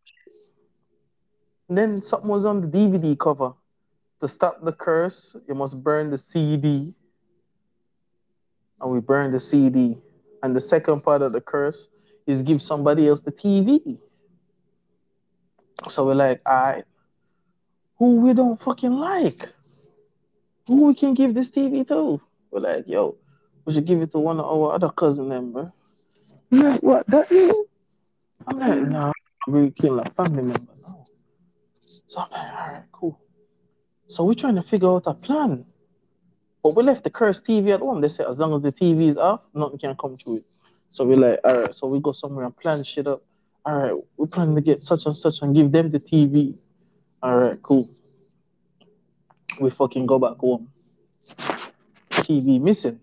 And 1.68 1.78
then 1.78 2.00
something 2.00 2.28
was 2.28 2.46
on 2.46 2.60
the 2.60 2.68
DVD 2.68 3.16
cover. 3.16 3.54
To 4.20 4.28
stop 4.28 4.62
the 4.62 4.72
curse, 4.72 5.34
you 5.48 5.54
must 5.54 5.82
burn 5.82 6.10
the 6.10 6.18
CD. 6.18 6.92
And 8.80 8.90
we 8.90 9.00
burn 9.00 9.32
the 9.32 9.40
CD. 9.40 9.96
And 10.42 10.54
the 10.54 10.60
second 10.60 11.02
part 11.02 11.22
of 11.22 11.32
the 11.32 11.40
curse 11.40 11.88
is 12.26 12.42
give 12.42 12.62
somebody 12.62 13.08
else 13.08 13.22
the 13.22 13.32
TV. 13.32 13.98
So 15.88 16.04
we're 16.06 16.14
like, 16.14 16.40
all 16.44 16.62
right, 16.62 16.84
who 17.98 18.16
we 18.16 18.34
don't 18.34 18.60
fucking 18.62 18.92
like? 18.92 19.48
Who 20.66 20.86
we 20.86 20.94
can 20.94 21.14
give 21.14 21.34
this 21.34 21.50
TV 21.50 21.86
to? 21.88 22.20
We're 22.50 22.60
like, 22.60 22.84
yo, 22.86 23.16
we 23.64 23.72
should 23.72 23.86
give 23.86 24.02
it 24.02 24.12
to 24.12 24.18
one 24.18 24.38
of 24.38 24.46
our 24.46 24.74
other 24.74 24.90
cousin. 24.90 25.28
We're 25.30 25.72
like, 26.52 26.82
what, 26.82 27.06
that 27.08 27.30
you? 27.30 27.68
I'm 28.46 28.58
like, 28.58 28.80
no, 28.82 29.12
we 29.46 29.70
kill 29.70 30.00
a 30.00 30.10
family 30.10 30.42
member, 30.42 30.72
no. 30.82 31.04
So 32.06 32.20
I'm 32.20 32.30
like, 32.30 32.52
all 32.52 32.68
right, 32.68 32.82
cool. 32.92 33.20
So 34.10 34.24
we're 34.24 34.34
trying 34.34 34.56
to 34.56 34.62
figure 34.64 34.88
out 34.88 35.04
a 35.06 35.14
plan. 35.14 35.64
But 36.64 36.74
we 36.74 36.82
left 36.82 37.04
the 37.04 37.10
cursed 37.10 37.46
TV 37.46 37.72
at 37.72 37.78
home. 37.78 38.00
They 38.00 38.08
said 38.08 38.26
as 38.26 38.40
long 38.40 38.52
as 38.54 38.62
the 38.62 38.72
TV 38.72 39.08
is 39.08 39.16
off, 39.16 39.40
nothing 39.54 39.78
can 39.78 39.94
come 39.94 40.18
through 40.18 40.38
it. 40.38 40.44
So 40.90 41.04
we're 41.04 41.16
like, 41.16 41.38
all 41.44 41.60
right, 41.60 41.74
so 41.74 41.86
we 41.86 42.00
go 42.00 42.10
somewhere 42.10 42.44
and 42.44 42.56
plan 42.56 42.82
shit 42.82 43.06
up. 43.06 43.22
All 43.64 43.76
right, 43.76 43.94
we're 44.16 44.26
planning 44.26 44.56
to 44.56 44.60
get 44.60 44.82
such 44.82 45.06
and 45.06 45.16
such 45.16 45.42
and 45.42 45.54
give 45.54 45.70
them 45.70 45.92
the 45.92 46.00
TV. 46.00 46.56
All 47.22 47.36
right, 47.36 47.62
cool. 47.62 47.88
We 49.60 49.70
fucking 49.70 50.06
go 50.06 50.18
back 50.18 50.38
home. 50.38 50.72
TV 52.10 52.60
missing. 52.60 53.00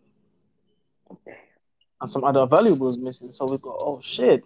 And 2.01 2.09
some 2.09 2.25
other 2.25 2.45
valuables 2.45 2.97
missing. 2.97 3.31
So 3.31 3.45
we 3.45 3.57
go, 3.59 3.77
oh 3.79 4.01
shit. 4.03 4.43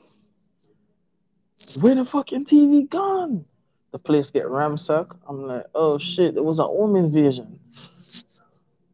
Where 1.80 1.96
the 1.96 2.06
fucking 2.06 2.46
TV 2.46 2.88
gone? 2.88 3.46
The 3.92 4.00
place 4.00 4.30
get 4.30 4.48
ransacked. 4.48 5.14
I'm 5.28 5.48
like, 5.48 5.66
oh 5.76 5.98
shit, 5.98 6.38
it 6.38 6.44
was 6.44 6.60
a 6.60 6.64
home 6.64 6.96
invasion. 6.96 7.60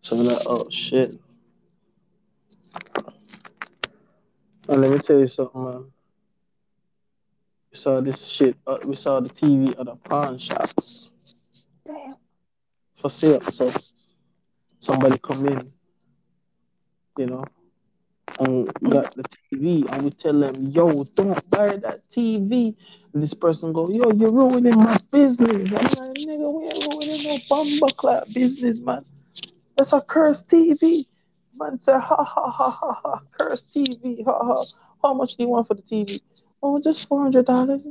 So 0.02 0.16
we're 0.16 0.24
like, 0.24 0.42
oh 0.46 0.68
shit. 0.72 1.20
And 4.70 4.82
let 4.82 4.92
me 4.92 5.00
tell 5.00 5.20
you 5.20 5.28
something, 5.28 5.64
man. 5.64 5.86
We 7.72 7.78
saw 7.78 8.02
this 8.02 8.26
shit. 8.26 8.56
Uh, 8.66 8.78
we 8.84 8.96
saw 8.96 9.20
the 9.20 9.30
TV 9.30 9.80
at 9.80 9.88
a 9.88 9.96
pawn 9.96 10.40
shop 10.40 10.70
for 13.00 13.10
sale. 13.10 13.42
So 13.52 13.72
somebody 14.80 15.18
come 15.20 15.48
in, 15.48 15.72
you 17.18 17.28
know, 17.28 17.46
and 18.40 18.72
got 18.90 19.16
the 19.16 19.24
TV, 19.24 19.86
and 19.92 20.04
we 20.04 20.12
tell 20.12 20.40
them, 20.40 20.68
yo, 20.68 21.04
don't 21.16 21.50
buy 21.50 21.78
that 21.78 22.10
TV. 22.10 22.76
And 23.14 23.24
this 23.24 23.34
person 23.34 23.74
go, 23.74 23.90
yo, 23.90 24.12
you're 24.12 24.32
ruining 24.32 24.78
my 24.78 24.98
business. 25.12 25.52
I'm 25.52 25.72
like, 25.72 26.18
nigga, 26.18 26.54
we 26.54 26.66
ain't 26.66 26.94
ruining 26.94 27.24
no 27.24 27.40
bumper 27.50 27.94
clap 27.96 28.32
business, 28.34 28.80
man. 28.80 29.06
That's 29.76 29.94
a 29.94 30.02
cursed 30.02 30.50
TV. 30.50 31.06
Man 31.60 31.80
said, 31.80 32.00
ha 32.00 32.24
ha 32.24 32.50
ha 32.50 32.70
ha 32.70 33.00
ha, 33.04 33.20
cursed 33.32 33.74
TV, 33.74 34.24
ha 34.26 34.38
ha. 34.44 34.66
How 35.02 35.14
much 35.14 35.36
do 35.36 35.44
you 35.44 35.50
want 35.50 35.68
for 35.68 35.74
the 35.74 35.82
TV? 35.82 36.22
Oh, 36.62 36.80
just 36.80 37.08
four 37.08 37.22
hundred 37.22 37.46
dollars. 37.46 37.88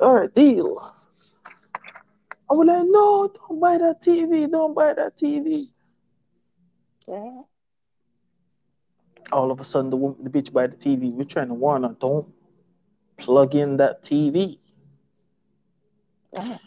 All 0.00 0.14
right, 0.14 0.34
deal. 0.34 0.92
I 2.50 2.54
was 2.54 2.66
like, 2.66 2.86
no, 2.86 3.28
don't 3.28 3.60
buy 3.60 3.78
that 3.78 4.02
TV. 4.02 4.50
Don't 4.50 4.74
buy 4.74 4.92
that 4.94 5.16
TV. 5.16 5.68
Yeah. 7.06 7.42
All 9.32 9.50
of 9.50 9.60
a 9.60 9.64
sudden, 9.64 9.90
the 9.90 9.96
woman, 9.96 10.18
the 10.22 10.30
bitch 10.30 10.52
by 10.52 10.66
the 10.66 10.76
TV. 10.76 11.12
We're 11.12 11.24
trying 11.24 11.48
to 11.48 11.54
warn 11.54 11.82
her, 11.82 11.96
don't 12.00 12.26
plug 13.16 13.54
in 13.54 13.76
that 13.78 14.02
TV. 14.02 14.58
Yeah. 16.32 16.58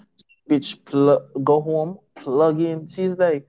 Bitch, 0.49 0.83
pl- 0.85 1.27
go 1.43 1.61
home, 1.61 1.99
plug 2.15 2.61
in. 2.61 2.87
She's 2.87 3.15
like, 3.15 3.47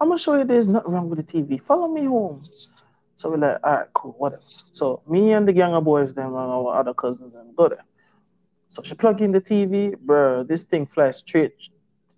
I'm 0.00 0.08
gonna 0.08 0.18
show 0.18 0.34
you 0.36 0.44
there's 0.44 0.68
nothing 0.68 0.92
wrong 0.92 1.08
with 1.08 1.24
the 1.24 1.42
TV. 1.42 1.60
Follow 1.62 1.88
me 1.88 2.04
home. 2.04 2.46
So 3.16 3.30
we're 3.30 3.38
like, 3.38 3.58
all 3.64 3.76
right, 3.76 3.86
cool, 3.94 4.14
whatever. 4.18 4.42
So 4.72 5.02
me 5.08 5.32
and 5.32 5.48
the 5.48 5.52
gang 5.52 5.72
of 5.74 5.84
boys, 5.84 6.14
them 6.14 6.28
and 6.28 6.36
our 6.36 6.74
other 6.74 6.92
cousins, 6.92 7.34
and 7.34 7.56
go 7.56 7.68
there. 7.68 7.84
So 8.68 8.82
she 8.82 8.94
plug 8.94 9.22
in 9.22 9.32
the 9.32 9.40
TV, 9.40 9.98
bro. 9.98 10.42
This 10.42 10.64
thing 10.64 10.86
flies 10.86 11.18
straight. 11.18 11.54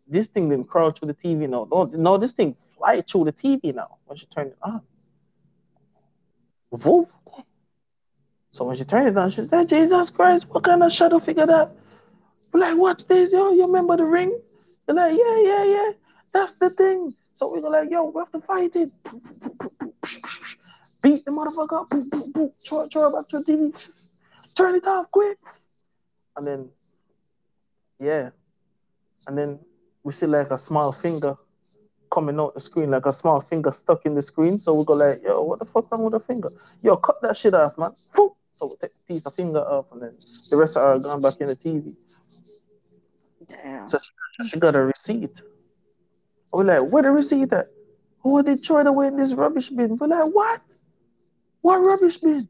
This 0.09 0.29
thing 0.29 0.49
didn't 0.49 0.69
crawl 0.69 0.91
through 0.91 1.09
the 1.09 1.15
TV 1.15 1.49
now. 1.49 1.69
No, 1.71 1.85
no, 1.85 2.17
this 2.19 2.33
thing 2.33 2.57
fly 2.77 3.01
through 3.03 3.25
the 3.25 3.33
TV 3.33 3.75
now 3.75 3.99
when 4.07 4.17
she 4.17 4.27
turned 4.27 4.51
it 4.51 4.59
on. 4.63 4.81
So 6.71 8.65
when 8.65 8.77
she 8.77 8.85
turned 8.85 9.09
it 9.09 9.17
on, 9.17 9.31
she 9.31 9.45
said, 9.45 9.69
Jesus 9.69 10.11
Christ, 10.11 10.49
what 10.49 10.65
kind 10.65 10.83
of 10.83 10.93
shadow 10.93 11.19
figure 11.19 11.47
that? 11.47 11.71
We're 12.53 12.61
like, 12.61 12.77
watch 12.77 13.05
this, 13.07 13.33
yo. 13.33 13.53
You 13.53 13.67
remember 13.67 13.97
the 13.97 14.05
ring? 14.05 14.39
They're 14.87 14.97
like, 14.97 15.17
yeah, 15.17 15.41
yeah, 15.43 15.65
yeah. 15.65 15.91
That's 16.33 16.55
the 16.55 16.71
thing. 16.71 17.15
So 17.35 17.53
we 17.53 17.61
go 17.61 17.69
like, 17.69 17.91
yo, 17.91 18.05
we 18.05 18.19
have 18.19 18.31
to 18.33 18.41
fight 18.41 18.75
it. 18.77 18.91
Beat 21.03 21.25
the 21.25 21.31
motherfucker 21.31 21.81
up. 21.81 22.53
Throw, 22.67 22.89
throw 22.89 23.13
back 23.13 23.29
to. 23.29 23.73
Turn 24.55 24.75
it 24.75 24.87
off 24.87 25.11
quick. 25.11 25.39
And 26.37 26.47
then, 26.47 26.69
yeah. 27.99 28.31
And 29.27 29.39
then 29.39 29.59
we 30.03 30.13
see 30.13 30.27
like 30.27 30.51
a 30.51 30.59
small 30.59 30.91
finger 30.93 31.37
coming 32.11 32.39
out 32.41 32.55
the 32.55 32.61
screen, 32.61 32.91
like 32.91 33.07
a 33.07 33.13
small 33.13 33.41
finger 33.41 33.73
stuck 33.73 34.07
in 34.07 34.15
the 34.15 34.23
screen. 34.23 34.59
So 34.59 34.75
we 34.75 34.85
go 34.85 34.95
like, 34.95 35.23
yo, 35.23 35.43
what 35.43 35.59
the 35.59 35.65
fuck 35.65 35.91
wrong 35.91 36.05
with 36.05 36.13
the 36.13 36.21
finger? 36.21 36.51
Yo, 36.83 36.97
cut 36.97 37.21
that 37.23 37.37
shit 37.37 37.55
off, 37.55 37.79
man. 37.79 37.93
Foop. 38.13 38.35
So 38.55 38.67
we 38.67 38.77
take 38.77 38.91
a 38.91 39.13
piece 39.13 39.27
of 39.27 39.35
finger 39.35 39.61
off, 39.61 39.93
and 39.93 40.03
then 40.03 40.15
the 40.51 40.57
rest 40.57 40.77
of 40.77 40.83
her 40.83 40.99
gone 40.99 41.21
back 41.21 41.41
in 41.41 41.47
the 41.49 41.57
TV. 41.57 41.95
Damn. 43.47 43.87
So 43.87 43.99
she, 43.99 44.49
she 44.49 44.59
got 44.59 44.75
a 44.75 44.81
receipt. 44.81 45.41
We're 46.53 46.65
like, 46.65 46.91
where 46.91 47.03
the 47.03 47.11
receipt 47.11 47.53
at? 47.53 47.69
Oh, 48.25 48.43
they 48.43 48.57
throw 48.57 48.79
it 48.79 48.87
away 48.87 49.07
in 49.07 49.17
this 49.17 49.33
rubbish 49.33 49.71
bin. 49.71 49.97
We're 49.97 50.09
like, 50.09 50.25
what? 50.25 50.61
What 51.61 51.79
rubbish 51.79 52.17
bin? 52.19 52.49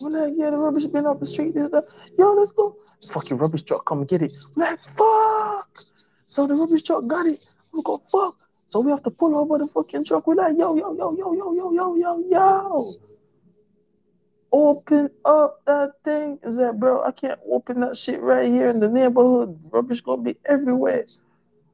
We're 0.00 0.10
like, 0.10 0.34
yeah, 0.36 0.50
the 0.50 0.58
rubbish 0.58 0.86
bin 0.86 1.06
up 1.06 1.20
the 1.20 1.26
street. 1.26 1.54
This, 1.54 1.70
that. 1.70 1.86
Yo, 2.18 2.32
let's 2.34 2.52
go. 2.52 2.76
Fucking 3.12 3.36
rubbish 3.36 3.62
truck, 3.62 3.86
come 3.86 4.04
get 4.04 4.22
it. 4.22 4.32
We're 4.54 4.64
like, 4.64 4.80
fuck. 4.96 5.84
So 6.26 6.46
the 6.46 6.54
rubbish 6.54 6.82
truck 6.82 7.06
got 7.06 7.26
it. 7.26 7.40
We 7.72 7.82
go, 7.82 8.02
fuck. 8.12 8.36
So 8.68 8.80
we 8.80 8.90
have 8.90 9.02
to 9.04 9.10
pull 9.10 9.34
over 9.34 9.56
the 9.56 9.66
fucking 9.66 10.04
truck. 10.04 10.26
We're 10.26 10.34
like, 10.34 10.58
yo, 10.58 10.76
yo, 10.76 10.92
yo, 10.92 11.16
yo, 11.16 11.32
yo, 11.32 11.54
yo, 11.54 11.72
yo, 11.72 11.96
yo, 11.96 12.24
yo. 12.28 12.94
Open 14.52 15.08
up 15.24 15.64
that 15.64 15.92
thing. 16.04 16.38
Is 16.42 16.58
that, 16.58 16.78
bro? 16.78 17.02
I 17.02 17.12
can't 17.12 17.40
open 17.50 17.80
that 17.80 17.96
shit 17.96 18.20
right 18.20 18.46
here 18.46 18.68
in 18.68 18.78
the 18.78 18.88
neighborhood. 18.90 19.58
Rubbish 19.70 20.02
gonna 20.02 20.20
be 20.20 20.36
everywhere. 20.44 21.06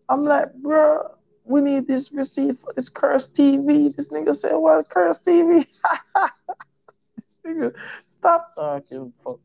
I'm 0.09 0.25
like, 0.25 0.55
bro, 0.55 1.11
we 1.43 1.61
need 1.63 1.89
this 1.89 2.13
receipt 2.13 2.61
for 2.61 2.73
this 2.77 2.89
cursed 2.89 3.35
TV. 3.35 3.95
This 3.95 4.11
nigga 4.11 4.35
said, 4.37 4.55
what 4.55 4.89
cursed 4.89 5.25
TV? 5.25 5.67
this 7.17 7.37
nigga, 7.45 7.75
stop 8.07 8.55
talking 8.55 9.13
fuckery. 9.25 9.41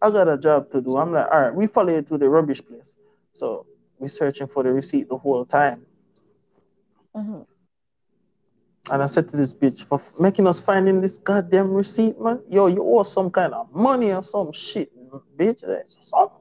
I 0.00 0.10
got 0.10 0.28
a 0.28 0.36
job 0.36 0.72
to 0.72 0.80
do. 0.80 0.96
I'm 0.96 1.12
like, 1.12 1.28
all 1.30 1.40
right, 1.40 1.54
we 1.54 1.68
follow 1.68 1.94
you 1.94 2.02
to 2.02 2.18
the 2.18 2.28
rubbish 2.28 2.60
place. 2.66 2.96
So 3.32 3.64
we're 4.00 4.08
searching 4.08 4.48
for 4.48 4.64
the 4.64 4.72
receipt 4.72 5.08
the 5.08 5.16
whole 5.16 5.44
time. 5.44 5.86
Mhm. 7.16 7.46
And 8.90 9.02
I 9.02 9.06
said 9.06 9.28
to 9.30 9.36
this 9.36 9.54
bitch, 9.54 9.84
for 9.84 10.00
making 10.18 10.46
us 10.46 10.58
finding 10.58 11.00
this 11.00 11.18
goddamn 11.18 11.72
receipt, 11.72 12.20
man. 12.20 12.42
Yo, 12.50 12.66
you 12.66 12.82
owe 12.82 13.02
some 13.04 13.30
kind 13.30 13.54
of 13.54 13.72
money 13.72 14.12
or 14.12 14.22
some 14.22 14.52
shit, 14.52 14.90
bitch. 15.36 15.60
That's 15.60 15.96
Something. 16.00 16.38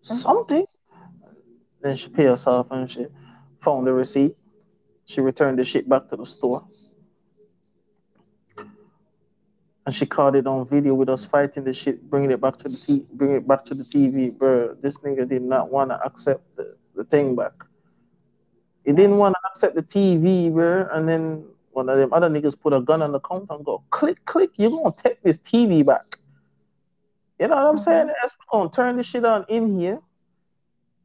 Something. 0.00 0.66
Then 1.80 1.96
she 1.96 2.08
paid 2.08 2.28
off 2.28 2.70
and 2.70 2.90
she 2.90 3.06
found 3.60 3.86
the 3.86 3.92
receipt. 3.92 4.36
She 5.04 5.20
returned 5.20 5.58
the 5.58 5.64
shit 5.64 5.88
back 5.88 6.08
to 6.08 6.16
the 6.16 6.26
store. 6.26 6.64
And 9.86 9.94
she 9.94 10.04
caught 10.04 10.34
it 10.34 10.48
on 10.48 10.66
video 10.66 10.94
with 10.94 11.08
us 11.08 11.24
fighting 11.24 11.62
the 11.62 11.72
shit, 11.72 12.10
bringing 12.10 12.32
it 12.32 12.40
back 12.40 12.56
to 12.58 12.68
the 12.68 12.76
t- 12.76 13.06
bring 13.12 13.32
it 13.32 13.46
back 13.46 13.64
to 13.66 13.74
the 13.74 13.84
TV, 13.84 14.36
bro. 14.36 14.74
This 14.74 14.98
nigga 14.98 15.28
did 15.28 15.42
not 15.42 15.70
want 15.70 15.90
to 15.90 16.04
accept 16.04 16.56
the, 16.56 16.76
the 16.96 17.04
thing 17.04 17.36
back. 17.36 17.52
He 18.86 18.92
didn't 18.92 19.18
want 19.18 19.34
to 19.34 19.48
accept 19.50 19.74
the 19.74 19.82
TV, 19.82 20.50
bro. 20.52 20.88
And 20.92 21.08
then 21.08 21.44
one 21.72 21.88
of 21.88 21.98
them 21.98 22.12
other 22.12 22.30
niggas 22.30 22.58
put 22.58 22.72
a 22.72 22.80
gun 22.80 23.02
on 23.02 23.10
the 23.12 23.20
counter 23.20 23.52
and 23.54 23.64
go, 23.64 23.82
click, 23.90 24.24
click, 24.24 24.50
you're 24.56 24.70
gonna 24.70 24.94
take 24.96 25.20
this 25.22 25.38
TV 25.40 25.84
back. 25.84 26.18
You 27.38 27.48
know 27.48 27.56
what 27.56 27.64
I'm 27.64 27.78
saying? 27.78 28.06
That's 28.06 28.34
gonna 28.50 28.70
turn 28.70 28.96
this 28.96 29.06
shit 29.06 29.24
on 29.24 29.44
in 29.48 29.78
here. 29.78 30.00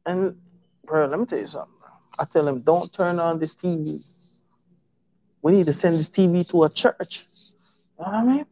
And 0.06 0.36
bro, 0.84 1.06
let 1.06 1.18
me 1.18 1.26
tell 1.26 1.40
you 1.40 1.46
something. 1.48 1.74
I 2.18 2.24
tell 2.24 2.46
him, 2.46 2.60
don't 2.60 2.92
turn 2.92 3.18
on 3.18 3.38
this 3.40 3.56
TV. 3.56 4.00
We 5.42 5.52
need 5.52 5.66
to 5.66 5.72
send 5.72 5.98
this 5.98 6.08
TV 6.08 6.48
to 6.50 6.62
a 6.64 6.70
church. 6.70 7.26
You 7.98 8.04
know 8.06 8.12
what 8.12 8.14
I 8.14 8.24
mean? 8.24 8.46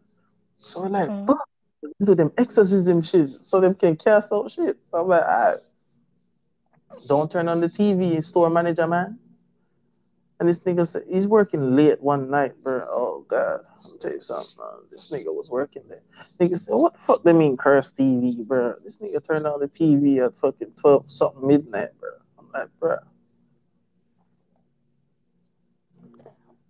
So 0.59 0.83
we're 0.83 0.89
like, 0.89 1.09
Mm. 1.09 1.27
fuck, 1.27 1.49
do 2.03 2.15
them 2.15 2.33
exorcism 2.37 3.01
shit 3.01 3.41
so 3.41 3.61
them 3.61 3.75
can 3.75 3.97
cast 3.97 4.33
out 4.33 4.51
shit. 4.51 4.77
So 4.85 5.01
I'm 5.03 5.09
like, 5.09 5.23
all 5.23 5.29
right, 5.53 5.59
don't 7.07 7.31
turn 7.31 7.49
on 7.49 7.61
the 7.61 7.69
TV, 7.69 8.23
store 8.23 8.51
manager, 8.51 8.87
man. 8.87 9.19
And 10.39 10.49
this 10.49 10.63
nigga 10.63 10.87
said 10.87 11.05
he's 11.09 11.27
working 11.27 11.77
late 11.77 12.01
one 12.01 12.31
night, 12.31 12.55
bro. 12.63 12.87
Oh 12.89 13.27
god, 13.29 13.61
I'll 13.85 13.99
tell 13.99 14.13
you 14.13 14.21
something. 14.21 14.57
This 14.91 15.11
nigga 15.11 15.27
was 15.27 15.51
working 15.51 15.83
there. 15.89 16.01
Nigga 16.41 16.59
said, 16.59 16.75
"What 16.75 16.95
the 16.95 16.99
fuck 17.07 17.23
they 17.23 17.35
mean 17.35 17.59
curse 17.59 17.93
TV, 17.93 18.43
bro?" 18.47 18.75
This 18.83 18.99
nigga 18.99 19.23
turned 19.23 19.47
on 19.47 19.61
the 19.61 19.69
TV 19.69 20.25
at 20.25 20.39
fucking 20.39 20.73
twelve 20.81 21.11
something 21.11 21.47
midnight, 21.47 21.91
bro. 22.01 22.11
I'm 22.39 22.51
like, 22.55 22.69
bro. 22.81 22.97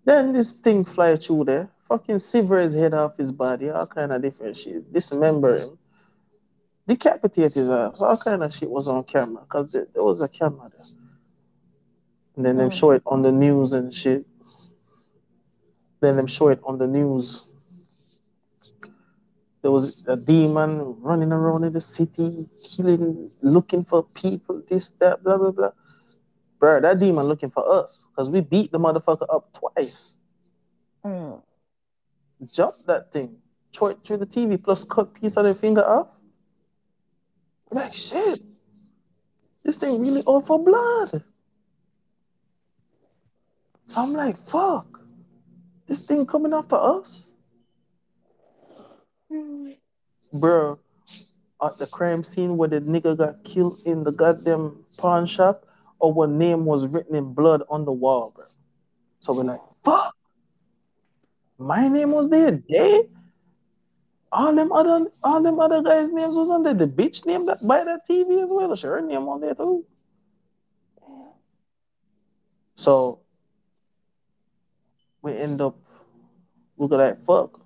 Then 0.05 0.33
this 0.33 0.61
thing 0.61 0.85
fly 0.85 1.15
through 1.17 1.45
there, 1.45 1.71
fucking 1.89 2.19
sever 2.19 2.59
his 2.59 2.75
head 2.75 2.93
off 2.93 3.17
his 3.17 3.31
body, 3.31 3.71
all 3.71 3.87
kind 3.87 4.13
of 4.13 4.21
different 4.21 4.57
shit. 4.57 4.93
Dismember 4.93 5.59
him, 5.59 5.79
decapitate 6.91 7.55
his 7.55 7.71
ass, 7.71 8.03
all 8.03 8.17
kind 8.17 8.43
of 8.43 8.53
shit 8.53 8.69
was 8.69 8.89
on 8.89 9.05
camera 9.05 9.43
because 9.43 9.71
there, 9.71 9.87
there 9.95 10.03
was 10.03 10.23
a 10.23 10.29
camera 10.29 10.71
there. 10.77 10.87
And 12.37 12.45
then 12.45 12.57
them 12.57 12.71
Mm. 12.71 12.79
show 12.81 12.91
it 12.91 13.03
on 13.07 13.23
the 13.23 13.33
news 13.33 13.73
and 13.73 13.93
shit. 13.95 14.27
Then 16.01 16.17
them 16.17 16.27
show 16.27 16.49
it 16.49 16.61
on 16.65 16.79
the 16.79 16.87
news. 16.87 17.45
There 19.63 19.71
was 19.71 20.03
a 20.07 20.17
demon 20.17 21.01
running 21.03 21.33
around 21.33 21.65
in 21.65 21.73
the 21.75 21.81
city, 21.81 22.49
killing, 22.65 23.31
looking 23.43 23.85
for 23.85 24.03
people, 24.03 24.63
this, 24.69 24.93
that, 25.01 25.23
blah, 25.23 25.37
blah, 25.37 25.51
blah. 25.51 25.73
Bro, 26.59 26.81
that 26.81 26.99
demon 26.99 27.27
looking 27.27 27.51
for 27.51 27.65
us 27.71 28.07
because 28.11 28.31
we 28.31 28.41
beat 28.41 28.73
the 28.73 28.81
motherfucker 28.81 29.27
up 29.29 29.53
twice. 29.53 30.17
Mm. 31.05 31.43
Jump 32.47 32.75
that 32.87 33.13
thing, 33.13 33.37
throw 33.75 33.89
it 33.89 33.99
through 34.03 34.17
the 34.19 34.27
TV, 34.27 34.57
plus 34.63 34.85
cut 34.85 35.15
piece 35.15 35.37
of 35.37 35.45
their 35.45 35.55
finger 35.55 35.85
off. 35.87 36.20
Like 37.71 37.93
shit. 37.93 38.43
This 39.65 39.79
thing 39.79 40.01
really 40.01 40.23
all 40.23 40.41
for 40.41 40.63
blood. 40.63 41.23
So 43.85 44.01
I'm 44.01 44.13
like, 44.13 44.39
fuck. 44.49 45.01
This 45.87 46.01
thing 46.01 46.27
coming 46.27 46.53
after 46.53 46.77
us? 46.77 47.33
Mm. 49.33 49.77
Bro, 50.33 50.79
at 51.63 51.79
the 51.79 51.87
crime 51.87 52.23
scene 52.23 52.57
where 52.57 52.69
the 52.69 52.81
nigga 52.81 53.17
got 53.17 53.43
killed 53.45 53.81
in 53.85 54.05
the 54.05 54.13
goddamn 54.13 54.85
pawn 54.97 55.27
shop, 55.27 55.67
what 55.99 56.31
name 56.31 56.65
was 56.65 56.87
written 56.87 57.15
in 57.15 57.35
blood 57.35 57.63
on 57.69 57.85
the 57.85 57.93
wall, 57.93 58.33
bro. 58.35 58.47
So 59.21 59.33
we're 59.35 59.45
like, 59.45 59.61
fuck. 59.85 60.15
My 61.59 61.89
name 61.89 62.13
was 62.13 62.31
there, 62.31 62.53
dead. 62.53 63.11
All 64.33 64.55
them 64.55 64.71
other 64.71 65.07
all 65.25 65.43
them 65.43 65.59
other 65.59 65.83
guys' 65.83 66.13
names 66.13 66.37
was 66.37 66.51
on 66.51 66.63
there. 66.63 66.75
The 66.75 66.87
bitch 66.87 67.27
name 67.27 67.47
that 67.47 67.67
by 67.67 67.83
that 67.85 68.07
TV 68.09 68.43
as 68.43 68.51
well. 68.51 68.75
Sure, 68.77 68.97
her 68.97 69.01
name 69.01 69.29
on 69.29 69.41
there 69.41 69.55
too. 69.55 69.85
So 72.75 73.21
we 75.23 75.37
end 75.37 75.61
up 75.61 75.77
looking 76.79 76.99
like 76.99 77.25
fuck. 77.27 77.61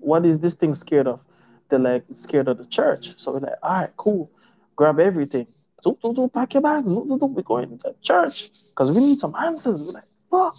What 0.00 0.26
is 0.26 0.40
this 0.40 0.56
thing 0.56 0.74
scared 0.74 1.06
of? 1.06 1.22
They're 1.70 1.78
like 1.78 2.04
scared 2.12 2.48
of 2.48 2.58
the 2.58 2.66
church. 2.66 3.14
So 3.16 3.32
we're 3.32 3.40
like, 3.40 3.54
all 3.62 3.80
right, 3.80 3.90
cool. 3.96 4.30
Grab 4.76 4.98
everything. 4.98 5.46
Zoop, 5.82 6.02
zoop, 6.02 6.16
zoop, 6.16 6.32
pack 6.32 6.54
your 6.54 6.62
bags. 6.62 6.88
Zoop, 6.88 7.08
zoop, 7.08 7.20
zoop. 7.20 7.30
We're 7.30 7.42
going 7.42 7.78
to 7.78 7.94
church 8.02 8.50
because 8.68 8.90
we 8.90 9.00
need 9.00 9.18
some 9.18 9.34
answers. 9.34 9.82
We're 9.82 9.92
like, 9.92 10.04
fuck. 10.30 10.56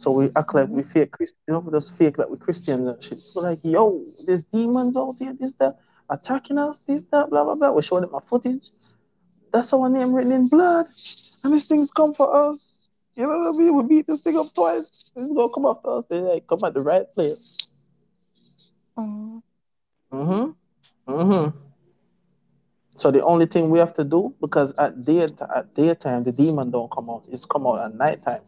So 0.00 0.12
we 0.12 0.30
act 0.34 0.54
like 0.54 0.70
we 0.70 0.82
fake 0.82 1.12
Christian, 1.12 1.36
you 1.46 1.52
know, 1.52 1.60
we 1.60 1.72
just 1.72 1.98
fake 1.98 2.16
like 2.16 2.30
we're 2.30 2.38
Christians 2.38 2.88
and 2.88 3.02
shit. 3.02 3.18
We're 3.34 3.42
like, 3.42 3.58
yo, 3.62 4.02
there's 4.24 4.40
demons 4.44 4.96
out 4.96 5.16
here, 5.18 5.34
this, 5.38 5.52
that, 5.60 5.76
attacking 6.08 6.56
us, 6.56 6.80
this, 6.86 7.04
that, 7.12 7.28
blah, 7.28 7.44
blah, 7.44 7.54
blah. 7.54 7.70
We 7.72 7.82
showed 7.82 8.04
them 8.04 8.14
our 8.14 8.22
footage. 8.22 8.70
That's 9.52 9.74
our 9.74 9.90
name 9.90 10.14
written 10.14 10.32
in 10.32 10.48
blood. 10.48 10.86
And 11.44 11.52
this 11.52 11.66
thing's 11.66 11.90
come 11.90 12.14
for 12.14 12.34
us. 12.34 12.88
You 13.14 13.24
know 13.24 13.38
what 13.40 13.54
I 13.54 13.58
mean? 13.58 13.76
We 13.76 13.82
beat 13.82 14.06
this 14.06 14.22
thing 14.22 14.38
up 14.38 14.54
twice. 14.54 15.12
It's 15.14 15.34
gonna 15.34 15.52
come 15.52 15.66
after 15.66 15.98
us. 15.98 16.04
They 16.08 16.20
like 16.20 16.46
come 16.46 16.64
at 16.64 16.72
the 16.72 16.80
right 16.80 17.04
place. 17.12 17.58
Mm. 18.96 19.42
Mm-hmm. 20.14 21.12
Mm-hmm. 21.12 21.58
So 22.96 23.10
the 23.10 23.22
only 23.22 23.44
thing 23.44 23.68
we 23.68 23.78
have 23.78 23.92
to 23.94 24.04
do, 24.04 24.34
because 24.40 24.72
at 24.78 25.04
day 25.04 25.20
at 25.20 25.74
daytime 25.74 26.24
the 26.24 26.32
demon 26.32 26.70
don't 26.70 26.90
come 26.90 27.10
out, 27.10 27.24
it's 27.28 27.44
come 27.44 27.66
out 27.66 27.80
at 27.84 27.94
nighttime. 27.94 28.40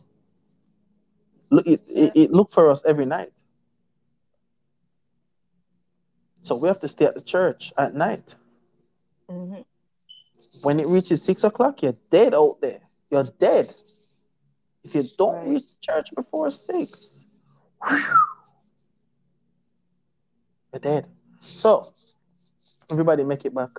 It, 1.53 1.83
it, 1.89 2.13
it 2.17 2.33
look 2.33 2.53
for 2.53 2.71
us 2.71 2.85
every 2.87 3.07
night. 3.07 3.33
So 6.41 6.57
we 6.57 6.69
have 6.69 6.81
to 6.81 6.89
stay 6.89 7.07
at 7.07 7.15
the 7.15 7.23
church 7.23 7.73
at 7.79 7.95
night. 7.95 8.37
Mhm. 9.31 9.65
When 10.63 10.81
it 10.81 10.87
reaches 10.89 11.23
six 11.23 11.45
o'clock, 11.45 11.83
you're 11.83 11.97
dead 12.11 12.35
out 12.35 12.61
there. 12.61 12.81
You're 13.11 13.25
dead. 13.39 13.75
If 14.85 14.95
you 14.95 15.05
don't 15.19 15.35
Right. 15.35 15.49
reach 15.49 15.65
church 15.81 16.15
before 16.15 16.51
six, 16.51 17.27
you're 20.73 20.81
dead. 20.81 21.07
So 21.41 21.93
everybody 22.91 23.25
make 23.25 23.45
it 23.45 23.55
back. 23.55 23.71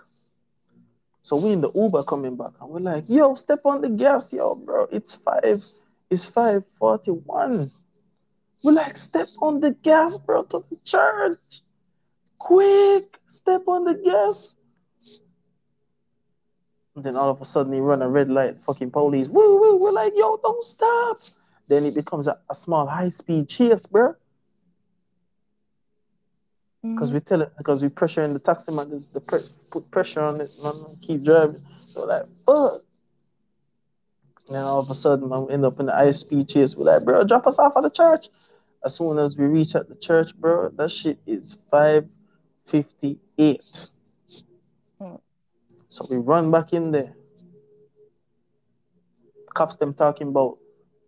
So 1.22 1.38
we 1.38 1.52
in 1.52 1.62
the 1.62 1.72
Uber 1.74 2.04
coming 2.04 2.36
back, 2.36 2.52
and 2.62 2.70
we're 2.70 2.80
like, 2.80 3.10
"Yo, 3.10 3.36
step 3.36 3.66
on 3.66 3.82
the 3.82 3.90
gas, 3.90 4.34
yo, 4.34 4.56
bro. 4.56 4.86
It's 4.91 5.14
five, 5.16 5.64
it's 6.14 6.26
five 6.26 6.64
forty-one." 6.80 7.72
We're 8.64 8.72
like, 8.72 8.95
"Step 8.95 9.27
on 9.41 9.60
the 9.60 9.72
gas, 9.72 10.15
bro, 10.18 10.44
to 10.44 10.64
the 10.69 10.77
church, 10.84 11.61
quick! 12.40 13.19
Step 13.26 13.68
on 13.68 13.84
the 13.84 13.95
gas." 13.95 14.56
And 16.95 17.03
then 17.03 17.15
all 17.15 17.30
of 17.30 17.41
a 17.41 17.45
sudden, 17.45 17.73
he 17.73 17.80
run 17.80 18.02
a 18.02 18.07
red 18.07 18.30
light, 18.30 18.64
fucking 18.64 18.91
police. 18.91 19.27
Woo, 19.27 19.60
woo. 19.60 19.76
We're 19.77 19.91
like, 19.91 20.14
"Yo, 20.15 20.38
don't 20.38 20.64
stop!" 20.64 21.18
Then 21.68 21.85
it 21.85 21.95
becomes 21.95 22.27
a, 22.27 22.38
a 22.49 22.56
small 22.56 22.85
high-speed 22.85 23.49
chase, 23.49 23.85
bro. 23.85 24.14
Because 26.84 27.10
Mhm. 27.10 27.14
we 27.14 27.19
tell 27.22 27.41
it, 27.41 27.52
because 27.57 27.81
we 27.81 27.90
pressure 27.90 28.23
in 28.23 28.34
the 28.34 28.40
taxi 28.40 28.72
man, 28.72 28.90
the 29.14 29.19
pre- 29.22 29.49
put 29.72 29.90
pressure 29.90 30.22
on 30.22 30.41
it, 30.41 30.52
man, 30.61 30.98
keep 31.02 31.23
driving. 31.23 31.64
So 31.88 32.06
like, 32.06 32.26
fuck. 32.45 32.81
And 34.49 34.57
all 34.57 34.80
of 34.80 34.90
a 34.90 34.95
sudden, 34.95 35.30
we 35.30 35.53
end 35.53 35.65
up 35.65 35.80
in 35.80 35.86
the 35.86 36.11
speed 36.11 36.49
chase. 36.49 36.76
We're 36.76 36.86
like, 36.86 37.06
bro, 37.06 37.24
drop 37.24 37.48
us 37.48 37.60
off 37.60 37.78
at 37.78 37.84
the 37.84 37.90
church. 37.90 38.28
As 38.84 38.95
soon 38.95 39.18
as 39.18 39.38
we 39.38 39.45
reach 39.45 39.76
at 39.76 39.88
the 39.88 39.95
church, 39.95 40.36
bro, 40.36 40.70
that 40.70 40.91
shit 40.91 41.18
is 41.26 41.57
558. 41.72 43.88
Hmm. 44.99 45.15
So 45.88 46.06
we 46.10 46.18
run 46.18 46.52
back 46.52 46.74
in 46.74 46.91
there. 46.91 47.14
Cops 49.53 49.78
them 49.78 49.94
talking 49.94 50.28
about, 50.28 50.57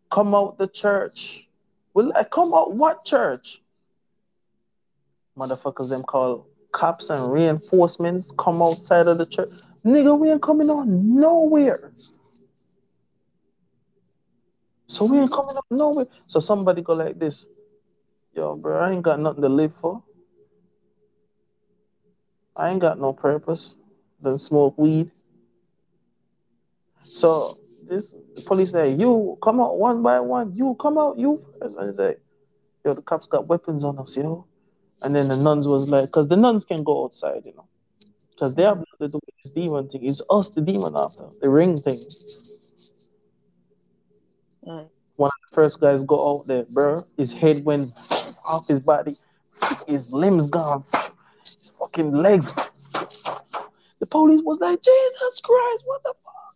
come 0.10 0.34
out 0.34 0.58
the 0.58 0.68
church. 0.68 1.50
We're 1.94 2.04
like, 2.04 2.32
come 2.32 2.54
out 2.54 2.74
what 2.74 3.04
church? 3.04 3.62
Motherfuckers 5.38 5.90
them 5.90 6.04
call 6.04 6.48
cops 6.72 7.10
and 7.10 7.30
reinforcements 7.32 8.32
come 8.38 8.62
outside 8.62 9.08
of 9.08 9.18
the 9.18 9.26
church. 9.26 9.50
Nigga, 9.86 10.18
we 10.18 10.32
ain't 10.32 10.42
coming 10.42 10.70
out 10.70 10.88
nowhere. 10.88 11.92
So 14.88 15.06
we 15.06 15.20
ain't 15.20 15.32
coming 15.32 15.58
up 15.58 15.66
nowhere. 15.72 16.08
So 16.28 16.40
somebody 16.40 16.82
go 16.82 16.94
like 16.94 17.20
this. 17.20 17.48
Yo, 18.34 18.56
bro, 18.56 18.80
I 18.80 18.92
ain't 18.92 19.04
got 19.04 19.20
nothing 19.20 19.42
to 19.42 19.50
live 19.50 19.74
for. 19.82 20.04
I 22.56 22.70
ain't 22.70 22.82
got 22.82 23.00
no 23.00 23.14
purpose 23.14 23.76
than 24.22 24.38
smoke 24.38 24.78
weed. 24.78 25.12
So 27.12 27.58
this 27.86 28.16
police 28.46 28.72
say, 28.72 28.94
you 28.94 29.38
come 29.42 29.60
out 29.60 29.78
one 29.78 30.04
by 30.04 30.20
one. 30.20 30.54
You 30.56 30.76
come 30.80 30.98
out, 30.98 31.18
you 31.18 31.44
first. 31.60 31.78
And 31.78 31.88
he's 31.88 32.00
like, 32.00 32.20
yo, 32.84 32.94
the 32.94 33.02
cops 33.02 33.28
got 33.28 33.48
weapons 33.48 33.84
on 33.84 34.00
us, 34.00 34.16
yo. 34.16 34.46
And 35.02 35.16
then 35.16 35.28
the 35.28 35.38
nuns 35.38 35.68
was 35.68 35.90
like, 35.90 36.06
because 36.06 36.28
the 36.28 36.38
nuns 36.38 36.66
can 36.66 36.84
go 36.84 37.06
outside, 37.06 37.44
you 37.46 37.54
know. 37.56 37.68
Because 38.32 38.56
they 38.56 38.64
have 38.64 38.78
nothing 38.78 39.00
to 39.02 39.08
do 39.10 39.20
with 39.26 39.36
this 39.44 39.52
demon 39.52 39.88
thing. 39.90 40.06
It's 40.06 40.22
us, 40.30 40.50
the 40.50 40.62
demon 40.62 40.94
after, 40.96 41.28
the 41.42 41.50
ring 41.50 41.82
thing. 41.82 42.00
Right. 44.66 44.88
One 45.18 45.28
of 45.28 45.50
the 45.50 45.56
first 45.56 45.80
guys 45.80 46.04
go 46.04 46.30
out 46.30 46.48
there, 46.48 46.66
bro. 46.70 47.06
His 47.18 47.32
head 47.32 47.64
went 47.64 47.94
off 48.46 48.68
his 48.68 48.80
body, 48.80 49.18
his 49.88 50.12
limbs 50.12 50.48
gone, 50.48 50.84
his 51.58 51.72
fucking 51.80 52.12
legs. 52.12 52.48
The 54.00 54.06
police 54.06 54.42
was 54.44 54.60
like, 54.60 54.82
Jesus 54.82 55.40
Christ, 55.42 55.84
what 55.86 56.04
the 56.04 56.14
fuck? 56.24 56.56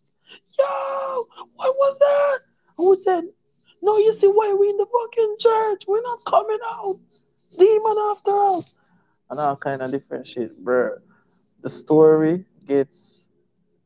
Yo, 0.58 1.26
what 1.54 1.74
was 1.76 1.98
that? 1.98 2.38
And 2.78 2.88
we 2.88 2.96
said, 2.96 3.24
No, 3.82 3.96
you 3.98 4.12
see 4.12 4.26
why 4.28 4.52
we 4.52 4.68
in 4.68 4.76
the 4.76 4.86
fucking 4.86 5.36
church? 5.38 5.84
We're 5.86 6.02
not 6.02 6.24
coming 6.24 6.58
out. 6.64 6.98
Demon 7.58 7.96
after 8.10 8.36
us. 8.56 8.72
And 9.30 9.40
all 9.40 9.56
kind 9.56 9.82
of 9.82 9.90
different 9.90 10.26
shit, 10.26 10.56
bro. 10.62 10.98
The 11.62 11.70
story 11.70 12.44
gets 12.66 13.28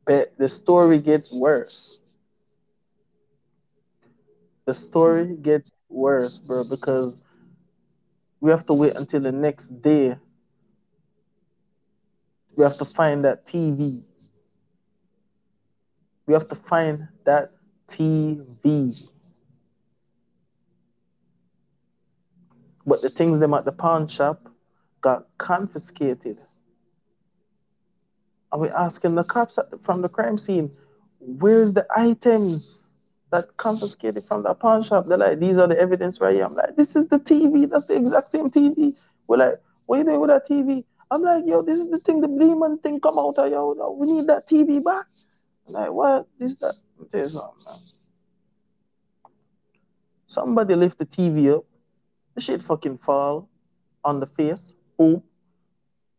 bet 0.07 0.37
the 0.39 0.49
story 0.49 0.99
gets 0.99 1.33
worse. 1.33 1.99
The 4.67 4.75
story 4.75 5.37
gets 5.37 5.75
worse, 5.89 6.39
bro, 6.39 6.65
because 6.65 7.19
we 8.41 8.51
have 8.51 8.67
to 8.67 8.75
wait 8.75 8.95
until 8.97 9.21
the 9.21 9.33
next 9.33 9.69
day. 9.83 10.17
We 12.57 12.65
have 12.65 12.79
to 12.79 12.85
find 12.85 13.25
that 13.25 13.47
TV. 13.47 14.05
We 16.27 16.35
have 16.35 16.49
to 16.49 16.57
find 16.57 17.09
that 17.25 17.53
TV. 17.89 18.95
But 22.87 23.03
the 23.03 23.11
things 23.11 23.41
them 23.41 23.55
at 23.55 23.65
the 23.65 23.73
pawn 23.73 24.07
shop 24.07 24.49
got 25.01 25.27
confiscated. 25.39 26.39
And 28.53 28.63
we 28.63 28.69
asking 28.71 29.17
the 29.17 29.25
cops 29.25 29.59
the, 29.59 29.79
from 29.83 30.03
the 30.03 30.09
crime 30.09 30.39
scene, 30.39 30.71
where's 31.21 31.73
the 31.75 31.87
items 31.97 32.84
that 33.35 33.57
confiscated 33.57 34.27
from 34.27 34.45
the 34.45 34.55
pawn 34.55 34.83
shop? 34.83 35.07
They're 35.09 35.19
like, 35.19 35.41
these 35.41 35.59
are 35.59 35.67
the 35.67 35.79
evidence 35.79 36.21
right 36.21 36.35
here. 36.35 36.45
I'm 36.45 36.55
like, 36.55 36.77
this 36.77 36.95
is 36.95 37.07
the 37.09 37.19
TV. 37.19 37.69
That's 37.69 37.87
the 37.87 37.97
exact 37.97 38.29
same 38.29 38.51
TV. 38.51 38.95
We're 39.27 39.39
like, 39.39 39.61
what 39.87 39.97
are 39.97 39.99
you 39.99 40.05
doing 40.05 40.21
with 40.21 40.31
that 40.31 40.49
TV? 40.49 40.85
I'm 41.11 41.23
like, 41.23 41.45
yo, 41.47 41.63
this 41.63 41.79
is 41.79 41.89
the 41.89 41.99
thing, 41.99 42.21
the 42.21 42.29
demon 42.29 42.79
thing 42.79 43.01
come 43.01 43.19
out 43.19 43.39
of 43.39 43.51
yo. 43.51 43.97
We 43.99 44.07
need 44.07 44.27
that 44.29 44.49
TV 44.49 44.83
back. 44.83 45.07
I'm 45.67 45.75
like, 45.75 45.93
what? 45.93 46.27
This, 46.39 46.55
that. 46.57 46.75
Tell 47.11 47.21
you 47.21 47.29
something, 47.29 47.51
oh, 47.67 47.73
man. 47.73 47.81
Somebody 50.27 50.75
lift 50.75 50.99
the 50.99 51.07
TV 51.07 51.55
up. 51.55 51.65
The 52.35 52.41
shit 52.41 52.63
fucking 52.63 52.99
fall 52.99 53.49
on 54.05 54.21
the 54.21 54.27
face. 54.27 54.75
Boom. 54.97 55.23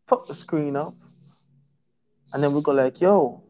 Fuck 0.07 0.27
the 0.27 0.35
screen 0.35 0.75
up. 0.75 0.95
And 2.33 2.43
then 2.43 2.53
we 2.53 2.61
go 2.61 2.71
like, 2.71 3.01
yo, 3.01 3.43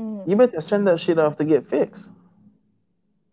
Mm. 0.00 0.26
you 0.26 0.34
better 0.34 0.60
send 0.62 0.86
that 0.86 0.98
shit 0.98 1.18
off 1.18 1.36
to 1.36 1.44
get 1.44 1.66
fixed. 1.66 2.10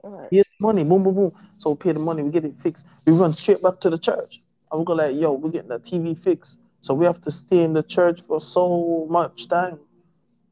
Right. 0.04 0.28
Here's 0.30 0.48
the 0.48 0.66
money, 0.66 0.84
boom, 0.84 1.04
boom, 1.04 1.16
boom. 1.16 1.32
So 1.58 1.72
we 1.72 1.76
pay 1.78 1.94
the 1.94 2.00
money, 2.00 2.24
we 2.24 2.30
get 2.30 2.44
it 2.44 2.60
fixed. 2.62 2.86
We 3.06 3.14
run 3.14 3.34
straight 3.34 3.62
back 3.62 3.80
to 3.82 3.90
the 3.90 3.98
church. 3.98 4.42
And 4.70 4.80
we 4.80 4.86
go 4.86 4.94
like, 4.94 5.16
yo, 5.16 5.32
we're 5.32 5.50
getting 5.50 5.70
that 5.70 5.84
TV 5.84 6.22
fixed. 6.22 6.60
So 6.82 6.94
we 6.94 7.06
have 7.06 7.22
to 7.22 7.32
stay 7.32 7.64
in 7.64 7.72
the 7.72 7.84
church 7.84 8.22
for 8.22 8.42
so 8.42 9.08
much 9.10 9.48
time. 9.48 9.80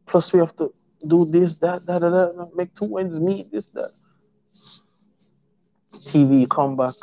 Plus 0.06 0.32
we 0.32 0.40
have 0.40 0.56
to 0.56 0.74
do 1.06 1.26
this, 1.26 1.58
that, 1.58 1.86
that, 1.86 2.00
that, 2.00 2.12
that, 2.12 2.52
make 2.56 2.74
two 2.74 2.98
ends 2.98 3.20
meet, 3.20 3.52
this, 3.52 3.68
that. 3.68 3.92
TV 6.06 6.50
come 6.50 6.78
back. 6.78 6.96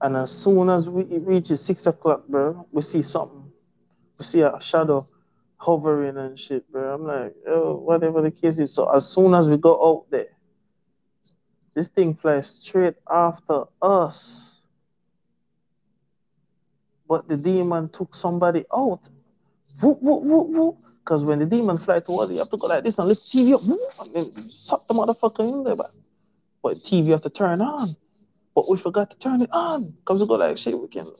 And 0.00 0.16
as 0.16 0.30
soon 0.30 0.70
as 0.70 0.88
we 0.88 1.02
it 1.04 1.22
reaches 1.22 1.60
six 1.60 1.86
o'clock, 1.86 2.26
bro, 2.26 2.66
we 2.72 2.82
see 2.82 3.02
something. 3.02 3.50
We 4.18 4.24
see 4.24 4.40
a 4.40 4.58
shadow 4.60 5.06
hovering 5.64 6.18
and 6.18 6.38
shit, 6.38 6.70
bro. 6.70 6.94
I'm 6.94 7.04
like, 7.06 7.34
oh, 7.46 7.76
whatever 7.76 8.20
the 8.20 8.30
case 8.30 8.58
is. 8.58 8.72
So 8.72 8.88
as 8.94 9.08
soon 9.08 9.34
as 9.34 9.48
we 9.48 9.56
go 9.56 9.72
out 9.72 10.10
there, 10.10 10.28
this 11.74 11.88
thing 11.88 12.14
flies 12.14 12.46
straight 12.46 12.94
after 13.10 13.64
us. 13.80 14.60
But 17.08 17.28
the 17.28 17.36
demon 17.36 17.88
took 17.88 18.14
somebody 18.14 18.64
out. 18.72 19.08
Whoop, 19.80 20.00
whoop, 20.00 20.22
whoop, 20.22 20.48
whoop. 20.48 20.76
Because 21.00 21.24
when 21.24 21.38
the 21.38 21.46
demon 21.46 21.78
fly 21.78 22.00
towards 22.00 22.30
you, 22.30 22.36
you 22.36 22.40
have 22.40 22.50
to 22.50 22.56
go 22.56 22.66
like 22.66 22.84
this 22.84 22.98
and 22.98 23.08
lift 23.08 23.30
TV 23.30 23.54
up, 23.54 23.62
whoop, 23.62 23.80
and 24.00 24.14
then 24.14 24.50
suck 24.50 24.86
the 24.88 24.94
motherfucker 24.94 25.40
in 25.40 25.64
there. 25.64 25.76
But, 25.76 25.92
but 26.62 26.78
TV 26.78 27.06
you 27.06 27.12
have 27.12 27.22
to 27.22 27.30
turn 27.30 27.60
on. 27.60 27.96
But 28.54 28.70
we 28.70 28.76
forgot 28.76 29.10
to 29.10 29.18
turn 29.18 29.42
it 29.42 29.50
on. 29.52 29.94
Because 30.00 30.20
we 30.20 30.28
go 30.28 30.34
like, 30.34 30.56
shit, 30.56 30.78
we 30.78 30.88
can, 30.88 31.10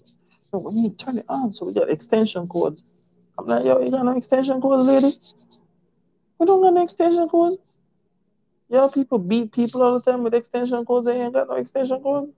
no, 0.53 0.59
we 0.61 0.75
need 0.75 0.99
to 0.99 1.05
turn 1.05 1.19
it 1.19 1.27
on. 1.29 1.53
So 1.53 1.67
we 1.67 1.73
got 1.73 1.91
extension 1.91 2.47
cords. 2.47 2.83
I'm 3.39 3.47
like, 3.47 3.65
yo, 3.65 3.81
you 3.81 3.91
got 3.91 4.05
no 4.05 4.17
extension 4.17 4.61
cords, 4.61 4.85
lady? 4.85 5.17
We 6.39 6.47
don't 6.47 6.63
got 6.63 6.75
no 6.75 6.83
extension 6.83 7.29
cords. 7.29 7.57
Yo, 8.69 8.89
people 8.89 9.19
beat 9.19 9.53
people 9.53 9.83
all 9.83 9.99
the 9.99 10.11
time 10.11 10.23
with 10.23 10.35
extension 10.35 10.85
cords. 10.85 11.07
They 11.07 11.21
ain't 11.21 11.35
got 11.35 11.49
no 11.49 11.55
extension 11.57 12.01
cords 12.01 12.33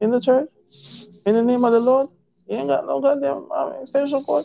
in 0.00 0.10
the 0.10 0.20
church. 0.20 0.48
In 1.26 1.34
the 1.34 1.42
name 1.42 1.64
of 1.64 1.72
the 1.72 1.80
Lord, 1.80 2.08
you 2.48 2.56
ain't 2.56 2.68
got 2.68 2.86
no 2.86 3.00
goddamn 3.00 3.50
um, 3.52 3.74
extension 3.80 4.22
cord. 4.24 4.44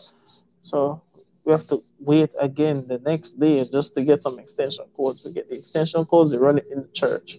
So 0.62 1.02
we 1.44 1.52
have 1.52 1.66
to 1.68 1.82
wait 1.98 2.30
again 2.38 2.86
the 2.86 2.98
next 2.98 3.38
day 3.40 3.64
just 3.70 3.94
to 3.94 4.02
get 4.02 4.22
some 4.22 4.38
extension 4.38 4.84
cords. 4.96 5.24
We 5.24 5.32
get 5.32 5.48
the 5.48 5.56
extension 5.56 6.04
cords, 6.06 6.32
we 6.32 6.38
run 6.38 6.58
it 6.58 6.66
in 6.70 6.82
the 6.82 6.88
church. 6.88 7.38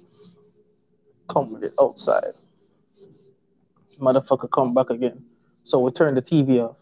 Come 1.30 1.54
with 1.54 1.64
it 1.64 1.74
outside. 1.80 2.34
Motherfucker 4.00 4.50
come 4.52 4.74
back 4.74 4.90
again. 4.90 5.24
So 5.64 5.80
we 5.80 5.92
turn 5.92 6.16
the 6.16 6.22
TV 6.22 6.60
off. 6.60 6.76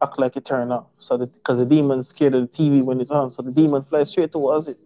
Act 0.00 0.18
like 0.18 0.36
it 0.36 0.44
turned 0.44 0.72
off. 0.72 0.86
So 0.98 1.18
because 1.18 1.58
the, 1.58 1.64
demon's 1.64 2.08
scared 2.08 2.34
of 2.34 2.42
the 2.42 2.48
TV 2.48 2.82
when 2.82 3.00
it's 3.00 3.10
on. 3.10 3.30
So 3.30 3.42
the 3.42 3.50
demon 3.50 3.82
flies 3.84 4.10
straight 4.10 4.32
towards 4.32 4.68
it. 4.68 4.78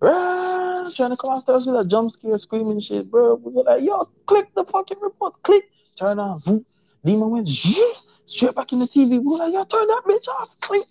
Rah, 0.00 0.88
trying 0.94 1.10
to 1.10 1.16
come 1.16 1.30
after 1.30 1.52
us 1.52 1.66
with 1.66 1.76
a 1.76 1.84
jump 1.84 2.10
scare, 2.10 2.38
screaming 2.38 2.80
shit, 2.80 3.10
bro. 3.10 3.34
We 3.34 3.52
go 3.52 3.60
like, 3.60 3.82
yo, 3.82 4.08
click 4.26 4.54
the 4.54 4.64
fucking 4.64 4.98
remote, 5.00 5.42
click, 5.42 5.64
turn 5.96 6.18
on. 6.18 6.64
Demon 7.04 7.30
went 7.30 7.48
zzz, 7.48 7.80
straight 8.24 8.54
back 8.54 8.72
in 8.72 8.78
the 8.78 8.86
TV. 8.86 9.10
We 9.10 9.24
go 9.24 9.30
like, 9.44 9.52
yo, 9.52 9.64
turn 9.64 9.86
that 9.88 10.02
bitch 10.06 10.28
off, 10.28 10.58
click. 10.60 10.86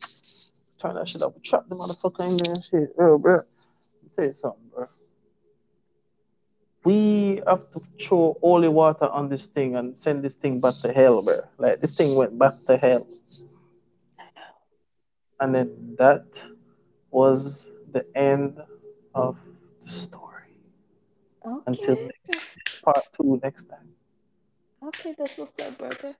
Turn 0.79 0.95
that 0.95 1.07
shit 1.07 1.21
up. 1.21 1.35
We 1.35 1.41
trap 1.41 1.65
the 1.67 1.75
motherfucker 1.75 2.27
in 2.27 2.37
there 2.37 2.53
and 2.53 2.63
shit. 2.63 2.95
Bro, 2.95 3.17
bro. 3.19 3.35
Let 3.35 3.43
me 4.03 4.09
tell 4.15 4.25
you 4.25 4.33
something, 4.33 4.61
bro. 4.73 4.87
We 6.85 7.41
have 7.45 7.69
to 7.71 7.81
throw 7.99 8.37
holy 8.41 8.69
water 8.69 9.05
on 9.05 9.27
this 9.27 9.47
thing 9.47 9.75
and 9.75 9.97
send 9.97 10.23
this 10.23 10.35
thing 10.35 10.61
back 10.61 10.75
to 10.83 10.93
hell, 10.93 11.21
bro. 11.21 11.41
Like 11.57 11.81
this 11.81 11.93
thing 11.93 12.15
went 12.15 12.39
back 12.39 12.63
to 12.65 12.77
hell. 12.77 13.05
And 15.39 15.53
then 15.55 15.95
that 15.97 16.41
was 17.11 17.71
the 17.91 18.05
end 18.15 18.59
of 19.15 19.37
the 19.81 19.87
story. 19.89 20.53
Okay. 21.45 21.63
Until 21.67 21.95
next 21.95 22.45
part 22.83 23.05
two 23.13 23.39
next 23.43 23.65
time. 23.65 23.89
Okay, 24.83 25.13
that's 25.17 25.37
what's 25.37 25.59
up, 25.59 25.77
brother. 25.77 26.15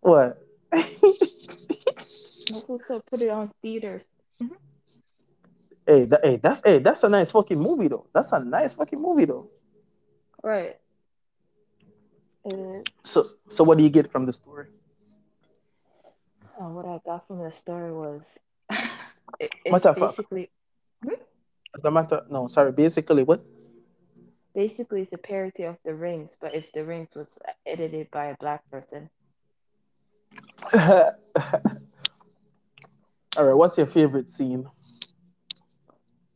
What? 0.00 0.42
That's 2.48 2.68
what's 2.68 2.90
up. 2.90 3.04
Put 3.06 3.22
it 3.22 3.28
on 3.30 3.50
theaters. 3.62 4.04
hey, 5.86 6.04
that, 6.06 6.20
hey, 6.24 6.36
that's 6.42 6.62
hey, 6.64 6.78
that's 6.78 7.02
a 7.04 7.08
nice 7.08 7.30
fucking 7.30 7.58
movie 7.58 7.88
though. 7.88 8.06
That's 8.12 8.32
a 8.32 8.40
nice 8.40 8.74
fucking 8.74 9.00
movie 9.00 9.24
though. 9.26 9.48
Right. 10.42 10.78
Uh, 12.44 12.82
So 13.04 13.24
so 13.48 13.64
what 13.64 13.78
do 13.78 13.84
you 13.84 13.90
get 13.90 14.10
from 14.10 14.26
the 14.26 14.32
story? 14.32 14.66
Uh, 16.60 16.68
what 16.68 16.86
I 16.86 17.00
got 17.04 17.26
from 17.26 17.38
the 17.38 17.50
story 17.50 17.92
was 17.92 18.22
it, 19.40 19.52
it's 19.64 19.72
What 19.72 19.82
the 19.82 19.94
fuck? 19.94 20.16
basically 20.16 20.50
As 21.74 21.84
a 21.84 21.90
matter 21.90 22.22
no, 22.30 22.48
sorry, 22.48 22.72
basically 22.72 23.22
what? 23.22 23.42
basically 24.54 25.02
it's 25.02 25.12
a 25.12 25.18
parody 25.18 25.64
of 25.64 25.76
the 25.84 25.94
rings, 25.94 26.36
but 26.40 26.54
if 26.54 26.72
the 26.72 26.84
rings 26.84 27.08
was 27.14 27.28
edited 27.66 28.10
by 28.10 28.26
a 28.26 28.36
black 28.40 28.62
person. 28.70 29.10
All 33.36 33.44
right, 33.44 33.54
what's 33.54 33.76
your 33.76 33.86
favorite 33.86 34.28
scene? 34.28 34.68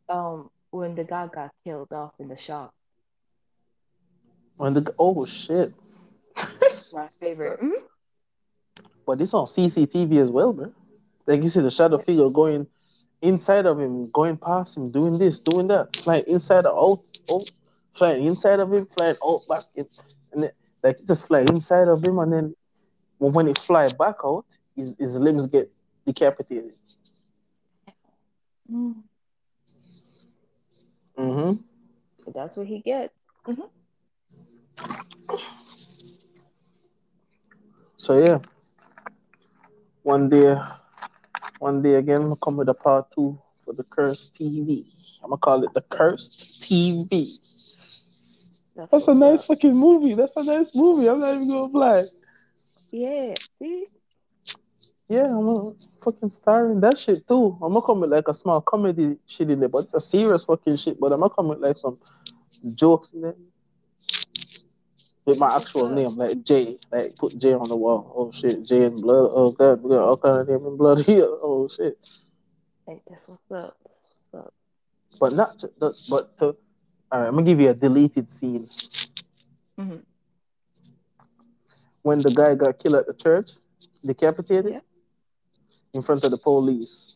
Um, 0.09 0.51
when 0.71 0.95
the 0.95 1.05
guy 1.05 1.29
got 1.29 1.51
killed 1.65 1.93
off 1.93 2.13
in 2.19 2.29
the 2.29 2.37
shop. 2.37 2.73
When 4.57 4.75
the 4.75 4.95
oh 4.99 5.25
shit. 5.25 5.75
My 6.93 7.09
favorite. 7.21 7.61
Mhm. 7.61 7.90
But 9.11 9.21
it's 9.21 9.35
on 9.35 9.45
CCTV 9.45 10.23
as 10.23 10.31
well, 10.31 10.53
bro. 10.53 10.73
Like 11.27 11.43
you 11.43 11.49
see 11.49 11.61
the 11.61 11.71
shadow 11.73 11.99
figure 11.99 12.31
going 12.31 12.69
inside 13.21 13.67
of 13.67 13.81
him, 13.81 14.09
going 14.13 14.37
past 14.37 14.77
him, 14.77 14.93
doing 14.93 15.19
this, 15.19 15.41
doing 15.41 15.67
that, 15.67 15.97
flying 15.97 16.23
inside 16.29 16.65
or 16.65 16.81
out, 16.81 17.03
out, 17.29 17.51
flying 17.93 18.25
inside 18.25 18.61
of 18.61 18.73
him, 18.73 18.87
flying 18.87 19.17
out 19.27 19.41
back, 19.49 19.65
in, 19.75 19.89
and 20.33 20.45
then, 20.45 20.53
like 20.85 21.05
just 21.09 21.27
fly 21.27 21.41
inside 21.41 21.89
of 21.89 22.05
him, 22.05 22.21
and 22.21 22.33
then 22.33 22.55
when 23.19 23.49
it 23.49 23.59
fly 23.59 23.89
back 23.89 24.15
out, 24.25 24.47
his, 24.77 24.97
his 24.97 25.17
limbs 25.17 25.45
get 25.47 25.69
decapitated. 26.07 26.75
Mm. 28.73 28.95
Mm-hmm. 31.19 32.33
That's 32.33 32.57
what 32.57 32.69
he 32.69 32.79
gets. 32.79 33.13
So 37.97 38.25
yeah, 38.25 38.39
one 40.03 40.29
day, 40.29 40.57
one 41.59 41.83
day 41.83 41.95
again, 41.95 42.17
I'm 42.17 42.23
gonna 42.29 42.37
come 42.37 42.57
with 42.57 42.69
a 42.69 42.75
part 42.75 43.11
two 43.11 43.39
for 43.65 43.75
the 43.75 43.85
cursed 43.85 44.35
TV. 44.35 44.85
I'm 45.23 45.31
gonna 45.31 45.39
call 45.39 45.65
it 45.65 45.75
the 45.75 45.83
cursed 45.83 46.61
TV. 46.63 47.39
That's, 48.77 48.91
That's 48.91 49.09
a 49.09 49.15
nice 49.15 49.43
up. 49.43 49.49
fucking 49.49 49.77
movie. 49.77 50.15
That's 50.15 50.37
a 50.37 50.43
nice 50.43 50.71
movie. 50.75 51.09
I'm 51.09 51.21
not 51.21 51.35
even 51.35 51.49
gonna 51.49 51.79
lie. 51.79 52.05
Yeah. 52.91 53.35
See? 53.59 53.87
Yeah, 55.09 55.25
I'm 55.25 55.45
gonna 55.45 55.73
fucking 56.03 56.29
star 56.29 56.71
in 56.71 56.81
that 56.81 56.97
shit 56.97 57.27
too. 57.27 57.59
I'm 57.63 57.73
gonna 57.73 57.83
come 57.83 58.01
with 58.01 58.11
like 58.11 58.29
a 58.29 58.35
small 58.35 58.61
comedy 58.61 59.17
shit 59.27 59.51
in 59.51 59.61
there, 59.61 59.69
but 59.69 59.85
it's 59.85 59.95
a 59.95 60.01
serious 60.01 60.45
fucking 60.45 60.77
shit. 60.77 60.99
But 61.01 61.13
I'm 61.13 61.21
gonna 61.21 61.35
come 61.35 61.49
with 61.49 61.59
like 61.59 61.77
some 61.77 61.99
jokes 62.75 63.13
in 63.13 63.23
there 63.23 63.35
with 65.31 65.39
my 65.39 65.57
actual 65.57 65.89
name, 65.89 66.17
like 66.17 66.43
Jay. 66.45 66.79
Like 66.91 67.17
put 67.17 67.39
Jay 67.39 67.55
on 67.55 67.69
the 67.69 67.77
wall. 67.77 68.13
Oh 68.17 68.31
shit, 68.33 68.65
Jay 68.65 68.85
in 68.85 69.01
blood. 69.01 69.31
Oh 69.33 69.53
god, 69.53 69.83
we 69.83 69.91
got 69.91 70.03
all 70.03 70.17
kind 70.17 70.39
of 70.41 70.49
name 70.49 70.67
in 70.67 70.77
blood 70.77 71.01
here. 71.07 71.25
Oh 71.25 71.69
shit. 71.69 71.99
Hey, 72.87 73.01
that's 73.09 73.29
what's 73.29 73.41
up. 73.53 73.77
That's 73.87 74.09
what's 74.33 74.47
up. 74.47 74.55
But 75.19 75.33
not 75.35 75.59
to, 75.61 75.71
the, 75.79 75.95
but 76.09 76.37
to 76.39 76.57
All 77.13 77.21
right, 77.21 77.27
I'm 77.29 77.35
gonna 77.35 77.45
give 77.45 77.61
you 77.61 77.71
a 77.71 77.75
deleted 77.75 78.29
scene. 78.29 78.69
Mhm. 79.79 80.03
When 82.03 82.21
the 82.23 82.31
guy 82.31 82.55
got 82.55 82.79
killed 82.79 82.97
at 82.97 83.07
the 83.07 83.15
church, 83.15 83.53
decapitated 84.05 84.73
Yeah. 84.73 84.81
in 85.93 86.03
front 86.03 86.25
of 86.25 86.31
the 86.31 86.39
police. 86.39 87.15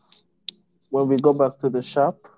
When 0.90 1.08
we 1.08 1.16
go 1.16 1.32
back 1.32 1.58
to 1.60 1.68
the 1.70 1.82
shop, 1.82 2.28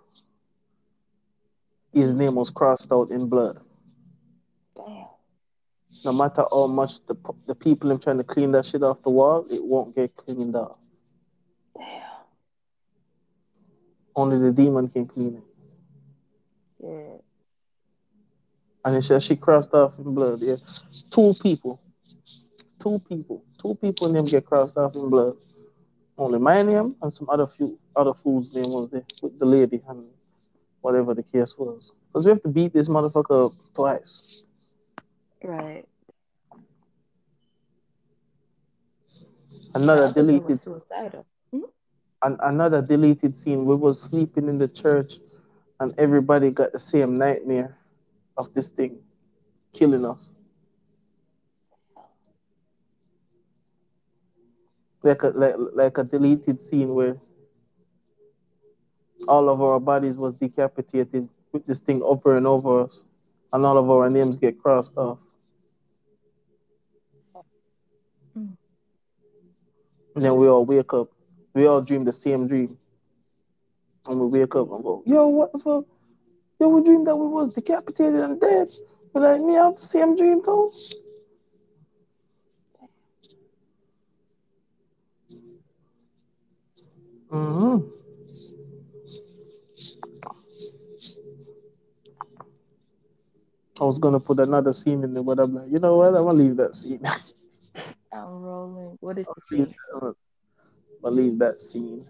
his 1.92 2.14
name 2.14 2.36
was 2.36 2.50
crossed 2.50 2.90
out 2.92 3.10
in 3.10 3.28
blood. 3.28 3.60
No 6.06 6.12
matter 6.12 6.44
how 6.52 6.68
much 6.68 7.04
the 7.06 7.16
the 7.48 7.54
people 7.56 7.90
are 7.90 7.98
trying 7.98 8.18
to 8.18 8.22
clean 8.22 8.52
that 8.52 8.64
shit 8.64 8.84
off 8.84 9.02
the 9.02 9.10
wall, 9.10 9.44
it 9.50 9.60
won't 9.60 9.96
get 9.96 10.14
cleaned 10.14 10.54
up. 10.54 10.78
Damn. 11.76 12.02
Only 14.14 14.38
the 14.38 14.52
demon 14.52 14.88
can 14.88 15.06
clean 15.06 15.42
it. 15.42 16.86
Yeah. 16.86 17.16
And 18.84 18.94
it 18.94 19.02
says 19.02 19.24
she 19.24 19.34
crossed 19.34 19.74
off 19.74 19.98
in 19.98 20.14
blood. 20.14 20.42
Yeah, 20.42 20.58
two 21.10 21.34
people, 21.42 21.80
two 22.78 23.02
people, 23.08 23.42
two 23.60 23.74
people 23.74 24.08
name 24.08 24.26
get 24.26 24.46
crossed 24.46 24.76
off 24.76 24.94
in 24.94 25.10
blood. 25.10 25.36
Only 26.16 26.38
my 26.38 26.62
name 26.62 26.94
and 27.02 27.12
some 27.12 27.28
other 27.28 27.48
few 27.48 27.80
other 27.96 28.14
fools' 28.14 28.54
name 28.54 28.70
was 28.70 28.90
there 28.92 29.02
with 29.20 29.36
the 29.40 29.44
lady 29.44 29.82
and 29.88 30.04
whatever 30.82 31.14
the 31.14 31.24
case 31.24 31.58
was. 31.58 31.90
Because 32.06 32.26
we 32.26 32.30
have 32.30 32.42
to 32.42 32.48
beat 32.48 32.72
this 32.72 32.88
motherfucker 32.88 33.46
up 33.46 33.54
twice. 33.74 34.44
Right. 35.42 35.84
Another 39.76 40.08
The 40.08 40.08
other 40.08 40.24
thing 40.24 40.42
deleted 40.42 40.58
suicidal. 40.58 41.26
an, 42.22 42.36
another 42.40 42.82
deleted 42.82 43.36
scene. 43.36 43.66
We 43.66 43.74
was 43.76 44.00
sleeping 44.00 44.48
in 44.48 44.58
the 44.58 44.68
church, 44.68 45.20
and 45.80 45.94
everybody 45.98 46.50
got 46.50 46.72
the 46.72 46.78
same 46.78 47.18
nightmare 47.18 47.76
of 48.36 48.52
this 48.54 48.70
thing 48.70 48.98
killing 49.72 50.04
us. 50.06 50.32
Like 55.02 55.22
a 55.22 55.28
like, 55.28 55.54
like 55.74 55.98
a 55.98 56.04
deleted 56.04 56.60
scene 56.62 56.94
where 56.94 57.16
all 59.28 59.48
of 59.48 59.60
our 59.60 59.78
bodies 59.80 60.16
was 60.16 60.34
decapitated 60.34 61.28
with 61.52 61.66
this 61.66 61.80
thing 61.80 62.02
over 62.02 62.36
and 62.36 62.46
over 62.46 62.82
us, 62.84 63.04
and 63.52 63.64
all 63.66 63.78
of 63.78 63.90
our 63.90 64.08
names 64.10 64.36
get 64.36 64.58
crossed 64.58 64.96
off. 64.96 65.18
Mm. 68.36 68.56
And 70.16 70.24
then 70.24 70.36
we 70.36 70.48
all 70.48 70.66
wake 70.66 70.94
up. 70.94 71.10
We 71.54 71.66
all 71.68 71.82
dream 71.82 72.04
the 72.04 72.14
same 72.14 72.48
dream. 72.48 72.78
And 74.08 74.20
we 74.20 74.40
wake 74.40 74.56
up 74.56 74.72
and 74.72 74.84
go, 74.84 75.02
yo, 75.06 75.28
what 75.28 75.52
the 75.52 75.60
fuck? 75.60 75.84
Yo, 76.60 76.68
we 76.68 76.82
dreamed 76.84 77.06
that 77.06 77.16
we 77.16 77.28
was 77.28 77.54
decapitated 77.54 78.20
and 78.20 78.40
dead. 78.40 78.70
But 79.14 79.22
like 79.22 79.42
me, 79.42 79.58
I 79.58 79.66
have 79.66 79.76
the 79.76 79.82
same 79.82 80.16
dream 80.16 80.42
too. 80.44 80.72
hmm 87.30 87.78
I 93.80 93.84
was 93.84 93.98
gonna 93.98 94.20
put 94.20 94.40
another 94.40 94.72
scene 94.72 95.04
in 95.04 95.14
there, 95.14 95.22
but 95.24 95.38
I'm 95.40 95.54
like, 95.54 95.70
you 95.70 95.80
know 95.80 95.96
what? 95.98 96.08
I'm 96.08 96.24
gonna 96.26 96.34
leave 96.38 96.56
that 96.58 96.76
scene. 96.76 97.06
What 99.00 99.18
is 99.18 99.26
the 99.26 99.42
scene? 99.50 99.74
I'm 99.94 100.00
gonna- 100.00 100.14
I'm 100.14 101.02
gonna 101.02 101.16
leave 101.16 101.38
that 101.38 101.60
scene. 101.60 102.06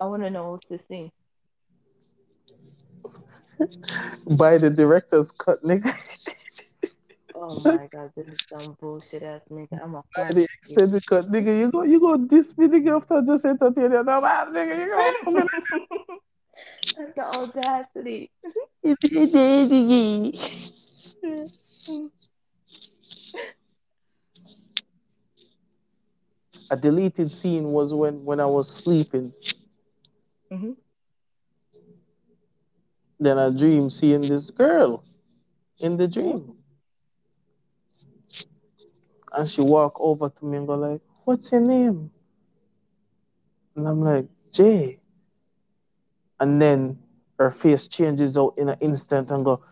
I 0.00 0.06
want 0.06 0.22
to 0.22 0.30
know 0.30 0.52
what's 0.52 0.68
the 0.68 0.80
scene. 0.88 1.10
By 4.38 4.58
the 4.58 4.70
director's 4.70 5.30
cut, 5.30 5.62
nigga. 5.62 5.94
Oh 7.34 7.60
my 7.64 7.88
god, 7.92 8.10
this 8.16 8.26
is 8.26 8.38
some 8.50 8.76
bullshit 8.80 9.22
ass 9.22 9.42
nigga. 9.50 9.82
I'm 9.82 9.94
a 9.94 10.02
By 10.16 10.32
the 10.32 10.46
extended 10.58 11.04
cut, 11.06 11.30
nigga. 11.30 11.58
You 11.58 11.70
go, 11.70 11.82
you 11.82 12.00
go 12.00 12.16
diss 12.16 12.56
me, 12.56 12.66
nigga, 12.68 12.96
after 12.96 13.18
I 13.18 13.20
just 13.24 13.44
entertain 13.44 13.92
you. 13.92 14.02
No, 14.04 14.20
man, 14.20 14.52
nigga, 14.52 14.78
you 14.78 14.88
go. 14.88 15.46
That's 16.96 17.14
the 17.14 17.24
audacity. 17.24 18.30
A 26.70 26.76
deleted 26.76 27.30
scene 27.32 27.72
was 27.72 27.92
when 27.94 28.24
when 28.24 28.40
I 28.40 28.46
was 28.46 28.68
sleeping. 28.70 29.34
hmm 30.50 30.72
Then 33.20 33.38
I 33.38 33.50
dream 33.50 33.90
seeing 33.90 34.28
this 34.28 34.50
girl 34.50 35.04
in 35.78 35.96
the 35.96 36.08
dream. 36.08 36.56
And 39.32 39.50
she 39.50 39.60
walk 39.60 39.96
over 40.00 40.28
to 40.28 40.44
me 40.44 40.58
and 40.58 40.66
go 40.68 40.74
like, 40.74 41.00
What's 41.24 41.50
your 41.52 41.60
name? 41.60 42.10
And 43.76 43.88
I'm 43.88 44.02
like, 44.02 44.26
Jay. 44.52 45.00
And 46.40 46.60
then 46.60 46.98
her 47.38 47.50
face 47.50 47.86
changes 47.86 48.36
out 48.36 48.54
in 48.58 48.68
an 48.68 48.78
instant 48.80 49.30
and 49.30 49.44
go, 49.44 49.62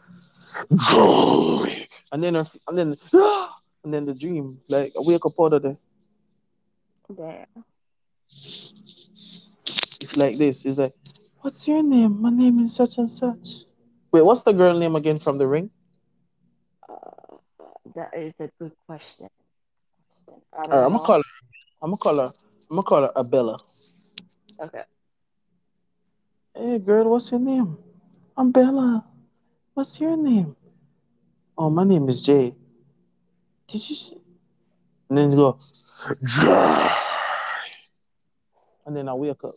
Jay. 0.77 1.89
And 2.13 2.23
then 2.23 2.35
her 2.35 2.47
and 2.69 2.79
then 2.79 2.97
and 3.85 3.95
then 3.95 4.07
the 4.07 4.15
dream, 4.15 4.61
like 4.69 4.93
I 4.97 5.01
wake 5.03 5.25
up 5.27 5.35
out 5.41 5.55
of 5.55 5.63
there. 5.63 5.79
Damn. 7.17 7.65
It's 10.01 10.17
like 10.17 10.39
this. 10.39 10.65
It's 10.65 10.79
like, 10.79 10.95
What's 11.41 11.67
your 11.69 11.83
name? 11.83 12.21
My 12.21 12.31
name 12.31 12.59
is 12.61 12.75
such 12.75 12.99
and 12.99 13.11
such. 13.11 13.65
Wait, 14.13 14.23
what's 14.23 14.43
the 14.43 14.53
girl 14.53 14.79
name 14.79 14.97
again 14.97 15.19
from 15.19 15.39
the 15.39 15.47
ring? 15.47 15.71
Uh, 16.89 17.37
that 17.95 18.11
is 18.17 18.33
a 18.41 18.49
good 18.61 18.73
question. 18.87 19.29
I 20.53 20.67
don't 20.67 20.71
Alright, 20.73 20.87
I'm 20.87 20.93
know. 20.93 20.99
gonna 20.99 21.07
call 21.07 21.19
her. 21.19 21.23
I'm 21.83 21.91
gonna 21.91 21.97
call 21.99 22.17
her. 22.19 22.33
I'm 22.71 22.77
gonna 22.77 22.83
call 22.83 23.03
her 23.03 23.13
Abella. 23.17 23.59
Okay. 24.61 24.83
Hey 26.55 26.79
girl, 26.79 27.11
what's 27.11 27.31
your 27.31 27.41
name? 27.41 27.79
I'm 28.37 28.51
Bella. 28.53 29.05
What's 29.75 30.01
your 30.01 30.17
name? 30.17 30.57
Oh, 31.57 31.71
my 31.71 31.85
name 31.85 32.09
is 32.09 32.21
Jay. 32.23 32.55
Did 33.69 33.91
you? 33.91 34.21
And 35.09 35.19
then 35.19 35.31
you 35.33 35.37
go, 35.39 35.59
Jay. 36.25 36.89
And 38.87 38.97
then 38.97 39.09
I 39.09 39.15
wake 39.15 39.45
up. 39.45 39.55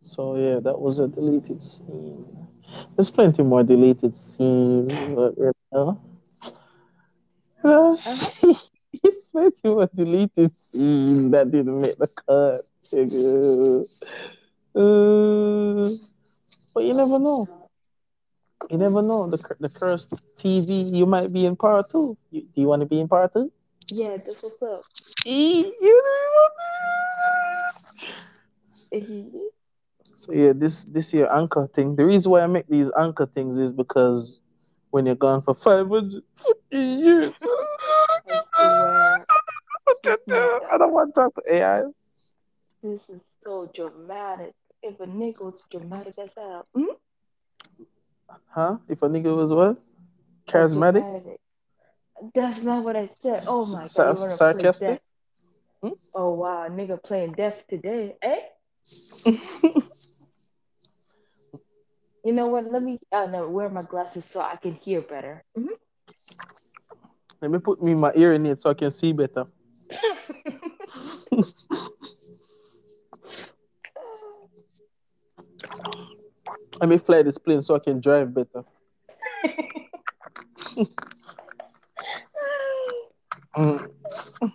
So 0.00 0.36
yeah, 0.36 0.60
that 0.60 0.78
was 0.78 0.98
a 0.98 1.08
deleted 1.08 1.62
scene. 1.62 2.26
There's 2.96 3.10
plenty 3.10 3.42
more 3.42 3.62
deleted 3.62 4.14
scenes, 4.16 4.92
but 5.14 5.36
you 5.36 5.52
know. 5.72 6.00
There's 7.64 9.28
plenty 9.32 9.68
more 9.68 9.88
deleted 9.94 10.52
scenes 10.60 11.32
that 11.32 11.50
didn't 11.50 11.80
make 11.80 11.98
the 11.98 12.08
cut. 12.08 12.66
Uh, 14.76 15.90
but 16.74 16.84
you 16.84 16.94
never 16.94 17.18
know. 17.18 17.63
You 18.70 18.78
never 18.78 19.02
know. 19.02 19.28
The 19.28 19.38
the 19.60 19.68
cursed 19.68 20.12
TV, 20.36 20.82
you 20.82 21.06
might 21.06 21.32
be 21.32 21.44
in 21.46 21.56
part 21.56 21.88
two. 21.90 22.16
You, 22.30 22.42
do 22.42 22.60
you 22.60 22.66
want 22.66 22.80
to 22.80 22.86
be 22.86 23.00
in 23.00 23.08
part 23.08 23.32
two? 23.32 23.50
Yeah, 23.90 24.16
that's 24.24 24.42
what's 24.42 24.62
up. 24.62 24.84
You 25.24 25.72
Mhm. 28.92 29.50
So 30.14 30.32
yeah, 30.32 30.52
this 30.54 30.84
this 30.84 31.12
year 31.12 31.28
anchor 31.30 31.68
thing. 31.74 31.96
The 31.96 32.06
reason 32.06 32.30
why 32.32 32.40
I 32.42 32.46
make 32.46 32.66
these 32.68 32.90
anchor 32.98 33.26
things 33.26 33.58
is 33.58 33.72
because 33.72 34.40
when 34.90 35.06
you're 35.06 35.14
gone 35.14 35.42
for 35.42 35.54
five 35.54 35.88
hundred 35.88 36.22
years, 36.70 37.34
I 37.46 39.28
I 40.72 40.78
don't 40.78 40.92
want 40.92 41.14
to 41.14 41.20
talk 41.20 41.34
to 41.34 41.42
AI. 41.54 41.82
this 42.82 43.08
is 43.08 43.20
so 43.40 43.70
dramatic. 43.74 44.54
If 44.82 45.00
a 45.00 45.06
nigga 45.06 45.40
was 45.44 45.62
dramatic 45.70 46.18
as 46.18 46.30
hell, 46.36 46.66
hmm? 46.74 46.94
Huh? 48.50 48.78
If 48.88 49.02
a 49.02 49.08
nigga 49.08 49.36
was 49.36 49.52
what? 49.52 49.76
Charismatic? 50.46 51.06
That's 52.34 52.62
not 52.62 52.84
what 52.84 52.96
I 52.96 53.10
said. 53.14 53.44
Oh 53.46 53.66
my 53.66 53.88
god, 53.94 54.08
you 54.08 54.16
sarcastic? 54.16 55.00
Hmm? 55.82 55.90
Oh 56.14 56.30
wow, 56.32 56.68
nigga 56.68 57.02
playing 57.02 57.34
deaf 57.34 57.66
today, 57.66 58.16
eh? 58.22 58.40
You 62.24 62.32
know 62.32 62.46
what? 62.46 62.70
Let 62.70 62.82
me 62.82 62.98
uh, 63.12 63.26
no, 63.26 63.48
wear 63.48 63.68
my 63.68 63.82
glasses 63.82 64.24
so 64.24 64.40
I 64.40 64.56
can 64.56 64.74
hear 64.74 65.00
better. 65.00 65.44
Mhm. 65.56 65.74
Let 67.40 67.50
me 67.50 67.58
put 67.58 67.82
me 67.82 67.94
my 67.94 68.12
ear 68.14 68.32
in 68.32 68.46
it 68.46 68.60
so 68.60 68.70
I 68.70 68.74
can 68.74 68.90
see 68.90 69.12
better. 69.12 69.46
Let 76.80 76.88
me 76.88 76.98
fly 76.98 77.22
this 77.22 77.38
plane 77.38 77.62
so 77.62 77.74
I 77.76 77.78
can 77.78 78.00
drive 78.00 78.34
better. 78.34 78.64
Mm. 83.56 83.88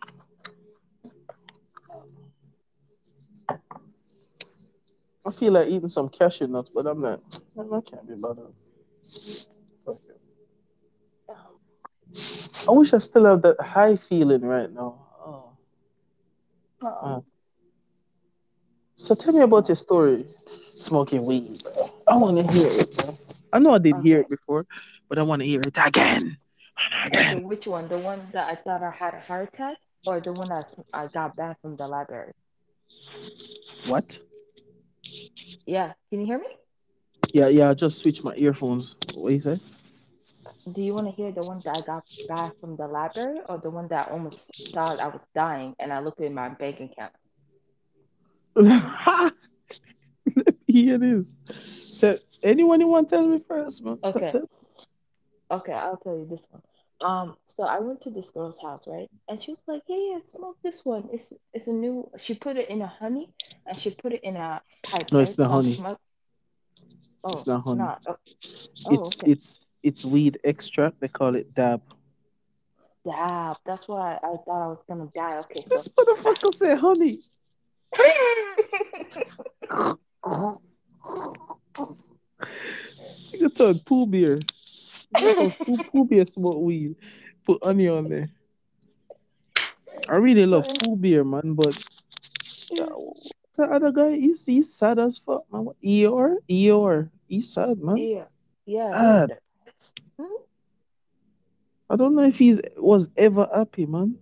I 5.26 5.32
feel 5.32 5.54
like 5.54 5.68
eating 5.68 5.88
some 5.88 6.10
cashew 6.10 6.48
nuts, 6.48 6.70
but 6.74 6.88
I'm 6.88 7.02
like, 7.02 7.20
I 7.58 7.82
can't 7.82 8.08
be 8.08 8.16
bothered. 8.16 8.54
I 12.68 12.72
wish 12.72 12.94
I 12.94 12.98
still 12.98 13.26
have 13.26 13.42
that 13.44 13.62
high 13.62 13.96
feeling 13.96 14.42
right 14.42 14.72
now. 14.72 15.06
Oh. 15.24 15.52
Uh-uh. 16.84 17.18
Uh. 17.18 17.22
So 18.96 19.16
tell 19.16 19.34
me 19.34 19.42
about 19.42 19.70
your 19.70 19.76
story, 19.76 20.26
smoking 20.76 21.26
weed. 21.26 21.64
Bro. 21.64 21.99
I 22.10 22.18
want 22.18 22.38
to 22.38 22.52
hear 22.52 22.68
it. 22.68 22.98
Bro. 22.98 23.18
I 23.54 23.60
know 23.60 23.74
I 23.74 23.78
did 23.78 23.94
uh-huh. 23.94 24.02
hear 24.02 24.20
it 24.22 24.30
before, 24.30 24.66
but 25.08 25.20
I 25.20 25.24
want 25.24 25.42
to 25.42 25.48
hear 25.48 25.62
it 25.62 25.78
again. 25.86 26.38
Okay, 27.08 27.36
which 27.36 27.68
one? 27.68 27.88
The 27.88 28.00
one 28.00 28.28
that 28.34 28.48
I 28.48 28.56
thought 28.56 28.82
I 28.82 28.92
had 28.92 29.14
a 29.14 29.20
heart 29.20 29.50
attack, 29.54 29.78
or 30.08 30.20
the 30.20 30.34
one 30.34 30.50
that 30.50 30.74
I 30.94 31.08
got 31.08 31.36
back 31.36 31.62
from 31.62 31.76
the 31.76 31.88
library? 31.88 32.34
What? 33.88 34.18
Yeah, 35.66 35.94
can 36.10 36.22
you 36.22 36.26
hear 36.26 36.40
me? 36.40 36.48
Yeah, 37.34 37.48
yeah. 37.48 37.70
I 37.70 37.74
just 37.74 38.00
switched 38.00 38.24
my 38.24 38.34
earphones. 38.36 38.96
What 39.14 39.34
you 39.34 39.42
say? 39.42 39.60
Do 40.72 40.82
you 40.82 40.94
want 40.94 41.08
to 41.08 41.12
hear 41.12 41.32
the 41.32 41.42
one 41.42 41.62
that 41.66 41.78
I 41.78 41.82
got 41.82 42.04
back 42.28 42.60
from 42.60 42.76
the 42.76 42.88
library, 42.88 43.40
or 43.48 43.58
the 43.58 43.70
one 43.70 43.88
that 43.90 44.08
I 44.08 44.12
almost 44.12 44.50
thought 44.74 45.00
I 45.00 45.08
was 45.08 45.22
dying 45.36 45.76
and 45.80 45.92
I 45.92 46.00
looked 46.00 46.22
at 46.22 46.32
my 46.32 46.50
bank 46.50 46.80
account? 46.80 47.14
Here 50.68 50.96
it 50.96 51.04
is. 51.04 51.36
Tell, 52.00 52.18
anyone 52.44 52.80
you 52.80 52.88
want 52.88 53.10
to 53.10 53.16
tell 53.16 53.28
me 53.28 53.42
first, 53.48 53.84
man? 53.84 53.98
Okay. 54.04 54.32
Okay, 55.52 55.74
I'll 55.74 55.98
tell 55.98 56.16
you 56.18 56.28
this 56.30 56.46
one. 56.52 56.62
Um, 57.02 57.38
so 57.56 57.64
I 57.64 57.80
went 57.80 58.02
to 58.02 58.10
this 58.10 58.30
girl's 58.30 58.56
house, 58.62 58.84
right? 58.88 59.10
And 59.28 59.42
she 59.42 59.52
was 59.52 59.62
like, 59.68 59.82
"Yeah, 59.88 59.98
yeah, 59.98 60.20
smoke 60.36 60.58
this 60.64 60.84
one. 60.86 61.10
It's 61.14 61.32
it's 61.54 61.68
a 61.68 61.72
new." 61.72 62.10
She 62.18 62.36
put 62.36 62.58
it 62.58 62.70
in 62.70 62.82
a 62.82 62.88
honey, 62.88 63.30
and 63.66 63.80
she 63.80 63.92
put 63.92 64.14
it 64.14 64.22
in 64.24 64.36
a 64.36 64.62
pipe, 64.84 65.12
No, 65.12 65.20
right? 65.20 65.28
it's 65.28 65.38
not 65.38 65.52
honey. 65.52 65.76
smoke- 65.76 66.00
Oh, 67.24 67.34
It's 67.34 67.48
not 67.48 67.64
honey. 67.64 67.80
not. 67.80 68.02
Oh, 68.08 68.16
oh, 68.86 68.94
It's 68.96 69.18
okay. 69.20 69.32
it's 69.32 69.60
it's 69.84 70.06
weed 70.06 70.40
extract. 70.44 71.00
They 71.02 71.08
call 71.08 71.36
it 71.36 71.54
dab. 71.54 71.82
Dab. 73.06 73.58
That's 73.66 73.88
why 73.88 74.16
I 74.16 74.36
thought 74.46 74.64
I 74.64 74.68
was 74.68 74.84
gonna 74.88 75.10
die. 75.16 75.40
Okay, 75.40 75.64
so 75.66 75.76
This 75.76 75.88
motherfucker 75.90 76.54
said 76.54 76.78
honey. 76.78 77.24
You 83.34 83.50
talk 83.50 83.86
Pooh 83.86 84.06
Bear. 84.06 84.40
You 85.18 85.32
talk 85.36 85.54
poo, 85.66 85.80
Pooh 85.92 86.06
Bear 86.06 86.26
smoke 86.26 86.62
weed. 86.62 86.96
Put 87.46 87.64
honey 87.64 87.88
on 87.88 88.10
there. 88.10 88.30
I 90.10 90.16
really 90.16 90.46
love 90.46 90.68
Pooh 90.80 90.96
Bear, 90.96 91.24
man, 91.24 91.54
but 91.54 91.76
yeah, 92.72 92.86
the 93.56 93.64
other 93.64 93.92
guy, 93.92 94.10
you 94.10 94.34
see, 94.36 94.62
sad 94.62 95.00
as 95.00 95.18
fuck, 95.18 95.44
man. 95.52 95.66
What, 95.66 95.82
Eeyore? 95.82 96.38
Eeyore. 96.50 97.10
He's 97.28 97.52
sad, 97.54 97.80
man. 97.80 97.98
yeah, 97.98 98.26
yeah. 98.66 98.92
Sad. 98.92 99.38
Hmm? 100.20 100.42
I 101.90 101.96
don't 101.96 102.16
know 102.16 102.24
if 102.24 102.38
he's 102.38 102.60
was 102.78 103.10
ever 103.18 103.48
happy, 103.54 103.86
man. 103.86 104.18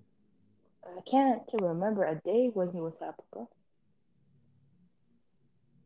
I 0.85 1.01
can't 1.01 1.43
remember 1.61 2.03
a 2.03 2.15
day 2.15 2.49
when 2.53 2.71
he 2.71 2.79
was 2.81 2.97
happy, 2.99 3.23
bro. 3.31 3.49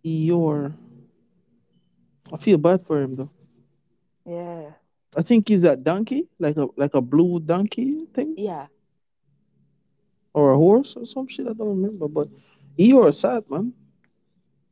Eeyore. 0.06 0.73
I 2.32 2.38
feel 2.38 2.58
bad 2.58 2.86
for 2.86 3.02
him 3.02 3.16
though. 3.16 3.30
Yeah, 4.26 4.72
I 5.18 5.22
think 5.22 5.48
he's 5.48 5.64
a 5.64 5.76
donkey, 5.76 6.28
like 6.40 6.58
a 6.58 6.68
like 6.78 6.94
a 6.94 7.02
blue 7.02 7.40
donkey 7.40 8.06
thing, 8.14 8.36
yeah. 8.38 8.68
or 10.34 10.52
a 10.53 10.58
horse 10.58 10.95
or 10.95 11.06
some 11.06 11.28
shit. 11.28 11.48
I 11.48 11.53
don't 11.53 11.82
remember, 11.82 12.08
but 12.08 12.30
Eeyore 12.80 13.14
sad, 13.14 13.49
man. 13.49 13.74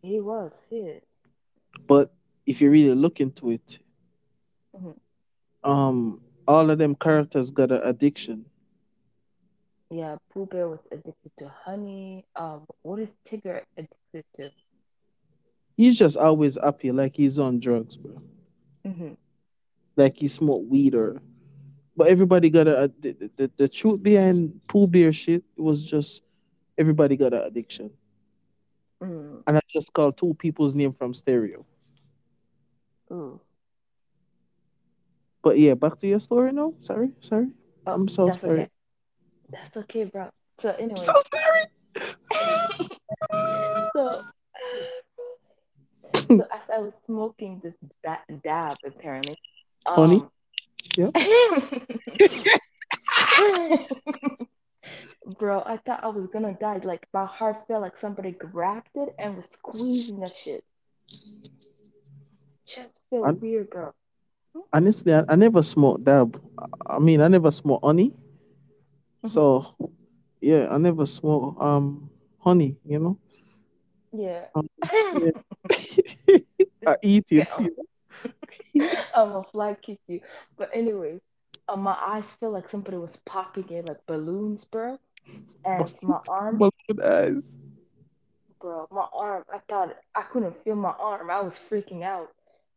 He 0.02 0.20
was. 0.22 0.54
Shit. 0.70 1.04
But 1.88 2.14
if 2.46 2.62
you 2.62 2.70
really 2.72 2.96
look 2.96 3.20
into 3.20 3.52
it, 3.52 3.80
Mhm. 4.76 4.96
um, 5.64 6.22
all 6.48 6.70
of 6.70 6.78
them 6.78 6.96
characters 6.96 7.52
got 7.52 7.72
an 7.72 7.82
addiction. 7.84 8.46
Yeah, 9.92 10.18
Pooh 10.30 10.46
Bear 10.46 10.68
was 10.70 10.80
addicted 10.92 11.32
to 11.38 11.50
honey. 11.50 12.24
Um, 12.36 12.66
what 12.84 13.00
is 13.00 13.12
Tigger 13.26 13.64
addicted 13.76 14.24
to? 14.36 14.52
He's 15.80 15.98
just 15.98 16.18
always 16.18 16.58
happy, 16.62 16.92
like 16.92 17.16
he's 17.16 17.40
on 17.40 17.62
drugs, 17.62 17.96
bro. 17.96 18.22
hmm 18.86 19.14
Like 19.96 20.18
he 20.18 20.28
smoked 20.28 20.68
weed 20.68 20.94
or. 20.94 21.22
But 21.96 22.08
everybody 22.10 22.50
got 22.50 22.68
a 22.68 22.92
the, 23.00 23.32
the, 23.38 23.50
the 23.56 23.70
truth 23.70 24.04
behind 24.04 24.60
Pooh 24.68 24.88
Bear 24.88 25.14
shit 25.14 25.42
was 25.56 25.82
just 25.86 26.22
everybody 26.78 27.16
got 27.16 27.34
an 27.34 27.44
addiction, 27.44 27.92
Mm. 29.02 29.42
and 29.48 29.58
I 29.58 29.62
just 29.70 29.94
called 29.94 30.18
two 30.18 30.34
people's 30.34 30.76
name 30.76 30.92
from 30.92 31.14
stereo. 31.14 31.66
Ooh. 33.14 33.40
But 35.42 35.58
yeah, 35.60 35.76
back 35.76 35.98
to 36.00 36.08
your 36.08 36.20
story 36.20 36.52
now. 36.52 36.74
Sorry, 36.82 37.12
sorry. 37.22 37.48
I'm 37.88 38.10
so 38.10 38.26
that's 38.26 38.42
sorry. 38.42 38.60
okay. 38.64 38.70
That's 39.50 39.78
okay, 39.78 40.04
bro. 40.04 40.28
So 40.60 40.72
anyway. 40.72 40.92
I'm 40.92 40.98
so 40.98 41.22
sorry. 41.32 41.64
so 43.96 44.24
so 46.38 46.48
as 46.52 46.62
I 46.74 46.80
was 46.80 46.94
smoking 47.06 47.62
this 47.64 47.74
dab, 48.44 48.78
apparently, 48.86 49.38
Honey? 49.86 50.22
um, 50.22 50.32
Yeah. 50.96 51.10
Bro, 55.40 55.62
I 55.66 55.78
thought 55.86 56.04
I 56.04 56.08
was 56.08 56.28
gonna 56.34 56.54
die. 56.60 56.80
Like 56.84 57.06
my 57.14 57.26
heart 57.26 57.58
felt 57.68 57.82
like 57.82 57.98
somebody 58.00 58.32
grabbed 58.32 58.90
it 58.96 59.14
and 59.20 59.38
was 59.38 59.46
squeezing 59.50 60.20
that 60.22 60.34
shit. 60.36 60.64
Just 62.66 62.90
felt 63.10 63.26
I'm- 63.26 63.40
weird, 63.40 63.70
bro. 63.70 63.94
Honestly, 64.74 65.14
I, 65.14 65.24
I 65.30 65.36
never 65.36 65.62
smoked 65.62 66.04
dab. 66.06 66.36
I- 66.58 66.96
I 66.96 67.00
mean, 67.00 67.22
I 67.22 67.28
never 67.28 67.52
smoked 67.52 67.86
honey. 67.86 68.14
So, 69.26 69.66
yeah, 70.42 70.68
I 70.72 70.78
never 70.78 71.06
smoked 71.06 71.62
um 71.62 72.10
honey. 72.40 72.78
You 72.86 73.00
know, 73.00 73.18
Yeah. 74.12 74.46
Um, 74.56 74.68
I 76.86 76.96
eat 77.04 77.26
it. 77.32 77.48
I'm 79.16 79.32
a 79.36 79.44
fly 79.52 79.76
kick 79.76 80.00
you. 80.08 80.22
But 80.58 80.70
anyways, 80.74 81.20
uh, 81.68 81.76
my 81.78 81.96
eyes 82.00 82.30
feel 82.40 82.52
like 82.52 82.70
somebody 82.70 82.98
was 82.98 83.18
popping 83.26 83.70
it 83.70 83.86
like 83.86 84.06
balloons, 84.08 84.64
bro. 84.66 84.98
And 85.66 85.92
my 86.02 86.20
arm, 86.28 86.60
Balloon 86.60 87.02
eyes. 87.04 87.58
bro, 88.60 88.88
my 88.92 89.08
arm, 89.14 89.44
I 89.54 89.60
thought 89.70 89.96
I 90.16 90.22
couldn't 90.24 90.64
feel 90.64 90.76
my 90.76 90.92
arm. 91.00 91.30
I 91.30 91.42
was 91.42 91.58
freaking 91.70 92.04
out. 92.04 92.30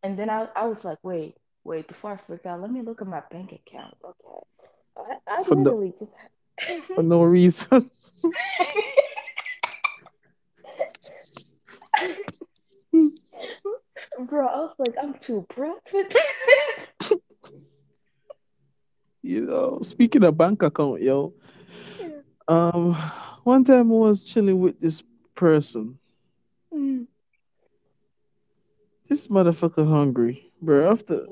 And 0.03 0.19
then 0.19 0.31
I, 0.31 0.49
I 0.57 0.67
was 0.67 0.85
like, 0.85 0.99
wait, 1.03 1.37
wait, 1.65 1.89
before 1.89 2.13
I 2.13 2.17
freak 2.27 2.47
out, 2.47 2.61
let 2.61 2.71
me 2.71 2.83
look 2.83 3.01
at 3.01 3.07
my 3.09 3.23
bank 3.31 3.53
account. 3.53 3.95
Okay. 4.05 4.41
I, 4.97 5.17
I 5.39 5.43
For 5.45 5.55
no- 5.57 5.73
literally 5.73 5.93
just 5.99 6.13
For 6.95 7.03
no 7.03 7.23
reason. 7.25 7.91
Bro, 14.19 14.47
I 14.47 14.57
was 14.59 14.75
like, 14.79 14.95
I'm 15.03 15.15
too 15.27 15.47
broke 15.55 15.83
for 15.91 16.03
this. 16.05 17.19
You 19.23 19.47
know, 19.47 19.79
speaking 19.83 20.25
of 20.25 20.37
bank 20.37 20.63
account, 20.63 21.01
yo. 21.01 21.33
Um, 22.49 22.95
one 23.45 23.65
time 23.65 23.91
I 23.93 23.95
was 23.95 24.25
chilling 24.25 24.61
with 24.61 24.81
this 24.81 25.03
person. 25.37 25.99
Mm. 26.75 27.07
This 29.09 29.29
motherfucker 29.29 29.89
hungry, 29.89 30.51
bro. 30.61 30.87
I 30.87 30.89
have 30.89 31.07
to 31.07 31.29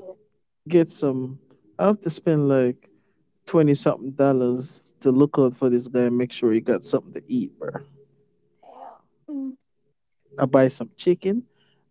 get 0.67 0.89
some. 0.89 1.37
I 1.77 1.85
have 1.85 1.99
to 2.01 2.09
spend 2.09 2.47
like 2.47 2.89
twenty 3.45 3.73
something 3.73 4.11
dollars 4.11 4.91
to 5.01 5.11
look 5.11 5.35
out 5.37 5.55
for 5.55 5.69
this 5.69 5.87
guy 5.87 6.03
and 6.03 6.17
make 6.17 6.31
sure 6.31 6.53
he 6.53 6.61
got 6.61 6.83
something 6.83 7.13
to 7.13 7.23
eat, 7.27 7.57
bro. 7.59 7.71
Mm. 9.29 9.57
I 10.39 10.45
buy 10.45 10.69
some 10.69 10.91
chicken. 10.95 11.43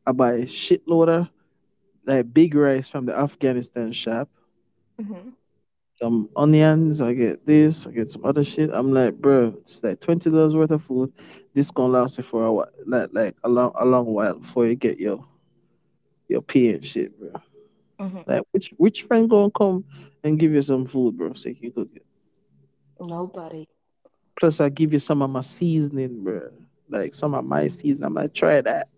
I 0.06 0.12
buy 0.12 0.32
a 0.32 0.42
shitload 0.46 1.08
of 1.08 1.28
like 2.06 2.32
big 2.32 2.54
rice 2.54 2.88
from 2.88 3.06
the 3.06 3.16
Afghanistan 3.16 3.92
shop. 3.92 4.28
Mhm. 5.00 5.32
Some 6.00 6.30
onions. 6.34 7.00
I 7.00 7.12
get 7.12 7.46
this. 7.46 7.86
I 7.86 7.90
get 7.90 8.08
some 8.08 8.24
other 8.24 8.42
shit. 8.42 8.70
I'm 8.72 8.92
like, 8.92 9.14
bro, 9.16 9.48
it's 9.58 9.82
like 9.84 10.00
twenty 10.00 10.30
dollars 10.30 10.54
worth 10.54 10.70
of 10.70 10.82
food. 10.82 11.12
This 11.52 11.70
gonna 11.70 11.92
last 11.92 12.16
you 12.18 12.24
for 12.24 12.44
a 12.46 12.52
while, 12.52 12.70
like 12.86 13.10
like 13.12 13.36
a 13.44 13.48
long 13.48 13.72
a 13.78 13.84
long 13.84 14.06
while 14.06 14.34
before 14.34 14.66
you 14.66 14.74
get 14.76 14.98
your 14.98 15.24
your 16.28 16.40
pay 16.42 16.74
and 16.74 16.84
shit, 16.84 17.18
bro. 17.18 17.32
Mhm. 18.00 18.26
Like 18.26 18.42
which 18.52 18.70
which 18.78 19.02
friend 19.02 19.28
gonna 19.28 19.50
come 19.50 19.84
and 20.24 20.38
give 20.38 20.52
you 20.52 20.62
some 20.62 20.86
food, 20.86 21.16
bro, 21.18 21.34
so 21.34 21.50
you 21.50 21.54
can 21.56 21.72
cook 21.72 21.88
it? 21.94 22.06
Nobody. 22.98 23.66
Plus, 24.38 24.60
I 24.60 24.68
give 24.70 24.92
you 24.92 24.98
some 24.98 25.20
of 25.22 25.30
my 25.30 25.40
seasoning, 25.42 26.22
bro. 26.24 26.50
Like 26.88 27.12
some 27.12 27.34
of 27.34 27.44
my 27.44 27.66
seasoning. 27.68 28.06
I 28.06 28.08
might 28.08 28.34
try 28.34 28.60
that. 28.62 28.88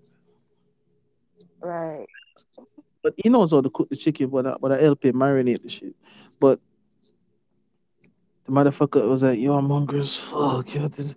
Right. 1.62 2.06
But 3.02 3.14
he 3.16 3.28
knows 3.28 3.52
how 3.52 3.60
to 3.60 3.70
cook 3.70 3.88
the 3.88 3.96
chicken, 3.96 4.28
but 4.28 4.46
I, 4.46 4.56
but 4.60 4.72
I 4.72 4.80
help 4.80 5.04
him 5.04 5.16
marinate 5.16 5.62
the 5.62 5.68
shit. 5.68 5.94
But 6.38 6.60
the 8.44 8.52
motherfucker 8.52 9.08
was 9.08 9.22
like, 9.22 9.38
yo, 9.38 9.54
I'm 9.54 9.68
hungry 9.68 10.00
as 10.00 10.16
fuck. 10.16 10.74
Yo, 10.74 10.88
this, 10.88 11.14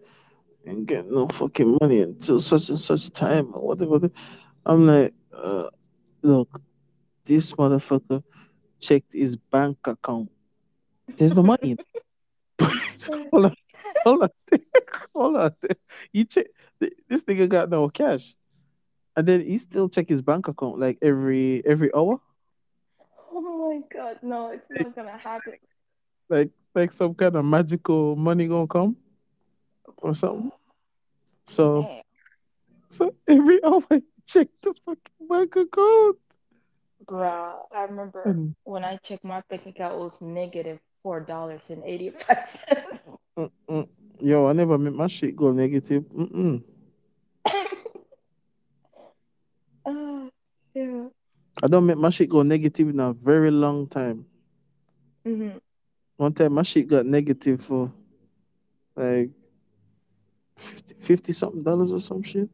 ain't 0.67 0.85
getting 0.85 1.13
no 1.13 1.27
fucking 1.27 1.77
money 1.81 2.01
until 2.01 2.39
such 2.39 2.69
and 2.69 2.79
such 2.79 3.09
time 3.11 3.51
or 3.53 3.67
whatever. 3.67 4.09
I'm 4.65 4.87
like, 4.87 5.13
uh, 5.35 5.69
look, 6.21 6.61
this 7.23 7.51
motherfucker 7.53 8.23
checked 8.79 9.13
his 9.13 9.35
bank 9.35 9.77
account. 9.85 10.31
There's 11.17 11.35
no 11.35 11.43
money. 11.43 11.77
hold 12.61 13.45
on, 13.45 13.55
hold 14.03 14.23
on, 14.23 14.29
hold 15.15 15.35
on. 15.37 15.55
You 16.11 16.25
check. 16.25 16.47
This 16.79 17.23
nigga 17.23 17.47
got 17.47 17.69
no 17.69 17.89
cash, 17.89 18.35
and 19.15 19.27
then 19.27 19.41
he 19.41 19.57
still 19.57 19.89
check 19.89 20.09
his 20.09 20.21
bank 20.21 20.47
account 20.47 20.79
like 20.79 20.97
every 21.01 21.63
every 21.65 21.91
hour, 21.95 22.19
Oh 23.31 23.41
my 23.41 23.81
god, 23.93 24.19
no, 24.23 24.49
it's 24.49 24.69
not 24.71 24.95
gonna 24.95 25.17
happen. 25.17 25.55
like 26.29 26.51
like 26.75 26.91
some 26.91 27.13
kind 27.15 27.35
of 27.35 27.45
magical 27.45 28.15
money 28.15 28.47
gonna 28.47 28.67
come 28.67 28.95
or 29.97 30.15
something. 30.15 30.51
So 31.45 31.87
Damn. 31.87 32.01
so 32.89 33.13
every 33.27 33.63
hour 33.63 33.81
he 33.89 34.01
check 34.25 34.47
the 34.61 34.73
fucking 34.85 35.27
bank 35.29 35.55
account. 35.55 36.17
Bruh, 37.05 37.59
I 37.73 37.81
remember 37.83 38.35
And 38.35 38.55
when 38.63 38.83
I 38.83 38.97
checked 38.97 39.23
my 39.23 39.41
bank 39.49 39.65
account, 39.65 39.95
it 39.95 39.99
was 39.99 40.21
negative 40.21 40.79
four 41.03 41.19
dollars 41.21 41.69
and 41.69 41.83
eighty 41.83 42.09
five 42.09 42.47
cents. 42.67 43.17
yo, 44.19 44.47
I 44.47 44.53
never 44.53 44.77
made 44.77 44.93
my 44.93 45.07
shit 45.07 45.35
go 45.35 45.51
negative. 45.51 46.03
Mm-mm. 46.09 46.63
uh, 49.85 50.29
yeah. 50.73 51.07
I 51.65 51.67
don't 51.67 51.87
make 51.87 51.97
my 51.97 52.11
shit 52.11 52.29
go 52.29 52.43
negative 52.43 52.89
in 52.89 52.99
a 52.99 53.11
very 53.11 53.49
long 53.49 53.87
time. 53.87 54.27
hmm 55.25 55.57
One 56.17 56.31
time 56.31 56.53
my 56.53 56.61
shit 56.61 56.87
got 56.87 57.07
negative 57.07 57.63
for 57.63 57.91
like 58.95 59.31
50, 60.57 60.93
50 60.99 61.33
something 61.33 61.63
dollars 61.63 61.91
or 61.91 61.99
some 61.99 62.21
shit. 62.21 62.49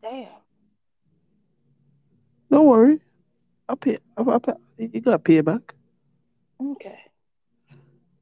Damn. 0.00 0.28
Don't 2.48 2.66
worry. 2.66 3.00
I 3.68 3.74
pay. 3.74 3.98
I, 4.16 4.22
I 4.22 4.38
pay. 4.38 4.52
You 4.78 5.00
got 5.00 5.24
pay 5.24 5.40
back. 5.40 5.74
Okay. 6.62 7.00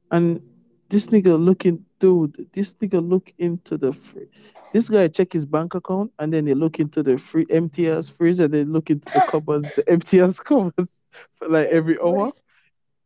And 0.09 0.41
this 0.89 1.09
nigga 1.09 1.37
looking, 1.37 1.85
dude. 1.99 2.47
This 2.53 2.73
nigga 2.73 3.07
look 3.07 3.31
into 3.37 3.77
the 3.77 3.93
free. 3.93 4.29
This 4.73 4.89
guy 4.89 5.07
check 5.07 5.31
his 5.33 5.45
bank 5.45 5.75
account 5.75 6.11
and 6.19 6.33
then 6.33 6.47
he 6.47 6.53
look 6.55 6.79
into 6.79 7.03
the 7.03 7.17
free 7.17 7.45
empty 7.51 7.89
ass 7.89 8.09
fridge 8.09 8.39
and 8.39 8.53
then 8.53 8.73
look 8.73 8.89
into 8.89 9.09
the 9.13 9.23
cupboards, 9.29 9.67
the 9.75 9.87
empty 9.89 10.19
ass 10.19 10.39
cupboards 10.39 10.99
for 11.35 11.47
like 11.47 11.67
every 11.67 11.99
hour. 11.99 12.33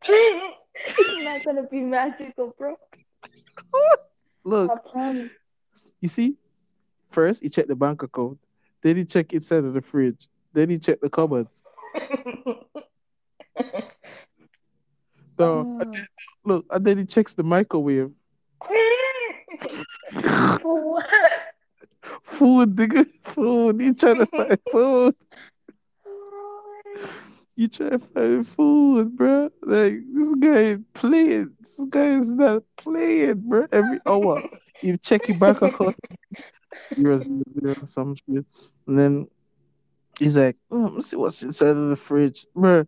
it's 0.04 1.24
not 1.24 1.44
gonna 1.44 1.68
be 1.68 1.82
magical, 1.82 2.56
bro. 2.58 2.76
Look, 4.46 4.72
you 6.00 6.08
see, 6.08 6.38
first 7.10 7.44
he 7.44 7.50
check 7.50 7.68
the 7.68 7.76
bank 7.76 8.02
account, 8.02 8.40
then 8.82 8.96
he 8.96 9.04
check 9.04 9.34
inside 9.34 9.66
of 9.66 9.74
the 9.74 9.82
fridge, 9.82 10.30
then 10.54 10.70
he 10.70 10.80
check 10.80 11.02
the 11.02 11.10
cupboards. 11.10 11.64
So 15.38 15.44
oh. 15.50 15.78
and 15.82 15.90
Oh. 15.90 15.92
then, 15.92 16.08
look, 16.46 16.66
and 16.72 16.86
then 16.86 16.98
he 16.98 17.06
checks 17.06 17.34
the 17.34 17.44
microwave. 17.44 18.12
For 20.62 20.94
what? 20.94 21.06
Food, 22.38 22.76
nigga, 22.76 23.08
food. 23.24 23.82
You 23.82 23.94
trying 23.96 24.18
to 24.18 24.26
find 24.28 24.60
food. 24.72 25.16
You 27.56 27.68
trying 27.68 27.90
to 27.90 28.00
find 28.00 28.48
food, 28.48 29.18
bro. 29.18 29.50
Like 29.64 30.02
this 30.14 30.36
guy 30.36 30.78
playing. 30.94 31.56
This 31.60 31.84
guy 31.90 32.20
is 32.20 32.32
not 32.32 32.62
playing, 32.78 33.42
bro. 33.42 33.66
Every 33.72 34.00
oh, 34.06 34.24
hour 34.24 34.44
you 34.84 34.98
check 34.98 35.28
your 35.28 35.40
bank 35.40 35.64
account, 35.64 35.96
zero 36.96 37.86
some 37.86 38.16
shit, 38.16 38.46
and 38.86 39.00
then 39.00 39.28
he's 40.20 40.38
like, 40.38 40.58
oh, 40.70 40.78
let 40.78 40.94
me 40.94 41.02
see 41.02 41.16
what's 41.16 41.42
inside 41.42 41.70
of 41.70 41.90
the 41.90 41.96
fridge, 41.96 42.46
bro. 42.54 42.86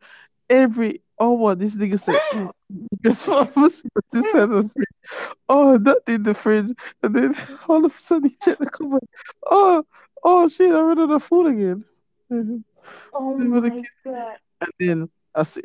Every 0.47 1.01
oh, 1.17 1.47
hour 1.47 1.55
this 1.55 1.75
nigga 1.75 1.99
said, 1.99 2.19
mm, 2.33 2.47
oh, 2.73 2.97
guess 3.01 3.25
what? 3.25 3.55
What's 3.55 3.83
inside 4.13 4.43
of 4.43 4.49
the 4.49 4.69
fridge. 4.69 4.88
Oh, 5.49 5.77
nothing 5.77 6.15
in 6.15 6.23
the 6.23 6.33
fridge, 6.33 6.71
and 7.03 7.15
then 7.15 7.35
all 7.67 7.83
of 7.85 7.95
a 7.95 7.99
sudden 7.99 8.29
he 8.29 8.35
checked 8.35 8.59
the 8.59 8.69
cupboard. 8.69 9.01
Oh, 9.49 9.83
oh 10.23 10.47
shit! 10.47 10.71
I 10.73 10.79
ran 10.79 10.99
out 10.99 11.11
of 11.11 11.23
food 11.23 11.47
again. 11.47 11.85
And 12.29 12.63
Oh 13.13 13.37
Then 13.37 13.51
with 13.51 13.63
the 13.63 13.71
my 13.71 13.83
god. 14.05 14.37
then 14.79 15.09
I 15.35 15.43
see 15.43 15.61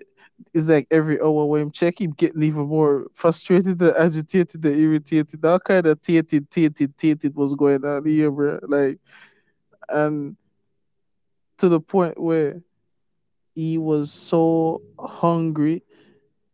it's 0.54 0.66
like 0.68 0.86
every 0.90 1.20
hour 1.20 1.46
when 1.46 1.62
him 1.62 1.70
check 1.70 2.00
him 2.00 2.12
getting 2.12 2.42
even 2.42 2.66
more 2.66 3.06
frustrated 3.14 3.80
and 3.80 3.96
agitated 3.96 4.64
and 4.64 4.76
irritated. 4.78 5.40
That 5.42 5.64
kind 5.64 5.86
of 5.86 6.00
tainted, 6.02 6.50
tainted, 6.50 6.96
tainted 6.98 7.34
was 7.34 7.54
going 7.54 7.84
on 7.84 8.04
here, 8.04 8.30
bro. 8.30 8.58
Like 8.62 8.98
and 9.88 10.36
to 11.58 11.68
the 11.68 11.80
point 11.80 12.20
where 12.20 12.60
he 13.54 13.78
was 13.78 14.12
so 14.12 14.82
hungry, 14.98 15.82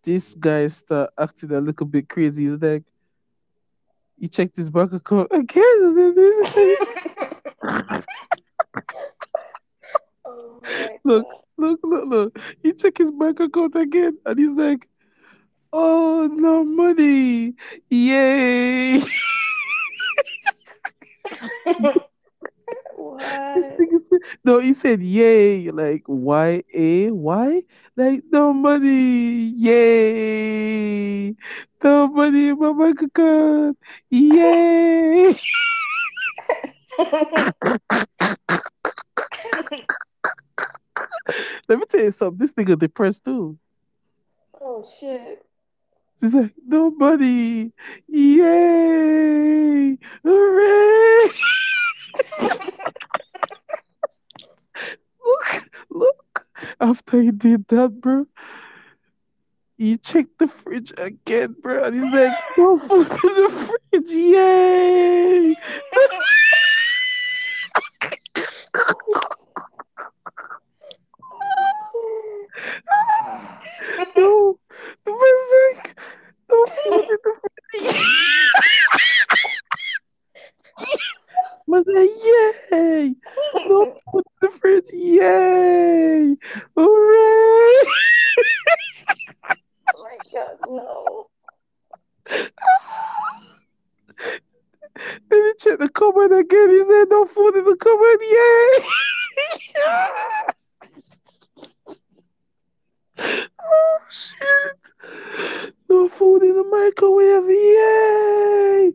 this 0.02 0.34
guy 0.34 0.68
start 0.68 1.10
acting 1.18 1.52
a 1.52 1.60
little 1.60 1.86
bit 1.86 2.08
crazy. 2.08 2.44
He's 2.44 2.60
like 2.60 2.84
he 4.18 4.28
checked 4.28 4.56
his 4.56 4.70
bank 4.70 4.92
account 4.92 5.28
again 5.30 5.78
and 5.82 5.98
then 6.02 6.14
this 6.14 6.48
Oh 10.24 10.60
Look. 11.04 11.26
look, 11.56 11.80
look, 11.82 12.04
look. 12.06 12.38
He 12.62 12.72
checked 12.72 12.98
his 12.98 13.10
bank 13.10 13.40
account 13.40 13.74
again 13.76 14.18
and 14.26 14.38
he's 14.38 14.52
like, 14.52 14.88
Oh 15.72 16.28
no 16.32 16.64
money. 16.64 17.54
Yay. 17.90 19.02
This 23.54 23.68
nigga 23.78 24.00
said, 24.00 24.20
no, 24.44 24.58
he 24.58 24.72
said 24.72 25.02
yay, 25.02 25.70
like 25.70 26.04
Y 26.06 26.62
A? 26.72 27.10
Y, 27.10 27.62
like 27.96 28.22
no 28.30 28.52
money, 28.52 29.52
yay, 29.56 31.34
no 31.82 32.06
money 32.08 32.48
in 32.48 32.58
my 32.58 32.72
bank 32.72 33.02
account, 33.02 33.78
yay. 34.08 35.34
Let 41.68 41.78
me 41.78 41.84
tell 41.88 42.00
you 42.00 42.10
something, 42.10 42.38
this 42.38 42.54
nigga 42.54 42.78
depressed 42.78 43.24
too. 43.24 43.58
Oh 44.60 44.84
shit. 44.98 45.44
He's 46.20 46.34
like, 46.34 46.52
no 46.66 46.90
money, 46.90 47.72
yay, 48.08 49.98
hooray. 50.22 51.30
Look, 55.90 56.46
after 56.80 57.20
he 57.20 57.30
did 57.30 57.66
that, 57.68 58.00
bro, 58.00 58.26
he 59.76 59.96
checked 59.96 60.38
the 60.38 60.46
fridge 60.46 60.92
again, 60.96 61.56
bro, 61.60 61.84
and 61.84 61.94
he's 61.94 62.04
like, 62.04 62.32
no 62.56 62.78
food 62.78 63.10
in 63.10 63.42
the 63.42 63.78
fridge, 63.92 64.10
yay! 64.10 65.54
no, 74.16 74.58
the 75.04 75.10
man's 75.10 75.76
like, 75.76 75.98
no 76.50 76.66
food 76.66 77.04
in 77.10 77.18
the 77.24 77.32
fridge. 77.40 77.60
man's 81.70 81.86
like, 81.86 82.10
yay! 82.70 83.14
No 83.66 83.98
food 84.12 84.24
in 84.26 84.32
the 84.42 84.50
fridge, 84.58 84.90
yay! 84.92 86.36
Hooray! 86.76 87.74
Oh 89.96 89.98
my 89.98 90.18
god, 90.32 90.56
no. 90.68 91.26
Then 95.30 95.40
he 95.46 95.52
checked 95.58 95.80
the 95.80 95.88
cupboard 95.88 96.32
again. 96.32 96.70
He 96.70 96.84
said, 96.84 97.08
no 97.08 97.24
food 97.24 97.56
in 97.56 97.64
the 97.64 97.76
cupboard. 97.76 98.20
Yay! 98.20 98.84
oh, 103.62 103.98
shit. 104.10 104.76
No 105.88 106.08
food 106.08 106.42
in 106.42 106.56
the 106.56 106.64
microwave. 106.64 107.48
Yay! 107.48 108.92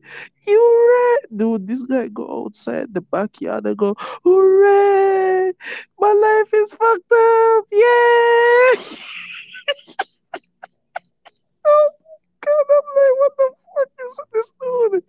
You 0.48 0.60
right. 0.60 1.18
Dude, 1.36 1.68
this 1.68 1.82
guy 1.84 2.08
go 2.08 2.46
outside 2.46 2.94
the 2.94 3.02
backyard 3.26 3.66
and 3.66 3.78
go, 3.78 3.96
hooray! 4.24 5.52
My 6.00 6.12
life 6.12 6.54
is 6.54 6.72
fucked 6.72 7.12
up. 7.12 7.66
Yay! 7.72 7.80
oh, 11.66 11.90
God. 12.42 12.66
I'm 12.72 12.88
like, 12.96 13.16
what 13.20 13.34
the 13.38 13.50
fuck 13.76 13.92
is 14.00 14.20
this 14.34 14.52
dude? 14.62 15.04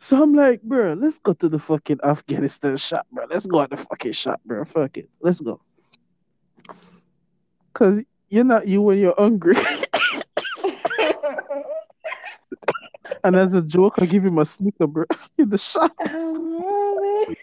So 0.00 0.22
I'm 0.22 0.34
like, 0.34 0.62
bro, 0.62 0.94
let's 0.94 1.18
go 1.18 1.32
to 1.34 1.48
the 1.48 1.58
fucking 1.58 2.00
Afghanistan 2.02 2.76
shop, 2.76 3.06
bro. 3.12 3.26
Let's 3.30 3.46
go 3.46 3.62
at 3.62 3.70
the 3.70 3.76
fucking 3.76 4.12
shop, 4.12 4.40
bro. 4.44 4.64
Fuck 4.64 4.98
it. 4.98 5.08
Let's 5.20 5.40
go. 5.40 5.60
Cause 7.72 8.02
you're 8.28 8.44
not 8.44 8.66
you 8.66 8.82
when 8.82 8.98
you're 8.98 9.14
hungry. 9.16 9.56
And 13.24 13.36
as 13.36 13.54
a 13.54 13.62
joke, 13.62 13.94
I 13.98 14.06
give 14.06 14.24
him 14.24 14.38
a 14.38 14.44
sneaker, 14.44 14.86
bro, 14.86 15.04
in 15.38 15.48
the 15.48 15.58
shop. 15.58 15.92
Oh, 16.00 17.34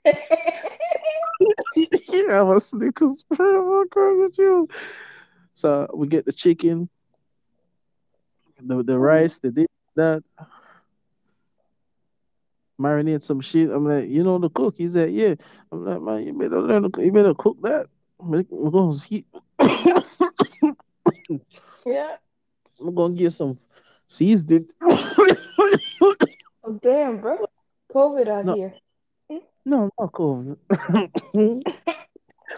yeah, 1.76 2.41
I'm 2.41 2.49
a 2.49 2.60
Snickers, 2.60 3.26
bro. 3.30 3.80
What's 3.80 3.95
wrong 3.95 4.22
with 4.22 4.38
you? 4.38 4.68
So 5.53 5.88
we 5.93 6.07
get 6.07 6.26
the 6.26 6.34
chicken, 6.34 6.89
the 8.61 8.77
the 8.77 8.93
mm-hmm. 8.93 9.01
rice, 9.01 9.39
the 9.39 9.51
this, 9.51 9.68
that, 9.95 10.23
marinate 12.80 13.22
some 13.22 13.41
shit. 13.41 13.69
I'm 13.69 13.88
like, 13.88 14.10
you 14.10 14.23
know 14.23 14.38
the 14.38 14.49
cook? 14.49 14.76
He 14.77 14.88
said, 14.88 15.11
yeah. 15.11 15.35
I'm 15.72 15.85
like, 15.85 16.01
man, 16.01 16.23
you 16.26 16.34
better 16.34 16.61
learn 16.61 16.84
to 16.84 16.89
cook. 16.89 17.03
You 17.03 17.11
better 17.11 17.34
cook 17.34 17.61
that. 17.64 17.88
We're 18.18 18.43
gonna 18.43 18.93
see. 18.93 19.26
yeah. 21.85 22.15
I'm 22.81 22.95
gonna 22.95 23.14
get 23.14 23.31
some 23.31 23.57
seasoned. 24.10 24.72
Oh, 26.61 26.73
damn, 26.84 27.19
bro. 27.22 27.38
COVID 27.94 28.27
out 28.27 28.45
No. 28.45 28.56
here. 28.56 28.73
no, 29.65 29.90
not 29.98 30.11
COVID. 30.11 30.57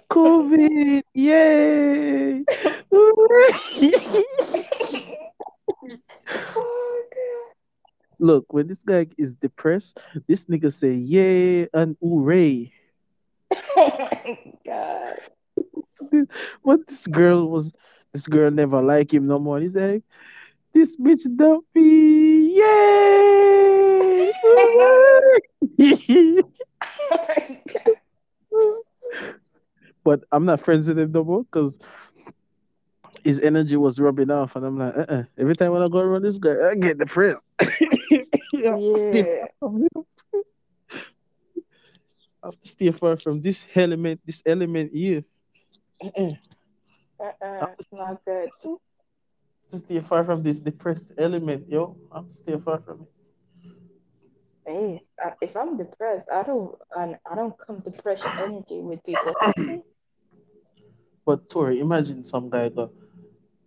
COVID, 0.10 1.04
yay! 1.14 2.44
oh, 2.92 3.52
Look, 8.20 8.54
when 8.54 8.68
this 8.68 8.84
guy 8.84 9.08
is 9.18 9.34
depressed, 9.34 10.00
this 10.28 10.46
nigga 10.46 10.72
say 10.74 10.94
yay 10.94 11.68
and 11.74 11.96
hooray. 12.02 12.72
Oh, 13.78 13.98
my 14.00 14.54
God. 14.66 15.16
What 16.62 16.88
this 16.88 17.08
girl 17.08 17.50
was, 17.50 17.72
this 18.14 18.28
girl 18.28 18.52
never 18.52 18.82
like 18.82 19.14
him 19.14 19.26
no 19.28 19.40
more. 19.40 19.60
He's 19.60 19.76
like, 19.76 20.04
this 20.74 20.96
bitch 20.98 21.24
dumpy, 21.36 22.54
yay! 22.56 24.32
hooray." 24.44 25.40
Oh, 28.54 28.84
but 30.04 30.22
I'm 30.32 30.46
not 30.46 30.60
friends 30.62 30.88
with 30.88 31.00
him 31.00 31.12
no 31.12 31.24
more 31.24 31.44
because 31.44 31.80
his 33.24 33.40
energy 33.40 33.78
was 33.78 34.00
rubbing 34.00 34.32
off, 34.32 34.56
and 34.56 34.66
I'm 34.66 34.78
like, 34.78 34.96
uh-uh. 34.98 35.24
every 35.38 35.56
time 35.56 35.72
when 35.72 35.82
I 35.82 35.88
go 35.88 36.00
around 36.00 36.24
this 36.24 36.38
guy, 36.38 36.56
I 36.70 36.76
get 36.76 36.98
depressed. 36.98 37.44
Yeah, 38.54 38.76
stay 38.96 39.26
Yeah. 39.26 39.46
far 39.60 39.72
from. 39.72 39.88
I 42.44 42.48
have 42.48 42.60
to 42.60 42.68
stay 42.68 42.92
far 42.92 43.18
from 43.18 43.42
this 43.42 43.66
element, 43.76 44.20
this 44.26 44.42
element 44.46 44.92
here. 44.92 45.24
Uh-uh. 46.04 46.34
Uh-uh. 47.20 47.68
It's 47.78 47.88
not 47.92 48.24
good. 48.26 48.50
To 49.72 49.80
stay 49.80 50.00
far 50.00 50.24
from 50.24 50.44
this 50.44 50.60
depressed 50.60 51.14
element, 51.18 51.68
yo. 51.70 51.98
I 52.12 52.18
have 52.18 52.28
to 52.28 52.34
stay 52.34 52.58
far 52.58 52.80
from 52.80 53.02
it. 53.02 53.08
Hey, 54.66 55.02
if 55.42 55.58
I'm 55.58 55.78
depressed, 55.78 56.28
I 56.32 56.44
don't, 56.44 56.76
I, 56.96 57.16
I 57.30 57.36
don't 57.36 57.56
come 57.66 57.82
to 57.82 57.92
pressure 57.92 58.30
energy 58.40 58.80
with 58.80 59.04
people. 59.04 59.34
But 61.24 61.50
Tori, 61.50 61.80
imagine 61.80 62.24
some 62.24 62.50
guy 62.50 62.70
go, 62.70 62.92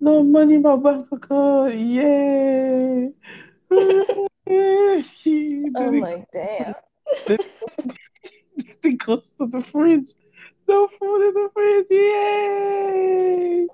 no 0.00 0.24
money 0.24 0.54
in 0.54 0.62
my 0.62 0.74
bank 0.76 1.06
account, 1.12 1.72
yay! 1.74 3.12
Hooray!" 3.70 4.24
I'm 4.46 5.72
then 5.72 6.00
like, 6.00 6.26
damn. 6.32 6.74
it 8.82 8.98
goes 8.98 9.30
to 9.38 9.46
the 9.46 9.62
fridge. 9.62 10.10
No 10.66 10.88
food 10.88 11.28
in 11.28 11.34
the 11.34 11.50
fridge, 11.54 11.86
yay! 11.90 13.66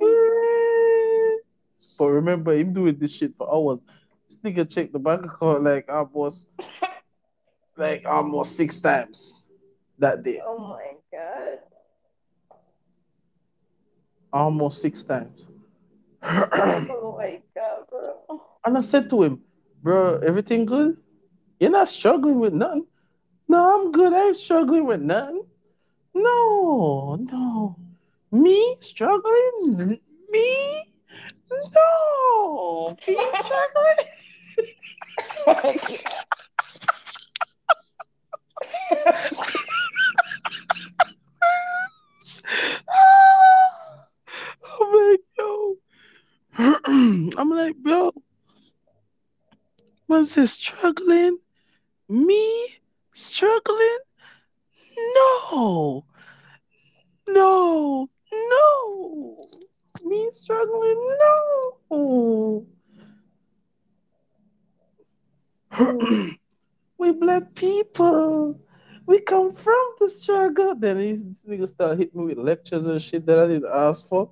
Hooray! 0.00 1.30
But 1.98 2.06
remember, 2.08 2.52
him 2.54 2.72
doing 2.72 2.98
this 2.98 3.14
shit 3.14 3.34
for 3.34 3.52
hours. 3.52 3.84
This 4.28 4.40
nigga 4.40 4.68
checked 4.68 4.92
the 4.92 4.98
bank 4.98 5.24
account 5.26 5.62
like 5.62 5.90
almost, 5.90 6.48
like 7.76 8.06
almost 8.06 8.56
six 8.56 8.80
times 8.80 9.36
that 9.98 10.22
day. 10.22 10.40
Oh 10.44 10.58
my 10.58 10.92
god. 11.12 11.58
Almost 14.32 14.80
six 14.80 15.04
times. 15.04 15.46
Oh 16.26 17.16
my 17.18 17.40
god, 17.54 17.84
bro. 17.88 18.42
And 18.64 18.78
I 18.78 18.80
said 18.80 19.08
to 19.10 19.22
him, 19.22 19.42
bro, 19.82 20.18
everything 20.18 20.64
good? 20.64 20.96
You're 21.60 21.70
not 21.70 21.88
struggling 21.88 22.40
with 22.40 22.52
nothing. 22.52 22.86
No, 23.46 23.58
I'm 23.58 23.92
good. 23.92 24.12
I 24.12 24.28
ain't 24.28 24.36
struggling 24.36 24.86
with 24.86 25.00
nothing. 25.00 25.44
No, 26.14 27.16
no. 27.30 27.76
Me 28.32 28.76
struggling? 28.80 30.00
Me? 30.30 30.93
No. 31.74 32.96
Oh 33.06 33.56
my 33.62 33.68
god. 33.74 33.98
I'm 44.80 44.92
like, 45.10 45.20
yo. 45.38 45.76
I'm 47.38 47.50
like, 47.50 47.76
bro. 47.76 48.12
Man 50.08 50.24
says 50.24 50.52
struggling? 50.52 51.38
Me 52.08 52.68
struggling? 53.14 53.98
No. 54.96 56.04
No. 57.28 58.08
No. 58.32 59.36
Me 60.04 60.28
struggling? 60.30 61.16
No. 61.90 62.66
we 66.98 67.12
black 67.12 67.54
people. 67.54 68.60
We 69.06 69.20
come 69.20 69.52
from 69.52 69.84
the 70.00 70.08
struggle. 70.08 70.74
Then 70.74 70.98
he's, 70.98 71.24
this 71.26 71.44
nigga 71.44 71.68
start 71.68 71.98
hitting 71.98 72.20
me 72.20 72.26
with 72.34 72.44
lectures 72.44 72.86
and 72.86 73.00
shit 73.00 73.24
that 73.26 73.38
I 73.38 73.46
didn't 73.46 73.70
ask 73.72 74.08
for. 74.08 74.30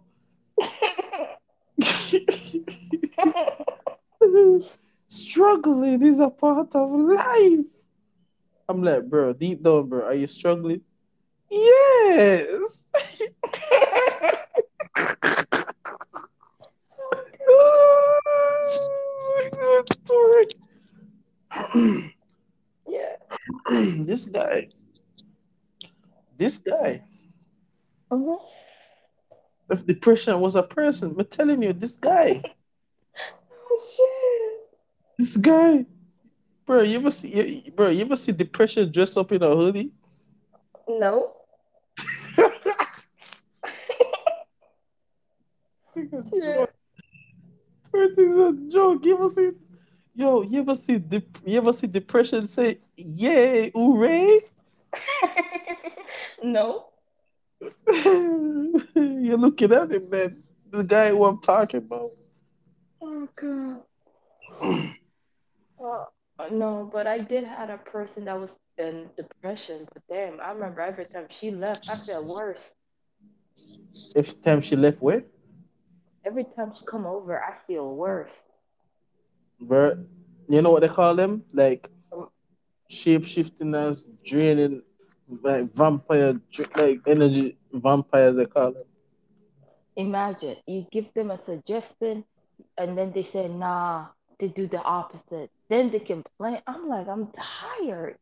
struggling 5.09 6.07
is 6.07 6.21
a 6.21 6.31
part 6.31 6.75
of 6.75 6.91
life. 6.91 7.67
I'm 8.69 8.83
like, 8.83 9.09
bro, 9.09 9.33
deep 9.33 9.63
down, 9.63 9.89
bro, 9.89 10.05
are 10.05 10.15
you 10.15 10.27
struggling? 10.27 10.83
Yes. 11.51 12.91
oh 17.49 18.19
my 19.37 19.49
God, 19.51 19.87
Tori. 20.05 20.47
yeah. 22.89 23.17
this 24.05 24.27
guy, 24.27 24.69
this 26.37 26.59
guy, 26.59 27.03
Uh-huh. 28.11 28.39
if 29.71 29.87
depression 29.87 30.39
was 30.41 30.57
a 30.57 30.63
person, 30.63 31.15
I'm 31.19 31.25
telling 31.27 31.63
you, 31.63 31.73
this 31.73 31.97
guy, 31.97 32.43
Oh 33.71 33.79
shit. 33.97 34.69
this 35.19 35.37
guy, 35.37 35.87
bro, 36.67 36.83
you 36.83 36.99
ever 36.99 37.11
see, 37.11 37.63
you- 37.65 37.73
bro, 37.73 37.89
you 37.89 38.03
ever 38.05 38.17
see 38.17 38.33
depression 38.33 38.91
dress 38.93 39.17
up 39.17 39.33
in 39.33 39.43
a 39.43 39.55
hoodie? 39.55 39.91
No. 40.89 41.33
Yeah. 46.33 46.67
It's 47.95 48.19
a 48.19 48.53
joke. 48.69 49.05
You 49.05 49.15
ever 49.17 49.29
see, 49.29 49.51
yo, 50.15 50.43
you 50.43 50.61
ever 50.61 50.75
see, 50.75 50.99
dep- 50.99 51.39
you 51.45 51.59
ever 51.59 51.73
see 51.73 51.87
depression 51.87 52.47
say, 52.47 52.79
yay, 52.97 53.71
hooray? 53.75 54.41
no. 56.43 56.87
You're 58.95 59.39
looking 59.39 59.73
at 59.73 59.93
him 59.93 60.09
man. 60.11 60.43
the 60.71 60.85
guy 60.85 61.11
who 61.11 61.25
I'm 61.25 61.39
talking 61.41 61.79
about. 61.79 62.13
Oh 63.03 63.29
god. 63.37 63.83
Uh, 65.83 66.05
no, 66.53 66.89
but 66.93 67.07
I 67.07 67.19
did 67.19 67.45
had 67.45 67.71
a 67.71 67.79
person 67.79 68.25
that 68.27 68.39
was 68.41 68.57
in 68.79 69.11
depression. 69.17 69.87
But 69.93 70.03
damn, 70.09 70.41
I 70.41 70.53
remember 70.53 70.81
every 70.81 71.07
time 71.07 71.27
she 71.31 71.51
left, 71.51 71.85
I 71.89 71.97
felt 71.97 72.27
worse. 72.27 72.63
Every 74.17 74.35
time 74.43 74.61
she 74.61 74.77
left, 74.77 75.03
where? 75.03 75.25
Every 76.25 76.45
time 76.45 76.73
she 76.75 76.85
come 76.85 77.07
over, 77.07 77.43
I 77.43 77.55
feel 77.67 77.95
worse. 77.95 78.43
Bro, 79.63 80.05
you 80.49 80.63
know 80.63 80.71
what 80.71 80.83
they 80.83 80.89
call 80.89 81.15
them? 81.17 81.45
Like 81.53 81.89
shape 82.89 83.25
shifting 83.25 83.73
draining, 84.25 84.83
like 85.43 85.73
vampire, 85.75 86.41
like 86.77 87.01
energy 87.07 87.59
vampires. 87.73 88.37
They 88.37 88.47
call 88.47 88.73
them. 88.73 88.85
Imagine 89.97 90.57
you 90.67 90.87
give 90.91 91.13
them 91.15 91.31
a 91.31 91.41
suggestion, 91.43 92.25
and 92.79 92.97
then 92.99 93.13
they 93.13 93.25
say 93.25 93.49
nah. 93.49 94.09
They 94.39 94.49
do 94.49 94.67
the 94.67 94.83
opposite. 94.83 95.51
Then 95.69 95.91
they 95.91 96.01
complain. 96.01 96.63
I'm 96.67 96.89
like, 96.89 97.09
I'm 97.09 97.33
tired, 97.33 98.19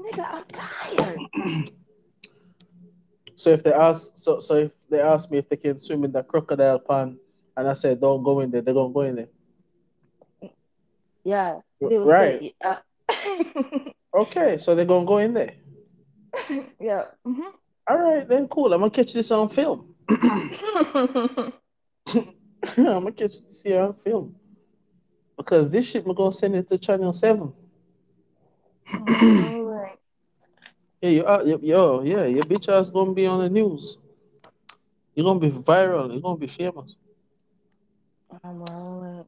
nigga. 0.00 0.24
I'm 0.24 0.44
tired. 0.52 1.22
So 3.36 3.50
if 3.50 3.62
they 3.62 3.72
ask, 3.72 4.16
so 4.16 4.40
so 4.40 4.54
if 4.54 4.72
they 4.90 5.00
ask 5.00 5.30
me 5.30 5.38
if 5.38 5.48
they 5.48 5.56
can 5.56 5.78
swim 5.78 6.04
in 6.04 6.12
the 6.12 6.22
crocodile 6.22 6.78
pond, 6.78 7.18
and 7.56 7.68
I 7.68 7.74
say 7.74 7.94
don't 7.94 8.22
go 8.22 8.40
in 8.40 8.50
there, 8.50 8.62
they're 8.62 8.74
gonna 8.74 8.92
go 8.92 9.02
in 9.02 9.16
there. 9.16 9.28
Yeah, 11.26 11.58
Right. 11.80 12.40
say, 12.40 12.54
uh, 12.64 12.76
Okay, 14.14 14.58
so 14.58 14.76
they're 14.76 14.84
gonna 14.84 15.04
go 15.04 15.18
in 15.18 15.34
there. 15.34 15.54
yeah. 16.80 17.06
mhm. 17.26 17.52
All 17.88 17.98
right, 17.98 18.26
then 18.28 18.46
cool. 18.46 18.72
I'm 18.72 18.78
gonna 18.80 18.90
catch 18.90 19.12
this 19.12 19.32
on 19.32 19.48
film. 19.48 19.92
I'm 20.08 21.52
gonna 22.76 23.10
catch 23.10 23.42
this 23.44 23.62
here 23.64 23.80
on 23.82 23.94
film. 23.94 24.36
Because 25.36 25.68
this 25.70 25.88
shit, 25.90 26.06
we're 26.06 26.14
gonna 26.14 26.30
send 26.30 26.54
it 26.54 26.68
to 26.68 26.78
Channel 26.78 27.12
7. 27.12 27.52
Alright. 28.94 29.98
Yeah, 31.02 31.10
you 31.10 31.26
are, 31.26 31.42
yo, 31.44 31.58
yo, 31.62 32.02
yeah, 32.02 32.24
your 32.24 32.44
bitch 32.44 32.70
ass 32.72 32.88
gonna 32.88 33.12
be 33.12 33.26
on 33.26 33.40
the 33.40 33.50
news. 33.50 33.98
You're 35.14 35.24
gonna 35.24 35.40
be 35.40 35.50
viral. 35.50 36.10
You're 36.10 36.22
gonna 36.22 36.38
be 36.38 36.46
famous. 36.46 36.96
I'm 38.42 38.62
rolling. 38.64 39.24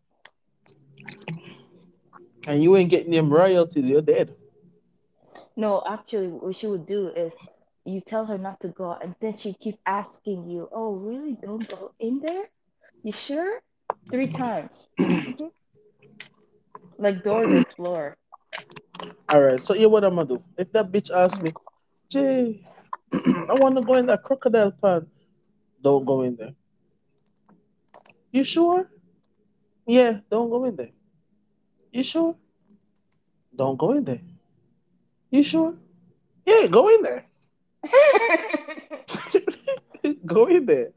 And 2.49 2.63
you 2.63 2.75
ain't 2.77 2.89
getting 2.89 3.13
them 3.13 3.31
royalties. 3.31 3.87
You're 3.87 4.01
dead. 4.01 4.35
No, 5.55 5.83
actually, 5.87 6.29
what 6.29 6.57
she 6.57 6.67
would 6.67 6.87
do 6.87 7.09
is 7.15 7.31
you 7.85 8.01
tell 8.01 8.25
her 8.25 8.39
not 8.39 8.59
to 8.61 8.69
go, 8.69 8.97
and 9.03 9.15
then 9.21 9.37
she 9.39 9.53
keep 9.53 9.79
asking 9.85 10.49
you, 10.49 10.67
"Oh, 10.73 10.95
really? 10.95 11.35
Don't 11.35 11.69
go 11.69 11.93
in 12.01 12.21
there? 12.21 12.49
You 13.03 13.13
sure?" 13.13 13.61
Three 14.11 14.29
times. 14.29 14.87
Like 17.01 17.23
Dora 17.23 17.47
the 17.47 17.59
Explorer. 17.59 18.17
All 19.29 19.41
right. 19.41 19.61
So 19.63 19.75
here, 19.75 19.89
what 19.89 20.03
I'm 20.03 20.17
gonna 20.17 20.27
do? 20.27 20.43
If 20.57 20.73
that 20.73 20.91
bitch 20.91 21.13
asks 21.15 21.41
me, 21.41 21.53
Jay, 22.11 22.67
I 23.13 23.55
want 23.55 23.77
to 23.77 23.83
go 23.83 23.95
in 23.95 24.07
that 24.07 24.25
crocodile 24.25 24.73
pond. 24.73 25.07
Don't 25.81 26.05
go 26.05 26.23
in 26.23 26.35
there. 26.35 26.55
You 28.33 28.43
sure? 28.43 28.91
Yeah. 29.87 30.21
Don't 30.29 30.51
go 30.51 30.65
in 30.65 30.75
there. 30.75 30.91
You 31.93 32.03
sure? 32.03 32.35
Don't 33.55 33.79
go 33.79 33.93
in 33.93 34.05
there. 34.05 34.21
You 35.31 35.43
sure? 35.43 35.75
Yeah. 36.47 36.67
Go 36.67 36.89
in 36.89 37.03
there. 37.03 37.25
go 40.27 40.47
in 40.47 40.67
there. 40.67 40.89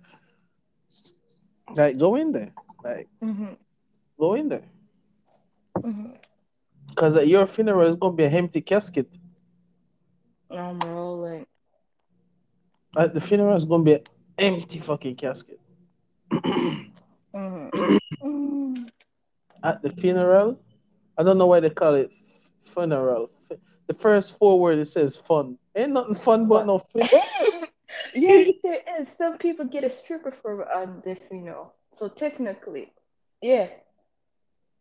Like 1.75 1.97
go 1.97 2.15
in 2.15 2.31
there. 2.31 2.53
Like 2.83 3.07
Mhm, 3.21 3.57
go 4.19 4.35
in 4.35 4.49
there. 4.49 4.63
mhm. 5.83 6.13
Cause 6.95 7.15
at 7.15 7.27
your 7.27 7.45
funeral 7.45 7.87
is 7.87 7.95
gonna 7.95 8.15
be 8.15 8.23
an 8.25 8.33
empty 8.33 8.61
casket. 8.61 9.07
I'm 10.49 10.79
rolling. 10.79 11.45
At 12.97 13.13
the 13.13 13.21
funeral 13.21 13.55
is 13.55 13.65
gonna 13.65 13.83
be 13.83 13.93
an 13.93 14.03
empty 14.37 14.79
fucking 14.79 15.15
casket. 15.15 15.59
Mhm. 17.33 17.71
Mm. 18.21 18.21
At 19.63 19.81
the 19.81 19.89
funeral, 19.89 20.59
I 21.17 21.23
don't 21.23 21.37
know 21.37 21.47
why 21.47 21.59
they 21.59 21.69
call 21.69 21.95
it 21.95 22.11
funeral. 22.59 23.29
The 23.87 23.93
first 23.93 24.37
four 24.37 24.59
words 24.59 24.81
it 24.81 24.85
says 24.85 25.15
fun. 25.15 25.57
Ain't 25.75 25.91
nothing 25.91 26.15
fun 26.15 26.47
but 26.47 26.65
no 26.65 26.79
fun. 26.79 27.09
Yeah, 28.13 28.43
there 28.63 28.81
is. 28.99 29.07
Some 29.17 29.37
people 29.37 29.65
get 29.65 29.83
a 29.83 29.93
stripper 29.93 30.33
for 30.41 30.69
um, 30.71 31.01
their 31.05 31.17
funeral. 31.29 31.73
So 31.97 32.07
technically, 32.07 32.91
yeah. 33.41 33.67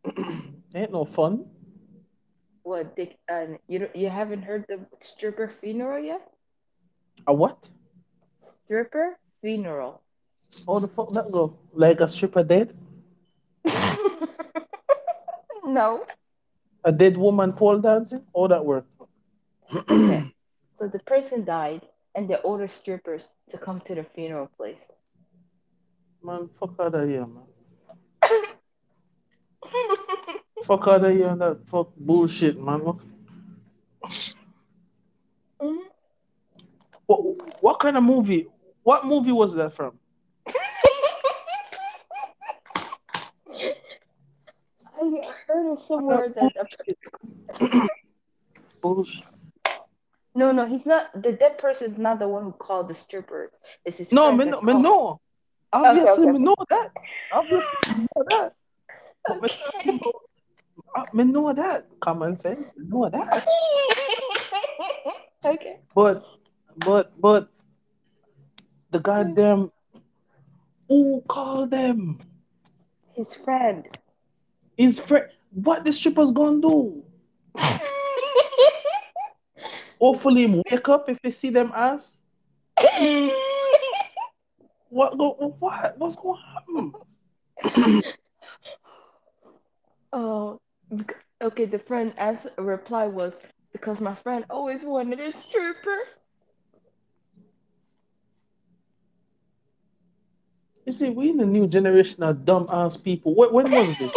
Ain't 0.75 0.93
no 0.93 1.05
fun. 1.05 1.45
What 2.63 2.97
they 2.97 3.17
and 3.29 3.59
you 3.69 3.89
you 3.95 4.09
haven't 4.09 4.43
heard 4.43 4.65
the 4.69 4.87
stripper 5.01 5.53
funeral 5.61 6.03
yet? 6.03 6.23
A 7.27 7.35
what? 7.35 7.69
Stripper 8.65 9.19
funeral. 9.41 10.03
How 10.67 10.79
the 10.79 10.89
fuck 10.89 11.13
that 11.15 11.31
go? 11.31 11.59
Like 11.73 12.01
a 12.01 12.09
stripper 12.09 12.45
dead? 12.45 12.75
no. 15.65 16.05
A 16.85 16.93
dead 16.93 17.17
woman 17.17 17.53
pole 17.53 17.79
dancing? 17.79 18.25
All 18.33 18.49
that 18.49 18.65
work? 18.65 18.87
Okay. 19.75 20.33
So 20.79 20.89
the 20.89 20.99
person 21.01 21.45
died, 21.45 21.83
and 22.15 22.27
they 22.27 22.37
order 22.37 22.67
strippers 22.67 23.23
to 23.51 23.59
come 23.59 23.83
to 23.87 23.95
the 23.95 24.03
funeral 24.15 24.49
place. 24.57 24.81
Man, 26.23 26.49
fuck 26.59 26.71
out 26.81 26.95
of 26.95 27.07
here, 27.07 27.27
man. 27.27 27.45
Fuck 30.65 30.89
out 30.89 31.05
of 31.05 31.13
here 31.13 31.29
and 31.29 31.41
that 31.43 31.69
fuck 31.69 31.89
bullshit, 31.97 32.59
man. 32.59 32.85
What, 32.85 32.97
Mhm. 35.61 35.85
what, 37.07 37.63
what 37.63 37.79
kind 37.79 37.97
of 37.99 38.03
movie? 38.03 38.47
What 38.83 39.05
movie 39.05 39.33
was 39.33 39.55
that 39.55 39.75
from? 39.75 39.99
I 45.03 45.77
of 45.91 45.99
somewhere 45.99 46.29
that 46.29 46.53
Bullshit. 48.81 49.25
no, 50.35 50.53
no, 50.53 50.67
he's 50.67 50.87
not. 50.87 51.11
The 51.15 51.33
dead 51.33 51.59
person 51.59 51.91
is 51.93 51.99
not 51.99 52.19
the 52.19 52.29
one 52.29 52.45
who 52.45 52.53
called 52.53 52.89
the 52.89 52.95
strippers. 52.95 53.51
It's 53.85 53.99
his 53.99 54.13
No, 54.13 54.31
that 54.31 54.45
no, 54.47 54.61
called. 54.61 54.83
know. 54.83 55.21
Obviously, 55.73 56.25
okay. 56.25 56.33
me 56.33 56.39
know 56.41 56.57
that. 56.69 56.91
Obviously, 57.33 57.69
know 57.95 58.25
that. 58.29 58.55
Okay. 59.31 60.01
me 61.13 61.25
know 61.25 61.53
that. 61.53 61.87
Common 62.01 62.35
sense, 62.35 62.73
know 62.77 63.09
that. 63.09 63.47
okay. 65.45 65.79
But, 65.95 66.25
but, 66.77 67.13
but, 67.21 67.49
the 68.91 68.99
goddamn 68.99 69.71
who 70.89 71.23
called 71.29 71.71
them? 71.71 72.19
His 73.15 73.35
friend. 73.35 73.87
His 74.77 74.99
friend. 74.99 75.29
What 75.51 75.85
the 75.85 75.93
strippers 75.93 76.31
gonna 76.31 76.61
do? 76.61 77.03
Hopefully, 80.01 80.63
wake 80.71 80.89
up 80.89 81.09
if 81.11 81.19
he 81.23 81.31
see 81.31 81.51
them 81.51 81.73
ass. 81.75 82.23
What 84.91 85.17
go? 85.19 85.55
What? 85.61 85.95
What's 85.99 86.17
going 86.17 86.41
to 86.41 86.93
happen? 87.63 88.03
oh, 90.13 90.59
okay. 91.41 91.65
The 91.67 91.79
friend 91.79 92.13
answer 92.19 92.51
reply 92.59 93.07
was 93.07 93.35
because 93.73 94.01
my 94.01 94.17
friend 94.17 94.45
always 94.51 94.83
wanted 94.83 95.21
a 95.21 95.31
stripper. 95.31 95.99
You 100.87 100.93
see, 100.93 101.11
we 101.11 101.31
in 101.31 101.37
the 101.37 101.47
new 101.47 101.69
generation 101.69 102.25
of 102.25 102.45
dumb 102.45 102.67
ass 102.73 102.97
people. 102.97 103.37
When, 103.37 103.53
when 103.53 103.71
was 103.71 103.97
this? 103.99 104.17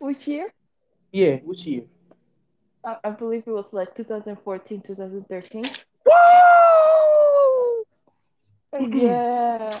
Which 0.00 0.26
year? 0.26 0.52
Yeah, 1.12 1.36
which 1.44 1.66
year? 1.66 1.84
I, 2.84 2.96
I 3.04 3.10
believe 3.10 3.44
it 3.46 3.50
was 3.50 3.72
like 3.72 3.94
2014, 3.94 4.80
2013. 4.80 5.62
Woo! 5.62 5.70
Yeah. 8.98 9.80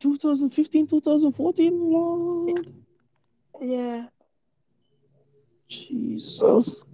2015, 0.00 0.86
2014, 0.86 1.72
Lord. 1.80 2.70
Yeah. 3.60 4.06
Jesus 5.68 6.84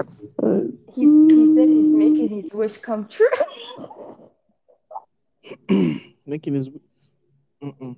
he 0.94 1.54
said 1.54 1.68
he's 1.68 1.92
making 1.92 2.42
his 2.42 2.52
wish 2.52 2.76
come 2.78 3.08
true. 3.08 3.26
Making 6.26 6.54
his. 6.54 6.70
Mm-mm. 7.62 7.96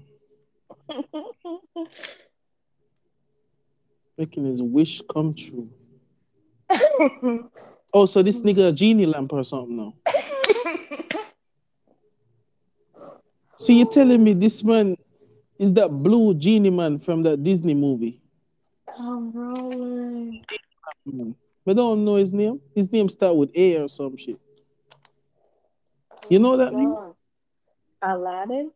Making 4.19 4.47
his 4.47 4.63
wish 4.63 5.03
come 5.13 5.35
true. 5.35 5.69
Oh, 7.95 8.05
so 8.05 8.21
this 8.23 8.43
nigga 8.43 8.69
a 8.69 8.73
genie 8.73 9.07
lamp 9.07 9.33
or 9.33 9.43
something 9.43 9.77
now. 9.77 9.95
So 13.59 13.73
you're 13.73 13.89
telling 13.89 14.23
me 14.23 14.35
this 14.35 14.63
man 14.63 14.97
is 15.59 15.73
that 15.75 15.89
blue 15.89 16.35
genie 16.35 16.71
man 16.71 16.99
from 16.99 17.23
that 17.23 17.43
Disney 17.43 17.75
movie? 17.75 18.21
I'm 18.99 19.33
rolling. 19.33 20.45
Mm. 21.09 21.35
I 21.67 21.73
don't 21.73 22.05
know 22.05 22.17
his 22.17 22.35
name. 22.35 22.61
His 22.75 22.93
name 22.93 23.09
start 23.09 23.37
with 23.37 23.57
A 23.57 23.83
or 23.83 23.89
some 23.89 24.17
shit. 24.17 24.39
You 26.29 26.39
know 26.39 26.57
that? 26.59 26.73
God. 26.73 27.15
Aladdin? 28.03 28.71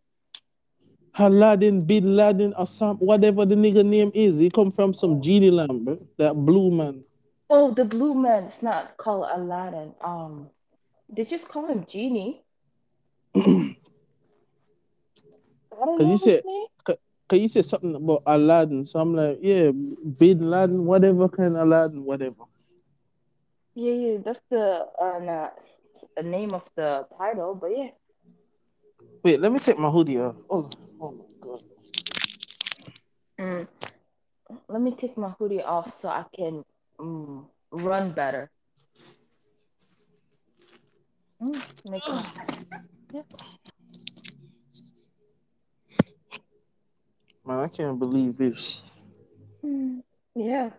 Aladdin, 1.20 1.82
Bin 1.82 2.16
Laden, 2.16 2.54
or 2.56 2.66
some 2.66 2.96
whatever 2.98 3.44
the 3.46 3.54
nigga 3.54 3.84
name 3.84 4.10
is. 4.14 4.38
He 4.38 4.50
come 4.50 4.72
from 4.72 4.94
some 4.94 5.20
genie 5.20 5.50
lamp, 5.50 5.84
bro. 5.84 5.98
That 6.18 6.34
blue 6.34 6.70
man. 6.70 7.04
Oh, 7.48 7.72
the 7.72 7.84
blue 7.84 8.14
man. 8.14 8.44
It's 8.44 8.62
not 8.62 8.96
called 8.96 9.28
Aladdin. 9.32 9.94
Um, 10.00 10.50
they 11.08 11.24
just 11.24 11.48
call 11.48 11.66
him 11.66 11.86
Genie. 11.88 12.42
Cause 15.72 16.08
you 16.10 16.16
said, 16.18 16.42
cause 16.84 17.38
you 17.38 17.48
said 17.48 17.64
something 17.64 17.94
about 17.94 18.22
Aladdin, 18.26 18.84
so 18.84 18.98
I'm 18.98 19.14
like, 19.14 19.38
yeah, 19.40 19.70
Bin 19.70 20.50
Laden, 20.50 20.84
whatever 20.84 21.28
kind 21.28 21.56
of 21.56 21.62
Aladdin, 21.62 22.04
whatever. 22.04 22.44
Yeah, 23.74 23.92
yeah, 23.92 24.18
that's 24.24 24.40
the 24.50 24.86
uh, 25.00 25.18
nah, 25.22 25.50
name 26.22 26.52
of 26.52 26.64
the 26.76 27.06
title, 27.16 27.54
but 27.54 27.68
yeah. 27.68 27.90
Wait, 29.22 29.40
let 29.40 29.52
me 29.52 29.58
take 29.58 29.78
my 29.78 29.90
hoodie 29.90 30.18
off. 30.18 30.36
Oh, 30.48 30.68
oh 31.00 31.12
my 31.12 31.24
god. 31.40 31.62
Mm. 33.38 33.66
let 34.68 34.80
me 34.82 34.94
take 34.94 35.16
my 35.16 35.30
hoodie 35.38 35.62
off 35.62 35.92
so 35.94 36.08
I 36.08 36.24
can 36.34 36.64
mm, 36.98 37.44
run 37.72 38.12
better. 38.12 38.50
Mm, 41.42 41.60
Man, 47.44 47.58
I 47.58 47.68
can't 47.68 47.98
believe 47.98 48.36
this. 48.36 48.78
Mm, 49.64 50.02
yeah. 50.34 50.70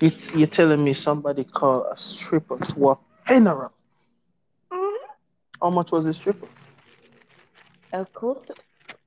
It's, 0.00 0.32
you're 0.34 0.46
telling 0.46 0.84
me 0.84 0.94
somebody 0.94 1.44
called 1.44 1.86
a 1.90 1.96
stripper 1.96 2.58
to 2.58 2.90
a 2.90 2.98
funeral. 3.24 3.72
How 5.60 5.70
much 5.70 5.90
was 5.92 6.04
this 6.04 6.16
stripper? 6.16 6.46
Uh, 7.92 8.04
close 8.12 8.42
to 8.46 8.54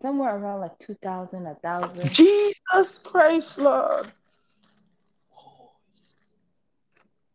somewhere 0.02 0.36
around 0.36 0.62
like 0.62 0.78
two 0.80 0.96
thousand, 1.04 1.46
a 1.46 1.56
thousand. 1.56 2.10
Jesus 2.12 3.00
Christ, 3.00 3.60
Lord. 3.60 4.08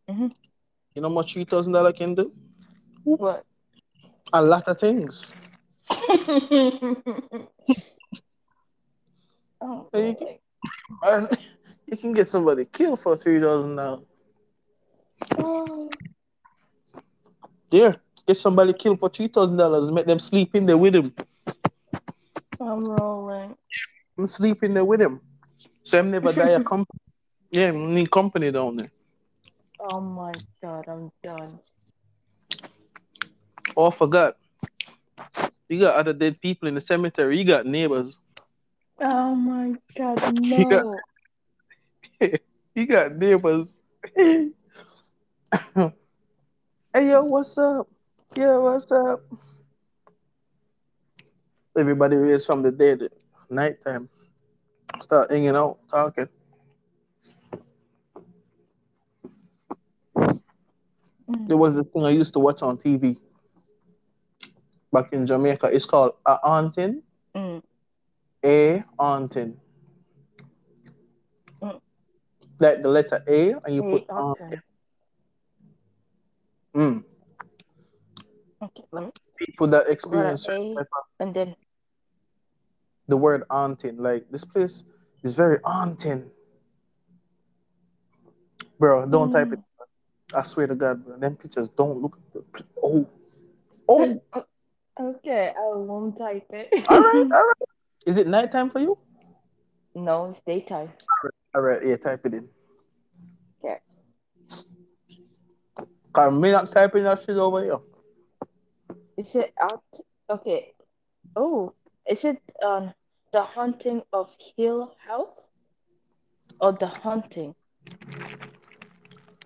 Mhm. 0.09 0.33
You 0.95 1.01
know 1.01 1.09
what 1.09 1.29
three 1.29 1.45
thousand 1.45 1.73
dollar 1.73 1.93
can 1.93 2.15
do? 2.15 2.31
What? 3.03 3.45
A 4.33 4.41
lot 4.41 4.67
of 4.67 4.79
things. 4.79 5.31
oh, 5.89 7.49
you. 9.93 10.15
And 11.03 11.29
you 11.87 11.97
can 11.97 12.13
get 12.13 12.27
somebody 12.27 12.65
killed 12.65 12.99
for 12.99 13.15
three 13.15 13.39
thousand 13.39 13.75
dollars. 13.77 14.05
Oh, 15.37 15.89
Yeah, 17.71 17.93
get 18.27 18.37
somebody 18.37 18.73
killed 18.73 18.99
for 18.99 19.09
three 19.09 19.27
thousand 19.27 19.57
dollars. 19.57 19.91
Make 19.91 20.05
them 20.05 20.19
sleep 20.19 20.55
in 20.55 20.65
there 20.65 20.77
with 20.77 20.95
him. 20.95 21.13
I'm 22.59 22.85
rolling. 22.85 23.55
I'm 24.17 24.27
sleeping 24.27 24.73
there 24.73 24.85
with 24.85 25.01
him. 25.01 25.21
So 25.83 25.99
him 25.99 26.11
never 26.11 26.31
die 26.33 26.49
a 26.49 26.59
company. 26.59 26.99
Yeah, 27.51 27.71
we 27.71 27.77
need 27.79 28.11
company 28.11 28.51
down 28.51 28.75
there. 28.77 28.91
Oh 29.79 29.99
my 30.01 30.41
god, 30.61 30.87
I'm 30.87 31.11
done. 31.23 31.59
Oh, 33.75 33.89
I 33.91 33.95
forgot. 33.95 34.35
You 35.69 35.79
got 35.79 35.95
other 35.95 36.13
dead 36.13 36.39
people 36.41 36.67
in 36.67 36.75
the 36.75 36.81
cemetery. 36.81 37.37
You 37.37 37.45
got 37.45 37.65
neighbors. 37.65 38.17
Oh 38.99 39.35
my 39.35 39.75
god, 39.97 40.21
You 40.55 40.65
got- 40.65 40.87
no. 40.89 41.03
You 42.75 42.85
got 42.85 43.15
neighbors. 43.15 43.81
hey 44.15 44.43
yo, 46.95 47.23
what's 47.23 47.57
up? 47.57 47.87
Yeah, 48.35 48.57
what's 48.57 48.91
up? 48.91 49.21
Everybody 51.77 52.15
raised 52.15 52.47
from 52.47 52.63
the 52.63 52.71
dead. 52.71 53.07
Nighttime. 53.51 54.09
Start 54.99 55.29
hanging 55.29 55.55
out, 55.55 55.77
talking. 55.87 56.27
Mm. 60.17 61.47
There 61.47 61.57
was 61.57 61.75
this 61.75 61.85
thing 61.93 62.03
I 62.03 62.09
used 62.09 62.33
to 62.33 62.39
watch 62.39 62.63
on 62.63 62.77
TV 62.77 63.19
back 64.91 65.13
in 65.13 65.27
Jamaica. 65.27 65.67
It's 65.67 65.85
called 65.85 66.13
a 66.25 66.37
haunting. 66.37 67.03
Mm. 67.35 67.61
A 68.43 68.83
haunting. 68.97 69.57
Mm. 71.61 71.79
Like 72.59 72.81
the 72.81 72.89
letter 72.89 73.23
A, 73.27 73.51
and 73.51 73.75
you 73.75 73.83
put 73.83 74.09
haunting. 74.09 74.61
Mm. 76.75 77.03
Okay, 78.63 78.83
let 78.91 79.03
me 79.05 79.11
People 79.37 79.67
that 79.67 79.87
experience 79.87 80.49
A 80.49 80.75
and 81.19 81.33
then 81.33 81.55
the 83.07 83.17
word 83.17 83.43
haunting. 83.49 83.97
Like 83.97 84.29
this 84.31 84.43
place 84.43 84.85
is 85.23 85.35
very 85.35 85.59
haunting. 85.63 86.29
Bro, 88.79 89.07
don't 89.07 89.31
type 89.31 89.53
it. 89.53 89.59
I 90.33 90.41
swear 90.43 90.67
to 90.67 90.75
God, 90.75 91.03
bro. 91.05 91.17
Them 91.17 91.35
pictures 91.35 91.69
don't 91.69 92.01
look. 92.01 92.19
Oh, 92.81 93.07
oh. 93.89 94.21
Okay, 94.99 95.53
I 95.55 95.75
won't 95.75 96.17
type 96.17 96.47
it. 96.49 96.69
all 96.89 96.99
right, 96.99 97.17
all 97.17 97.23
right. 97.31 97.69
Is 98.07 98.17
it 98.17 98.25
nighttime 98.25 98.71
for 98.71 98.79
you? 98.79 98.97
No, 99.93 100.31
it's 100.31 100.41
daytime. 100.41 100.91
All 101.53 101.61
right, 101.61 101.85
yeah, 101.85 101.97
type 101.97 102.25
it 102.25 102.33
in. 102.33 102.49
Okay. 103.63 103.77
Me 106.35 106.51
not 106.51 106.71
typing 106.71 107.03
that 107.03 107.19
shit 107.19 107.37
over 107.37 107.63
here. 107.63 107.77
Is 109.17 109.35
it 109.35 109.53
out? 109.61 109.83
Okay. 110.29 110.73
Oh, 111.35 111.73
is 112.09 112.25
it 112.25 112.41
um 112.65 112.93
the 113.31 113.43
haunting 113.43 114.03
of 114.13 114.35
Hill 114.55 114.95
House? 115.05 115.51
Or 116.59 116.71
the 116.71 116.87
haunting? 116.87 117.55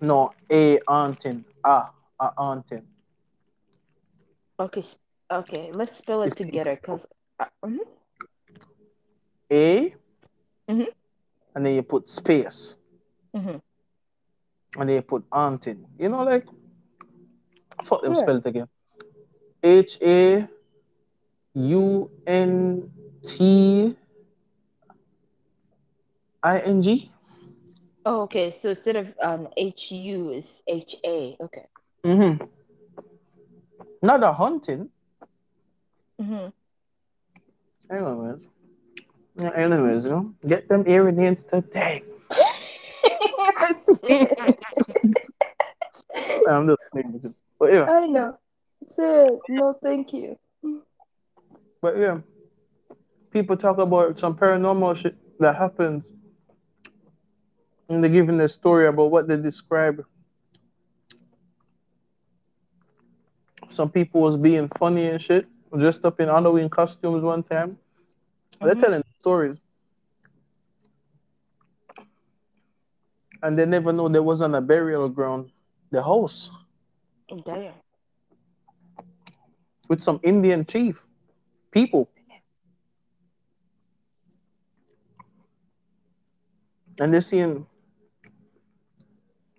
No, 0.00 0.30
a 0.50 0.78
haunting. 0.86 1.44
Ah, 1.64 1.92
a 2.18 2.32
haunting. 2.36 2.86
Okay, 4.58 4.84
okay. 5.30 5.72
Let's 5.72 5.96
spell 5.96 6.22
it 6.22 6.36
together, 6.36 6.76
cause 6.76 7.06
uh, 7.38 7.46
mhm. 7.64 7.80
A, 9.50 9.94
Mhm. 10.68 10.86
and 11.54 11.64
then 11.64 11.74
you 11.74 11.82
put 11.82 12.06
space, 12.08 12.76
Mhm. 13.34 13.60
and 14.78 14.88
then 14.88 14.96
you 14.96 15.02
put 15.02 15.24
haunting. 15.32 15.86
You 15.98 16.08
know, 16.08 16.22
like 16.24 16.46
fuck 17.84 18.02
them 18.02 18.14
Yeah. 18.14 18.16
spell 18.16 18.36
it 18.36 18.46
again. 18.46 18.68
H 19.62 19.98
A 20.02 20.48
U 21.54 22.10
N 22.26 22.90
T 23.22 23.96
I 26.42 26.58
N 26.60 26.82
G. 26.82 27.10
Oh, 28.04 28.22
okay. 28.22 28.50
So 28.50 28.70
instead 28.70 28.96
of 28.96 29.14
um 29.22 29.48
H 29.56 29.92
U 29.92 30.30
is 30.32 30.62
H 30.66 30.96
A. 31.04 31.36
Okay. 31.40 31.66
Mm-hmm. 32.04 32.44
Not 34.02 34.22
a 34.22 34.32
hunting. 34.32 34.90
Mhm. 36.18 36.52
Anyways. 37.90 38.48
Yeah, 39.36 39.50
anyways, 39.54 40.04
you 40.04 40.10
know, 40.10 40.34
get 40.46 40.68
them 40.68 40.84
aliens 40.86 41.44
today. 41.44 42.02
I'm 46.46 46.66
just 46.68 46.78
playing 46.92 47.12
with 47.12 47.24
you. 47.24 47.34
But 47.58 47.72
yeah, 47.72 47.88
I 47.88 48.06
know. 48.06 48.38
Said 48.88 49.38
no, 49.48 49.74
thank 49.82 50.12
you. 50.12 50.36
But 51.82 51.98
yeah. 51.98 52.20
People 53.30 53.56
talk 53.56 53.78
about 53.78 54.18
some 54.18 54.36
paranormal 54.36 54.96
shit 54.96 55.16
that 55.40 55.56
happens. 55.56 56.10
And 57.88 58.02
they're 58.02 58.10
giving 58.10 58.40
a 58.40 58.48
story 58.48 58.86
about 58.86 59.10
what 59.10 59.26
they 59.26 59.36
describe. 59.36 60.04
Some 63.68 63.90
people 63.90 64.20
was 64.20 64.36
being 64.36 64.68
funny 64.78 65.08
and 65.08 65.20
shit, 65.20 65.46
dressed 65.76 66.04
up 66.04 66.20
in 66.20 66.28
Halloween 66.28 66.68
costumes 66.68 67.22
one 67.22 67.42
time. 67.42 67.78
They're 68.60 68.74
Mhm. 68.74 68.80
telling 68.80 69.04
stories. 69.18 69.58
And 73.42 73.58
they 73.58 73.66
never 73.66 73.92
know 73.92 74.08
there 74.08 74.22
was 74.22 74.40
on 74.40 74.54
a 74.54 74.60
burial 74.60 75.08
ground, 75.08 75.50
the 75.90 76.02
house, 76.02 76.50
Damn. 77.44 77.74
with 79.88 80.00
some 80.00 80.20
Indian 80.22 80.64
chief 80.64 81.04
people. 81.72 82.08
And 87.00 87.12
they're 87.12 87.20
seeing 87.20 87.66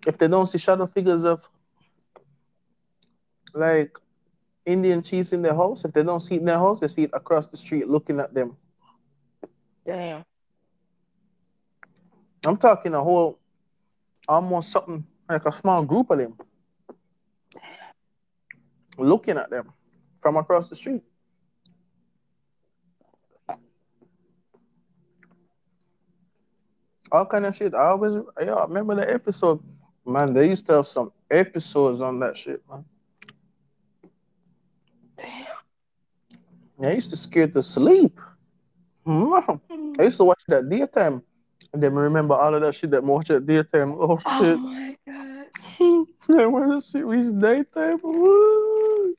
if 0.06 0.16
they 0.18 0.28
don't 0.28 0.46
see 0.46 0.58
shadow 0.58 0.86
figures 0.86 1.24
of 1.24 1.48
like 3.52 3.98
Indian 4.64 5.02
chiefs 5.02 5.32
in 5.32 5.42
their 5.42 5.54
house, 5.54 5.84
if 5.84 5.92
they 5.92 6.02
don't 6.02 6.20
see 6.20 6.36
it 6.36 6.40
in 6.40 6.46
their 6.46 6.58
house, 6.58 6.80
they 6.80 6.88
see 6.88 7.02
it 7.02 7.10
across 7.12 7.48
the 7.48 7.56
street 7.56 7.88
looking 7.88 8.20
at 8.20 8.32
them. 8.32 8.56
Damn. 9.84 10.24
I'm 12.46 12.56
talking 12.56 12.94
a 12.94 13.02
whole 13.02 13.38
almost 14.28 14.70
something 14.70 15.06
like 15.28 15.44
a 15.44 15.54
small 15.54 15.84
group 15.84 16.10
of 16.10 16.18
them 16.18 16.34
looking 18.96 19.36
at 19.36 19.50
them 19.50 19.72
from 20.20 20.36
across 20.36 20.68
the 20.68 20.76
street. 20.76 21.02
All 27.14 27.24
kind 27.24 27.46
of 27.46 27.54
shit. 27.54 27.74
I 27.74 27.90
always 27.90 28.16
yeah, 28.42 28.54
I 28.54 28.64
remember 28.64 28.96
the 28.96 29.08
episode. 29.08 29.62
Man, 30.04 30.34
they 30.34 30.48
used 30.48 30.66
to 30.66 30.72
have 30.72 30.86
some 30.88 31.12
episodes 31.30 32.00
on 32.00 32.18
that 32.18 32.36
shit, 32.36 32.60
man. 32.68 32.84
Damn. 35.16 35.46
I 36.82 36.92
used 36.92 37.10
to 37.10 37.16
scare 37.16 37.46
to 37.46 37.62
sleep. 37.62 38.20
Man, 39.06 39.26
mm-hmm. 39.26 39.92
I 40.00 40.02
used 40.02 40.16
to 40.16 40.24
watch 40.24 40.42
that 40.48 40.68
daytime. 40.68 41.22
And 41.72 41.80
then 41.80 41.94
remember 41.94 42.34
all 42.34 42.52
of 42.52 42.62
that 42.62 42.74
shit 42.74 42.90
that 42.90 43.04
watch 43.04 43.30
at 43.30 43.46
daytime. 43.46 43.92
Oh 43.92 44.18
Oh 44.26 44.42
shit. 44.42 44.58
my 44.58 44.96
god. 45.06 46.06
then 46.26 46.50
when 46.50 46.68
the 46.68 46.80
shit 46.80 47.06
reached 47.06 47.38
daytime, 47.38 48.00
woo. 48.02 49.14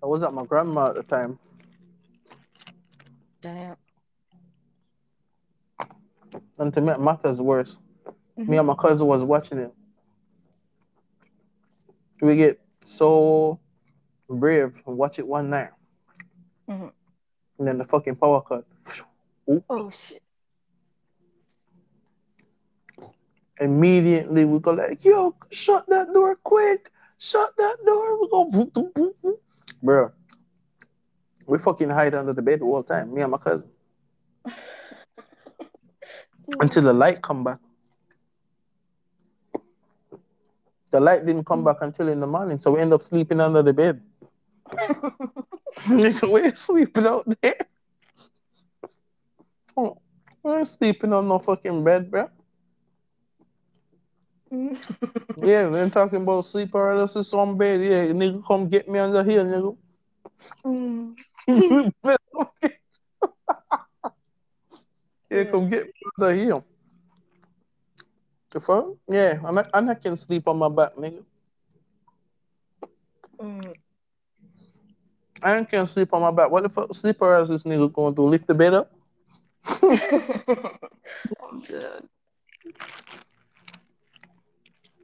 I 0.00 0.06
was 0.06 0.22
at 0.22 0.32
my 0.32 0.44
grandma 0.44 0.90
at 0.90 0.94
the 0.94 1.02
time. 1.02 1.40
Damn. 3.40 3.74
And 6.58 6.72
to 6.74 6.80
make 6.80 6.98
matters 7.00 7.40
worse, 7.40 7.78
me 8.36 8.44
Mhm. 8.56 8.58
and 8.58 8.66
my 8.66 8.74
cousin 8.74 9.06
was 9.06 9.22
watching 9.24 9.58
it. 9.58 9.74
We 12.20 12.36
get 12.36 12.60
so 12.84 13.60
brave 14.28 14.82
and 14.86 14.96
watch 14.96 15.18
it 15.18 15.26
one 15.26 15.50
night. 15.50 15.70
Mhm. 16.68 16.92
And 17.58 17.68
then 17.68 17.78
the 17.78 17.84
fucking 17.84 18.16
power 18.16 18.40
cut. 18.42 18.64
Oh 19.70 19.90
shit. 19.90 20.22
Immediately 23.60 24.44
we 24.44 24.58
go 24.60 24.72
like, 24.72 25.04
yo, 25.04 25.34
shut 25.50 25.86
that 25.88 26.12
door 26.12 26.36
quick. 26.36 26.90
Shut 27.18 27.56
that 27.56 27.76
door. 27.84 28.20
We 28.20 28.28
go 28.28 28.44
boop, 28.50 28.70
boop, 28.72 28.92
boop, 28.92 29.20
boop. 29.22 29.38
Bro. 29.82 30.12
We 31.46 31.58
fucking 31.58 31.90
hide 31.90 32.14
under 32.14 32.32
the 32.32 32.42
bed 32.42 32.62
all 32.62 32.82
the 32.82 32.94
time, 32.94 33.12
me 33.12 33.22
and 33.22 33.32
my 33.32 33.38
cousin. 33.38 33.70
Until 36.60 36.82
the 36.82 36.92
light 36.92 37.22
come 37.22 37.44
back. 37.44 37.58
The 40.90 41.00
light 41.00 41.26
didn't 41.26 41.44
come 41.44 41.64
back 41.64 41.76
until 41.80 42.08
in 42.08 42.20
the 42.20 42.26
morning, 42.26 42.58
so 42.58 42.72
we 42.72 42.80
end 42.80 42.94
up 42.94 43.02
sleeping 43.02 43.40
under 43.40 43.62
the 43.62 43.72
bed. 43.72 44.00
Nigga, 45.86 46.28
we're 46.32 46.54
sleeping 46.54 47.06
out 47.06 47.26
there. 47.42 47.56
Oh, 49.76 49.98
we 50.42 50.52
ain't 50.52 50.68
sleeping 50.68 51.12
on 51.12 51.28
no 51.28 51.38
fucking 51.38 51.84
bed, 51.84 52.10
bro. 52.10 52.28
Yeah, 55.40 55.72
ain't 55.76 55.92
talking 55.92 56.22
about 56.22 56.46
sleep 56.46 56.72
paralysis 56.72 57.32
on 57.34 57.56
bed. 57.58 57.80
Yeah, 57.82 58.06
nigga, 58.06 58.42
come 58.46 58.68
get 58.68 58.88
me 58.88 58.98
under 58.98 59.22
here, 59.22 59.44
nigga. 59.44 59.76
Mm. 60.64 61.14
Yeah, 65.30 65.44
come 65.44 65.68
get 65.70 65.86
me 65.86 65.92
under 66.18 66.34
here. 66.34 66.62
The 68.50 68.60
fuck? 68.60 68.86
Yeah, 69.08 69.40
I'm 69.44 69.54
not, 69.54 69.68
I'm 69.74 69.86
not 69.86 70.02
can 70.02 70.16
sleep 70.16 70.48
on 70.48 70.58
my 70.58 70.68
back, 70.68 70.94
nigga. 70.94 71.24
Mm. 73.40 73.74
I 75.42 75.56
ain't 75.56 75.70
can 75.70 75.86
sleep 75.86 76.12
on 76.14 76.22
my 76.22 76.30
back. 76.30 76.50
What 76.50 76.62
the 76.62 76.68
fuck 76.68 76.94
sleep 76.94 77.18
paralysis 77.18 77.62
this 77.62 77.72
nigga 77.72 77.92
gonna 77.92 78.14
do? 78.14 78.22
Lift 78.22 78.46
the 78.46 78.54
bed 78.54 78.74
up? 78.74 78.92
I'm 81.42 81.60
dead. 81.68 82.08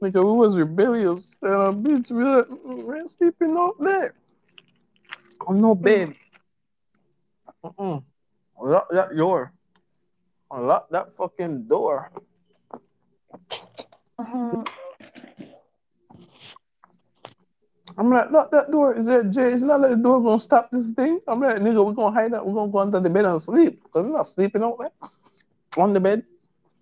Nigga, 0.01 0.23
we 0.23 0.31
was 0.37 0.57
rebellious. 0.57 1.35
And 1.41 1.53
a 1.53 1.71
bitch, 1.73 2.11
we 2.11 2.23
"Mm, 2.23 2.97
ain't 2.99 3.09
sleeping 3.09 3.57
out 3.57 3.75
there. 3.79 4.13
On 5.47 5.61
no 5.61 5.75
bed. 5.75 6.15
Mm-mm. 7.63 8.03
Lock 8.61 8.87
that 8.91 9.15
door. 9.15 9.53
Unlock 10.55 10.89
that 10.91 11.13
fucking 11.13 11.67
door. 11.67 12.11
Mhm. 14.19 14.65
I'm 17.97 18.09
like, 18.09 18.31
lock 18.31 18.51
that 18.51 18.71
door. 18.71 18.95
Is 18.95 19.05
that 19.07 19.29
Jay? 19.31 19.53
It's 19.53 19.61
not 19.63 19.81
like 19.81 19.91
the 19.91 19.97
door 19.97 20.21
gonna 20.21 20.39
stop 20.39 20.69
this 20.71 20.91
thing. 20.91 21.19
I'm 21.27 21.41
like, 21.41 21.57
nigga, 21.57 21.85
we're 21.85 21.93
gonna 21.93 22.15
hide 22.15 22.33
out. 22.33 22.47
We're 22.47 22.53
gonna 22.55 22.71
go 22.71 22.79
under 22.79 22.99
the 22.99 23.09
bed 23.09 23.25
and 23.25 23.41
sleep. 23.41 23.83
Cause 23.91 24.03
we're 24.03 24.13
not 24.13 24.27
sleeping 24.27 24.63
out 24.63 24.79
there. 24.79 24.91
On 25.77 25.93
the 25.93 25.99
bed. 25.99 26.23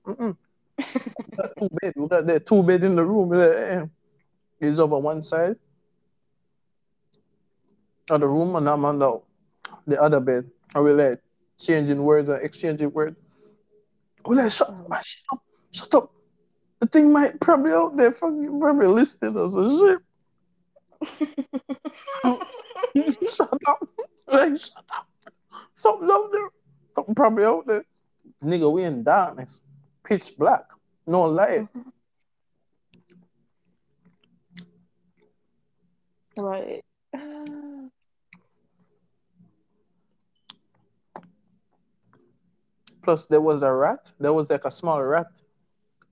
Mm-mm. 0.06 0.38
We 0.78 1.38
got 1.38 1.52
two 1.60 1.70
bed. 1.82 1.94
We 1.96 2.08
got 2.08 2.28
that 2.28 2.46
two 2.48 2.64
bed 2.64 2.84
in 2.84 2.96
the 2.96 3.04
room. 3.06 3.30
Like, 3.30 3.56
eh. 3.58 3.86
He's 4.60 4.80
over 4.80 5.00
one 5.00 5.24
side 5.24 5.58
of 8.10 8.22
the 8.22 8.28
room, 8.28 8.56
and 8.56 8.70
I'm 8.70 8.86
on 8.86 9.00
the, 9.00 9.22
the 9.88 10.02
other 10.02 10.20
bed. 10.20 10.50
And 10.76 10.84
we're 10.84 10.96
like 10.96 11.22
changing 11.60 12.04
words 12.04 12.30
and 12.30 12.42
exchanging 12.44 12.92
words. 12.94 13.18
We're 14.26 14.36
like, 14.36 14.52
shut, 14.52 14.70
man, 14.72 14.86
mm. 14.90 15.04
shut 15.04 15.24
up, 15.32 15.44
shut 15.72 15.94
up. 15.96 16.12
The 16.80 16.88
thing 16.88 17.12
might 17.12 17.40
probably 17.40 17.72
out 17.72 17.96
there, 17.98 18.12
fucking 18.12 18.60
probably 18.60 18.88
listening 18.88 19.38
us 19.38 19.54
and 19.54 19.80
shit. 19.80 20.00
shut 23.34 23.54
up. 23.68 23.88
Like, 24.28 24.58
shut 24.58 24.86
up. 24.90 25.08
Something 25.76 26.10
out 26.12 26.32
there. 26.32 26.50
Something 26.96 27.16
probably 27.16 27.46
out 27.46 27.66
there. 27.68 27.84
Nigga, 28.44 28.72
we 28.72 28.84
in 28.84 29.04
darkness. 29.04 29.62
Pitch 30.04 30.34
black. 30.38 30.66
No 31.08 31.24
light. 31.24 31.68
Mm-hmm. 31.74 31.90
Right. 36.38 36.84
Plus, 43.04 43.26
there 43.28 43.42
was 43.42 43.62
a 43.62 43.72
rat. 43.72 44.12
There 44.20 44.34
was 44.34 44.50
like 44.50 44.66
a 44.66 44.72
small 44.72 45.04
rat 45.04 45.28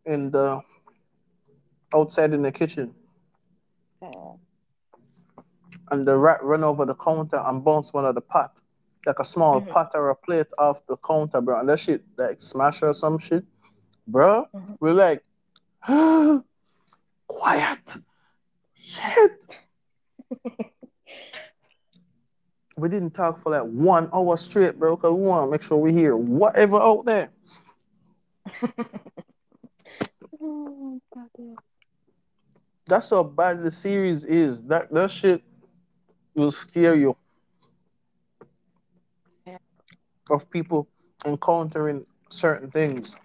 in 0.06 0.30
the 0.30 0.62
outside 1.94 2.34
in 2.34 2.42
the 2.42 2.52
kitchen. 2.52 2.94
Yeah. 4.02 4.34
And 5.90 6.06
the 6.08 6.18
rat 6.18 6.44
ran 6.44 6.64
over 6.64 6.86
the 6.86 6.96
counter 6.96 7.42
and 7.46 7.64
bounced 7.64 7.94
one 7.94 8.06
of 8.06 8.16
the 8.16 8.22
pot. 8.22 8.60
Like 9.06 9.20
a 9.20 9.24
small 9.24 9.62
Mhm. 9.62 9.70
pot 9.70 9.92
or 9.96 10.10
a 10.10 10.16
plate 10.16 10.52
off 10.60 10.86
the 10.86 10.98
counter, 10.98 11.42
bro. 11.42 11.60
And 11.60 11.70
that 11.70 11.80
shit 11.80 12.04
like 12.18 12.40
smash 12.40 12.84
or 12.84 12.94
some 12.94 13.18
shit. 13.18 13.46
Bro, 14.08 14.48
Mhm. 14.54 14.78
we're 14.80 14.94
like, 14.94 15.24
quiet. 17.28 17.80
Shit. 18.74 19.48
we 22.82 22.90
didn't 22.90 23.12
talk 23.12 23.38
for 23.38 23.52
like 23.52 23.64
one 23.64 24.10
hour 24.12 24.36
straight, 24.36 24.80
bro, 24.80 24.96
because 24.96 25.12
we 25.12 25.22
want 25.22 25.46
to 25.48 25.52
make 25.52 25.62
sure 25.62 25.78
we 25.78 25.94
hear 25.94 26.18
whatever 26.18 26.78
out 26.78 27.06
there. 27.06 27.30
That's 32.88 33.12
how 33.12 33.24
bad 33.24 33.64
the 33.64 33.72
series 33.72 34.26
is. 34.26 34.64
That 34.64 34.92
that 34.92 35.12
shit 35.12 35.44
will 36.34 36.52
scare 36.52 36.96
you. 36.96 37.16
Yeah. 39.46 39.60
Of 40.30 40.50
people 40.50 40.88
encountering 41.26 42.06
certain 42.30 42.72
things. 42.72 43.16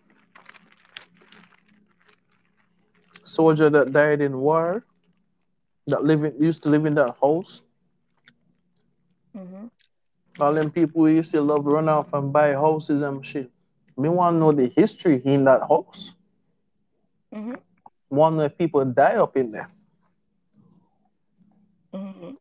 Soldier 3.24 3.70
that 3.70 3.90
died 3.90 4.20
in 4.20 4.38
war, 4.38 4.82
that 5.86 6.04
living 6.04 6.34
used 6.38 6.62
to 6.64 6.68
live 6.68 6.84
in 6.84 6.94
that 6.94 7.16
house. 7.20 7.64
Mhm. 9.36 9.70
All 10.40 10.54
them 10.54 10.70
people 10.70 11.08
used 11.08 11.32
to 11.32 11.40
love 11.40 11.66
run 11.66 11.88
off 11.88 12.12
and 12.14 12.32
buy 12.32 12.52
houses 12.52 13.02
and 13.02 13.24
shit. 13.24 13.50
Me 13.96 14.08
want 14.08 14.34
to 14.34 14.38
know 14.38 14.52
the 14.52 14.68
history 14.68 15.16
in 15.24 15.44
that 15.44 15.60
house. 15.62 16.14
Mhm. 17.32 17.60
Want 18.10 18.34
to 18.34 18.42
know 18.42 18.48
people 18.48 18.84
die 18.84 19.16
up 19.16 19.36
in 19.36 19.52
there. 19.52 19.70
Mhm. 21.92 22.36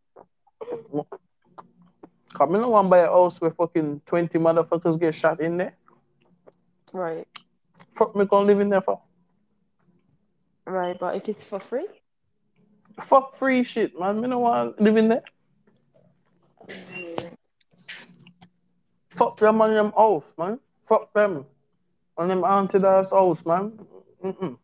Cause 2.33 2.49
me 2.49 2.59
no 2.59 2.69
want 2.69 2.89
buy 2.89 2.99
a 2.99 3.07
house 3.07 3.39
where 3.39 3.51
fucking 3.51 4.01
20 4.05 4.39
motherfuckers 4.39 4.99
get 4.99 5.15
shot 5.15 5.39
in 5.39 5.57
there. 5.57 5.77
Right. 6.91 7.27
Fuck 7.93 8.15
me 8.15 8.25
gonna 8.25 8.45
live 8.45 8.59
in 8.59 8.69
there 8.69 8.81
for. 8.81 9.01
Right. 10.65 10.97
But 10.99 11.15
if 11.15 11.29
it's 11.29 11.43
for 11.43 11.59
free, 11.59 11.87
Fuck 13.01 13.35
free 13.35 13.63
shit, 13.63 13.99
man. 13.99 14.21
Me 14.21 14.27
no 14.27 14.39
want 14.39 14.79
live 14.79 14.95
in 14.95 15.09
there. 15.09 15.23
Fuck 19.15 19.37
them 19.39 19.61
on 19.61 19.73
them 19.73 19.91
house, 19.97 20.33
man. 20.37 20.59
Fuck 20.83 21.13
them. 21.13 21.45
On 22.17 22.27
them 22.27 22.43
auntie 22.43 22.83
ass 22.83 23.11
house, 23.11 23.45
man. 23.45 23.79
Mm-mm. 24.23 24.57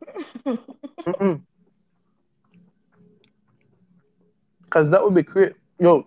Mm-mm. 1.05 1.41
Cause 4.69 4.89
that 4.91 5.03
would 5.03 5.13
be 5.15 5.23
great. 5.23 5.53
Yo, 5.80 6.05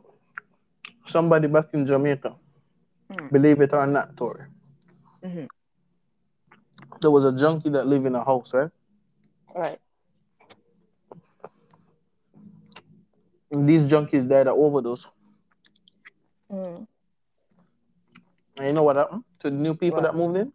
somebody 1.06 1.48
back 1.48 1.66
in 1.74 1.86
Jamaica, 1.86 2.34
Mm. 3.10 3.32
believe 3.32 3.60
it 3.60 3.72
or 3.74 3.86
not, 3.86 4.16
Tori. 4.16 4.44
Mhm. 5.22 5.48
There 7.00 7.10
was 7.10 7.24
a 7.24 7.36
junkie 7.36 7.70
that 7.70 7.86
lived 7.86 8.06
in 8.06 8.14
a 8.14 8.24
house, 8.24 8.54
right? 8.54 8.70
right. 9.54 9.78
And 13.50 13.68
these 13.68 13.84
junkies 13.84 14.28
died 14.28 14.48
of 14.48 14.56
overdose. 14.56 15.06
Mm. 16.50 16.86
And 18.56 18.66
you 18.66 18.72
know 18.72 18.82
what 18.82 18.96
happened 18.96 19.24
to 19.40 19.50
the 19.50 19.56
new 19.56 19.74
people 19.74 20.02
What? 20.02 20.02
that 20.02 20.14
moved 20.14 20.36
in? 20.36 20.52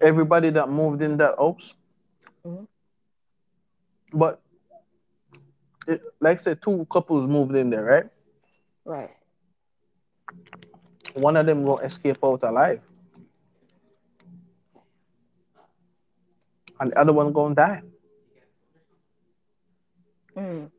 Everybody 0.00 0.50
that 0.50 0.68
moved 0.68 1.02
in 1.02 1.16
that 1.18 1.36
house, 1.38 1.74
Mhm. 2.44 2.66
but 4.12 4.40
it, 5.86 6.02
like 6.20 6.38
I 6.38 6.40
said, 6.40 6.62
two 6.62 6.86
couples 6.90 7.26
moved 7.26 7.54
in 7.54 7.70
there, 7.70 7.84
right? 7.84 8.06
Right. 8.84 9.10
One 11.14 11.36
of 11.36 11.46
them 11.46 11.64
will 11.64 11.78
escape 11.80 12.18
out 12.24 12.42
alive, 12.42 12.80
and 16.80 16.92
the 16.92 16.98
other 16.98 17.12
one 17.12 17.32
gonna 17.32 17.54
die. 17.54 17.82
Mm. 20.36 20.70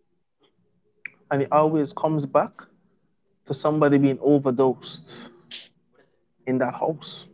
And 1.31 1.41
it 1.43 1.51
always 1.51 1.93
comes 1.93 2.25
back 2.25 2.63
to 3.51 3.59
somebody 3.59 3.97
being 3.97 4.17
overdosed 4.21 5.30
in 6.47 6.57
that 6.59 6.73
house. 6.73 7.25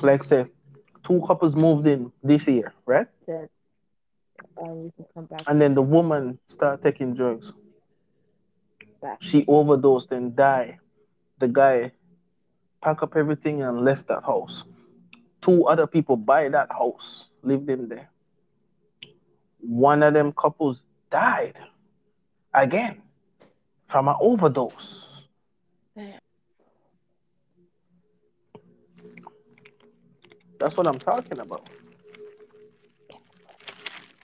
Like 0.00 0.20
I 0.20 0.24
said, 0.24 0.50
two 1.02 1.22
couples 1.26 1.54
moved 1.54 1.86
in 1.86 2.10
this 2.22 2.48
year, 2.48 2.72
right? 2.86 3.06
Yeah. 3.26 3.44
And 5.46 5.60
then 5.60 5.74
the 5.74 5.82
woman 5.82 6.38
started 6.46 6.82
taking 6.82 7.12
drugs. 7.12 7.52
Back. 9.02 9.18
She 9.20 9.44
overdosed 9.46 10.10
and 10.10 10.34
died. 10.34 10.78
The 11.38 11.48
guy 11.48 11.92
packed 12.80 13.02
up 13.02 13.16
everything 13.16 13.62
and 13.62 13.84
left 13.84 14.08
that 14.08 14.24
house. 14.24 14.64
Two 15.42 15.66
other 15.66 15.86
people 15.86 16.16
buy 16.16 16.48
that 16.48 16.72
house, 16.72 17.28
lived 17.42 17.68
in 17.68 17.88
there. 17.88 18.10
One 19.60 20.02
of 20.02 20.14
them 20.14 20.32
couples 20.32 20.82
died 21.10 21.54
again 22.62 23.02
from 23.86 24.08
an 24.08 24.16
overdose. 24.20 25.28
Damn. 25.96 26.18
That's 30.58 30.76
what 30.76 30.86
I'm 30.86 30.98
talking 30.98 31.38
about. 31.38 31.68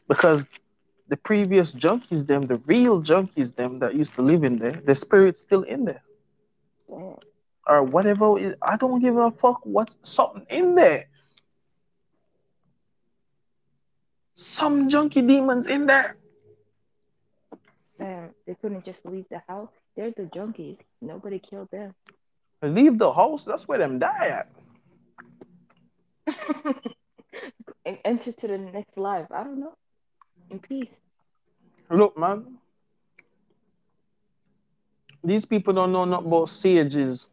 Because 0.09 0.45
the 1.09 1.17
previous 1.17 1.73
junkies, 1.73 2.27
them, 2.27 2.47
the 2.47 2.59
real 2.67 3.03
junkies, 3.03 3.55
them 3.55 3.79
that 3.79 3.95
used 3.95 4.15
to 4.15 4.23
live 4.23 4.45
in 4.45 4.59
there, 4.59 4.83
the 4.85 4.95
spirit's 4.95 5.41
still 5.41 5.63
in 5.63 5.85
there. 5.85 6.03
Damn. 6.89 7.17
Or 7.67 7.83
whatever 7.83 8.39
is 8.39 8.57
I 8.61 8.77
don't 8.77 9.01
give 9.01 9.17
a 9.17 9.31
fuck 9.31 9.61
what's 9.65 9.97
something 10.03 10.47
in 10.51 10.75
there. 10.75 11.07
Some 14.35 14.89
junkie 14.89 15.23
demons 15.23 15.67
in 15.67 15.87
there. 15.87 16.17
They 17.99 18.55
couldn't 18.61 18.85
just 18.85 18.99
leave 19.05 19.27
the 19.31 19.43
house. 19.49 19.71
They're 19.97 20.11
the 20.11 20.25
junkies. 20.25 20.79
Nobody 21.01 21.39
killed 21.39 21.69
them. 21.71 21.95
Leave 22.63 22.99
the 22.99 23.13
house, 23.13 23.45
that's 23.45 23.69
where 23.69 23.79
them 23.79 23.99
die 23.99 24.29
at. 24.29 24.49
and 27.85 27.99
enter 28.05 28.33
to 28.33 28.49
the 28.49 28.59
next 28.59 28.97
life. 28.97 29.27
I 29.31 29.45
don't 29.45 29.61
know. 29.61 29.75
In 30.51 30.59
peace. 30.59 30.95
Look, 31.91 32.17
man. 32.17 32.59
These 35.23 35.45
people 35.45 35.75
don't 35.75 35.93
know 35.93 36.05
nothing 36.05 36.27
about 36.27 36.49
sages. 36.49 37.29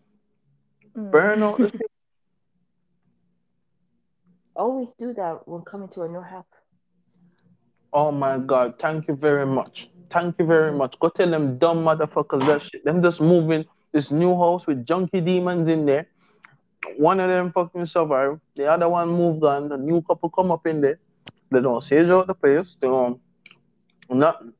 Mm. 0.97 1.11
Burn 1.11 1.43
out 1.43 1.57
the. 1.57 1.71
Always 4.55 4.93
do 4.97 5.13
that 5.13 5.47
when 5.47 5.61
coming 5.61 5.87
to 5.89 6.01
a 6.03 6.07
new 6.07 6.21
house. 6.21 6.45
Oh 7.93 8.11
my 8.11 8.37
god, 8.37 8.79
thank 8.79 9.07
you 9.07 9.15
very 9.15 9.45
much. 9.45 9.89
Thank 10.11 10.39
you 10.39 10.45
very 10.45 10.73
much. 10.73 10.99
Go 10.99 11.09
tell 11.09 11.29
them 11.29 11.57
dumb 11.57 11.85
motherfuckers 11.85 12.45
that 12.45 12.61
shit. 12.61 12.83
Them 12.83 13.01
just 13.01 13.21
moving 13.21 13.65
this 13.93 14.11
new 14.11 14.35
house 14.37 14.67
with 14.67 14.85
junkie 14.85 15.21
demons 15.21 15.69
in 15.69 15.85
there. 15.85 16.07
One 16.97 17.19
of 17.19 17.29
them 17.29 17.51
fucking 17.51 17.85
survived. 17.85 18.41
The 18.55 18.65
other 18.65 18.89
one 18.89 19.09
moved 19.09 19.43
on. 19.43 19.69
The 19.69 19.77
new 19.77 20.01
couple 20.01 20.29
come 20.29 20.51
up 20.51 20.67
in 20.67 20.81
there. 20.81 20.99
They 21.49 21.61
don't 21.61 21.83
sage 21.83 22.09
out 22.09 22.27
the 22.27 22.33
place. 22.33 22.75
They 22.81 22.87
don't 22.87 23.21
nothing. 24.09 24.53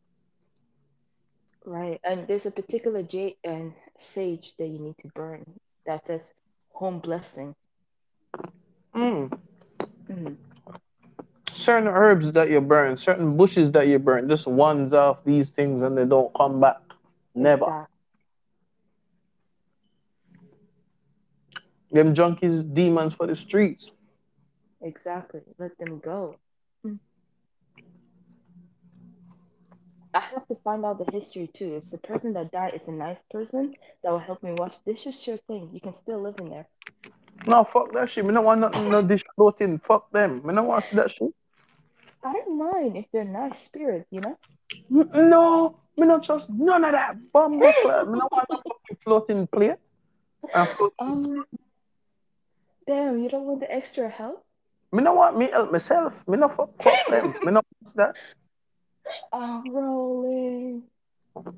Right. 1.66 2.00
And 2.04 2.28
there's 2.28 2.46
a 2.46 2.52
particular 2.52 3.04
jade 3.04 3.36
and 3.44 3.74
sage 4.00 4.54
that 4.58 4.68
you 4.68 4.80
need 4.80 4.98
to 5.00 5.08
burn 5.10 5.44
that 5.86 6.08
says 6.08 6.32
home 6.74 7.00
blessing. 7.00 7.56
Mm. 8.96 9.38
Mm. 10.10 10.38
Certain 11.54 11.88
herbs 11.88 12.32
that 12.32 12.50
you 12.50 12.62
burn, 12.62 12.98
certain 12.98 13.38
bushes 13.38 13.72
that 13.72 13.88
you 13.88 14.00
burn, 14.00 14.30
just 14.30 14.48
ones 14.48 14.94
off 14.94 15.24
these 15.24 15.50
things 15.50 15.84
and 15.84 15.98
they 15.98 16.06
don't 16.06 16.34
come 16.34 16.60
back. 16.60 16.78
Never. 17.36 17.66
Exact- 17.66 17.92
Them 21.92 22.16
junkies, 22.16 22.74
demons 22.74 23.14
for 23.14 23.28
the 23.28 23.36
streets. 23.36 23.92
Exactly. 24.82 25.42
Let 25.60 25.78
them 25.78 26.00
go. 26.00 26.38
Mm. 26.86 27.00
I 30.14 30.20
have 30.20 30.48
to 30.48 30.56
find 30.64 30.86
out 30.86 31.06
the 31.06 31.12
history 31.12 31.50
too. 31.54 31.76
If 31.76 31.92
the 31.92 31.98
person 31.98 32.34
that 32.34 32.52
died 32.52 32.74
is 32.74 32.88
a 32.88 32.92
nice 32.92 33.20
person 33.30 33.76
that 34.04 34.12
will 34.12 34.20
help 34.20 34.42
me 34.42 34.54
wash 34.54 34.78
dishes, 34.80 35.20
sure 35.20 35.38
thing. 35.48 35.70
You 35.74 35.82
can 35.82 35.94
still 35.94 36.22
live 36.22 36.36
in 36.40 36.50
there. 36.50 36.68
No, 37.46 37.64
fuck 37.64 37.92
that 37.94 38.10
shit. 38.10 38.26
Me 38.26 38.34
don't 38.34 38.46
want 38.46 38.62
nothing, 38.62 38.90
no 38.90 39.02
dish 39.02 39.24
floating. 39.36 39.78
Fuck 39.80 40.12
them. 40.12 40.42
Me 40.46 40.54
don't 40.54 40.68
want 40.68 40.84
to 40.84 40.90
see 40.90 40.96
that 40.96 41.12
shit. 41.12 41.34
I 42.24 42.34
don't 42.34 42.58
mind 42.58 42.98
if 42.98 43.06
they're 43.12 43.24
nice 43.24 43.60
spirits, 43.64 44.08
you 44.12 44.22
know? 44.22 44.38
No, 44.90 45.80
me 45.98 46.08
not 46.08 46.24
trust 46.24 46.50
none 46.50 46.84
of 46.84 46.92
that. 46.92 47.16
Bumble 47.32 47.72
clad. 47.82 48.08
Me 48.08 48.20
don't 48.20 48.32
want 48.32 48.48
no 48.50 48.58
fucking 48.58 48.98
floating 49.04 49.48
plate. 49.48 49.78
Um, 51.00 51.46
damn, 52.88 53.20
you 53.24 53.30
don't 53.30 53.46
want 53.46 53.60
the 53.60 53.72
extra 53.72 54.10
help? 54.10 54.44
me 54.92 55.04
don't 55.04 55.16
want 55.16 55.38
me 55.38 55.50
help 55.50 55.72
myself. 55.72 56.28
Me 56.28 56.38
not 56.38 56.56
fuck, 56.56 56.70
fuck 56.82 57.00
them. 57.10 57.34
Me 57.44 57.52
not 57.52 57.66
want 57.84 57.96
that. 57.96 58.16
I'm 59.32 59.72
rolling. 59.74 60.84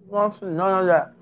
Want 0.08 0.42
none 0.42 0.82
of 0.82 0.86
that. 0.88 1.14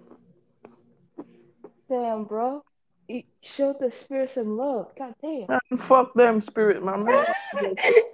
Damn, 1.90 2.26
bro. 2.26 2.64
You 3.08 3.24
showed 3.42 3.80
the 3.80 3.92
spirit 3.92 4.32
some 4.32 4.58
love. 4.58 4.92
God 4.98 5.14
damn. 5.22 5.48
Man, 5.48 5.78
fuck 5.78 6.14
them 6.14 6.42
spirit, 6.42 6.84
man. 6.84 7.06
Me 7.06 7.12
don't 7.12 7.28
want 7.28 7.28
that. 7.54 7.54
I'm 7.54 7.94
rolling. 7.94 8.12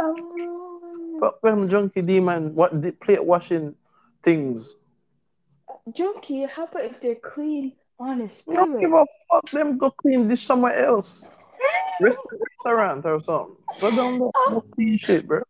Um, 0.00 1.18
fuck 1.20 1.40
them 1.42 1.68
junkie 1.68 2.02
demon. 2.02 2.54
What 2.54 2.80
the 2.80 2.92
plate 2.92 3.24
washing 3.24 3.74
things. 4.22 4.74
Junkie, 5.94 6.44
how 6.44 6.64
about 6.64 6.84
if 6.84 7.00
they're 7.00 7.16
clean, 7.16 7.72
honest 7.98 8.46
Me 8.46 8.56
don't 8.56 8.80
give 8.80 8.92
a 8.92 9.04
fuck. 9.30 9.50
Them 9.50 9.78
go 9.78 9.90
clean 9.90 10.28
this 10.28 10.40
somewhere 10.40 10.74
else. 10.74 11.28
Rest- 12.00 12.18
restaurant 12.64 13.04
or 13.04 13.20
something. 13.20 13.56
Go 13.80 13.90
down 13.90 14.18
there. 14.18 14.30
Go 14.48 14.60
clean 14.74 14.96
shit, 14.96 15.26
bro. 15.26 15.42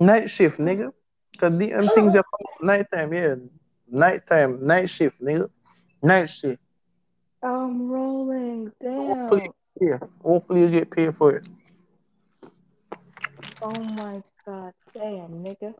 Night 0.00 0.30
shift, 0.30 0.58
nigga. 0.58 0.92
Cause 1.38 1.56
the 1.58 1.68
them 1.68 1.90
things 1.94 2.16
oh. 2.16 2.20
are 2.20 2.22
come 2.22 2.66
nighttime, 2.66 3.12
yeah. 3.12 3.34
Nighttime, 3.88 4.66
night 4.66 4.88
shift, 4.88 5.22
nigga. 5.22 5.48
Night 6.02 6.26
shift. 6.26 6.60
I'm 7.42 7.88
rolling. 7.88 8.72
Damn. 8.80 9.18
Hopefully, 9.18 9.50
yeah. 9.80 9.98
Hopefully 10.22 10.60
you 10.62 10.68
get 10.68 10.90
paid 10.90 11.14
for 11.14 11.36
it. 11.36 11.48
Oh 13.62 13.80
my 13.82 14.22
god. 14.46 14.72
Damn, 14.94 15.42
nigga. 15.44 15.74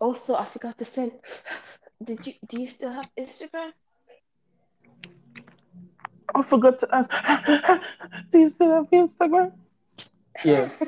Also, 0.00 0.34
I 0.34 0.44
forgot 0.46 0.78
to 0.78 0.84
send. 0.84 1.12
Did 2.04 2.26
you 2.26 2.34
do 2.48 2.60
you 2.60 2.66
still 2.66 2.92
have 2.92 3.08
Instagram? 3.18 3.70
I 6.34 6.42
forgot 6.42 6.78
to 6.80 6.88
ask. 6.92 7.10
Do 8.30 8.40
you 8.40 8.48
still 8.50 8.72
have 8.74 8.90
Instagram? 8.90 9.52
Yeah. 10.44 10.68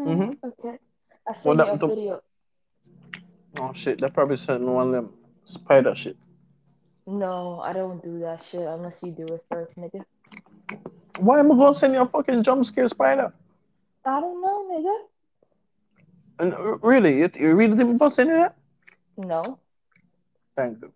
mm-hmm. 0.00 0.32
Okay. 0.44 0.78
I 1.26 1.34
Well, 1.44 1.56
sent 1.56 1.58
you 1.58 1.62
a 1.62 1.66
that- 1.66 1.80
the- 1.80 1.86
video. 1.86 2.20
Oh 3.60 3.72
shit, 3.72 4.00
they 4.00 4.08
probably 4.10 4.36
sent 4.36 4.62
one 4.62 4.88
of 4.88 4.92
them 4.92 5.14
spider 5.44 5.94
shit. 5.94 6.16
No, 7.08 7.60
I 7.64 7.72
don't 7.72 8.02
do 8.02 8.18
that 8.20 8.44
shit 8.44 8.68
unless 8.68 9.02
you 9.02 9.12
do 9.12 9.24
it 9.24 9.42
first, 9.50 9.74
nigga. 9.78 10.04
Why 11.20 11.38
am 11.38 11.50
I 11.50 11.56
gonna 11.56 11.72
send 11.72 11.94
you 11.94 12.02
a 12.02 12.06
fucking 12.06 12.42
jump 12.42 12.66
scare 12.66 12.86
spider? 12.86 13.32
I 14.04 14.20
don't 14.20 14.42
know, 14.42 14.68
nigga. 14.68 14.94
And 16.38 16.52
uh, 16.52 16.76
really, 16.82 17.20
you, 17.20 17.30
you 17.34 17.56
really 17.56 17.78
didn't 17.78 17.96
gonna 17.96 18.10
send 18.10 18.28
you 18.28 18.36
that? 18.36 18.56
No. 19.16 19.58
Thank 20.54 20.82
you. 20.82 20.92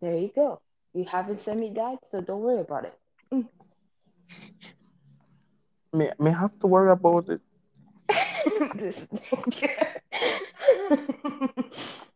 There 0.00 0.16
you 0.16 0.30
go. 0.34 0.62
You 0.94 1.04
haven't 1.04 1.44
sent 1.44 1.60
me 1.60 1.74
that, 1.76 1.98
so 2.10 2.22
don't 2.22 2.40
worry 2.40 2.60
about 2.60 2.86
it. 2.86 2.98
May 5.92 6.10
may 6.18 6.30
have 6.30 6.58
to 6.60 6.66
worry 6.66 6.90
about 6.90 7.28
it. 7.28 7.42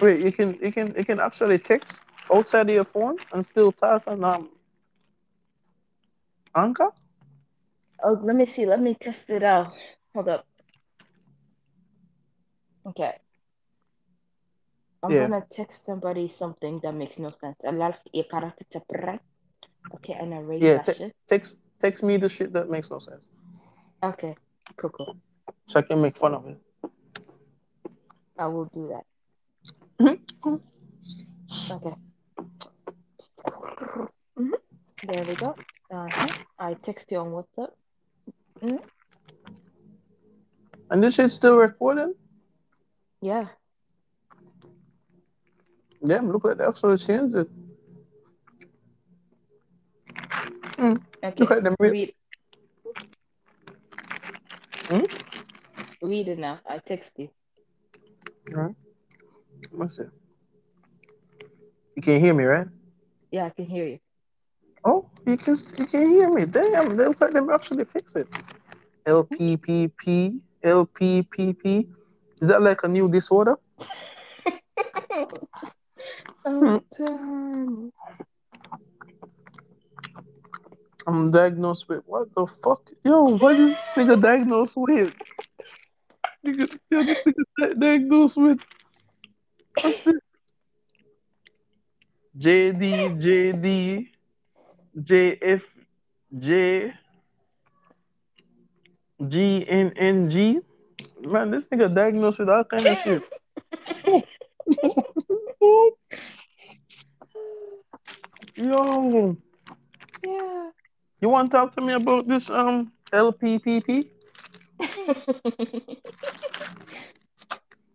Wait, 0.00 0.24
you 0.24 0.32
can 0.32 0.58
you 0.62 0.72
can 0.72 0.94
you 0.96 1.04
can 1.04 1.20
actually 1.20 1.58
text 1.58 2.02
outside 2.32 2.68
of 2.68 2.74
your 2.74 2.84
phone 2.84 3.18
and 3.32 3.44
still 3.44 3.72
talk 3.72 4.02
on 4.06 4.24
um 4.24 4.50
Anchor? 6.54 6.90
Oh, 8.02 8.18
let 8.22 8.36
me 8.36 8.46
see. 8.46 8.66
Let 8.66 8.80
me 8.80 8.94
test 8.94 9.28
it 9.30 9.42
out. 9.42 9.72
Hold 10.14 10.28
up. 10.28 10.46
Okay. 12.86 13.14
I'm 15.02 15.12
Yeah. 15.12 15.18
gonna 15.18 15.44
text 15.50 15.84
somebody 15.84 16.28
something 16.28 16.80
that 16.82 16.94
makes 16.94 17.18
no 17.18 17.30
sense. 17.40 17.56
A 17.64 17.72
lot 17.72 17.90
of 17.92 18.00
your 18.12 18.24
character. 18.24 18.80
Okay, 19.96 20.14
and 20.14 20.34
I 20.34 20.38
raise 20.38 20.62
Yeah, 20.62 20.74
that 20.76 20.86
shit. 20.96 21.12
text 21.28 21.58
text 21.80 22.02
me 22.02 22.16
the 22.18 22.28
shit 22.28 22.52
that 22.52 22.70
makes 22.70 22.90
no 22.90 22.98
sense. 22.98 23.26
Okay, 24.02 24.34
cool, 24.76 24.90
cool. 24.90 25.16
So 25.66 25.80
I 25.80 25.82
can 25.82 26.00
make 26.02 26.16
fun 26.16 26.34
of 26.34 26.46
it. 26.46 26.58
I 28.38 28.46
will 28.46 28.66
do 28.66 28.88
that. 28.88 29.04
Mhm. 30.00 30.18
Okay. 31.70 31.94
Mhm. 34.36 34.54
There 35.04 35.24
we 35.24 35.34
go. 35.34 35.54
Uh-huh. 35.90 36.28
I 36.58 36.74
text 36.74 37.12
you 37.12 37.18
on 37.18 37.32
WhatsApp. 37.32 37.72
And 40.90 41.04
this 41.04 41.14
shit's 41.14 41.34
still 41.34 41.56
recording? 41.56 42.14
Yeah. 43.20 43.48
Yeah, 46.02 46.20
look 46.20 46.44
like 46.44 46.56
they 46.58 46.64
actually 46.64 46.96
changed 46.96 47.36
it. 47.36 47.48
Mm. 50.78 50.96
Okay. 51.22 51.34
Look 51.38 51.50
at. 51.50 51.76
Read. 51.78 52.14
Hmm? 54.88 55.04
Read 56.02 56.28
it 56.28 56.38
now. 56.38 56.58
I 56.66 56.78
text 56.78 57.12
you. 57.18 57.28
Alright. 58.54 58.74
What's 58.74 58.89
it? 59.72 60.10
You 61.96 62.02
can't 62.02 62.22
hear 62.22 62.34
me, 62.34 62.44
right? 62.44 62.66
Yeah, 63.30 63.46
I 63.46 63.50
can 63.50 63.66
hear 63.66 63.86
you. 63.86 63.98
Oh, 64.84 65.06
you 65.26 65.36
can 65.36 65.54
you 65.78 65.86
can 65.86 66.08
hear 66.10 66.30
me. 66.30 66.44
Damn, 66.46 66.96
they'll 66.96 67.14
like 67.20 67.32
them 67.32 67.50
actually 67.50 67.84
fix 67.84 68.14
it. 68.16 68.28
LPPP, 69.06 70.40
LPPP. 70.64 71.88
Is 72.40 72.48
that 72.48 72.62
like 72.62 72.82
a 72.84 72.88
new 72.88 73.08
disorder? 73.08 73.56
Oh, 75.12 75.28
I'm 76.46 76.80
done. 76.98 77.90
I'm 81.06 81.30
diagnosed 81.30 81.88
with 81.88 82.02
what 82.06 82.34
the 82.34 82.46
fuck? 82.46 82.82
Yo, 83.04 83.36
what 83.36 83.58
is 83.58 83.74
this 83.74 83.92
nigga 83.96 84.20
diagnosed 84.20 84.74
with? 84.76 85.14
Nigga, 86.46 86.78
yo, 86.90 87.02
this 87.02 87.22
nigga 87.26 87.80
diagnosed 87.80 88.36
with? 88.36 88.58
JD, 92.38 93.18
JD, 93.20 94.08
JF, 94.96 95.62
J, 96.38 96.92
GNNG. 99.20 100.62
Man, 101.22 101.50
this 101.50 101.68
nigga 101.68 101.92
diagnosed 101.94 102.38
with 102.38 102.48
all 102.48 102.64
kind 102.64 102.86
of 102.86 102.98
shit. 102.98 103.22
Yo, 108.56 109.36
Yeah. 110.24 110.70
you 111.20 111.28
want 111.28 111.50
to 111.50 111.56
talk 111.56 111.74
to 111.76 111.80
me 111.80 111.92
about 111.94 112.26
this 112.28 112.50
um 112.50 112.92
LPPP? 113.12 114.10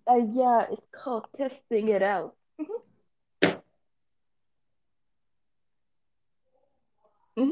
Uh, 0.09 0.15
yeah, 0.33 0.65
it's 0.71 0.87
called 0.91 1.25
testing 1.35 1.89
it 1.89 2.01
out. 2.03 2.35
hmm 7.37 7.51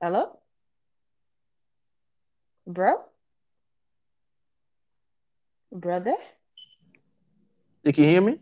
Hello? 0.00 0.38
Bro? 2.66 3.04
Brother? 5.72 6.16
You 7.84 7.92
can 7.92 8.04
hear 8.04 8.20
me? 8.22 8.40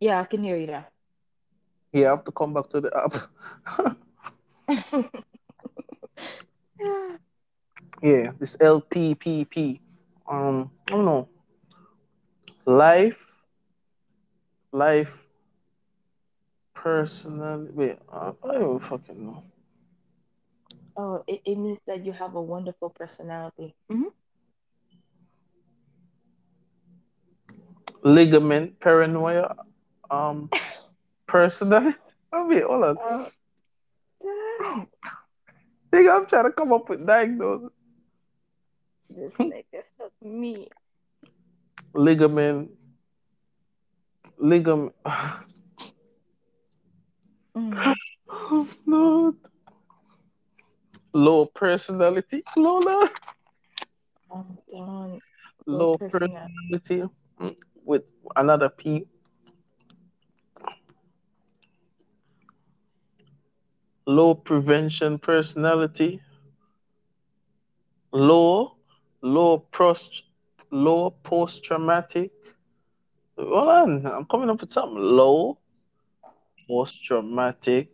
Yeah, 0.00 0.20
I 0.20 0.24
can 0.24 0.42
hear 0.44 0.56
you 0.56 0.66
now. 0.66 0.86
Yeah, 1.92 2.08
I 2.08 2.10
have 2.10 2.24
to 2.24 2.32
come 2.32 2.54
back 2.54 2.68
to 2.70 2.80
the 2.80 2.90
app. 2.96 3.14
yeah, 8.02 8.32
this 8.38 8.56
LPPP. 8.56 9.80
Um, 10.30 10.70
I 10.88 10.92
don't 10.92 11.04
know. 11.04 11.28
Life, 12.66 13.16
life, 14.72 15.08
personal. 16.74 17.66
Wait, 17.72 17.98
uh, 18.12 18.32
I 18.44 18.52
don't 18.58 18.80
fucking 18.84 19.24
know. 19.24 19.42
Oh, 20.96 21.24
it, 21.26 21.40
it 21.44 21.56
means 21.56 21.78
that 21.86 22.04
you 22.04 22.12
have 22.12 22.34
a 22.34 22.42
wonderful 22.42 22.90
personality. 22.90 23.74
hmm 23.88 24.08
Ligament, 28.04 28.78
paranoia, 28.80 29.56
um, 30.10 30.50
personality. 31.26 31.98
I 32.32 32.44
mean, 32.44 32.62
hold 32.62 32.84
on. 32.84 33.26
Nigga, 35.92 36.16
I'm 36.16 36.26
trying 36.26 36.44
to 36.44 36.52
come 36.52 36.72
up 36.72 36.88
with 36.88 37.06
diagnosis. 37.06 37.96
This 39.10 39.34
nigga 39.42 39.84
me. 40.22 40.68
Ligament, 41.94 42.70
ligament. 44.38 44.94
Mm. 47.56 47.94
Oh, 48.28 48.68
no. 48.86 49.34
Low 51.12 51.46
personality. 51.46 52.44
Lola. 52.56 53.10
I'm 54.30 54.58
done. 54.70 55.20
Low 55.66 55.86
Low 55.86 55.98
personality. 55.98 56.50
personality 56.68 57.04
mm, 57.40 57.56
with 57.84 58.04
another 58.36 58.68
P. 58.68 59.06
Low 64.06 64.34
prevention 64.34 65.18
personality. 65.18 66.20
Low, 68.12 68.77
low 69.22 69.58
post, 69.58 70.22
low 70.70 71.10
post 71.10 71.64
traumatic. 71.64 72.32
Hold 73.38 73.68
on, 73.68 74.06
I'm 74.06 74.24
coming 74.26 74.50
up 74.50 74.60
with 74.60 74.70
something. 74.70 74.98
Low 74.98 75.58
post 76.68 77.02
traumatic 77.04 77.88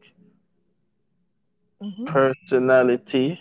hmm 1.81 2.07
personality. 2.07 3.39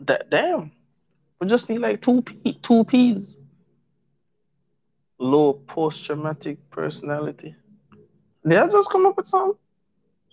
That 0.00 0.30
damn. 0.30 0.72
We 1.40 1.46
just 1.48 1.68
need 1.68 1.78
like 1.78 2.00
two 2.00 2.22
P, 2.22 2.54
two 2.62 2.84
P's. 2.84 3.36
Low 5.18 5.52
post 5.54 6.04
traumatic 6.04 6.70
personality. 6.70 7.54
Did 8.46 8.58
I 8.58 8.68
just 8.68 8.90
come 8.90 9.06
up 9.06 9.16
with 9.16 9.26
something? 9.26 9.58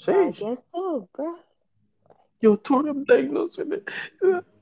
I 0.10 0.32
Sheesh. 0.32 0.40
guess 0.40 0.58
so, 0.74 1.08
bro. 1.16 1.36
Yo, 2.42 2.56
two 2.56 2.84
them 2.84 3.04
diagnosed 3.06 3.58
with 3.58 3.74
it. 3.74 3.90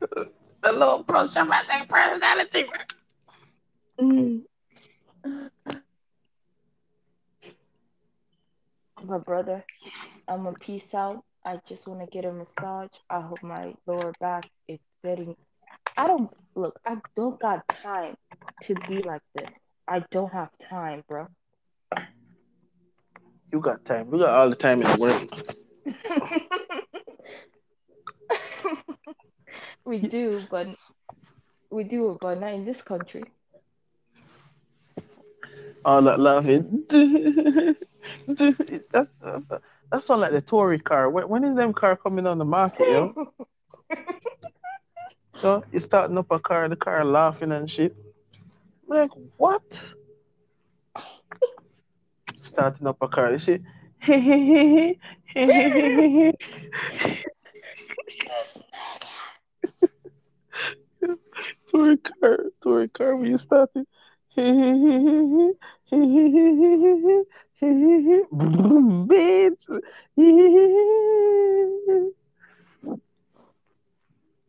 The 0.62 0.72
low 0.72 1.04
post 1.04 1.34
traumatic 1.34 1.88
personality. 1.88 2.66
Mm. 4.00 4.42
But 9.04 9.26
brother, 9.26 9.64
I'm 10.28 10.44
gonna 10.44 10.58
peace 10.60 10.94
out. 10.94 11.24
I 11.46 11.60
just 11.68 11.88
want 11.88 12.02
to 12.02 12.08
get 12.08 12.26
a 12.26 12.32
massage. 12.32 12.90
I 13.10 13.22
hope 13.22 13.44
my 13.44 13.74
lower 13.86 14.14
back 14.20 14.50
is 14.68 14.80
getting. 15.04 15.36
I 15.96 16.08
don't 16.08 16.32
look. 16.56 16.80
I 16.86 16.98
don't 17.16 17.40
got 17.40 17.68
time 17.68 18.16
to 18.64 18.76
be 18.88 19.04
like 19.04 19.22
this. 19.36 19.50
I 19.88 20.04
don't 20.12 20.32
have 20.34 20.50
time, 20.70 21.04
bro. 21.08 21.28
You 23.52 23.60
got 23.60 23.86
time. 23.86 24.10
We 24.10 24.20
got 24.20 24.30
all 24.30 24.50
the 24.50 24.56
time 24.56 24.82
in 24.82 24.92
the 24.92 24.98
world. 24.98 25.56
we 29.86 30.00
do, 30.00 30.42
but 30.50 30.68
we 31.70 31.84
do, 31.84 32.18
but 32.20 32.40
not 32.40 32.54
in 32.54 32.66
this 32.66 32.82
country. 32.82 33.26
All 35.84 36.02
that 36.02 36.20
laughing. 36.20 36.84
that, 36.90 37.78
that's, 39.22 39.48
that 39.92 40.02
sound 40.02 40.22
like 40.22 40.32
the 40.32 40.42
Tori 40.42 40.80
car. 40.80 41.10
When, 41.10 41.30
when 41.30 41.44
is 41.44 41.56
them 41.56 41.74
car 41.74 41.96
coming 41.96 42.26
on 42.26 42.38
the 42.38 42.46
market, 42.46 42.88
yo? 42.88 43.34
So 45.36 45.64
you 45.72 45.80
starting 45.80 46.18
up 46.18 46.32
a 46.32 46.40
car, 46.40 46.68
the 46.70 46.78
car 46.78 47.04
laughing 47.04 47.52
and 47.52 47.70
shit. 47.70 47.94
Like 48.88 49.12
what? 49.36 49.62
Starting 52.36 52.88
up 52.88 53.02
a 53.02 53.10
car, 53.10 53.32
the 53.32 53.38
shit. 53.38 53.62
Tori 61.68 61.98
car, 61.98 62.46
Tori 62.62 62.90
car, 62.90 63.16
when 63.16 63.32
you 63.32 63.38
started. 63.38 63.86
Bitch. 64.38 64.62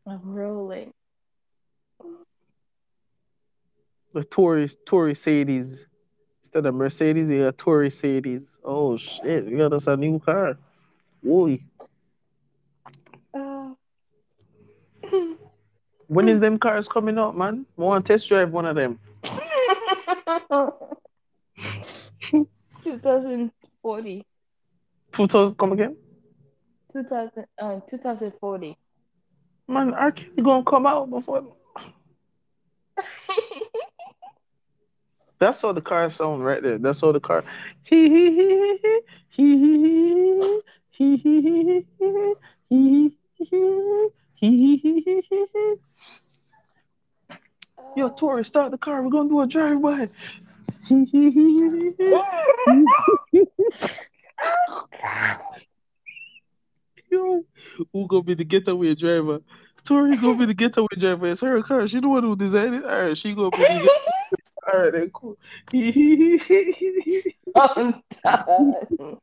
I'm 0.09 0.23
rolling. 0.25 0.93
The 4.13 4.25
Tori, 4.25 4.69
Tori 4.87 5.15
Sadies. 5.15 5.85
Instead 6.43 6.67
of 6.67 6.75
Mercedes, 6.75 7.29
you 7.29 7.45
got 7.45 7.59
Tori 7.59 7.91
Sadies. 7.91 8.59
Oh 8.65 8.97
shit, 8.97 9.47
we 9.47 9.57
got 9.57 9.73
us 9.73 9.87
a 9.87 9.97
new 9.97 10.19
car. 10.21 10.57
Whoa. 11.23 11.59
When 16.09 16.29
is 16.29 16.41
them 16.41 16.59
cars 16.59 16.89
coming 16.89 17.19
out, 17.19 17.37
man? 17.37 17.67
I 17.79 17.83
want 17.83 18.07
to 18.07 18.13
test 18.13 18.29
drive 18.29 18.53
one 18.53 18.67
of 18.67 18.77
them. 18.77 18.99
2040. 22.85 24.25
2000, 25.13 25.59
come 25.59 25.73
again? 25.73 25.97
2000, 26.93 27.47
uh, 27.59 27.81
2040. 27.91 28.77
Man, 29.69 29.95
our 29.95 30.13
kid 30.13 30.45
gonna 30.45 30.63
come 30.63 30.87
out 30.87 31.11
before. 31.11 31.45
That's 35.39 35.63
all 35.65 35.75
the 35.75 35.83
car 35.83 36.09
sound 36.11 36.45
right 36.45 36.63
there. 36.63 36.79
That's 36.79 37.03
all 37.03 37.13
the 37.13 37.21
car. 37.21 37.45
Hee 37.85 38.09
hee 38.09 38.31
hee 38.37 39.01
hee 39.31 39.57
hee 39.59 40.63
hee 40.93 41.17
hee 41.17 41.17
hee 41.19 41.87
hee 41.99 42.35
hee 42.71 43.17
hee 43.39 43.47
hee 43.51 44.09
Yo, 47.97 48.11
Tori, 48.11 48.45
start 48.45 48.71
the 48.71 48.79
car. 48.79 49.03
We're 49.03 49.09
gonna 49.09 49.29
do 49.29 49.41
a 49.41 49.47
drive-by. 49.47 50.09
Yo, 57.11 57.45
who 57.93 58.07
gonna 58.07 58.23
be 58.23 58.35
the 58.35 58.45
getaway 58.45 58.95
driver? 58.95 59.41
Tori 59.85 60.17
gonna 60.17 60.37
be 60.37 60.45
the 60.45 60.55
getaway 60.55 60.89
driver. 60.99 61.29
It's 61.29 61.41
her 61.41 61.63
car. 61.63 61.87
She 61.87 62.01
the 62.01 62.09
one 62.09 62.23
who 62.23 62.37
designed 62.37 62.75
it. 62.75 62.85
All 62.85 63.07
right, 63.07 63.17
she 63.17 63.33
gonna 63.33 63.51
be 63.51 63.57
the 63.57 63.91
All 64.73 64.81
right, 64.81 64.93
then 64.93 65.11
cool. 65.11 65.39
I'm 67.55 68.03
done. 68.23 69.19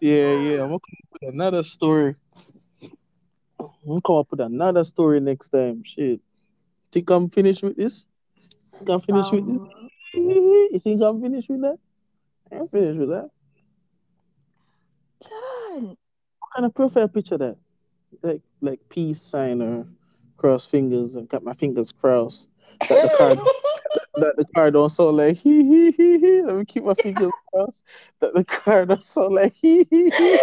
Yeah, 0.00 0.32
yeah. 0.34 0.62
I'm 0.62 0.68
gonna 0.68 0.78
come 0.78 0.98
up 1.04 1.12
with 1.20 1.34
another 1.34 1.62
story. 1.62 2.14
I'm 3.60 3.68
gonna 3.86 4.00
come 4.02 4.16
up 4.16 4.30
with 4.30 4.40
another 4.40 4.84
story 4.84 5.20
next 5.20 5.50
time. 5.50 5.82
Shit. 5.84 6.20
Think 6.92 7.10
I'm 7.10 7.28
finished 7.30 7.62
with 7.62 7.76
this? 7.76 8.06
Think 8.74 8.90
I'm 8.90 9.00
finished 9.00 9.32
with 9.32 9.46
this? 9.46 9.58
Um, 9.58 9.90
You 10.14 10.80
think 10.82 11.02
I'm 11.02 11.20
finished 11.20 11.50
with 11.50 11.62
that? 11.62 11.78
I'm 12.52 12.68
finished 12.68 12.98
with 12.98 13.10
that. 13.10 13.30
done. 15.22 15.96
What 16.38 16.50
kind 16.54 16.66
of 16.66 16.74
profile 16.74 17.08
picture 17.08 17.38
that? 17.38 17.56
Like 18.22 18.40
like 18.60 18.80
peace 18.88 19.20
sign 19.20 19.60
or 19.60 19.86
cross 20.36 20.64
fingers 20.64 21.14
and 21.16 21.28
got 21.28 21.42
my 21.42 21.52
fingers 21.52 21.92
crossed. 21.92 22.50
That 22.88 23.02
the 23.02 23.16
car 23.16 23.36
that 24.16 24.34
the 24.36 24.44
car 24.54 24.70
don't 24.70 24.88
sound 24.88 25.16
like 25.18 25.36
hee 25.36 25.62
hee 25.64 25.90
hee 25.92 26.18
hee. 26.18 26.42
Let 26.42 26.56
me 26.56 26.64
keep 26.64 26.84
my 26.84 26.94
fingers 26.94 27.32
crossed. 27.52 27.82
That 28.20 28.34
the 28.34 28.44
car 28.44 28.86
don't 28.86 29.04
sound 29.04 29.34
like 29.34 29.52
hee 29.52 29.86
hee 29.90 30.10
hee. 30.10 30.38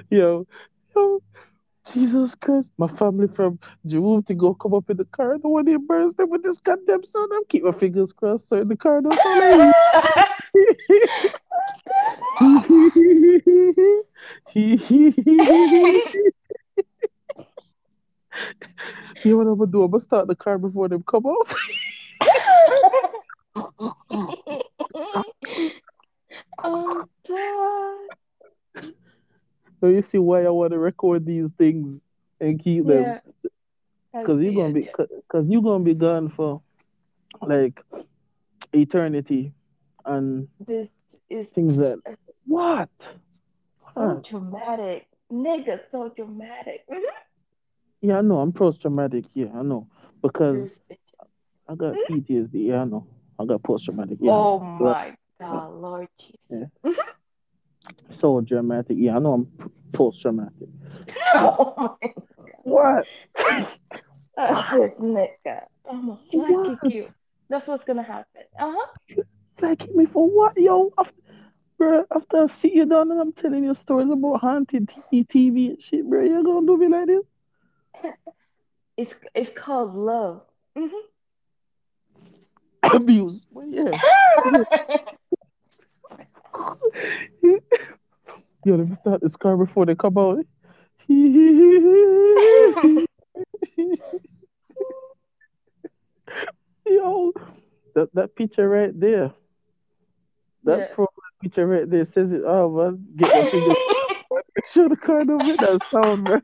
Yo, 0.09 0.45
yo, 0.95 1.21
Jesus 1.91 2.35
Christ, 2.35 2.73
my 2.77 2.87
family 2.87 3.27
from 3.27 3.59
Jerome 3.85 4.23
to 4.23 4.33
go 4.33 4.53
come 4.53 4.73
up 4.73 4.89
in 4.89 4.97
the 4.97 5.05
car. 5.05 5.37
The 5.37 5.47
one 5.47 5.65
they 5.65 5.75
burst 5.75 6.17
them 6.17 6.29
with 6.29 6.43
this 6.43 6.59
goddamn 6.59 7.03
sound. 7.03 7.31
I'm 7.33 7.45
keep 7.45 7.63
my 7.63 7.71
fingers 7.71 8.11
crossed 8.11 8.49
so 8.49 8.57
in 8.57 8.67
the 8.67 8.75
car 8.75 9.01
don't 9.01 9.15
You 19.23 19.31
know 19.31 19.37
what 19.37 19.47
I'm 19.47 19.57
gonna 19.57 19.71
do? 19.71 19.83
I'm 19.83 19.91
gonna 19.91 19.99
start 19.99 20.27
the 20.27 20.35
car 20.35 20.57
before 20.57 20.89
them 20.89 21.03
come 21.03 21.25
out. 21.25 21.53
I'm 26.63 27.09
done. 27.23 28.07
So 29.85 29.89
you 29.89 30.01
see 30.01 30.17
why 30.17 30.43
I 30.43 30.49
want 30.49 30.71
to 30.71 30.79
record 30.79 31.27
these 31.27 31.51
things 31.51 32.01
and 32.41 32.59
keep 32.59 32.87
them. 32.87 33.03
Yeah. 33.03 33.19
I 34.19 34.23
Cause 34.23 34.41
you're 34.41 34.53
gonna 34.53 34.73
be, 34.73 34.85
cause, 34.85 35.09
cause 35.27 35.45
you're 35.47 35.61
gonna 35.61 35.83
be 35.83 35.93
gone 35.93 36.29
for 36.35 36.61
like 37.39 37.79
eternity 38.73 39.51
and 40.03 40.47
This 40.65 40.87
is 41.29 41.45
things 41.53 41.77
that. 41.77 41.99
What? 42.47 42.89
so 42.99 43.13
What? 43.93 44.27
dramatic. 44.27 45.05
Nigga, 45.31 45.81
so 45.91 46.11
dramatic. 46.15 46.85
Yeah, 48.01 48.19
I 48.19 48.21
know. 48.21 48.39
I'm 48.39 48.53
post 48.53 48.81
traumatic. 48.81 49.25
Yeah, 49.33 49.47
I 49.55 49.63
know. 49.63 49.87
Because 50.21 50.79
I 51.67 51.73
got 51.73 51.95
PTSD. 52.07 52.49
Yeah, 52.53 52.81
I 52.81 52.85
know. 52.85 53.07
I 53.39 53.45
got 53.45 53.63
post 53.63 53.85
traumatic. 53.85 54.19
Yeah, 54.21 54.31
Oh 54.31 54.59
my 54.59 55.15
God, 55.39 55.73
Lord 55.73 56.07
Jesus. 56.19 56.69
so 58.19 58.41
dramatic. 58.41 58.97
Yeah, 58.99 59.15
I 59.15 59.19
know. 59.19 59.33
I'm 59.33 59.71
post 59.93 60.21
traumatic. 60.21 60.69
Oh 61.33 61.97
What? 62.63 63.05
God. 64.37 64.65
This 64.79 64.91
nigga. 64.99 65.61
I'm 65.89 66.17
What? 66.31 66.67
kick 66.81 66.93
you. 66.93 67.09
That's 67.49 67.67
what's 67.67 67.83
gonna 67.85 68.03
happen. 68.03 68.41
Uh 68.59 68.73
huh. 68.75 68.87
Like 69.61 69.81
hit 69.81 69.95
me 69.95 70.05
for 70.05 70.27
what, 70.29 70.57
yo? 70.57 70.91
After, 70.97 71.13
bro, 71.77 72.03
after 72.13 72.43
I 72.43 72.47
sit 72.47 72.73
you 72.73 72.85
down 72.85 73.11
and 73.11 73.19
I'm 73.21 73.33
telling 73.33 73.63
you 73.63 73.73
stories 73.73 74.09
about 74.09 74.41
haunted 74.41 74.89
TV, 75.11 75.69
and 75.69 75.81
shit, 75.81 76.07
bro, 76.09 76.23
you 76.23 76.39
are 76.39 76.43
gonna 76.43 76.65
do 76.65 76.77
me 76.77 76.87
like 76.87 77.07
this? 77.07 77.23
It's 78.97 79.13
it's 79.33 79.49
called 79.51 79.93
love. 79.95 80.41
Mhm. 80.77 80.89
Abuse. 82.83 83.45
Well, 83.51 83.67
yeah. 83.67 83.91
Yo, 88.65 88.75
let 88.75 88.89
me 88.89 88.95
start 88.95 89.21
this 89.21 89.35
car 89.35 89.57
before 89.57 89.85
they 89.85 89.95
come 89.95 90.17
out. 90.17 90.39
Yo, 91.07 91.15
that, 97.93 98.09
that 98.13 98.35
picture 98.35 98.67
right 98.67 98.97
there, 98.99 99.31
that 100.63 100.79
Yeah. 100.79 100.95
profile 100.95 101.09
picture 101.41 101.67
right 101.67 101.89
there 101.89 102.05
says 102.05 102.33
it 102.33 102.43
all, 102.43 102.69
man. 102.69 103.05
Get 103.15 103.35
my 103.35 103.49
fingers, 103.49 103.75
show 104.73 104.89
the 104.89 104.95
car 104.95 105.23
don't 105.25 105.45
make 105.45 105.59
that 105.59 105.81
sound, 105.91 106.23
man. 106.23 106.41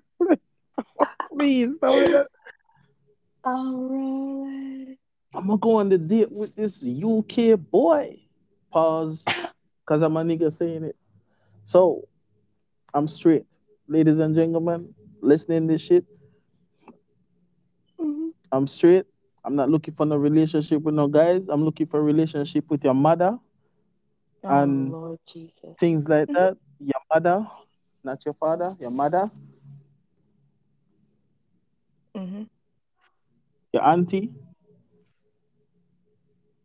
Please, 1.31 1.69
don't 1.81 2.11
that. 2.11 2.27
Alright. 3.45 4.98
I'm 5.33 5.48
gonna 5.48 5.57
go 5.57 5.77
on 5.77 5.90
the 5.90 5.98
date 5.98 6.31
with 6.31 6.56
this 6.56 6.83
UK 6.83 7.59
boy. 7.59 8.19
Pause, 8.72 9.25
cause 9.85 10.01
I'm 10.01 10.17
a 10.17 10.23
nigga 10.23 10.55
saying 10.55 10.83
it. 10.83 10.95
So, 11.63 12.07
I'm 12.93 13.07
straight, 13.07 13.45
ladies 13.87 14.19
and 14.19 14.35
gentlemen, 14.35 14.93
listening 15.21 15.67
this 15.67 15.81
shit. 15.81 16.05
Mhm. 17.99 18.33
I'm 18.51 18.67
straight. 18.67 19.05
I'm 19.43 19.55
not 19.55 19.69
looking 19.69 19.93
for 19.95 20.05
no 20.05 20.17
relationship 20.17 20.81
with 20.83 20.93
no 20.95 21.07
guys. 21.07 21.47
I'm 21.47 21.63
looking 21.63 21.87
for 21.87 21.99
a 21.99 22.03
relationship 22.03 22.69
with 22.69 22.83
your 22.83 22.93
mother, 22.93 23.39
Oh 24.43 24.49
And- 24.49 24.91
Lord 24.91 25.19
Jesus. 25.27 25.77
things 25.79 26.07
like 26.07 26.27
Mhm. 26.29 26.33
that. 26.33 26.57
Your 26.79 27.01
mother, 27.13 27.47
not 28.03 28.25
your 28.25 28.33
father. 28.35 28.75
Your 28.79 28.89
mother, 28.91 29.29
hmm 32.15 32.43
your 33.71 33.83
auntie, 33.83 34.33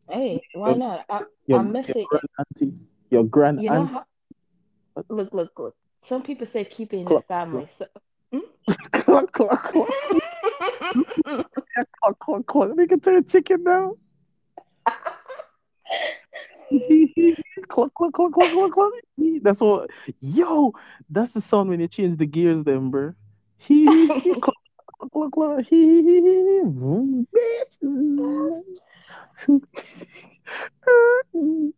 Hey, 0.08 0.40
why 0.54 0.74
not? 0.74 1.04
I, 1.08 1.24
your, 1.46 1.60
I'm 1.60 1.72
missing. 1.72 1.94
your 1.96 2.06
grand 2.08 2.28
auntie, 2.38 2.78
your 3.10 3.24
grand. 3.24 3.60
You 3.62 3.70
know 3.70 3.80
aunt- 3.80 3.90
how- 3.90 4.04
look, 5.08 5.32
look, 5.32 5.58
look. 5.58 5.74
Some 6.02 6.22
people 6.22 6.46
say 6.46 6.64
keep 6.64 6.92
it 6.92 6.98
in 6.98 7.06
clock, 7.06 7.22
the 7.22 7.26
family. 7.26 7.66
Clock. 7.66 7.70
So, 7.70 7.86
hmm? 8.32 8.72
clock, 9.00 9.32
clock, 9.32 9.72
clock. 9.72 9.88
yeah, 11.26 11.42
clock, 12.02 12.18
clock, 12.20 12.46
clock. 12.46 12.76
They 12.76 12.86
can 12.86 13.00
turn 13.00 13.24
chicken 13.24 13.62
now. 13.64 13.94
clock, 17.68 17.92
clock, 17.94 18.12
clock, 18.12 18.32
clock, 18.32 18.50
clock, 18.52 18.72
clock. 18.72 18.92
That's 19.42 19.60
what. 19.60 19.90
Yo, 20.20 20.72
that's 21.10 21.32
the 21.32 21.40
sound 21.40 21.70
when 21.70 21.80
you 21.80 21.88
change 21.88 22.16
the 22.16 22.26
gears, 22.26 22.62
then, 22.64 22.90
bro. 22.90 23.14
Look, 23.68 24.48
look, 25.14 25.36
look. 25.36 25.66
He, 25.66 26.02
he, 26.02 26.02
he, 26.02 26.20
he. 26.20 27.26
clock. 27.82 28.64
Bitch. 31.34 31.72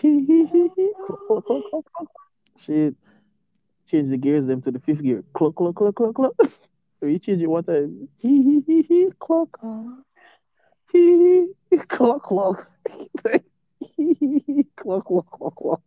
Cluck, 0.00 1.20
cluck, 1.28 1.44
cluck, 1.46 1.64
cluck. 1.70 2.08
Shit. 2.58 2.96
Change 3.90 4.10
the 4.10 4.16
gears 4.16 4.46
them 4.46 4.62
to 4.62 4.70
the 4.70 4.80
fifth 4.80 5.02
gear. 5.02 5.24
Cluck, 5.34 5.54
cluck, 5.56 5.76
cluck, 5.76 5.94
cluck, 5.96 6.14
cluck. 6.14 6.34
So 7.00 7.06
you 7.06 7.18
change 7.18 7.42
it 7.42 7.46
one 7.48 7.64
time. 7.64 8.08
Cluck. 9.20 9.58
Uh, 9.62 9.84
Cluck, 11.88 12.22
cluck. 12.22 12.68
Cluck, 14.76 15.04
cluck, 15.06 15.26
cluck, 15.30 15.54
cluck. 15.56 15.82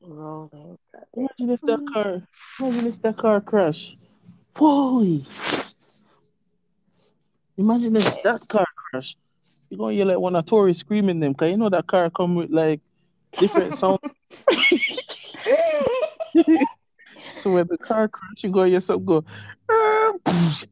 rolling. 0.00 0.78
Imagine 1.16 1.50
if 1.50 1.60
that 1.62 1.80
car, 1.92 2.22
imagine 2.60 2.86
if 2.88 3.02
that 3.02 3.16
car 3.18 3.40
crash. 3.40 3.96
Boy. 4.54 5.20
Imagine 7.56 7.96
if 7.96 8.22
that 8.22 8.46
car 8.48 8.66
crash. 8.76 9.16
You're 9.74 9.78
gonna 9.78 9.94
hear 9.94 10.04
like 10.04 10.20
one 10.20 10.36
of 10.36 10.46
Tori 10.46 10.72
screaming 10.72 11.18
them, 11.18 11.34
cause 11.34 11.50
you 11.50 11.56
know 11.56 11.68
that 11.68 11.88
car 11.88 12.08
come 12.08 12.36
with 12.36 12.48
like 12.48 12.80
different 13.32 13.74
sound. 13.78 13.98
so 17.34 17.50
when 17.50 17.66
the 17.66 17.76
car 17.76 18.06
crash, 18.06 18.44
you 18.44 18.50
go 18.52 18.62
hear 18.62 18.78
something 18.78 19.04
go. 19.04 19.24
"Ah, 19.68 20.12
oh, 20.12 20.20
this. 20.26 20.66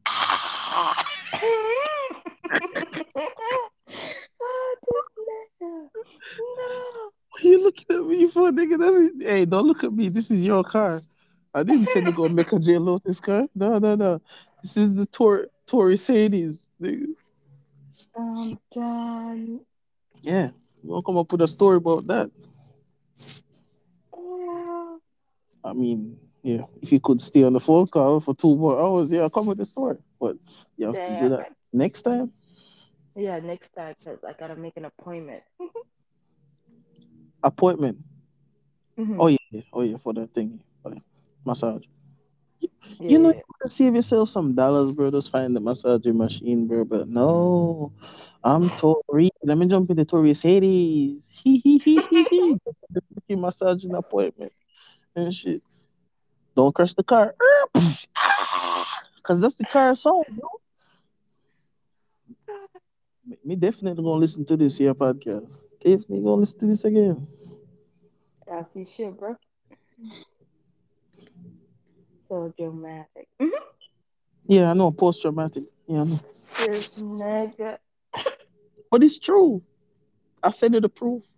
No. 6.56 7.10
You 7.40 7.60
looking 7.60 7.86
at 7.90 8.04
me 8.04 8.30
funny. 8.30 8.66
nigga. 8.66 8.78
That's, 9.18 9.24
hey, 9.28 9.44
don't 9.46 9.66
look 9.66 9.82
at 9.82 9.92
me. 9.92 10.10
This 10.10 10.30
is 10.30 10.42
your 10.42 10.62
car. 10.62 11.02
I 11.52 11.64
didn't 11.64 11.86
say 11.86 12.02
we're 12.02 12.12
gonna 12.12 12.34
make 12.34 12.52
a 12.52 12.60
J 12.60 12.78
Lotus 12.78 13.18
car. 13.18 13.48
No, 13.56 13.78
no, 13.78 13.96
no. 13.96 14.20
This 14.62 14.76
is 14.76 14.94
the 14.94 15.06
Tor 15.06 15.48
Tori 15.66 15.96
Sadies. 15.96 16.68
Nigga. 16.80 17.16
I'm. 18.16 18.58
Yeah, 20.22 20.50
we'll 20.82 21.02
come 21.02 21.16
up 21.16 21.30
with 21.32 21.42
a 21.42 21.46
story 21.48 21.76
about 21.76 22.06
that. 22.08 22.30
Yeah. 24.16 24.98
I 25.64 25.72
mean, 25.72 26.18
yeah, 26.42 26.62
if 26.82 26.92
you 26.92 27.00
could 27.00 27.20
stay 27.20 27.42
on 27.44 27.52
the 27.52 27.60
phone 27.60 27.86
call 27.86 28.20
for 28.20 28.34
two 28.34 28.54
more 28.56 28.80
hours, 28.80 29.12
yeah, 29.12 29.28
come 29.32 29.46
with 29.46 29.58
the 29.58 29.64
story. 29.64 29.96
But 30.20 30.36
you 30.76 30.86
have 30.86 31.02
to 31.04 31.12
do 31.12 31.28
that 31.30 31.46
next 31.72 32.02
time. 32.02 32.32
Yeah, 33.14 33.38
next 33.40 33.70
time, 33.74 33.94
because 33.98 34.18
I 34.24 34.32
gotta 34.38 34.56
make 34.56 34.76
an 34.76 34.84
appointment. 34.86 35.42
Appointment. 37.42 37.98
Mhm. 38.98 39.18
Oh 39.20 39.26
yeah, 39.28 39.60
oh 39.72 39.82
yeah, 39.82 39.96
for 40.02 40.12
that 40.14 40.32
thing, 40.34 40.60
massage. 41.44 41.84
Yeah, 42.62 42.70
You 43.08 43.18
know, 43.18 43.28
you 43.30 43.42
could 43.60 43.72
save 43.72 43.94
yourself 43.94 44.30
some 44.30 44.54
dollars, 44.54 44.92
bro. 44.92 45.10
Just 45.10 45.30
find 45.30 45.54
the 45.56 45.60
massaging 45.60 46.16
machine, 46.16 46.66
bro. 46.66 46.84
But 46.84 47.08
no, 47.08 47.92
I'm 48.44 48.70
Tori. 48.70 49.30
Let 49.44 49.58
me 49.58 49.66
jump 49.66 49.90
into 49.90 50.04
Tori 50.04 50.34
Sadie's. 50.34 51.26
He 51.42 51.56
he 51.58 51.78
he 51.78 52.00
he 52.10 52.24
he. 52.24 52.58
The 52.90 53.02
freaking 53.12 53.40
massaging 53.46 53.94
appointment 53.94 54.52
and 55.14 55.32
shit. 55.34 55.62
Don't 56.56 56.74
crash 56.74 56.94
the 56.94 57.04
car. 57.04 57.34
Cause 59.22 59.40
that's 59.40 59.56
the 59.56 59.64
car 59.64 59.94
song, 59.94 60.24
bro. 60.30 60.48
Me- 63.26 63.38
Me 63.44 63.56
definitely 63.56 64.02
gonna 64.02 64.20
listen 64.20 64.44
to 64.46 64.56
this 64.56 64.78
here 64.78 64.94
podcast. 64.94 65.60
Definitely 65.80 66.20
gonna 66.22 66.36
listen 66.42 66.58
to 66.60 66.66
this 66.66 66.84
again. 66.84 67.26
That's 68.46 68.76
your 68.76 68.86
shit, 68.86 69.18
bro. 69.18 69.36
So 72.32 72.50
dramatic. 72.56 73.28
Mhm. 73.38 73.50
Yeah, 74.46 74.70
I 74.70 74.72
know 74.72 74.90
post 74.90 75.20
traumatic. 75.20 75.64
Yeah, 75.86 76.00
I 76.00 76.04
know. 76.04 76.20
This 76.56 76.98
nigga. 76.98 77.76
But 78.90 79.04
it's 79.04 79.18
true. 79.18 79.62
I 80.42 80.48
said 80.48 80.74
it 80.74 80.82
approved. 80.82 81.28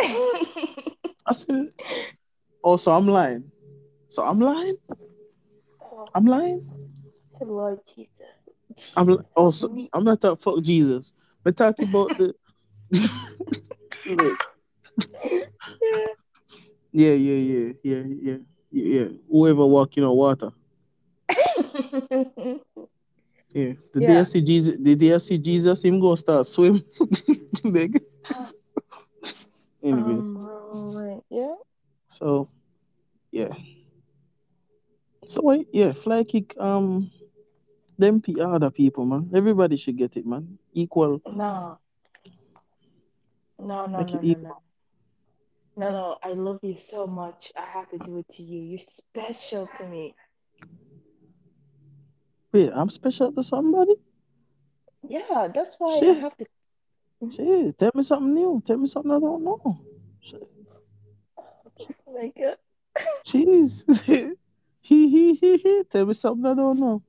I 0.00 1.32
said. 1.32 1.72
Oh, 2.62 2.76
so 2.76 2.92
I'm 2.92 3.08
lying. 3.08 3.50
So 4.10 4.22
I'm 4.22 4.38
lying? 4.38 4.76
oh, 5.80 6.04
I'm 6.14 6.26
lying? 6.26 6.60
Lord 7.40 7.80
Jesus. 7.88 8.10
I'm 8.98 9.06
li- 9.06 9.24
oh 9.34 9.50
so 9.50 9.74
I'm 9.94 10.04
not 10.04 10.20
talking 10.20 10.42
fuck 10.42 10.62
Jesus. 10.62 11.14
We're 11.42 11.52
talking 11.52 11.88
about 11.88 12.18
the 12.18 12.34
yeah, 16.92 17.12
yeah, 17.12 17.12
yeah, 17.12 17.72
yeah, 17.82 18.02
yeah, 18.22 18.36
yeah. 18.74 19.08
Whoever 19.30 19.64
walking 19.66 20.04
on 20.04 20.16
water. 20.16 20.50
Yeah. 23.54 23.74
The 23.92 24.00
Yeah. 24.02 24.24
see 24.24 24.42
Jesus 24.42 24.76
the 24.80 25.18
see 25.20 25.38
Jesus, 25.38 25.84
him 25.84 26.00
gonna 26.00 26.16
start 26.16 26.44
swim. 26.46 26.80
Nigga. 27.62 28.00
Anyways. 29.82 30.18
I'm 30.18 30.38
rolling. 30.38 31.22
Yeah. 31.30 31.54
So 32.08 32.48
yeah. 33.30 33.54
So 35.28 35.40
wait, 35.42 35.68
yeah, 35.72 35.92
fly 35.92 36.24
kick 36.24 36.56
um 36.58 37.12
them 37.96 38.20
pe- 38.20 38.40
other 38.40 38.70
people, 38.70 39.04
man. 39.06 39.30
Everybody 39.32 39.76
should 39.76 39.96
get 39.96 40.16
it, 40.16 40.26
man. 40.26 40.58
Equal 40.72 41.22
No. 41.24 41.78
No, 43.60 43.86
no, 43.86 43.98
Make 43.98 44.14
no, 44.14 44.20
no, 44.20 44.20
equal. 44.30 44.42
no. 44.42 44.62
No, 45.76 45.90
no. 45.90 46.16
I 46.22 46.32
love 46.32 46.60
you 46.62 46.76
so 46.76 47.06
much. 47.06 47.52
I 47.56 47.64
have 47.64 47.90
to 47.90 47.98
do 47.98 48.18
it 48.18 48.28
to 48.36 48.42
you. 48.42 48.60
You're 48.60 48.80
special 49.10 49.68
to 49.78 49.86
me. 49.86 50.14
Wait, 52.52 52.70
I'm 52.72 52.90
special 52.90 53.32
to 53.32 53.42
somebody? 53.42 53.94
Yeah, 55.08 55.48
that's 55.52 55.74
why 55.78 55.98
I 55.98 56.12
have 56.20 56.36
to. 56.36 56.46
Shit, 57.34 57.78
tell 57.78 57.90
me 57.94 58.02
something 58.02 58.34
new. 58.34 58.62
Tell 58.66 58.76
me 58.76 58.86
something 58.86 59.10
I 59.10 59.18
don't 59.18 59.44
know. 59.44 59.80
Shit. 60.20 60.48
This 61.78 61.88
nigga. 62.08 62.54
Jeez. 63.26 63.82
he 64.82 65.08
he 65.08 65.34
he 65.34 65.56
he. 65.56 65.82
Tell 65.90 66.06
me 66.06 66.14
something 66.14 66.46
I 66.46 66.54
don't 66.54 66.78
know. 66.78 67.02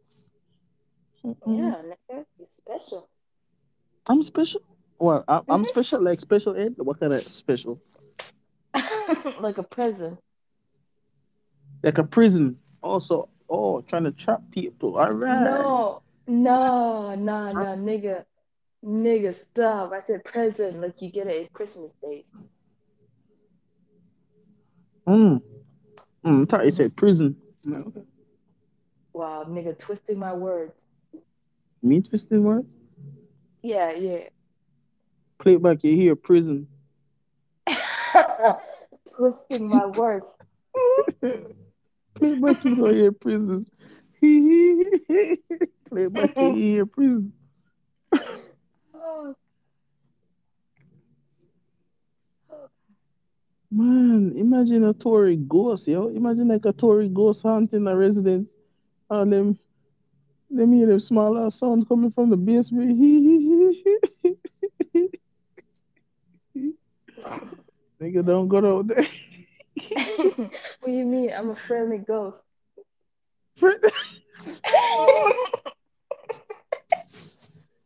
Mm-mm. 1.24 1.58
Yeah. 1.58 1.82
You're 2.10 2.48
special. 2.50 3.10
I'm 4.08 4.24
special. 4.24 4.62
Well, 5.00 5.24
I'm, 5.28 5.44
I'm 5.50 5.64
Mhm. 5.66 5.70
special 5.70 6.02
like 6.04 6.20
special 6.20 6.56
ed. 6.56 6.76
What 6.78 7.00
kind 7.00 7.14
of 7.14 7.22
special? 7.22 7.80
like 9.40 9.58
a 9.58 9.64
prison. 9.64 10.18
Like 11.84 11.98
a 11.98 12.04
prison. 12.04 12.58
Also, 12.82 13.30
oh, 13.50 13.82
trying 13.82 14.04
to 14.04 14.12
trap 14.12 14.42
people. 14.52 14.98
All 14.98 15.12
right. 15.12 15.44
No, 15.44 16.02
no, 16.28 17.16
no, 17.16 17.52
no, 17.52 17.66
nigga. 17.76 18.26
Nigga, 18.84 19.36
stop. 19.52 19.92
I 19.94 20.02
said 20.06 20.24
present 20.24 20.80
like 20.80 21.02
you 21.02 21.10
get 21.10 21.28
it 21.28 21.46
at 21.46 21.54
Christmas 21.54 21.92
Day. 22.02 22.26
Mm. 25.08 25.42
Mm, 26.24 26.44
I 26.44 26.46
thought 26.46 26.66
you 26.66 26.72
said 26.72 26.96
prison. 26.96 27.36
No. 27.64 27.92
Wow, 29.14 29.46
nigga, 29.48 29.78
twisting 29.78 30.20
my 30.20 30.34
words. 30.34 30.74
Me 31.82 32.02
twisting 32.02 32.44
words? 32.44 32.68
Yeah, 33.62 33.92
yeah. 33.92 34.30
Play 35.40 35.54
it 35.54 35.64
back. 35.64 35.84
You 35.84 35.96
hear 35.96 36.16
prison. 36.16 36.68
twisting 39.18 39.70
my 39.70 39.86
words. 39.86 40.26
Play 42.16 42.34
back. 42.36 42.64
You 42.64 42.86
hear 42.86 43.12
prison. 43.12 43.66
Play 45.90 46.08
back. 46.08 46.36
You 46.38 46.54
hear 46.54 46.86
prison. 46.86 47.34
Oh, 48.94 49.36
Man, 53.72 54.34
imagine 54.38 54.86
a 54.86 54.94
Tori 54.94 55.36
ghost, 55.36 55.88
yo. 55.88 56.08
Imagine 56.08 56.48
like 56.48 56.66
a 56.66 56.72
Tori 56.72 57.10
ghost 57.10 57.44
haunting 57.44 57.88
a 57.88 57.96
residence. 57.96 58.54
Oh, 59.10 59.26
them, 59.26 59.58
them 60.50 60.72
hear 60.72 60.88
them 60.88 61.00
small 61.00 61.38
ass 61.38 61.60
sound 61.60 61.88
coming 61.88 62.12
from 62.12 62.30
the 62.30 62.38
basement. 62.38 62.98
Nigga, 68.06 68.24
don't 68.24 68.48
go 68.48 68.62
down 68.62 68.86
there. 68.86 69.08
what 70.38 70.86
do 70.86 70.92
you 70.92 71.06
mean? 71.06 71.32
I'm 71.34 71.50
a 71.50 71.56
friendly 71.56 71.98
ghost. 71.98 72.38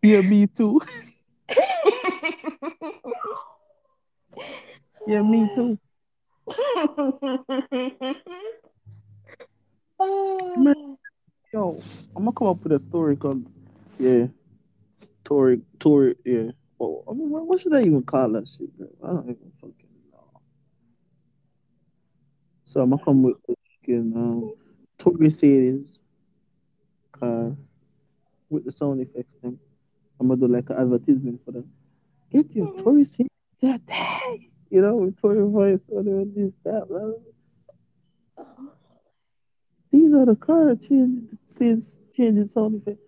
yeah, 0.03 0.21
me 0.21 0.47
too. 0.47 0.81
Yeah, 5.07 5.21
me 5.21 5.49
too. 5.55 5.79
Oh. 9.97 10.95
Yo, 11.53 11.81
I'm 12.15 12.25
gonna 12.25 12.33
come 12.33 12.47
up 12.47 12.61
with 12.61 12.73
a 12.73 12.79
story 12.79 13.15
called, 13.15 13.43
yeah, 13.97 14.27
Tori, 15.23 15.61
Tori, 15.79 16.15
yeah. 16.25 16.51
Oh, 16.79 17.03
I 17.09 17.13
mean, 17.13 17.29
what, 17.31 17.47
what 17.47 17.59
should 17.59 17.73
I 17.73 17.81
even 17.81 18.03
call 18.03 18.29
that 18.33 18.47
shit, 18.47 18.77
bro? 18.77 18.87
I 19.03 19.07
don't 19.07 19.23
even 19.23 19.51
fucking. 19.59 19.88
So 22.69 22.81
I'm 22.81 22.91
gonna 22.91 23.03
come 23.03 23.23
with 23.23 23.37
the 23.47 23.55
fucking 23.81 24.13
um, 24.15 24.53
Tori 24.99 25.17
Mercedes 25.17 25.99
car 27.11 27.55
with 28.51 28.63
the 28.63 28.71
sound 28.71 29.01
effects. 29.01 29.33
I'm 29.43 29.57
gonna 30.19 30.35
do 30.35 30.47
like 30.47 30.69
an 30.69 30.77
advertisement 30.77 31.41
for 31.43 31.51
them. 31.51 31.71
Get 32.31 32.55
your 32.55 32.71
Tori 32.77 33.05
series 33.05 33.29
today. 33.59 34.51
You 34.69 34.81
know, 34.81 34.97
with 34.97 35.19
Tori 35.19 35.39
voice 35.49 35.81
or 35.89 36.03
this 36.03 36.53
that. 36.63 36.87
Blah, 36.87 36.99
blah. 36.99 38.45
These 39.91 40.13
are 40.13 40.27
the 40.27 40.35
car 40.35 40.75
change 40.75 41.23
since 41.47 41.97
changing 42.15 42.49
sound 42.49 42.83
effect. 42.83 42.99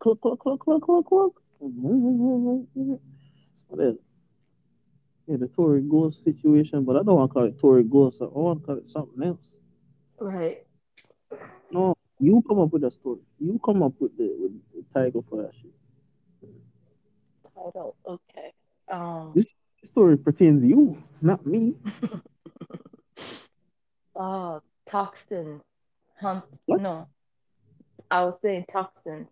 Cluck 0.00 0.22
cluck 0.22 0.38
cluck 0.38 0.60
cluck 0.60 0.80
cluck 0.80 1.04
cluck. 1.04 1.32
Whatever. 3.68 3.98
Yeah, 3.98 4.09
the 5.36 5.48
Tori 5.48 5.82
Ghost 5.82 6.24
situation, 6.24 6.84
but 6.84 6.96
I 6.96 7.02
don't 7.02 7.16
want 7.16 7.30
to 7.30 7.34
call 7.34 7.44
it 7.44 7.58
Tori 7.60 7.84
Ghost. 7.84 8.18
I 8.20 8.24
want 8.24 8.60
to 8.60 8.66
call 8.66 8.76
it 8.78 8.84
something 8.92 9.22
else. 9.22 9.40
Right. 10.18 10.66
No, 11.70 11.96
you 12.18 12.42
come 12.48 12.58
up 12.58 12.72
with 12.72 12.84
a 12.84 12.90
story. 12.90 13.20
You 13.38 13.60
come 13.64 13.82
up 13.82 13.92
with 14.00 14.16
the 14.16 14.34
with 14.38 14.52
the 14.74 14.84
title 14.92 15.24
for 15.28 15.42
that 15.42 15.52
shit. 15.60 15.72
Title. 17.54 17.96
Okay. 18.06 18.52
Um. 18.90 19.32
This 19.34 19.46
story 19.84 20.18
pertains 20.18 20.62
to 20.62 20.68
you, 20.68 21.02
not 21.22 21.46
me. 21.46 21.74
Oh, 24.22 24.60
toxins. 24.86 25.62
Hunt. 26.20 26.44
What? 26.66 26.82
No. 26.82 27.08
I 28.10 28.24
was 28.24 28.34
saying 28.42 28.66
toxins. 28.70 29.28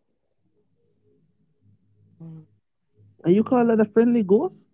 Mm. 2.22 2.44
And 3.24 3.34
you 3.34 3.44
call 3.44 3.66
that 3.66 3.80
a 3.80 3.84
friendly 3.92 4.22
ghost? 4.22 4.64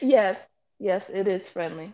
Yes, 0.00 0.38
yes, 0.78 1.08
it 1.08 1.28
is 1.28 1.48
friendly. 1.48 1.92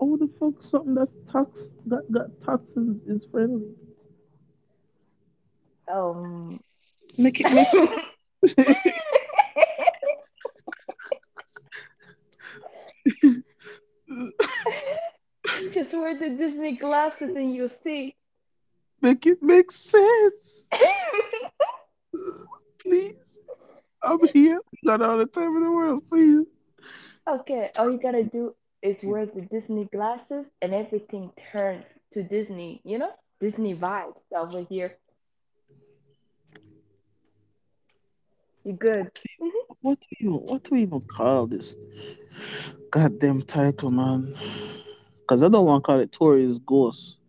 Oh, 0.00 0.16
the 0.16 0.28
fuck, 0.38 0.62
something 0.62 0.94
that's 0.94 1.12
tox 1.30 1.70
that 1.86 2.10
got 2.12 2.26
toxins 2.42 3.00
is 3.06 3.26
friendly. 3.30 3.74
Um, 5.88 6.58
Make 7.18 7.40
it 7.40 7.52
make 7.52 7.68
just 15.72 15.92
wear 15.92 16.16
the 16.16 16.30
Disney 16.30 16.76
glasses 16.76 17.34
and 17.34 17.54
you'll 17.54 17.70
see. 17.82 18.14
make 19.00 19.26
it 19.26 19.42
make 19.42 19.70
sense. 19.70 20.68
Please. 22.78 23.38
I'm 24.02 24.18
here. 24.32 24.60
Not 24.82 25.02
all 25.02 25.16
the 25.16 25.26
time 25.26 25.56
in 25.56 25.62
the 25.62 25.72
world, 25.72 26.02
please. 26.08 26.44
Okay, 27.28 27.70
all 27.78 27.90
you 27.90 27.98
gotta 27.98 28.24
do 28.24 28.54
is 28.82 29.02
wear 29.02 29.26
the 29.26 29.42
Disney 29.42 29.86
glasses 29.86 30.46
and 30.60 30.74
everything 30.74 31.30
turns 31.52 31.84
to 32.12 32.22
Disney, 32.22 32.80
you 32.84 32.98
know? 32.98 33.10
Disney 33.40 33.74
vibes 33.74 34.20
over 34.34 34.64
here. 34.68 34.96
You 38.64 38.72
good? 38.72 39.10
What 39.82 40.00
do 40.00 40.06
you 40.20 40.32
what 40.32 40.64
do 40.64 40.70
we 40.74 40.82
even 40.82 41.02
call 41.02 41.46
this 41.46 41.76
goddamn 42.90 43.42
title, 43.42 43.90
man? 43.90 44.34
Cause 45.26 45.42
I 45.42 45.48
don't 45.48 45.66
want 45.66 45.84
to 45.84 45.86
call 45.86 46.00
it 46.00 46.12
Tori's 46.12 46.58
Ghost. 46.60 47.20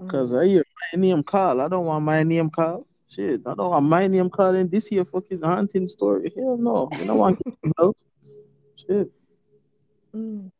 Mm. 0.00 0.08
Cause 0.08 0.32
I 0.32 0.46
hear 0.46 0.64
my 0.92 1.00
name 1.00 1.22
call. 1.22 1.60
I 1.60 1.68
don't 1.68 1.84
want 1.84 2.04
my 2.04 2.22
name 2.22 2.48
call. 2.48 2.86
Shit, 3.08 3.42
I 3.46 3.54
don't 3.54 3.70
want 3.70 3.86
my 3.86 4.06
name 4.06 4.30
call 4.30 4.54
in 4.54 4.68
this 4.70 4.86
here 4.86 5.04
fucking 5.04 5.42
hunting 5.42 5.86
story. 5.86 6.32
Hell 6.34 6.56
no. 6.56 6.88
You 6.98 7.04
don't 7.04 7.18
want 7.18 7.38
Shit. 8.76 9.10
Mm. 10.14 10.50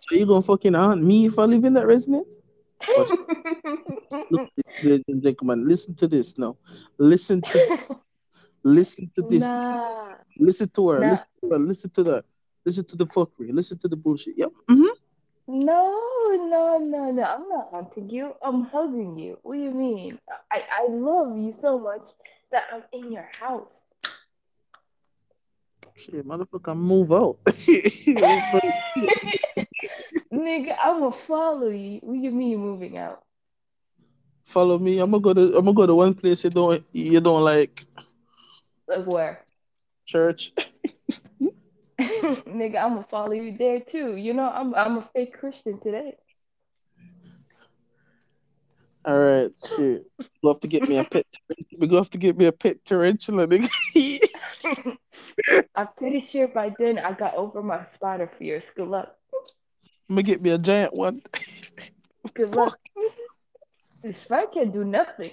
So 0.00 0.16
you 0.16 0.26
gonna 0.26 0.42
fucking 0.42 0.74
hunt 0.74 1.02
me 1.02 1.26
if 1.26 1.38
I 1.38 1.44
live 1.44 1.64
in 1.64 1.74
that 1.74 1.86
residence? 1.86 2.36
Look, 4.30 4.50
gentlemen, 5.22 5.66
listen 5.66 5.94
to 5.96 6.08
this 6.08 6.36
now. 6.36 6.56
Listen 6.98 7.40
to 7.40 7.88
listen 8.62 9.10
to 9.14 9.22
this. 9.22 9.42
nah, 9.42 10.14
Listen 10.38 10.68
to 10.70 10.88
her. 10.90 11.00
Nah. 11.00 11.10
Listen 11.10 11.26
to 11.40 11.50
her. 11.50 11.58
Listen 11.58 11.90
to 11.90 12.02
that. 12.04 12.24
Listen 12.64 12.84
to 12.86 12.96
the 12.96 13.06
fuckery. 13.06 13.52
Listen 13.52 13.78
to 13.78 13.88
the 13.88 13.96
bullshit. 13.96 14.36
Yep. 14.36 14.50
hmm 14.68 14.86
no, 15.46 16.48
no, 16.48 16.78
no, 16.78 17.10
no. 17.10 17.22
I'm 17.22 17.48
not 17.48 17.68
hunting 17.70 18.08
you. 18.08 18.32
I'm 18.42 18.64
hugging 18.64 19.18
you. 19.18 19.38
What 19.42 19.56
do 19.56 19.60
you 19.60 19.72
mean? 19.72 20.18
I, 20.50 20.64
I 20.70 20.86
love 20.88 21.36
you 21.36 21.52
so 21.52 21.78
much 21.78 22.02
that 22.50 22.64
I'm 22.72 22.82
in 22.92 23.12
your 23.12 23.28
house. 23.38 23.84
Shit, 25.96 26.26
motherfucker, 26.26 26.76
move 26.76 27.12
out. 27.12 27.38
Nigga, 30.32 30.76
I'ma 30.82 31.10
follow 31.10 31.68
you. 31.68 32.00
What 32.02 32.14
do 32.14 32.20
you 32.20 32.30
mean 32.30 32.58
moving 32.58 32.98
out? 32.98 33.22
Follow 34.44 34.78
me. 34.78 34.98
I'm 34.98 35.10
gonna 35.10 35.22
go 35.22 35.32
to. 35.34 35.56
I'm 35.56 35.64
gonna 35.64 35.74
go 35.74 35.86
to 35.86 35.94
one 35.94 36.14
place 36.14 36.44
you 36.44 36.50
don't. 36.50 36.84
You 36.92 37.20
don't 37.20 37.42
like 37.42 37.82
Like 38.88 39.06
where? 39.06 39.44
church. 40.06 40.52
Nigga, 42.00 42.76
I'ma 42.76 43.04
follow 43.04 43.32
you 43.32 43.56
there 43.56 43.80
too. 43.80 44.16
You 44.16 44.34
know, 44.34 44.48
I'm 44.48 44.74
I'm 44.74 44.98
a 44.98 45.08
fake 45.14 45.38
Christian 45.38 45.78
today. 45.80 46.16
All 49.04 49.18
right, 49.18 49.50
shit. 49.76 50.06
We'll 50.42 50.54
have 50.54 50.60
to 50.60 50.68
get 50.68 50.88
me 50.88 50.98
a 50.98 51.04
pet. 51.04 51.26
We 51.78 51.86
go 51.86 51.96
have 51.96 52.10
to 52.10 52.18
get 52.18 52.36
me 52.38 52.46
a 52.46 52.52
pet 52.52 52.84
tarantula. 52.84 53.46
Nigga. 53.46 54.28
I'm 55.74 55.88
pretty 55.98 56.22
sure 56.22 56.48
by 56.48 56.72
then 56.78 56.98
I 56.98 57.12
got 57.12 57.34
over 57.34 57.62
my 57.62 57.84
spider 57.92 58.30
fears. 58.38 58.64
Good 58.74 58.88
luck. 58.88 59.14
I'm 60.08 60.16
gonna 60.16 60.22
get 60.22 60.42
me 60.42 60.50
a 60.50 60.58
giant 60.58 60.94
one. 60.94 61.22
Good 62.32 62.54
luck. 62.54 62.78
The 64.02 64.14
spider 64.14 64.46
can't 64.52 64.72
do 64.72 64.84
nothing. 64.84 65.32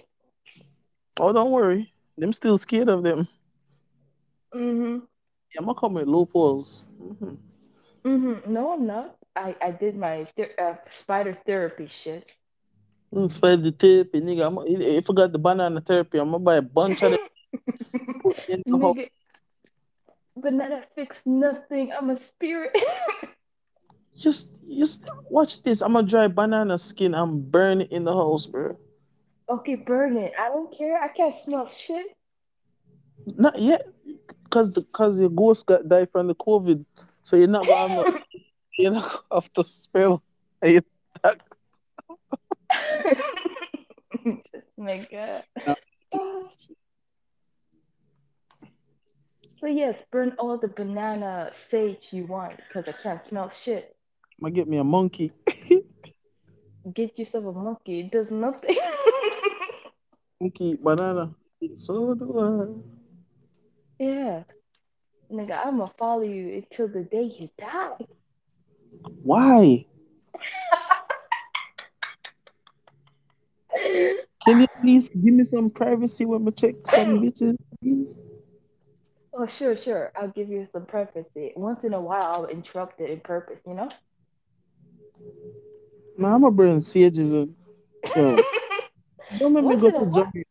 Oh, 1.20 1.32
don't 1.32 1.52
worry. 1.52 1.94
I'm 2.22 2.34
still 2.34 2.58
scared 2.58 2.90
of 2.90 3.04
them. 3.04 3.28
Mm-hmm. 4.54 5.00
Yeah, 5.54 5.60
I'm 5.60 5.66
gonna 5.66 5.80
come 5.80 5.94
with 5.94 6.08
loopholes. 6.08 6.84
hmm 7.00 7.36
Mm-hmm. 8.04 8.52
No, 8.52 8.74
I'm 8.74 8.88
not. 8.88 9.16
I, 9.36 9.56
I 9.62 9.72
did 9.72 9.96
my 9.96 10.26
ther- 10.36 10.56
uh, 10.60 10.76
spider 10.90 11.38
therapy 11.46 11.88
shit. 11.88 12.34
Mm, 13.14 13.32
spider 13.32 13.72
therapy, 13.72 14.22
nigga. 14.22 14.48
I'm, 14.48 14.58
if 14.68 15.10
I 15.10 15.14
got 15.14 15.32
the 15.32 15.40
banana 15.40 15.82
therapy, 15.82 16.18
I'm 16.18 16.32
gonna 16.32 16.40
buy 16.40 16.58
a 16.58 16.62
bunch 16.62 17.04
of 17.04 17.14
it. 17.14 17.20
put 18.22 18.38
in 18.48 18.64
the. 18.66 18.74
Nigga, 18.78 19.10
banana 20.38 20.84
fix 20.96 21.18
nothing. 21.26 21.92
I'm 21.92 22.10
a 22.10 22.20
spirit. 22.20 22.78
Just, 24.18 24.68
just 24.70 25.10
watch 25.30 25.64
this. 25.64 25.82
I'm 25.82 25.94
gonna 25.94 26.06
dry 26.06 26.28
banana 26.28 26.78
skin 26.78 27.16
and 27.16 27.50
burn 27.50 27.82
it 27.82 27.92
in 27.92 28.04
the 28.04 28.14
house, 28.14 28.46
bro. 28.46 28.78
okay, 29.50 29.76
burn 29.76 30.18
it. 30.18 30.34
I 30.38 30.50
don't 30.50 30.78
care. 30.78 31.02
I 31.02 31.08
can't 31.08 31.40
smell 31.40 31.66
shit. 31.66 32.06
Not 33.26 33.58
yet, 33.58 33.88
cause 34.50 34.74
the 34.74 34.84
cause 34.94 35.20
your 35.20 35.30
ghost 35.30 35.66
got 35.66 35.88
died 35.88 36.10
from 36.12 36.28
the 36.28 36.36
COVID, 36.36 36.86
so 37.24 37.36
you're 37.36 37.48
not 37.48 37.66
gonna 37.66 38.04
you're 38.78 38.92
not 38.92 39.24
have 39.32 39.52
to 39.54 39.64
smell. 39.66 40.22
You- 44.24 44.42
Nigga. 44.80 45.44
Uh, 45.66 45.76
so 49.60 49.68
yes, 49.68 50.00
burn 50.12 50.34
all 50.40 50.58
the 50.58 50.68
banana 50.68 51.52
sage 51.70 52.08
you 52.12 52.26
want 52.26 52.58
because 52.68 52.88
I 52.88 52.96
can't 53.04 53.22
smell 53.30 53.50
shit. 53.52 53.96
I'm 54.40 54.46
gonna 54.46 54.56
get 54.56 54.68
me 54.68 54.78
a 54.78 54.84
monkey. 54.84 55.32
Get 56.94 57.18
yourself 57.20 57.46
a 57.46 57.52
monkey. 57.52 58.00
It 58.02 58.12
does 58.12 58.32
nothing. 58.32 58.76
monkey 60.42 60.78
banana. 60.82 61.36
So 61.76 62.16
do 62.16 62.82
I. 64.00 64.04
yeah. 64.04 64.44
Nigga, 65.32 65.66
I'm 65.66 65.78
gonna 65.78 65.92
follow 65.98 66.24
you 66.24 66.56
until 66.56 66.88
the 66.88 67.04
day 67.04 67.32
you 67.40 67.50
die. 67.58 67.98
Why? 69.24 69.86
Can 74.46 74.62
you 74.62 74.68
please 74.82 75.10
give 75.10 75.34
me 75.34 75.44
some 75.44 75.70
privacy 75.70 76.26
when 76.26 76.46
we 76.46 76.52
check 76.52 76.76
some 76.88 77.20
bitches, 77.20 77.56
please? 77.82 78.16
Oh, 79.34 79.46
sure, 79.46 79.78
sure. 79.78 80.12
I'll 80.16 80.30
give 80.30 80.50
you 80.50 80.68
some 80.74 80.86
privacy. 80.86 81.54
Once 81.56 81.84
in 81.84 81.94
a 81.94 82.02
while, 82.02 82.24
I'll 82.24 82.46
interrupt 82.48 83.00
it 83.00 83.10
in 83.10 83.20
purpose, 83.22 83.60
you 83.66 83.74
know? 83.74 83.90
Nah, 86.18 86.36
I'm 86.36 86.42
gonna 86.42 86.52
burn 86.52 86.80
sages 86.80 87.34
uh, 87.34 87.46
yo. 88.16 88.38
Don't 89.40 89.54
make 89.54 89.66
me 89.66 89.78
go 89.78 89.90
to. 89.92 90.06
Jamaica. 90.12 90.44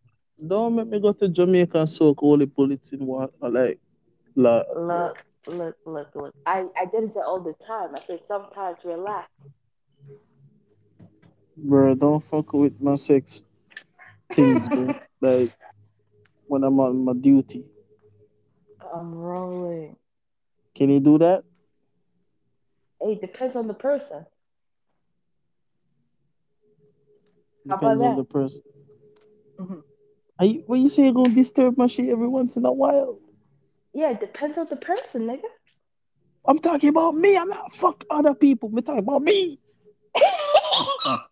Don't 0.47 0.75
make 0.75 0.87
me 0.87 1.01
go 1.01 1.13
to 1.13 1.29
Jamaica 1.29 1.81
and 1.81 1.89
soak 1.89 2.21
holy 2.21 2.47
bullets 2.47 2.93
in 2.93 3.05
water. 3.05 3.33
Like, 3.41 3.79
like, 4.35 4.65
Look, 4.75 5.19
look, 5.47 5.77
look, 5.85 6.09
look. 6.15 6.35
I, 6.47 6.65
I 6.81 6.87
didn't 6.87 7.13
say 7.13 7.21
all 7.21 7.41
the 7.41 7.55
time. 7.67 7.95
I 7.95 8.01
said 8.07 8.21
sometimes 8.27 8.79
relax. 8.85 9.29
Bro, 11.57 11.95
don't 11.95 12.25
fuck 12.25 12.53
with 12.53 12.81
my 12.81 12.95
sex 12.95 13.45
things, 14.35 14.69
bro. 14.69 14.95
like, 15.21 15.51
when 16.47 16.65
I'm 16.65 16.79
on 16.81 17.05
my 17.05 17.13
duty. 17.13 17.71
I'm 18.95 19.15
rolling. 19.15 19.97
Can 20.75 20.91
you 20.91 21.01
do 21.01 21.19
that? 21.19 21.45
Hey, 23.01 23.19
depends 23.21 23.57
on 23.57 23.67
the 23.67 23.75
person. 23.75 24.27
How 27.69 27.77
Depends 27.77 28.03
on 28.03 28.17
the 28.17 28.25
person. 28.25 28.63
Mhm. 29.59 29.83
Are 30.39 30.45
you, 30.47 30.63
when 30.67 30.81
you 30.81 30.89
say 30.89 31.05
you're 31.05 31.13
gonna 31.13 31.35
disturb 31.35 31.77
my 31.77 31.87
shit 31.87 32.09
every 32.09 32.29
once 32.29 32.57
in 32.57 32.65
a 32.65 32.73
while, 32.73 33.19
Yeah, 33.93 34.11
it 34.11 34.21
depends 34.21 34.57
on 34.57 34.67
the 34.69 34.77
person, 34.77 35.27
nigga. 35.27 35.43
I'm 36.47 36.59
talking 36.59 36.89
about 36.89 37.15
me. 37.15 37.37
I'm 37.37 37.49
not 37.49 37.73
fuck 37.73 38.05
other 38.09 38.35
people. 38.35 38.71
I'm 38.75 38.83
talking 38.83 39.01
about 39.01 39.23
me. 39.23 39.59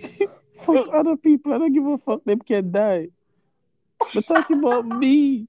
fuck 0.54 0.88
other 0.92 1.16
people. 1.16 1.52
I 1.52 1.58
don't 1.58 1.72
give 1.72 1.86
a 1.86 1.98
fuck. 1.98 2.24
Them 2.24 2.40
can 2.40 2.70
die. 2.70 3.08
We're 4.14 4.22
talking 4.22 4.58
about 4.58 4.86
me. 4.86 5.46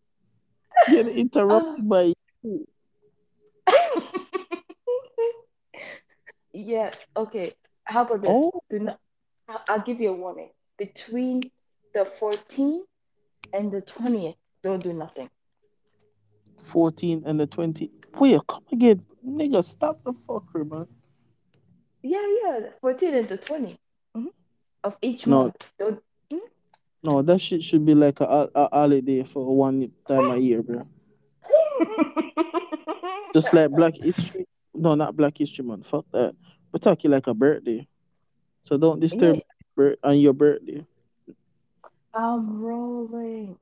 Getting 0.89 1.15
interrupted 1.15 1.87
by 1.87 2.13
you. 2.43 2.67
yeah, 6.53 6.91
okay. 7.15 7.53
How 7.83 8.03
about 8.03 8.21
this? 8.21 8.31
Oh, 8.31 8.61
Do 8.69 8.79
not, 8.79 8.99
I'll, 9.67 9.81
give 9.81 9.99
you 9.99 10.09
a 10.09 10.13
warning. 10.13 10.49
Between 10.77 11.41
the 11.93 12.09
14th 12.19 12.81
and 13.53 13.71
the 13.71 13.81
20th, 13.81 14.35
don't 14.63 14.81
do 14.81 14.93
nothing. 14.93 15.29
14 16.63 17.23
and 17.25 17.39
the 17.39 17.47
20. 17.47 17.91
Wait, 18.17 18.39
come 18.47 18.63
again. 18.71 19.03
Nigga, 19.27 19.63
stop 19.63 20.03
the 20.03 20.13
fucker, 20.13 20.69
man. 20.69 20.87
Yeah, 22.01 22.25
yeah, 22.43 22.59
14 22.81 23.13
and 23.13 23.25
the 23.25 23.37
20th 23.37 23.77
mhm, 23.77 23.77
of 24.83 24.95
each 25.01 25.27
No. 25.27 25.43
month. 25.45 25.69
Don't, 25.79 25.99
No, 27.03 27.21
that 27.23 27.41
shit 27.41 27.63
should 27.63 27.85
be 27.85 27.95
like 27.95 28.19
a, 28.21 28.25
a, 28.25 28.49
a 28.55 28.69
holiday 28.71 29.23
for 29.23 29.55
one 29.55 29.91
time 30.07 30.29
a 30.29 30.37
year, 30.37 30.61
bro. 30.61 30.85
Just 33.33 33.53
like 33.53 33.71
Black 33.71 33.95
History. 33.95 34.45
No, 34.73 34.93
not 34.95 35.15
Black 35.17 35.37
History 35.37 35.65
Month. 35.65 35.87
Fuck 35.87 36.05
that. 36.11 36.35
We're 36.71 36.79
talking 36.79 37.09
like 37.11 37.27
a 37.27 37.33
birthday. 37.33 37.87
So 38.63 38.77
don't 38.77 38.99
disturb 38.99 39.37
Yeah. 39.37 39.41
bir- 39.75 39.97
on 40.03 40.19
your 40.19 40.33
birthday. 40.33 40.85
I'm 42.13 42.61
rolling. 42.61 43.57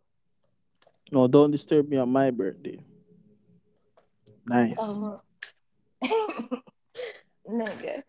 No, 1.12 1.28
don't 1.28 1.52
disturb 1.52 1.88
me 1.88 1.98
on 1.98 2.10
my 2.12 2.32
birthday. 2.32 2.78
Nice. 4.48 4.80
Um, 4.80 5.20
nigga, 7.50 8.04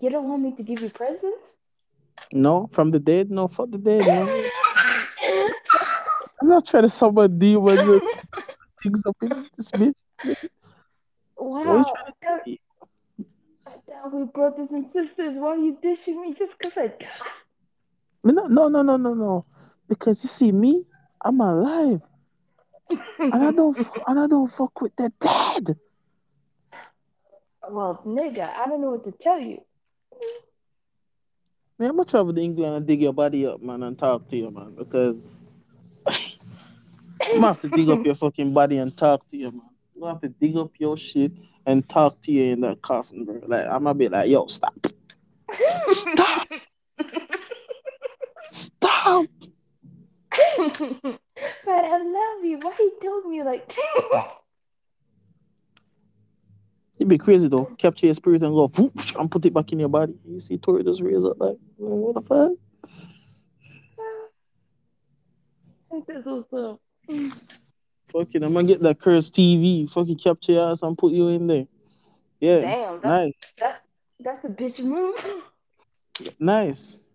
you 0.00 0.10
don't 0.10 0.28
want 0.28 0.42
me 0.42 0.52
to 0.56 0.62
give 0.62 0.80
you 0.82 0.90
presents? 0.90 1.54
No, 2.32 2.68
from 2.72 2.90
the 2.90 2.98
dead? 2.98 3.30
No, 3.30 3.48
fuck 3.48 3.70
the 3.70 3.78
dead, 3.78 4.06
man. 4.06 4.34
I'm 6.40 6.48
not 6.48 6.66
trying 6.66 6.84
to 6.84 6.88
summon 6.90 7.38
demons 7.38 7.86
and 7.86 8.02
things 8.82 9.02
up 9.06 9.16
in 9.22 9.48
this 9.56 9.70
bitch. 9.72 9.94
What 11.62 11.66
are 11.66 11.78
you 11.78 11.84
wow, 11.84 11.84
trying 11.84 12.06
to 12.06 12.14
I 12.22 12.40
say? 12.44 12.58
thought 13.86 14.14
we 14.14 14.24
brothers 14.24 14.68
and 14.70 14.86
sisters. 14.92 15.34
Why 15.36 15.50
are 15.50 15.56
you 15.56 15.76
dishing 15.82 16.20
me 16.20 16.34
just 16.38 16.52
because 16.58 16.72
I 16.76 16.88
died? 16.88 17.32
No, 18.24 18.46
no, 18.46 18.68
no, 18.68 18.82
no, 18.82 18.96
no, 18.96 19.14
no. 19.14 19.46
Because 19.88 20.22
you 20.22 20.28
see, 20.28 20.52
me, 20.52 20.84
I'm 21.24 21.40
alive, 21.40 22.00
and 23.30 23.44
I 23.44 23.50
don't, 23.52 23.76
and 24.06 24.20
I 24.20 24.26
don't 24.26 24.50
fuck 24.50 24.80
with 24.80 24.94
the 24.96 25.12
dead. 25.20 25.76
well, 27.70 28.02
nigga, 28.06 28.48
I 28.48 28.66
don't 28.66 28.80
know 28.80 28.90
what 28.90 29.04
to 29.04 29.12
tell 29.12 29.38
you. 29.40 29.60
Man, 31.80 31.88
I'm 31.88 31.96
gonna 31.96 32.04
travel 32.04 32.34
to 32.34 32.40
England 32.42 32.76
and 32.76 32.86
dig 32.86 33.00
your 33.00 33.14
body 33.14 33.46
up, 33.46 33.62
man, 33.62 33.82
and 33.82 33.98
talk 33.98 34.28
to 34.28 34.36
you, 34.36 34.50
man. 34.50 34.74
Because 34.76 35.16
I'm 36.06 37.36
gonna 37.36 37.46
have 37.46 37.60
to 37.62 37.70
dig 37.70 37.88
up 37.88 38.04
your 38.04 38.14
fucking 38.16 38.52
body 38.52 38.76
and 38.76 38.94
talk 38.94 39.26
to 39.30 39.36
you, 39.38 39.50
man. 39.50 39.62
I'm 39.94 40.00
gonna 40.02 40.12
have 40.12 40.20
to 40.20 40.28
dig 40.28 40.58
up 40.58 40.72
your 40.78 40.98
shit 40.98 41.32
and 41.64 41.88
talk 41.88 42.20
to 42.20 42.32
you 42.32 42.52
in 42.52 42.60
that 42.60 42.82
coffin, 42.82 43.24
bro. 43.24 43.40
Like 43.46 43.64
I'm 43.64 43.84
gonna 43.84 43.94
be 43.94 44.10
like, 44.10 44.28
yo, 44.28 44.46
stop, 44.48 44.74
stop, 45.86 46.48
stop. 48.50 49.26
but 50.36 51.18
I 51.66 51.96
love 51.96 52.44
you. 52.44 52.58
Why 52.60 52.74
you 52.78 52.92
told 53.02 53.24
me 53.24 53.42
like 53.42 53.74
It'd 57.00 57.08
be 57.08 57.16
crazy 57.16 57.48
though. 57.48 57.64
Capture 57.78 58.06
your 58.06 58.14
spirit 58.14 58.42
and 58.42 58.52
go 58.52 58.68
whoosh, 58.68 59.14
and 59.16 59.30
put 59.30 59.46
it 59.46 59.54
back 59.54 59.72
in 59.72 59.78
your 59.80 59.88
body. 59.88 60.14
You 60.28 60.38
see 60.38 60.58
Tori 60.58 60.84
just 60.84 61.00
raise 61.00 61.24
up 61.24 61.40
like, 61.40 61.56
what 61.78 62.14
the 62.14 62.20
fuck? 62.20 62.52
That's 66.06 66.26
awesome. 66.26 66.78
Fucking, 68.12 68.42
I'm 68.42 68.52
gonna 68.52 68.64
get 68.68 68.82
that 68.82 68.98
cursed 69.00 69.34
TV. 69.34 69.90
Fucking 69.90 70.18
capture 70.18 70.52
your 70.52 70.70
ass 70.70 70.82
and 70.82 70.96
put 70.98 71.12
you 71.12 71.28
in 71.28 71.46
there. 71.46 71.66
Yeah, 72.38 72.60
Damn, 72.60 73.00
that's 73.00 73.04
nice, 73.04 73.32
that's 73.58 73.78
that's 74.20 74.44
a 74.44 74.48
bitch 74.48 74.80
move. 74.84 75.16
nice. 76.38 77.06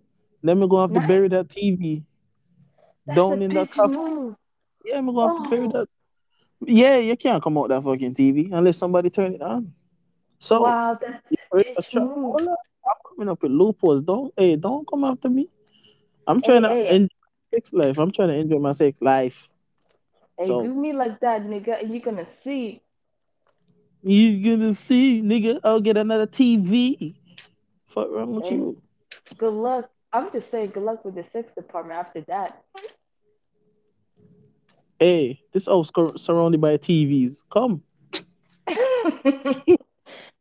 Then 0.41 0.59
we're 0.59 0.67
gonna 0.67 0.83
have 0.83 0.93
to 0.93 0.99
Nice. 0.99 1.07
bury 1.07 1.27
that 1.29 1.47
TV 1.47 2.03
That's 3.05 3.15
down 3.17 3.41
in 3.43 3.53
that 3.53 3.69
coffin. 3.71 3.95
move. 3.97 4.35
Yeah, 4.83 5.01
we're 5.01 5.13
gonna 5.13 5.33
have 5.35 5.43
to 5.43 5.49
bury 5.49 5.67
Oh. 5.67 5.71
that. 5.73 5.87
Yeah, 6.61 6.97
you 6.97 7.15
can't 7.17 7.43
come 7.43 7.57
out 7.57 7.69
that 7.69 7.83
fucking 7.83 8.13
TV 8.15 8.49
unless 8.51 8.77
somebody 8.77 9.09
turn 9.09 9.33
it 9.35 9.41
on. 9.41 9.73
So, 10.39 10.63
Wow, 10.63 10.97
that's 11.01 11.89
tra-. 11.89 12.01
I'm 12.01 12.95
coming 13.09 13.29
up 13.29 13.41
with 13.41 13.51
loopholes. 13.51 14.01
Don't, 14.01 14.33
hey, 14.37 14.55
don't 14.55 14.87
come 14.87 15.03
after 15.03 15.29
me. 15.29 15.49
I'm 16.27 16.41
trying 16.41 16.63
Hey, 16.63 16.83
to 16.83 16.89
hey. 16.89 16.95
enjoy 16.95 17.15
my 17.21 17.57
sex 17.57 17.73
life. 17.73 17.97
I'm 17.97 18.11
trying 18.11 18.29
to 18.29 18.35
enjoy 18.35 18.59
my 18.59 18.71
sex 18.71 19.01
life. 19.01 19.49
Hey, 20.37 20.45
So- 20.47 20.61
do 20.61 20.73
me 20.73 20.93
like 20.93 21.19
that, 21.21 21.43
nigga, 21.43 21.81
and 21.81 21.91
you're 21.91 22.01
gonna 22.01 22.27
see. 22.43 22.81
You 24.03 24.57
gonna 24.57 24.73
see, 24.73 25.21
nigga? 25.21 25.59
I'll 25.63 25.81
get 25.81 25.97
another 25.97 26.27
TV. 26.27 27.15
Fuck 27.87 28.09
wrong 28.11 28.35
with 28.35 28.45
Hey. 28.45 28.55
you? 28.55 28.81
Good 29.37 29.53
luck. 29.53 29.89
I'm 30.13 30.31
just 30.31 30.49
saying, 30.49 30.67
good 30.67 30.83
luck 30.83 31.03
with 31.03 31.15
the 31.15 31.23
sex 31.23 31.53
department 31.55 31.99
after 31.99 32.21
that. 32.21 32.63
Hey, 34.99 35.41
this 35.51 35.67
house 35.67 35.91
surrounded 36.15 36.61
by 36.61 36.77
TVs. 36.77 37.43
Come. 37.51 37.83
oh, 38.67 39.77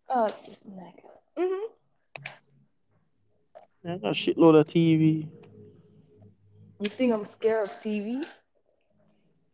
nigga. 0.08 1.10
hmm 1.36 1.66
I 3.86 3.98
got 3.98 4.10
a 4.10 4.14
shitload 4.14 4.58
of 4.58 4.66
TV. 4.66 5.28
You 6.80 6.88
think 6.88 7.12
I'm 7.12 7.24
scared 7.24 7.66
of 7.66 7.80
TV? 7.80 8.24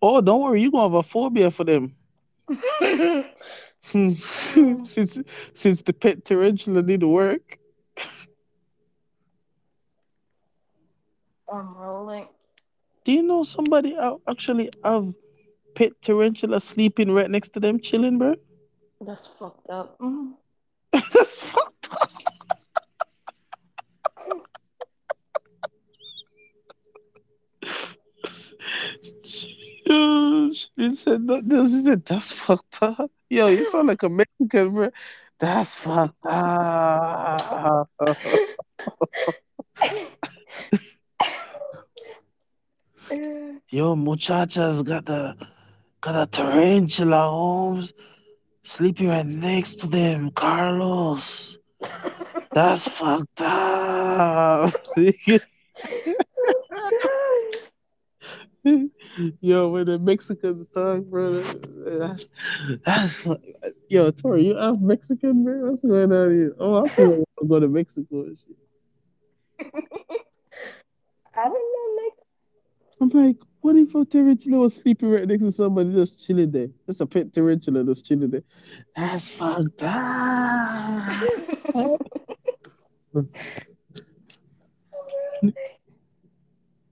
Oh, 0.03 0.21
don't 0.21 0.41
worry, 0.41 0.63
You're 0.63 0.71
gonna 0.71 0.85
have 0.85 0.95
a 0.95 1.03
phobia 1.03 1.51
for 1.51 1.65
them. 1.65 1.95
since 4.85 5.19
since 5.55 5.83
the 5.83 5.93
pet 5.93 6.25
tarantula 6.25 6.83
need 6.83 7.03
work. 7.03 7.59
I'm 11.53 11.75
rolling. 11.77 12.29
Do 13.05 13.13
you 13.13 13.23
know 13.23 13.43
somebody 13.43 13.97
actually 14.29 14.71
have 14.85 15.13
pet 15.75 15.93
tarantula 16.03 16.61
sleeping 16.61 17.13
right 17.13 17.31
next 17.31 17.51
to 17.55 17.61
them, 17.61 17.81
chilling, 17.81 18.19
bro? 18.19 18.35
That's 19.01 19.27
fucked 19.27 19.69
up. 19.71 19.99
Mhm. 19.99 20.35
That's 21.13 21.41
fucked 21.41 21.89
up. 21.93 22.11
Yo, 29.87 30.53
she 30.53 30.95
said 30.95 31.23
no, 31.23 31.67
She 31.67 31.83
said 31.83 32.05
that's 32.05 32.33
fucked 32.33 32.79
up. 32.83 33.11
Yo, 33.29 33.49
you 33.49 33.69
sound 33.71 33.89
like 33.89 34.03
a 34.03 34.09
Mexican, 34.09 34.73
bro. 34.73 34.91
That's 35.39 35.77
fucked 35.77 36.27
up. 36.27 37.89
Yo, 43.71 43.97
muchachas 43.97 44.83
got 44.83 45.09
a 45.09 45.37
got 46.01 46.23
a 46.23 46.27
tarantula, 46.27 47.29
Holmes, 47.29 47.93
sleeping 48.63 49.09
right 49.09 49.27
next 49.27 49.81
to 49.81 49.87
them, 49.89 50.31
Carlos. 50.31 51.59
That's 52.53 52.87
fucked 52.89 53.41
up. 53.41 54.75
Yo, 59.41 59.69
when 59.69 59.87
the 59.87 59.99
Mexicans 59.99 60.69
talk, 60.69 61.05
bro, 61.05 61.41
that's 61.41 62.29
that's 62.85 63.27
yo, 63.89 64.11
Tori, 64.11 64.47
you 64.47 64.57
half 64.57 64.79
Mexican, 64.79 65.45
bro? 65.45 65.71
What's 65.71 65.83
going 65.83 66.13
on 66.13 66.31
here? 66.31 66.55
Oh, 66.59 66.77
I'm 66.77 66.87
going 66.97 67.25
go 67.49 67.61
to 67.61 67.69
Mexico 67.69 68.25
and 68.25 68.37
shit. 68.37 68.57
I 71.35 71.45
don't 71.45 71.55
know, 71.55 71.90
I'm 73.01 73.09
like, 73.11 73.37
what 73.63 73.77
if 73.77 73.95
a 73.95 74.05
tarantula 74.05 74.59
was 74.59 74.75
sleeping 74.75 75.11
right 75.11 75.27
next 75.27 75.45
to 75.45 75.53
somebody 75.53 75.93
just 75.93 76.27
chilling 76.27 76.51
there? 76.51 76.69
That's 76.87 77.01
a 77.01 77.07
pet 77.07 77.33
tarantula 77.33 77.85
that's 77.85 78.03
chilling 78.03 78.31
there. 78.31 78.43
That's 78.95 79.31
fucked 79.31 79.83
up. 79.83 81.33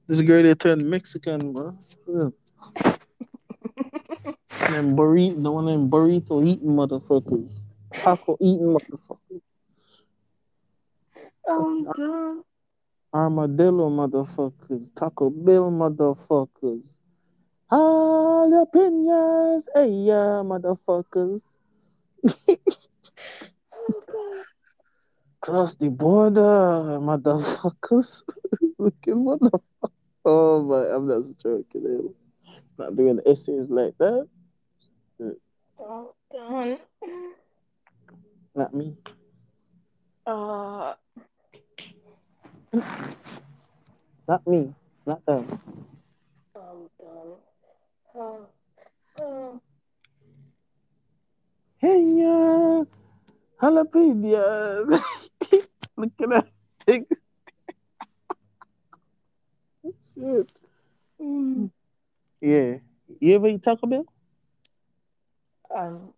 This 0.07 0.23
girl 0.23 0.43
they 0.43 0.55
turned 0.55 0.89
Mexican, 0.89 1.53
bro. 1.53 1.77
Them 2.07 2.33
burrito, 4.97 5.43
the 5.43 5.53
one 5.53 5.67
them 5.67 5.91
burrito 5.91 6.47
eating 6.47 6.71
motherfuckers, 6.71 7.59
taco 7.93 8.37
eating 8.41 8.75
motherfuckers, 8.77 9.41
I'm 11.49 11.85
done. 11.93 12.43
Armadillo 13.15 13.89
motherfuckers, 13.91 14.91
Taco 14.95 15.31
Bell 15.31 15.71
motherfuckers, 15.71 16.99
jalapenos, 17.71 19.67
hey 19.75 19.89
yeah, 19.91 20.43
motherfuckers. 20.45 21.57
Oh, 23.73 24.45
Cross 25.41 25.77
the 25.77 25.89
border, 25.89 26.99
motherfuckers. 27.01 28.23
Looking 28.79 29.25
motherfucker. 29.25 29.91
Oh 30.25 30.63
my, 30.65 30.85
I'm 30.95 31.07
not 31.09 31.23
joking. 31.43 31.85
eh. 31.87 32.13
Not 32.79 32.95
doing 32.97 33.21
essays 33.27 33.71
like 33.71 33.97
that. 33.99 34.29
I'm 35.21 36.07
done. 36.31 36.79
Not 38.55 38.75
me. 38.75 38.97
Uh, 40.27 40.95
Not 44.29 44.47
me. 44.47 44.75
Not 45.07 45.25
them. 45.27 45.47
I'm 46.57 46.89
done. 46.99 47.37
Uh, 48.15 49.23
uh, 49.23 49.59
Hey 51.79 52.03
yeah, 52.19 52.83
jalapenos. 53.61 54.89
Look 55.97 56.13
at 56.23 56.31
that 56.31 56.49
thing. 56.87 57.07
Shit. 60.01 60.49
mm, 61.21 61.71
Yeah. 62.41 62.79
You 63.21 63.35
ever 63.37 63.49
eat 63.49 63.63
Taco 63.63 63.87
Bell? 63.87 64.07
Um, 65.75 66.15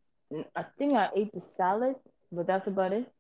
I 0.57 0.63
think 0.79 0.95
I 0.95 1.11
ate 1.15 1.33
the 1.33 1.41
salad, 1.41 1.97
but 2.33 2.47
that's 2.47 2.67
about 2.67 2.93
it. 2.93 3.11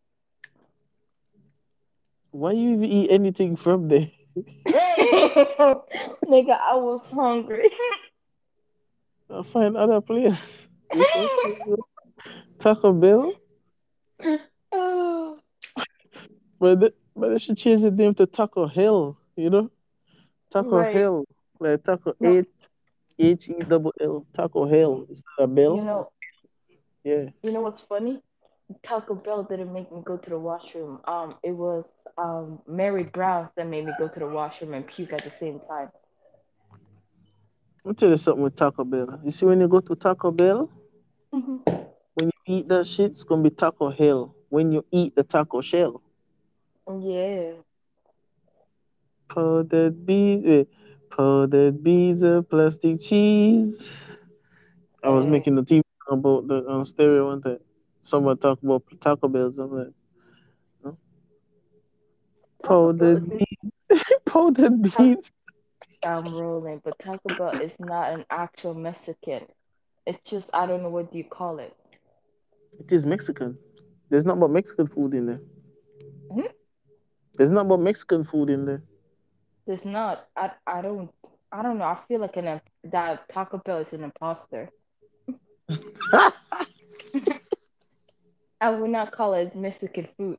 Why 2.33 2.52
you 2.52 2.70
even 2.73 2.84
eat 2.84 3.10
anything 3.10 3.57
from 3.57 3.89
there? 3.89 4.10
Nigga, 4.67 6.57
I 6.59 6.75
was 6.76 7.02
hungry. 7.12 7.70
I'll 9.31 9.42
find 9.44 9.76
other 9.76 10.00
place. 10.00 10.67
Taco 12.59 12.92
Bell? 12.92 13.33
oh, 14.73 15.39
But 16.60 16.81
they, 16.81 16.91
but 17.17 17.31
they 17.31 17.39
should 17.39 17.57
change 17.57 17.83
the 17.83 17.91
name 17.91 18.15
to 18.15 18.26
Taco 18.26 18.67
Hill. 18.67 19.17
you 19.36 19.50
know? 19.50 19.70
Taco 20.50 20.76
Right. 20.78 20.94
Hell. 20.94 21.25
Like 21.59 21.84
Taco 21.84 22.15
No. 22.20 22.36
H 22.39 22.47
H 23.18 23.49
E 23.50 23.55
double 23.68 23.92
L. 24.00 24.26
Taco 24.33 24.67
Hill 24.67 25.07
Is 25.10 25.23
that 25.39 25.44
a 25.44 25.47
bell? 25.47 25.76
you 25.76 25.83
know, 25.84 26.10
Yeah. 27.05 27.31
you 27.42 27.52
know 27.52 27.60
what's 27.62 27.81
funny? 27.81 28.20
Taco 28.86 29.15
Bell 29.15 29.44
didn't 29.44 29.73
make 29.73 29.90
me 29.92 30.02
go 30.05 30.16
to 30.16 30.31
the 30.31 30.39
washroom. 30.39 31.00
Um, 31.07 31.36
it 31.42 31.52
was 31.52 31.84
um 32.18 32.60
Mary 32.66 33.05
Brown's 33.05 33.50
that 33.57 33.66
made 33.66 33.86
me 33.86 33.92
go 33.99 34.08
to 34.08 34.18
the 34.18 34.26
washroom 34.26 34.74
and 34.74 34.86
puke 34.86 35.12
at 35.12 35.24
the 35.24 35.32
same 35.40 35.60
time. 35.68 35.90
Me 37.84 37.94
tell 37.94 38.10
you 38.10 38.16
something 38.16 38.42
with 38.42 38.57
Taco 38.57 38.84
Bell. 38.84 39.20
You 39.24 39.31
see 39.31 39.47
when 39.47 39.60
you 39.60 39.68
go 39.68 39.81
to 39.81 39.94
Taco 39.97 40.31
Bell, 40.31 40.70
Mhm. 41.34 41.65
when 42.15 42.26
you 42.26 42.32
eat 42.47 42.68
that 42.68 42.86
shit, 42.86 43.10
it's 43.10 43.24
gonna 43.24 43.42
be 43.42 43.50
Taco 43.50 43.90
Hell. 43.90 44.34
When 44.50 44.73
you 44.73 44.84
eat 44.90 45.15
the 45.15 45.23
taco 45.23 45.60
shell. 45.60 46.02
Yeah. 46.89 47.52
Powdered 49.28 50.05
eh, 50.10 50.65
powdered 51.08 51.82
beans 51.82 52.23
of 52.23 52.49
plastic 52.50 53.00
cheese. 53.00 53.90
I 55.05 55.10
was 55.10 55.26
Eh. 55.26 55.31
making 55.31 55.55
the 55.55 55.62
TV 55.62 55.82
about 56.08 56.49
the 56.49 56.66
on 56.68 56.84
stereo 56.84 57.28
one 57.28 57.40
time. 57.40 57.58
Someone 58.00 58.36
talk 58.38 58.62
about 58.62 58.82
Taco 59.00 59.28
Bells. 59.28 59.58
I'm 59.58 59.72
like, 59.72 59.94
powdered 62.62 63.28
beans, 63.28 63.72
powdered 64.24 64.82
beans. 64.82 65.30
I'm 66.02 66.34
rolling, 66.34 66.80
but 66.84 66.98
Taco 66.98 67.30
Bell 67.30 67.54
is 67.58 67.78
not 67.78 68.12
an 68.12 68.24
actual 68.30 68.74
Mexican. 68.74 69.46
It's 70.06 70.20
just 70.24 70.50
I 70.52 70.66
don't 70.66 70.82
know 70.82 70.90
what 70.90 71.10
do 71.12 71.18
you 71.18 71.24
call 71.24 71.58
it. 71.58 71.76
It 72.78 72.92
is 72.92 73.06
Mexican. 73.06 73.58
There's 74.10 74.24
not 74.24 74.36
about 74.36 74.50
Mexican 74.50 74.86
food 74.86 75.14
in 75.14 75.26
there. 75.26 75.40
Hmm? 76.30 76.46
There's 77.36 77.50
not 77.50 77.66
about 77.66 77.80
Mexican 77.80 78.24
food 78.24 78.50
in 78.50 78.64
there. 78.66 78.82
There's 79.66 79.84
not. 79.84 80.28
I 80.36 80.52
I 80.66 80.80
don't. 80.82 81.10
I 81.52 81.62
don't 81.62 81.78
know. 81.78 81.84
I 81.84 81.96
feel 82.08 82.20
like 82.20 82.36
an 82.36 82.60
that 82.84 83.28
Taco 83.28 83.58
Bell 83.58 83.78
is 83.78 83.92
an 83.92 84.04
imposter. 84.04 84.70
I 88.60 88.70
would 88.70 88.90
not 88.90 89.12
call 89.12 89.34
it 89.34 89.55
Mexican 89.56 90.08
food. 90.16 90.39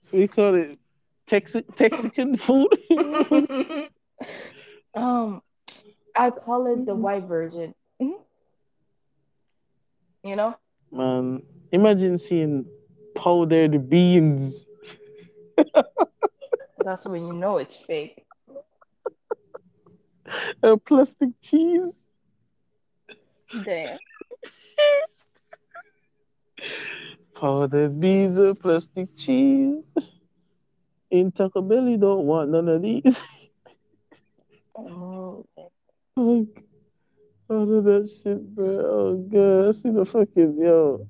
so 0.00 0.16
we 0.16 0.26
call 0.28 0.54
it 0.54 0.78
Tex 1.26 1.56
Texican 1.76 2.36
food. 2.36 2.68
um, 4.94 5.42
I 6.16 6.30
call 6.30 6.66
it 6.66 6.84
the 6.86 6.94
Mhm. 6.94 7.00
white 7.00 7.24
version. 7.24 7.74
Mhm. 8.00 8.18
You 10.22 10.36
know? 10.36 10.56
Man, 10.90 11.42
imagine 11.72 12.18
seeing 12.18 12.66
powdered 13.14 13.88
beans. 13.88 14.66
That's 16.82 17.06
when 17.06 17.26
you 17.26 17.34
know 17.34 17.58
it's 17.58 17.76
fake. 17.76 18.24
and 20.62 20.84
plastic 20.84 21.30
cheese. 21.40 22.02
Damn. 23.64 23.98
Powdered 27.34 28.00
beans 28.00 28.38
and 28.38 28.58
plastic 28.58 29.14
cheese. 29.16 29.94
In 31.10 31.32
Taco 31.32 31.62
Bell, 31.62 31.88
you 31.88 31.98
don't 31.98 32.26
want 32.26 32.50
none 32.50 32.68
of 32.68 32.82
these. 32.82 33.22
Oh, 34.76 35.44
Fuck. 36.16 36.64
All 37.48 37.78
of 37.78 37.84
that 37.84 38.10
shit, 38.10 38.54
bro. 38.54 38.66
Oh, 38.84 39.16
God. 39.16 39.68
I 39.68 39.72
see 39.72 39.90
the 39.90 40.04
fucking, 40.04 40.58
yo. 40.58 41.06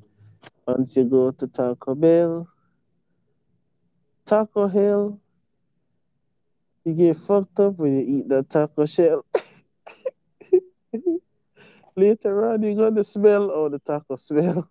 Once 0.67 0.97
you 0.97 1.05
go 1.05 1.31
to 1.33 1.47
Taco 1.47 1.95
Bell, 1.95 2.49
Taco 4.27 4.69
Hell, 4.69 5.21
you 6.85 6.95
get 6.95 7.17
fucked 7.17 7.61
up 7.61 7.77
when 7.79 7.99
you 7.99 8.19
eat 8.19 8.29
that 8.29 8.51
taco 8.51 8.87
shell. 8.87 9.25
Later 11.97 12.49
on, 12.51 12.63
you're 12.63 12.75
gonna 12.75 13.05
smell 13.05 13.51
all 13.51 13.71
the 13.71 13.81
taco 13.81 14.17
smell. 14.17 14.71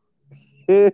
yeah, 0.67 0.91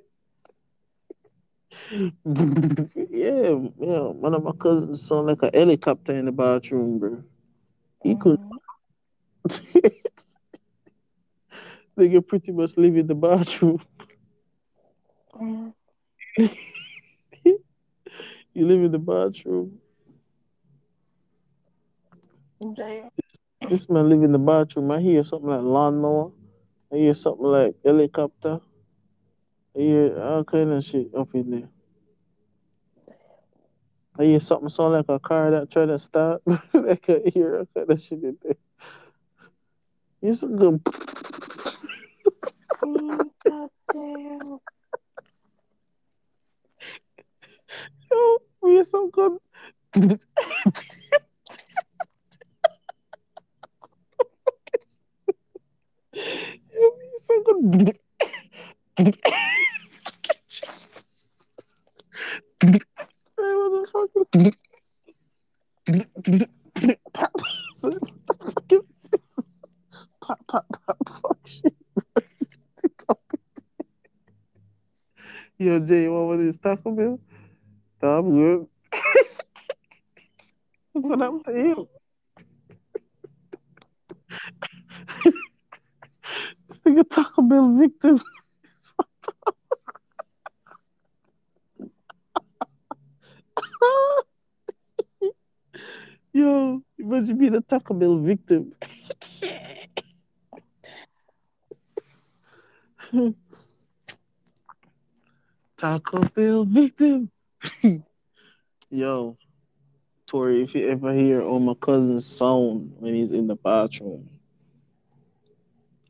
yeah. 2.26 3.56
One 3.76 4.34
of 4.34 4.44
my 4.44 4.52
cousins 4.60 5.06
sound 5.08 5.28
like 5.28 5.42
a 5.44 5.52
helicopter 5.54 6.16
in 6.16 6.26
the 6.26 6.32
bathroom, 6.32 7.00
bro. 7.00 7.24
He 8.04 8.16
could. 8.16 8.40
They 11.98 12.10
can 12.10 12.24
pretty 12.24 12.52
much 12.52 12.78
live 12.78 12.96
in 12.98 13.08
the 13.08 13.16
bathroom. 13.16 13.82
You 18.54 18.68
live 18.68 18.84
in 18.84 18.92
the 18.92 19.00
bathroom. 19.00 19.80
Damn. 22.76 23.10
This 23.70 23.90
man 23.90 24.10
live 24.10 24.24
in 24.24 24.32
the 24.32 24.40
bathroom. 24.40 24.92
I 24.92 25.00
hear 25.02 25.24
something 25.24 25.50
like 25.50 25.62
lawnmower. 25.62 26.32
I 26.92 26.98
hear 26.98 27.14
something 27.14 27.46
like 27.46 27.76
helicopter. 27.86 28.60
I 29.76 29.80
hear 29.80 30.18
uh, 30.18 30.22
all 30.22 30.44
kind 30.44 30.72
of 30.72 30.84
shit 30.84 31.16
up 31.18 31.30
in 31.34 31.52
there. 31.52 31.70
I 34.20 34.24
hear 34.26 34.40
something 34.42 34.70
sound 34.70 34.94
like 34.94 35.06
a 35.08 35.20
car 35.20 35.52
that 35.52 35.72
try 35.72 35.86
to 35.86 35.98
start. 35.98 36.42
I 36.74 36.96
can 36.96 37.22
hear 37.34 37.60
all 37.60 37.68
kind 37.74 37.90
of 37.90 38.02
shit 38.02 38.24
in 38.24 38.38
there. 38.44 38.56
It's 40.22 40.44
a 40.44 40.48
good. 40.48 40.82
Yo, 48.12 48.38
we 48.62 48.78
are 48.78 48.84
so 48.84 49.08
good. 49.08 49.38
Yo, 49.96 50.12
we 56.14 56.20
are 56.76 57.18
so 57.18 57.44
good. 57.44 57.98
Pop. 59.02 59.16
Pop, 70.22 70.40
pop, 70.48 70.98
fuck 71.10 71.48
shit. 71.48 71.76
Yo, 75.58 75.80
Jay, 75.80 76.04
you 76.04 76.14
want 76.14 76.28
one 76.28 76.40
of 76.40 76.46
these 76.46 76.60
Taco 76.60 76.92
Bell? 76.92 77.20
No, 78.04 78.20
I'm 78.20 78.36
good. 78.36 78.68
what 80.94 81.20
happened 81.20 81.46
to 81.46 81.88
this 86.68 86.80
nigga 86.82 87.10
Taco 87.10 87.42
Bell 87.42 87.78
victim. 87.78 88.22
Yo, 96.34 96.82
imagine 96.98 97.38
being 97.38 97.52
the 97.52 97.60
Taco 97.62 97.94
Bell 97.94 98.18
victim. 98.18 98.74
Taco 105.78 106.20
Bell 106.20 106.66
victim. 106.66 107.30
Yo, 108.90 109.38
Tori, 110.28 110.64
if 110.64 110.76
you 110.76 110.90
ever 110.90 111.14
hear 111.14 111.42
oh 111.42 111.60
my 111.60 111.74
cousin's 111.74 112.26
song 112.26 112.94
when 113.00 113.14
he's 113.14 113.34
in 113.34 113.48
the 113.48 113.56
bathroom, 113.56 114.30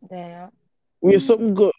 Damn. 0.08 0.52
we 1.02 1.14
have 1.14 1.24
something 1.24 1.54
good. 1.54 1.72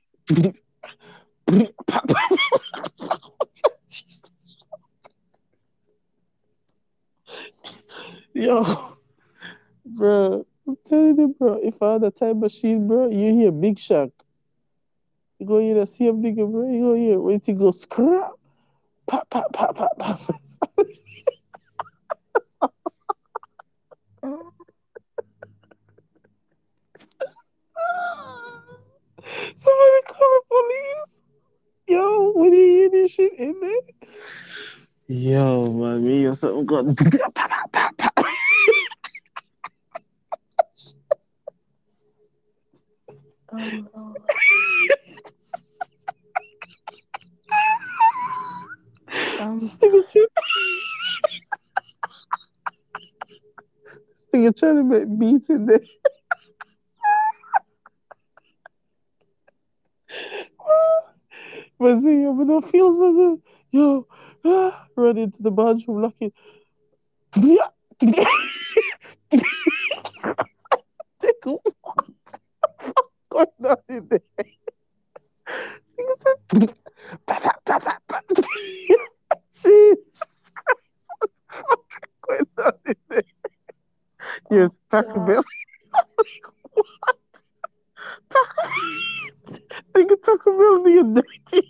Yo, 8.35 8.97
bro, 9.85 10.47
I'm 10.67 10.77
telling 10.85 11.19
you, 11.19 11.35
bro, 11.39 11.59
if 11.63 11.83
I 11.83 11.93
had 11.95 12.05
a 12.05 12.11
time 12.11 12.41
machine, 12.41 12.87
bro, 12.89 13.09
you 13.11 13.33
hear 13.35 13.53
Big 13.53 13.77
Shaq. 13.77 14.11
You 15.39 15.47
go 15.47 15.59
here 15.59 15.69
hear 15.75 15.81
the 15.81 15.87
same 15.87 16.23
nigga, 16.23 16.51
bro. 16.51 16.69
You 16.71 16.81
go 16.83 16.95
hear 16.95 17.21
when 17.21 17.41
he 17.45 17.53
go 17.55 17.71
scrap, 17.73 18.33
pop, 19.07 19.29
pop, 19.31 19.53
pop, 19.53 19.77
pop, 19.77 19.99
pop. 19.99 20.21
Mm 24.25 24.53
yo, 31.89 32.33
when 32.35 32.53
he 32.53 32.59
hear 32.59 32.91
this 32.91 33.13
shit 33.13 33.33
in 33.39 33.59
there, 33.61 33.81
yo, 35.09 35.67
man, 35.73 36.05
me 36.05 36.25
or 36.27 36.35
something 36.35 36.67
going 36.67 36.97
pop, 36.97 37.35
pop, 37.35 37.73
pop, 37.73 37.97
pop. 37.97 38.27
Stupid 49.59 50.11
shit. 50.11 50.31
You're 54.35 54.53
trying 54.53 54.77
to 54.77 54.83
make 54.85 55.19
beats 55.19 55.51
in 55.51 55.67
there. 55.67 55.81
But 61.83 61.99
see, 62.01 62.23
I'm 62.23 62.39
gonna 62.39 62.63
feel 62.63 62.93
something. 62.93 63.43
Yo, 63.73 64.07
ah, 64.45 64.87
run 64.95 65.19
into 65.19 65.43
the 65.43 65.51
bathroom, 65.51 66.03
lucky. 66.03 66.33
Nigga, 67.35 67.65
what 71.43 71.65
the 71.65 71.75
fuck 72.79 73.11
going 73.31 73.47
on 73.65 73.77
in 73.89 74.07
there? 74.09 74.21
Nigga 75.99 76.15
said, 76.19 76.37
Jesus 79.51 80.51
Christ, 80.55 81.09
what 81.19 81.31
the 81.31 81.37
fuck 81.51 81.81
going 82.29 82.47
on 82.59 82.73
in 82.87 82.95
there? 83.09 83.23
Yes, 84.53 84.79
Taco 84.89 85.15
God. 85.15 85.27
Bell. 85.27 85.45
what? 86.75 87.17
Nigga, 89.95 90.17
Taco 90.23 90.51
Bell, 90.57 90.79
nigga, 90.85 91.15
dirty. 91.15 91.63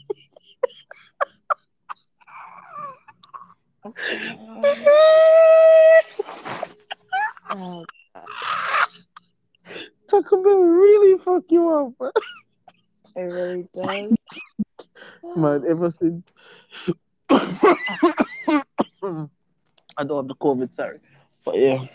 oh, 7.50 7.84
Taco 10.08 10.42
Bell 10.42 10.60
really 10.60 11.18
fuck 11.18 11.44
you 11.50 11.68
up, 11.68 11.92
it 13.16 13.20
really 13.20 13.66
does. 13.72 14.12
Man, 15.36 15.64
ever 15.66 15.90
since 15.90 16.24
I 17.30 18.62
don't 20.04 20.16
have 20.16 20.28
the 20.28 20.34
COVID, 20.40 20.72
sorry. 20.72 21.00
But 21.44 21.58
yeah. 21.58 21.86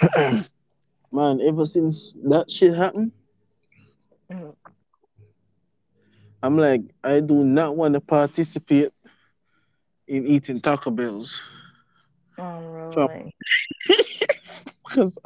Man, 1.12 1.40
ever 1.42 1.66
since 1.66 2.14
that 2.24 2.50
shit 2.50 2.74
happened. 2.74 3.12
I'm 6.42 6.56
like, 6.56 6.80
I 7.04 7.20
do 7.20 7.44
not 7.44 7.76
want 7.76 7.94
to 7.94 8.00
participate 8.00 8.90
in 10.08 10.26
eating 10.26 10.60
Taco 10.60 10.90
Bells. 10.90 11.40
Oh, 12.38 12.60
really? 12.96 13.34
Because 14.84 15.18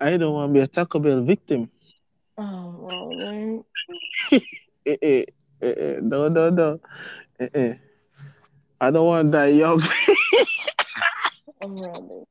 I 0.00 0.16
don't 0.16 0.34
want 0.34 0.50
to 0.50 0.52
be 0.54 0.60
a 0.60 0.66
Taco 0.66 0.98
Bell 0.98 1.22
victim. 1.22 1.70
Oh, 2.36 3.14
really? 3.18 3.62
Eh, 4.86 4.96
eh, 5.00 5.24
eh, 5.62 5.74
eh, 5.78 6.00
no, 6.02 6.28
no, 6.28 6.50
no. 6.50 6.78
Eh, 7.40 7.48
eh. 7.54 7.74
I 8.82 8.90
don't 8.90 9.06
want 9.06 9.32
to 9.32 9.38
die 9.38 9.46
young. 9.46 9.80
Oh, 11.62 11.68
really? 11.68 12.24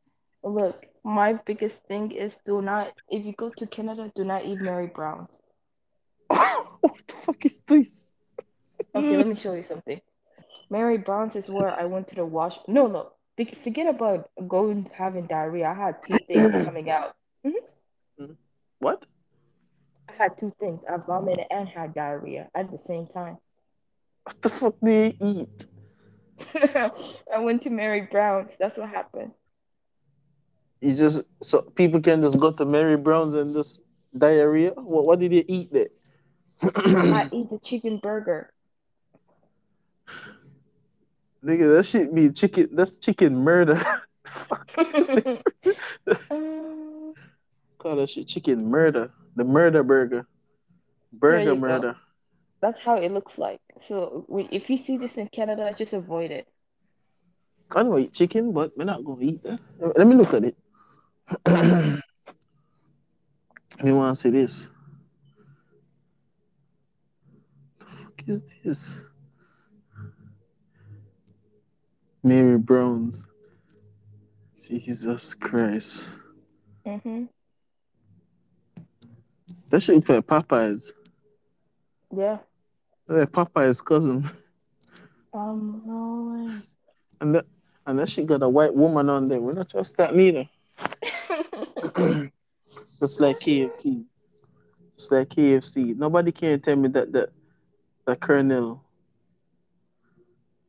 Look, 0.44 0.86
my 1.04 1.34
biggest 1.34 1.78
thing 1.88 2.12
is 2.12 2.34
do 2.46 2.62
not, 2.62 2.94
if 3.10 3.26
you 3.26 3.34
go 3.34 3.50
to 3.58 3.68
Canada, 3.68 4.12
do 4.16 4.24
not 4.24 4.46
eat 4.46 4.60
Mary 4.60 4.88
Brown's. 4.88 5.40
what 6.28 7.08
the 7.08 7.16
fuck 7.26 7.46
is 7.46 7.62
this? 7.68 8.14
Okay, 8.96 9.18
let 9.18 9.28
me 9.28 9.36
show 9.36 9.54
you 9.54 9.64
something. 9.64 10.00
Mary 10.70 10.98
Brown's 10.98 11.36
is 11.36 11.50
where 11.50 11.70
I 11.70 11.86
went 11.86 12.08
to 12.08 12.16
the 12.16 12.26
wash. 12.26 12.58
No, 12.68 12.88
no. 12.88 13.12
Forget 13.64 13.88
about 13.88 14.30
going 14.48 14.90
having 14.94 15.28
diarrhea. 15.28 15.68
I 15.68 15.74
had 15.74 15.96
two 16.08 16.18
things 16.28 16.54
coming 16.66 16.90
out. 16.90 17.16
Mm-hmm. 17.46 18.34
What? 18.80 19.04
I 20.10 20.14
had 20.24 20.38
two 20.38 20.54
things. 20.60 20.82
I 20.90 20.98
vomited 20.98 21.46
and 21.50 21.68
had 21.68 21.94
diarrhea 21.94 22.50
at 22.56 22.72
the 22.72 22.78
same 22.78 23.08
time. 23.08 23.38
What 24.24 24.42
the 24.42 24.50
fuck 24.50 24.76
do 24.84 24.92
you 24.92 25.14
eat? 25.22 25.68
I 27.34 27.40
went 27.40 27.64
to 27.64 27.70
Mary 27.70 28.08
Brown's. 28.10 28.56
That's 28.58 28.78
what 28.78 28.90
happened. 28.90 29.32
You 30.84 30.96
just 30.96 31.24
so 31.42 31.62
people 31.62 32.02
can 32.02 32.22
just 32.22 32.38
go 32.38 32.52
to 32.52 32.66
Mary 32.66 32.98
Brown's 32.98 33.36
and 33.36 33.56
just 33.56 33.84
diarrhea. 34.18 34.72
What 34.72 35.06
what 35.06 35.20
did 35.20 35.32
you 35.32 35.46
eat 35.48 35.72
there? 35.72 35.88
I 36.62 37.30
eat 37.32 37.50
the 37.50 37.60
chicken 37.64 38.00
burger. 38.04 38.52
Nigga, 41.42 41.74
that 41.76 41.86
shit 41.86 42.14
be 42.14 42.32
chicken. 42.32 42.68
That's 42.74 42.98
chicken 42.98 43.38
murder. 43.38 43.82
Um, 44.76 44.76
Call 47.78 47.96
that 47.96 48.10
shit 48.10 48.28
chicken 48.28 48.70
murder. 48.70 49.10
The 49.38 49.46
murder 49.46 49.84
burger. 49.84 50.28
Burger 51.14 51.40
you 51.40 51.56
go. 51.56 51.56
murder. 51.56 51.96
that's 52.60 52.80
how 52.82 52.96
it 52.98 53.14
looks 53.14 53.38
like. 53.38 53.62
So 53.80 54.26
if 54.52 54.70
you 54.70 54.76
see 54.76 54.98
this 54.98 55.16
in 55.16 55.30
Canada, 55.30 55.74
just 55.78 55.94
avoid 55.94 56.32
it. 56.32 56.46
I 57.74 57.84
don't 57.84 57.98
eat 58.00 58.12
chicken, 58.12 58.52
but 58.52 58.78
we're 58.78 58.84
not 58.84 59.06
gonna 59.06 59.22
eat 59.22 59.44
that. 59.44 59.60
Let 59.80 60.08
me 60.08 60.16
look 60.16 60.34
at 60.34 60.44
it. 60.44 60.58
you 61.48 62.02
wanna 63.96 64.16
see 64.16 64.30
this? 64.30 64.70
The 67.80 67.86
fuck 67.86 68.24
is 68.28 68.56
this? 68.64 69.10
Mary 72.24 72.58
Brown's. 72.58 73.28
Jesus 74.56 75.34
Christ. 75.34 76.20
Mm-hmm. 76.86 77.26
That 79.70 79.82
shit 79.82 79.96
look 79.96 80.10
like 80.10 80.28
Popeyes. 80.28 80.92
Yeah. 82.16 82.38
Like 83.08 83.32
Popeye's 83.32 83.82
cousin. 83.82 84.30
Um, 85.34 85.82
no 85.86 86.32
way. 86.32 86.56
And 87.20 87.36
that 87.36 87.46
and 87.86 88.00
that 88.00 88.08
shit 88.08 88.28
got 88.28 88.44
a 88.44 88.50
white 88.50 88.74
woman 88.74 89.10
on 89.10 89.28
there. 89.28 89.42
We're 89.42 89.54
not 89.54 89.70
trust 89.70 89.98
that 89.98 90.16
neither. 90.16 90.48
Just 93.00 93.20
like 93.20 93.40
KFC. 93.40 94.06
Just 94.98 95.12
like 95.12 95.30
KFC. 95.30 95.96
Nobody 95.96 96.32
can 96.32 96.60
tell 96.62 96.76
me 96.76 96.90
that 96.90 97.12
that 97.14 97.30
that 98.06 98.20
Colonel 98.20 98.84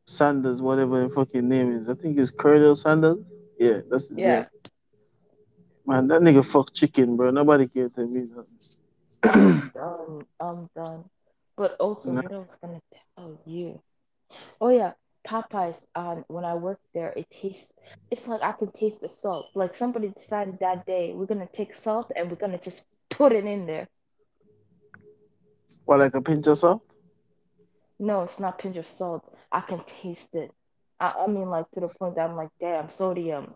Sanders, 0.06 0.60
whatever 0.62 1.06
the 1.06 1.14
fucking 1.14 1.48
name 1.48 1.76
is. 1.76 1.88
I 1.88 1.94
think 1.94 2.18
it's 2.18 2.30
Colonel 2.30 2.76
Sanders. 2.76 3.18
Yeah, 3.58 3.80
that's 3.90 4.08
his 4.08 4.18
Yeah. 4.18 4.24
name. 4.24 4.46
Man, 5.86 6.08
that 6.08 6.20
nigga 6.22 6.44
fuck 6.44 6.72
chicken, 6.72 7.16
bro. 7.16 7.30
Nobody 7.30 7.68
can 7.68 7.90
tell 7.90 8.06
me 8.06 8.22
that. 8.34 8.46
done. 9.22 9.72
Um, 9.80 10.26
I'm 10.40 10.68
done. 10.74 11.04
But 11.56 11.76
also, 11.80 12.12
what 12.12 12.32
I 12.32 12.38
was 12.38 12.56
gonna 12.60 12.80
tell 13.16 13.38
you. 13.46 13.80
Oh 14.60 14.68
yeah, 14.68 14.92
Popeyes. 15.26 15.76
Um, 15.94 16.24
when 16.28 16.44
I 16.44 16.54
worked 16.54 16.84
there, 16.94 17.12
it 17.16 17.26
tastes. 17.30 17.72
It's 18.10 18.26
like 18.26 18.42
I 18.42 18.52
can 18.52 18.70
taste 18.72 19.00
the 19.00 19.08
salt. 19.08 19.46
Like 19.54 19.74
somebody 19.74 20.08
decided 20.08 20.58
that 20.60 20.86
day 20.86 21.12
we're 21.14 21.26
gonna 21.26 21.48
take 21.54 21.74
salt 21.74 22.12
and 22.14 22.30
we're 22.30 22.36
gonna 22.36 22.58
just 22.58 22.84
put 23.10 23.32
it 23.32 23.44
in 23.44 23.66
there. 23.66 23.88
What, 25.84 26.00
like 26.00 26.14
a 26.14 26.22
pinch 26.22 26.46
of 26.46 26.58
salt? 26.58 26.82
No, 27.98 28.22
it's 28.22 28.40
not 28.40 28.58
pinch 28.58 28.76
of 28.76 28.86
salt. 28.88 29.22
I 29.52 29.60
can 29.60 29.82
taste 30.02 30.34
it. 30.34 30.50
I, 31.00 31.14
I 31.24 31.26
mean, 31.26 31.48
like 31.48 31.70
to 31.72 31.80
the 31.80 31.88
point 31.88 32.16
that 32.16 32.28
I'm 32.28 32.36
like, 32.36 32.50
damn, 32.60 32.88
sodiums. 32.88 33.54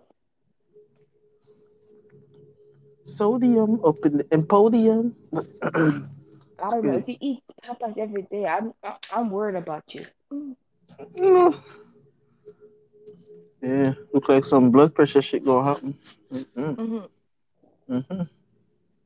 Sodium 3.04 3.80
up 3.84 4.04
in 4.04 4.18
the 4.18 4.26
Empodium. 4.32 5.14
I 5.32 6.70
don't 6.70 6.84
know. 6.84 6.96
If 6.98 7.08
you 7.08 7.16
eat 7.20 7.42
Popeyes 7.64 7.98
every 7.98 8.22
day, 8.22 8.46
I'm 8.46 8.74
I, 8.82 8.96
I'm 9.12 9.30
worried 9.30 9.56
about 9.56 9.94
you. 9.94 10.06
Mm. 11.18 11.54
Yeah, 13.62 13.94
look 14.12 14.28
like 14.28 14.44
some 14.44 14.70
blood 14.70 14.94
pressure 14.94 15.20
shit 15.22 15.44
gonna 15.44 15.64
happen. 15.64 15.98
Mm-hmm. 16.32 16.74
hmm 16.74 16.98
Mm-hmm. 17.90 18.22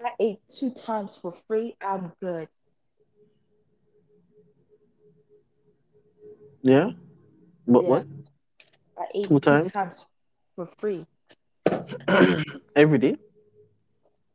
I 0.01 0.11
ate 0.21 0.41
two 0.49 0.71
times 0.73 1.17
for 1.21 1.35
free. 1.47 1.77
I'm 1.81 2.13
good. 2.21 2.49
Yeah, 6.63 6.91
but 7.67 7.85
Yeah. 7.85 7.89
what? 7.89 8.07
I 8.99 9.07
ate 9.15 9.25
Two 9.25 9.41
two 9.41 9.41
times? 9.41 9.73
times 9.73 10.07
for 10.57 10.69
free. 10.79 11.07
Every 12.77 12.99
day? 12.99 13.17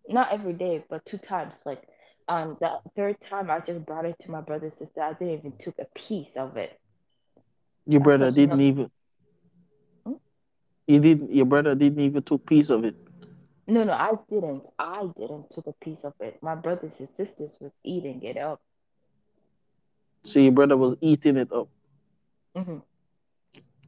Not 0.10 0.32
every 0.32 0.54
day, 0.54 0.84
but 0.90 1.06
two 1.06 1.18
times. 1.18 1.54
Like, 1.66 1.84
um, 2.28 2.58
the 2.60 2.80
third 2.96 3.20
time 3.22 3.50
I 3.50 3.60
just 3.60 3.86
brought 3.86 4.06
it 4.06 4.18
to 4.22 4.32
my 4.32 4.42
brother's 4.42 4.78
sister. 4.78 5.02
I 5.02 5.14
didn't 5.14 5.34
even 5.40 5.54
took 5.58 5.78
a 5.80 5.86
piece 5.96 6.36
of 6.36 6.58
it. 6.58 6.80
Your 7.88 8.02
brother 8.02 8.32
didn't 8.32 8.62
even. 8.62 8.92
Hmm? 10.06 10.18
You 10.88 11.00
didn't. 11.00 11.32
Your 11.34 11.46
brother 11.46 11.76
didn't 11.76 12.00
even 12.00 12.24
took 12.24 12.46
piece 12.46 12.70
of 12.70 12.84
it. 12.86 12.96
No, 13.68 13.84
no, 13.84 13.94
I 13.94 14.14
didn't. 14.30 14.66
I 14.80 15.08
didn't 15.18 15.52
took 15.52 15.68
a 15.68 15.74
piece 15.74 16.04
of 16.04 16.14
it. 16.20 16.42
My 16.42 16.56
brothers 16.56 17.00
and 17.00 17.10
sisters 17.10 17.60
was 17.62 17.74
eating 17.84 18.24
it 18.24 18.38
up. 18.38 18.62
So 20.24 20.40
your 20.40 20.52
brother 20.52 20.78
was 20.78 20.96
eating 21.02 21.38
it 21.38 21.52
up. 21.52 21.70
hmm 22.56 22.80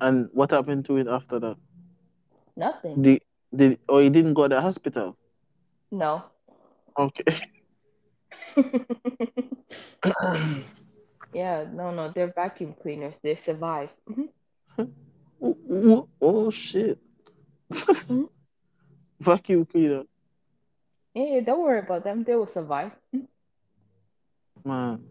And 0.01 0.29
what 0.33 0.51
happened 0.51 0.85
to 0.85 0.97
it 0.97 1.07
after 1.07 1.39
that? 1.39 1.57
Nothing. 2.55 3.01
Did 3.01 3.21
did 3.55 3.79
or 3.87 4.01
he 4.01 4.09
didn't 4.09 4.33
go 4.33 4.43
to 4.47 4.55
the 4.55 4.61
hospital? 4.61 5.17
No. 5.91 6.31
Okay. 6.97 7.39
yeah, 11.33 11.66
no, 11.72 11.91
no, 11.91 12.11
they're 12.11 12.33
vacuum 12.33 12.75
cleaners. 12.82 13.16
They 13.22 13.35
survive. 13.35 13.90
Mhm. 14.09 14.30
oh, 15.41 15.58
oh, 15.69 16.08
oh, 16.22 16.49
shit. 16.49 16.99
Mhm. 17.72 18.30
Vacuum 19.19 19.66
cleaner. 19.66 20.03
Yeah, 21.14 21.24
yeah, 21.24 21.40
don't 21.41 21.61
worry 21.61 21.80
about 21.80 22.03
them. 22.03 22.24
They 22.24 22.35
will 22.35 22.48
survive. 22.48 22.91
Mhm. 23.14 23.27
Man. 24.64 25.03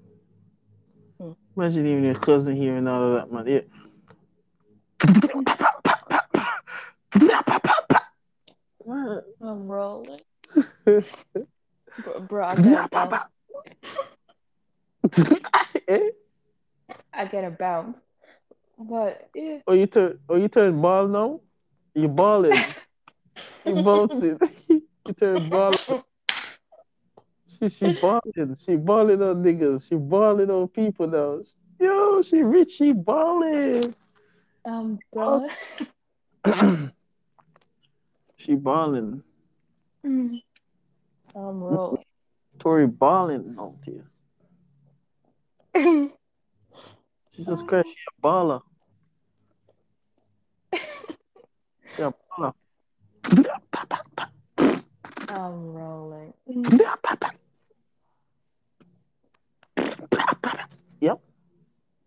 Hmm. 1.21 1.33
Imagine 1.57 1.87
even 1.87 2.05
your 2.05 2.15
cousin 2.15 2.57
hearing 2.57 2.87
all 2.87 3.03
of 3.03 3.13
that, 3.15 3.33
man. 3.33 3.47
Yeah. 3.47 3.61
I'm 9.41 9.71
rolling. 9.71 10.21
Bro, 10.85 12.21
bro, 12.29 12.45
I. 12.45 13.27
Eh? 15.89 16.11
I 17.13 17.25
get 17.25 17.45
a 17.45 17.51
bounce. 17.51 17.99
But 18.79 19.31
yeah. 19.35 19.59
Or 19.67 19.75
you 19.75 19.87
turn 19.87 20.19
or 20.29 20.39
you 20.39 20.49
turn 20.49 20.81
ball 20.81 21.09
now? 21.09 21.41
You 21.95 22.09
balling. 22.09 22.63
You 23.65 23.75
bouncing. 23.83 24.39
you 24.69 25.15
turn 25.19 25.49
ball. 25.49 25.73
She 27.47 27.69
she 27.69 27.93
balling. 28.01 28.55
She 28.55 28.77
balling 28.77 29.23
on 29.23 29.43
niggas. 29.43 29.89
She 29.89 29.97
balling 29.97 30.51
on 30.51 30.69
people 30.69 31.09
now. 31.09 31.41
Yo, 31.81 32.23
she 32.23 32.43
rich, 32.43 32.73
she 32.73 32.93
balling. 32.93 33.95
I'm 34.65 34.99
done. 35.15 35.49
she 38.37 38.55
balling. 38.57 39.23
Mm. 40.05 40.43
I'm 41.35 41.63
rolling. 41.63 42.05
Tori 42.59 42.87
balling 42.87 43.57
out 43.59 43.77
here. 43.85 44.05
Jesus 47.37 47.63
Christ, 47.63 47.89
she 47.91 47.97
a 48.09 48.27
baller. 48.27 48.63
She 51.97 52.03
a 52.03 52.13
baller. 52.39 52.55
I'm 55.29 55.73
rolling. 55.75 56.35
Yep. 61.01 61.21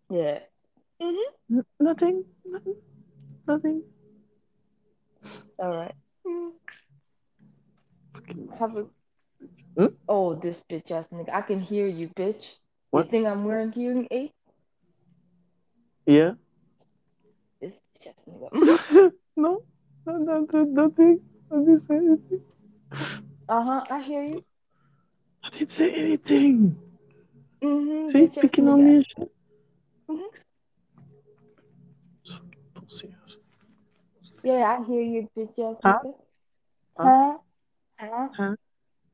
Yeah. 0.10 0.40
hmm 1.02 1.16
N- 1.52 1.66
nothing. 1.80 2.26
Nothing. 2.46 2.76
Nothing. 3.48 3.84
All 5.60 5.76
right. 5.76 5.96
Have 8.60 8.78
a. 8.78 8.86
Hmm? 9.78 9.88
Oh, 10.10 10.36
this 10.36 10.62
bitch 10.72 10.92
ass 10.92 11.06
nigga. 11.14 11.34
I 11.34 11.42
can 11.42 11.60
hear 11.62 11.88
you, 11.88 12.10
bitch. 12.18 12.56
What? 12.92 13.06
You 13.06 13.12
think 13.12 13.28
I'm 13.28 13.46
wearing 13.46 13.72
hearing 13.72 14.08
aids? 14.12 14.34
Yeah. 16.06 16.34
This 17.62 17.80
ass 18.06 18.14
nigga. 18.30 19.12
no. 19.36 19.64
No, 20.06 20.18
no, 20.18 20.48
no, 20.52 20.64
nothing. 20.64 21.20
I 21.52 21.58
didn't 21.58 21.80
say 21.80 21.96
anything. 21.96 22.42
Uh 23.48 23.64
huh. 23.64 23.86
I 23.90 24.02
hear 24.02 24.24
you. 24.24 24.44
I 25.44 25.50
didn't 25.50 25.70
say 25.70 25.92
anything. 25.92 26.78
Mm-hmm. 27.64 28.10
See, 28.10 28.28
picking 28.28 28.68
on 28.68 28.84
me 28.84 28.96
and 28.96 29.06
shit. 29.08 29.32
Mhm. 30.10 30.28
Don't 32.74 32.92
say 32.92 33.14
us. 33.24 33.40
Yeah, 34.44 34.78
I 34.80 34.84
hear 34.86 35.02
you, 35.02 35.30
bitch 35.38 35.60
ass 35.60 35.78
Huh? 35.84 36.00
Huh? 36.98 37.38
Huh? 38.00 38.28
Huh? 38.34 38.56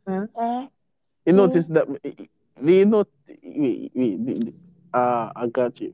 Huh? 0.07 0.25
Huh? 0.35 0.67
You 1.25 1.33
notice 1.33 1.67
that? 1.67 1.87
you 2.63 2.85
know, 2.85 3.05
wait, 3.43 3.91
wait, 3.93 4.25
the, 4.25 4.53
uh, 4.93 5.31
I 5.35 5.47
got 5.47 5.79
you. 5.79 5.93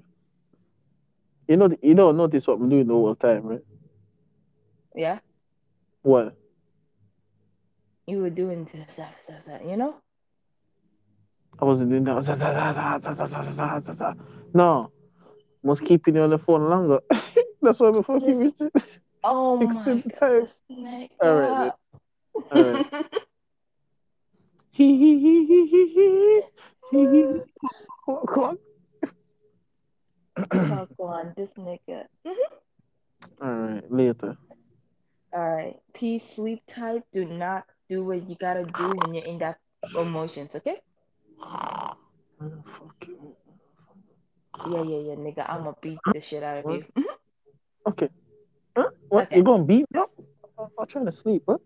You 1.47 1.57
know, 1.57 1.69
you 1.81 1.93
know, 1.93 2.11
notice 2.11 2.47
what 2.47 2.59
I'm 2.59 2.69
doing 2.69 2.89
all 2.89 3.13
the 3.13 3.15
time, 3.15 3.43
right? 3.43 3.63
Yeah. 4.95 5.19
What? 6.03 6.35
You 8.07 8.19
were 8.19 8.29
doing 8.29 8.67
this, 8.71 8.95
that, 8.95 9.15
that, 9.27 9.45
that. 9.45 9.65
you 9.65 9.77
know. 9.77 9.95
I 11.59 11.65
wasn't 11.65 11.91
doing 11.91 12.03
that. 12.05 12.15
No, 14.53 14.91
was 15.61 15.79
keeping 15.79 16.15
you 16.15 16.21
on 16.21 16.29
the 16.29 16.37
phone 16.37 16.69
longer. 16.69 16.99
That's 17.61 17.79
why 17.79 17.91
before 17.91 18.19
you 18.19 18.35
reach 18.35 18.59
it. 18.59 19.01
Oh 19.23 19.55
my. 19.57 19.73
god. 19.73 20.13
time. 20.19 20.47
All 21.21 21.35
right. 21.35 21.71
All 22.51 22.63
right. 22.63 23.05
Clock, 28.05 28.27
clock. 28.27 28.57
On 30.99 31.33
this 31.37 31.49
nigga. 31.57 32.05
Mm-hmm. 32.25 32.53
All 33.41 33.49
right, 33.49 33.91
later. 33.91 34.37
All 35.31 35.49
right. 35.55 35.75
Peace, 35.93 36.23
sleep 36.35 36.63
tight. 36.67 37.03
Do 37.11 37.25
not 37.25 37.65
do 37.89 38.03
what 38.03 38.27
you 38.27 38.35
gotta 38.39 38.63
do 38.63 38.93
when 38.97 39.13
you're 39.13 39.25
in 39.25 39.37
that 39.39 39.59
emotions, 39.95 40.55
okay? 40.55 40.81
Yeah, 44.71 44.83
yeah, 44.83 44.99
yeah, 44.99 45.15
nigga. 45.15 45.45
I'ma 45.47 45.73
beat 45.81 45.99
the 46.13 46.19
shit 46.19 46.41
out 46.43 46.65
of 46.65 46.71
you. 46.71 46.85
Mm-hmm. 46.97 47.89
Okay. 47.89 48.09
Huh? 48.75 48.89
What? 49.09 49.27
Okay. 49.27 49.37
You 49.37 49.43
gonna 49.43 49.63
beat 49.65 49.85
me 49.91 49.99
up? 49.99 50.11
I'm 50.57 50.67
I'm 50.79 50.87
trying 50.87 51.05
to 51.05 51.11
sleep. 51.11 51.43
What? 51.45 51.61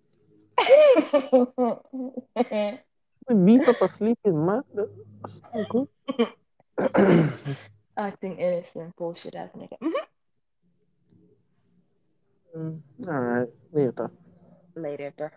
Beat 3.27 3.67
up 3.67 3.81
a 3.81 3.87
sleeping 3.87 4.45
man? 4.45 4.63
That- 4.73 4.89
That's 5.21 5.41
not 5.53 5.69
good. 5.69 5.87
Acting 7.97 8.37
innocent, 8.39 8.95
bullshit 8.95 9.35
ass 9.35 9.49
nigga. 9.55 9.77
Mhm. 9.81 10.07
Mm, 12.55 12.81
All 13.07 13.19
right, 13.21 13.49
later. 13.73 14.09
Later, 14.75 15.13
bro. 15.17 15.29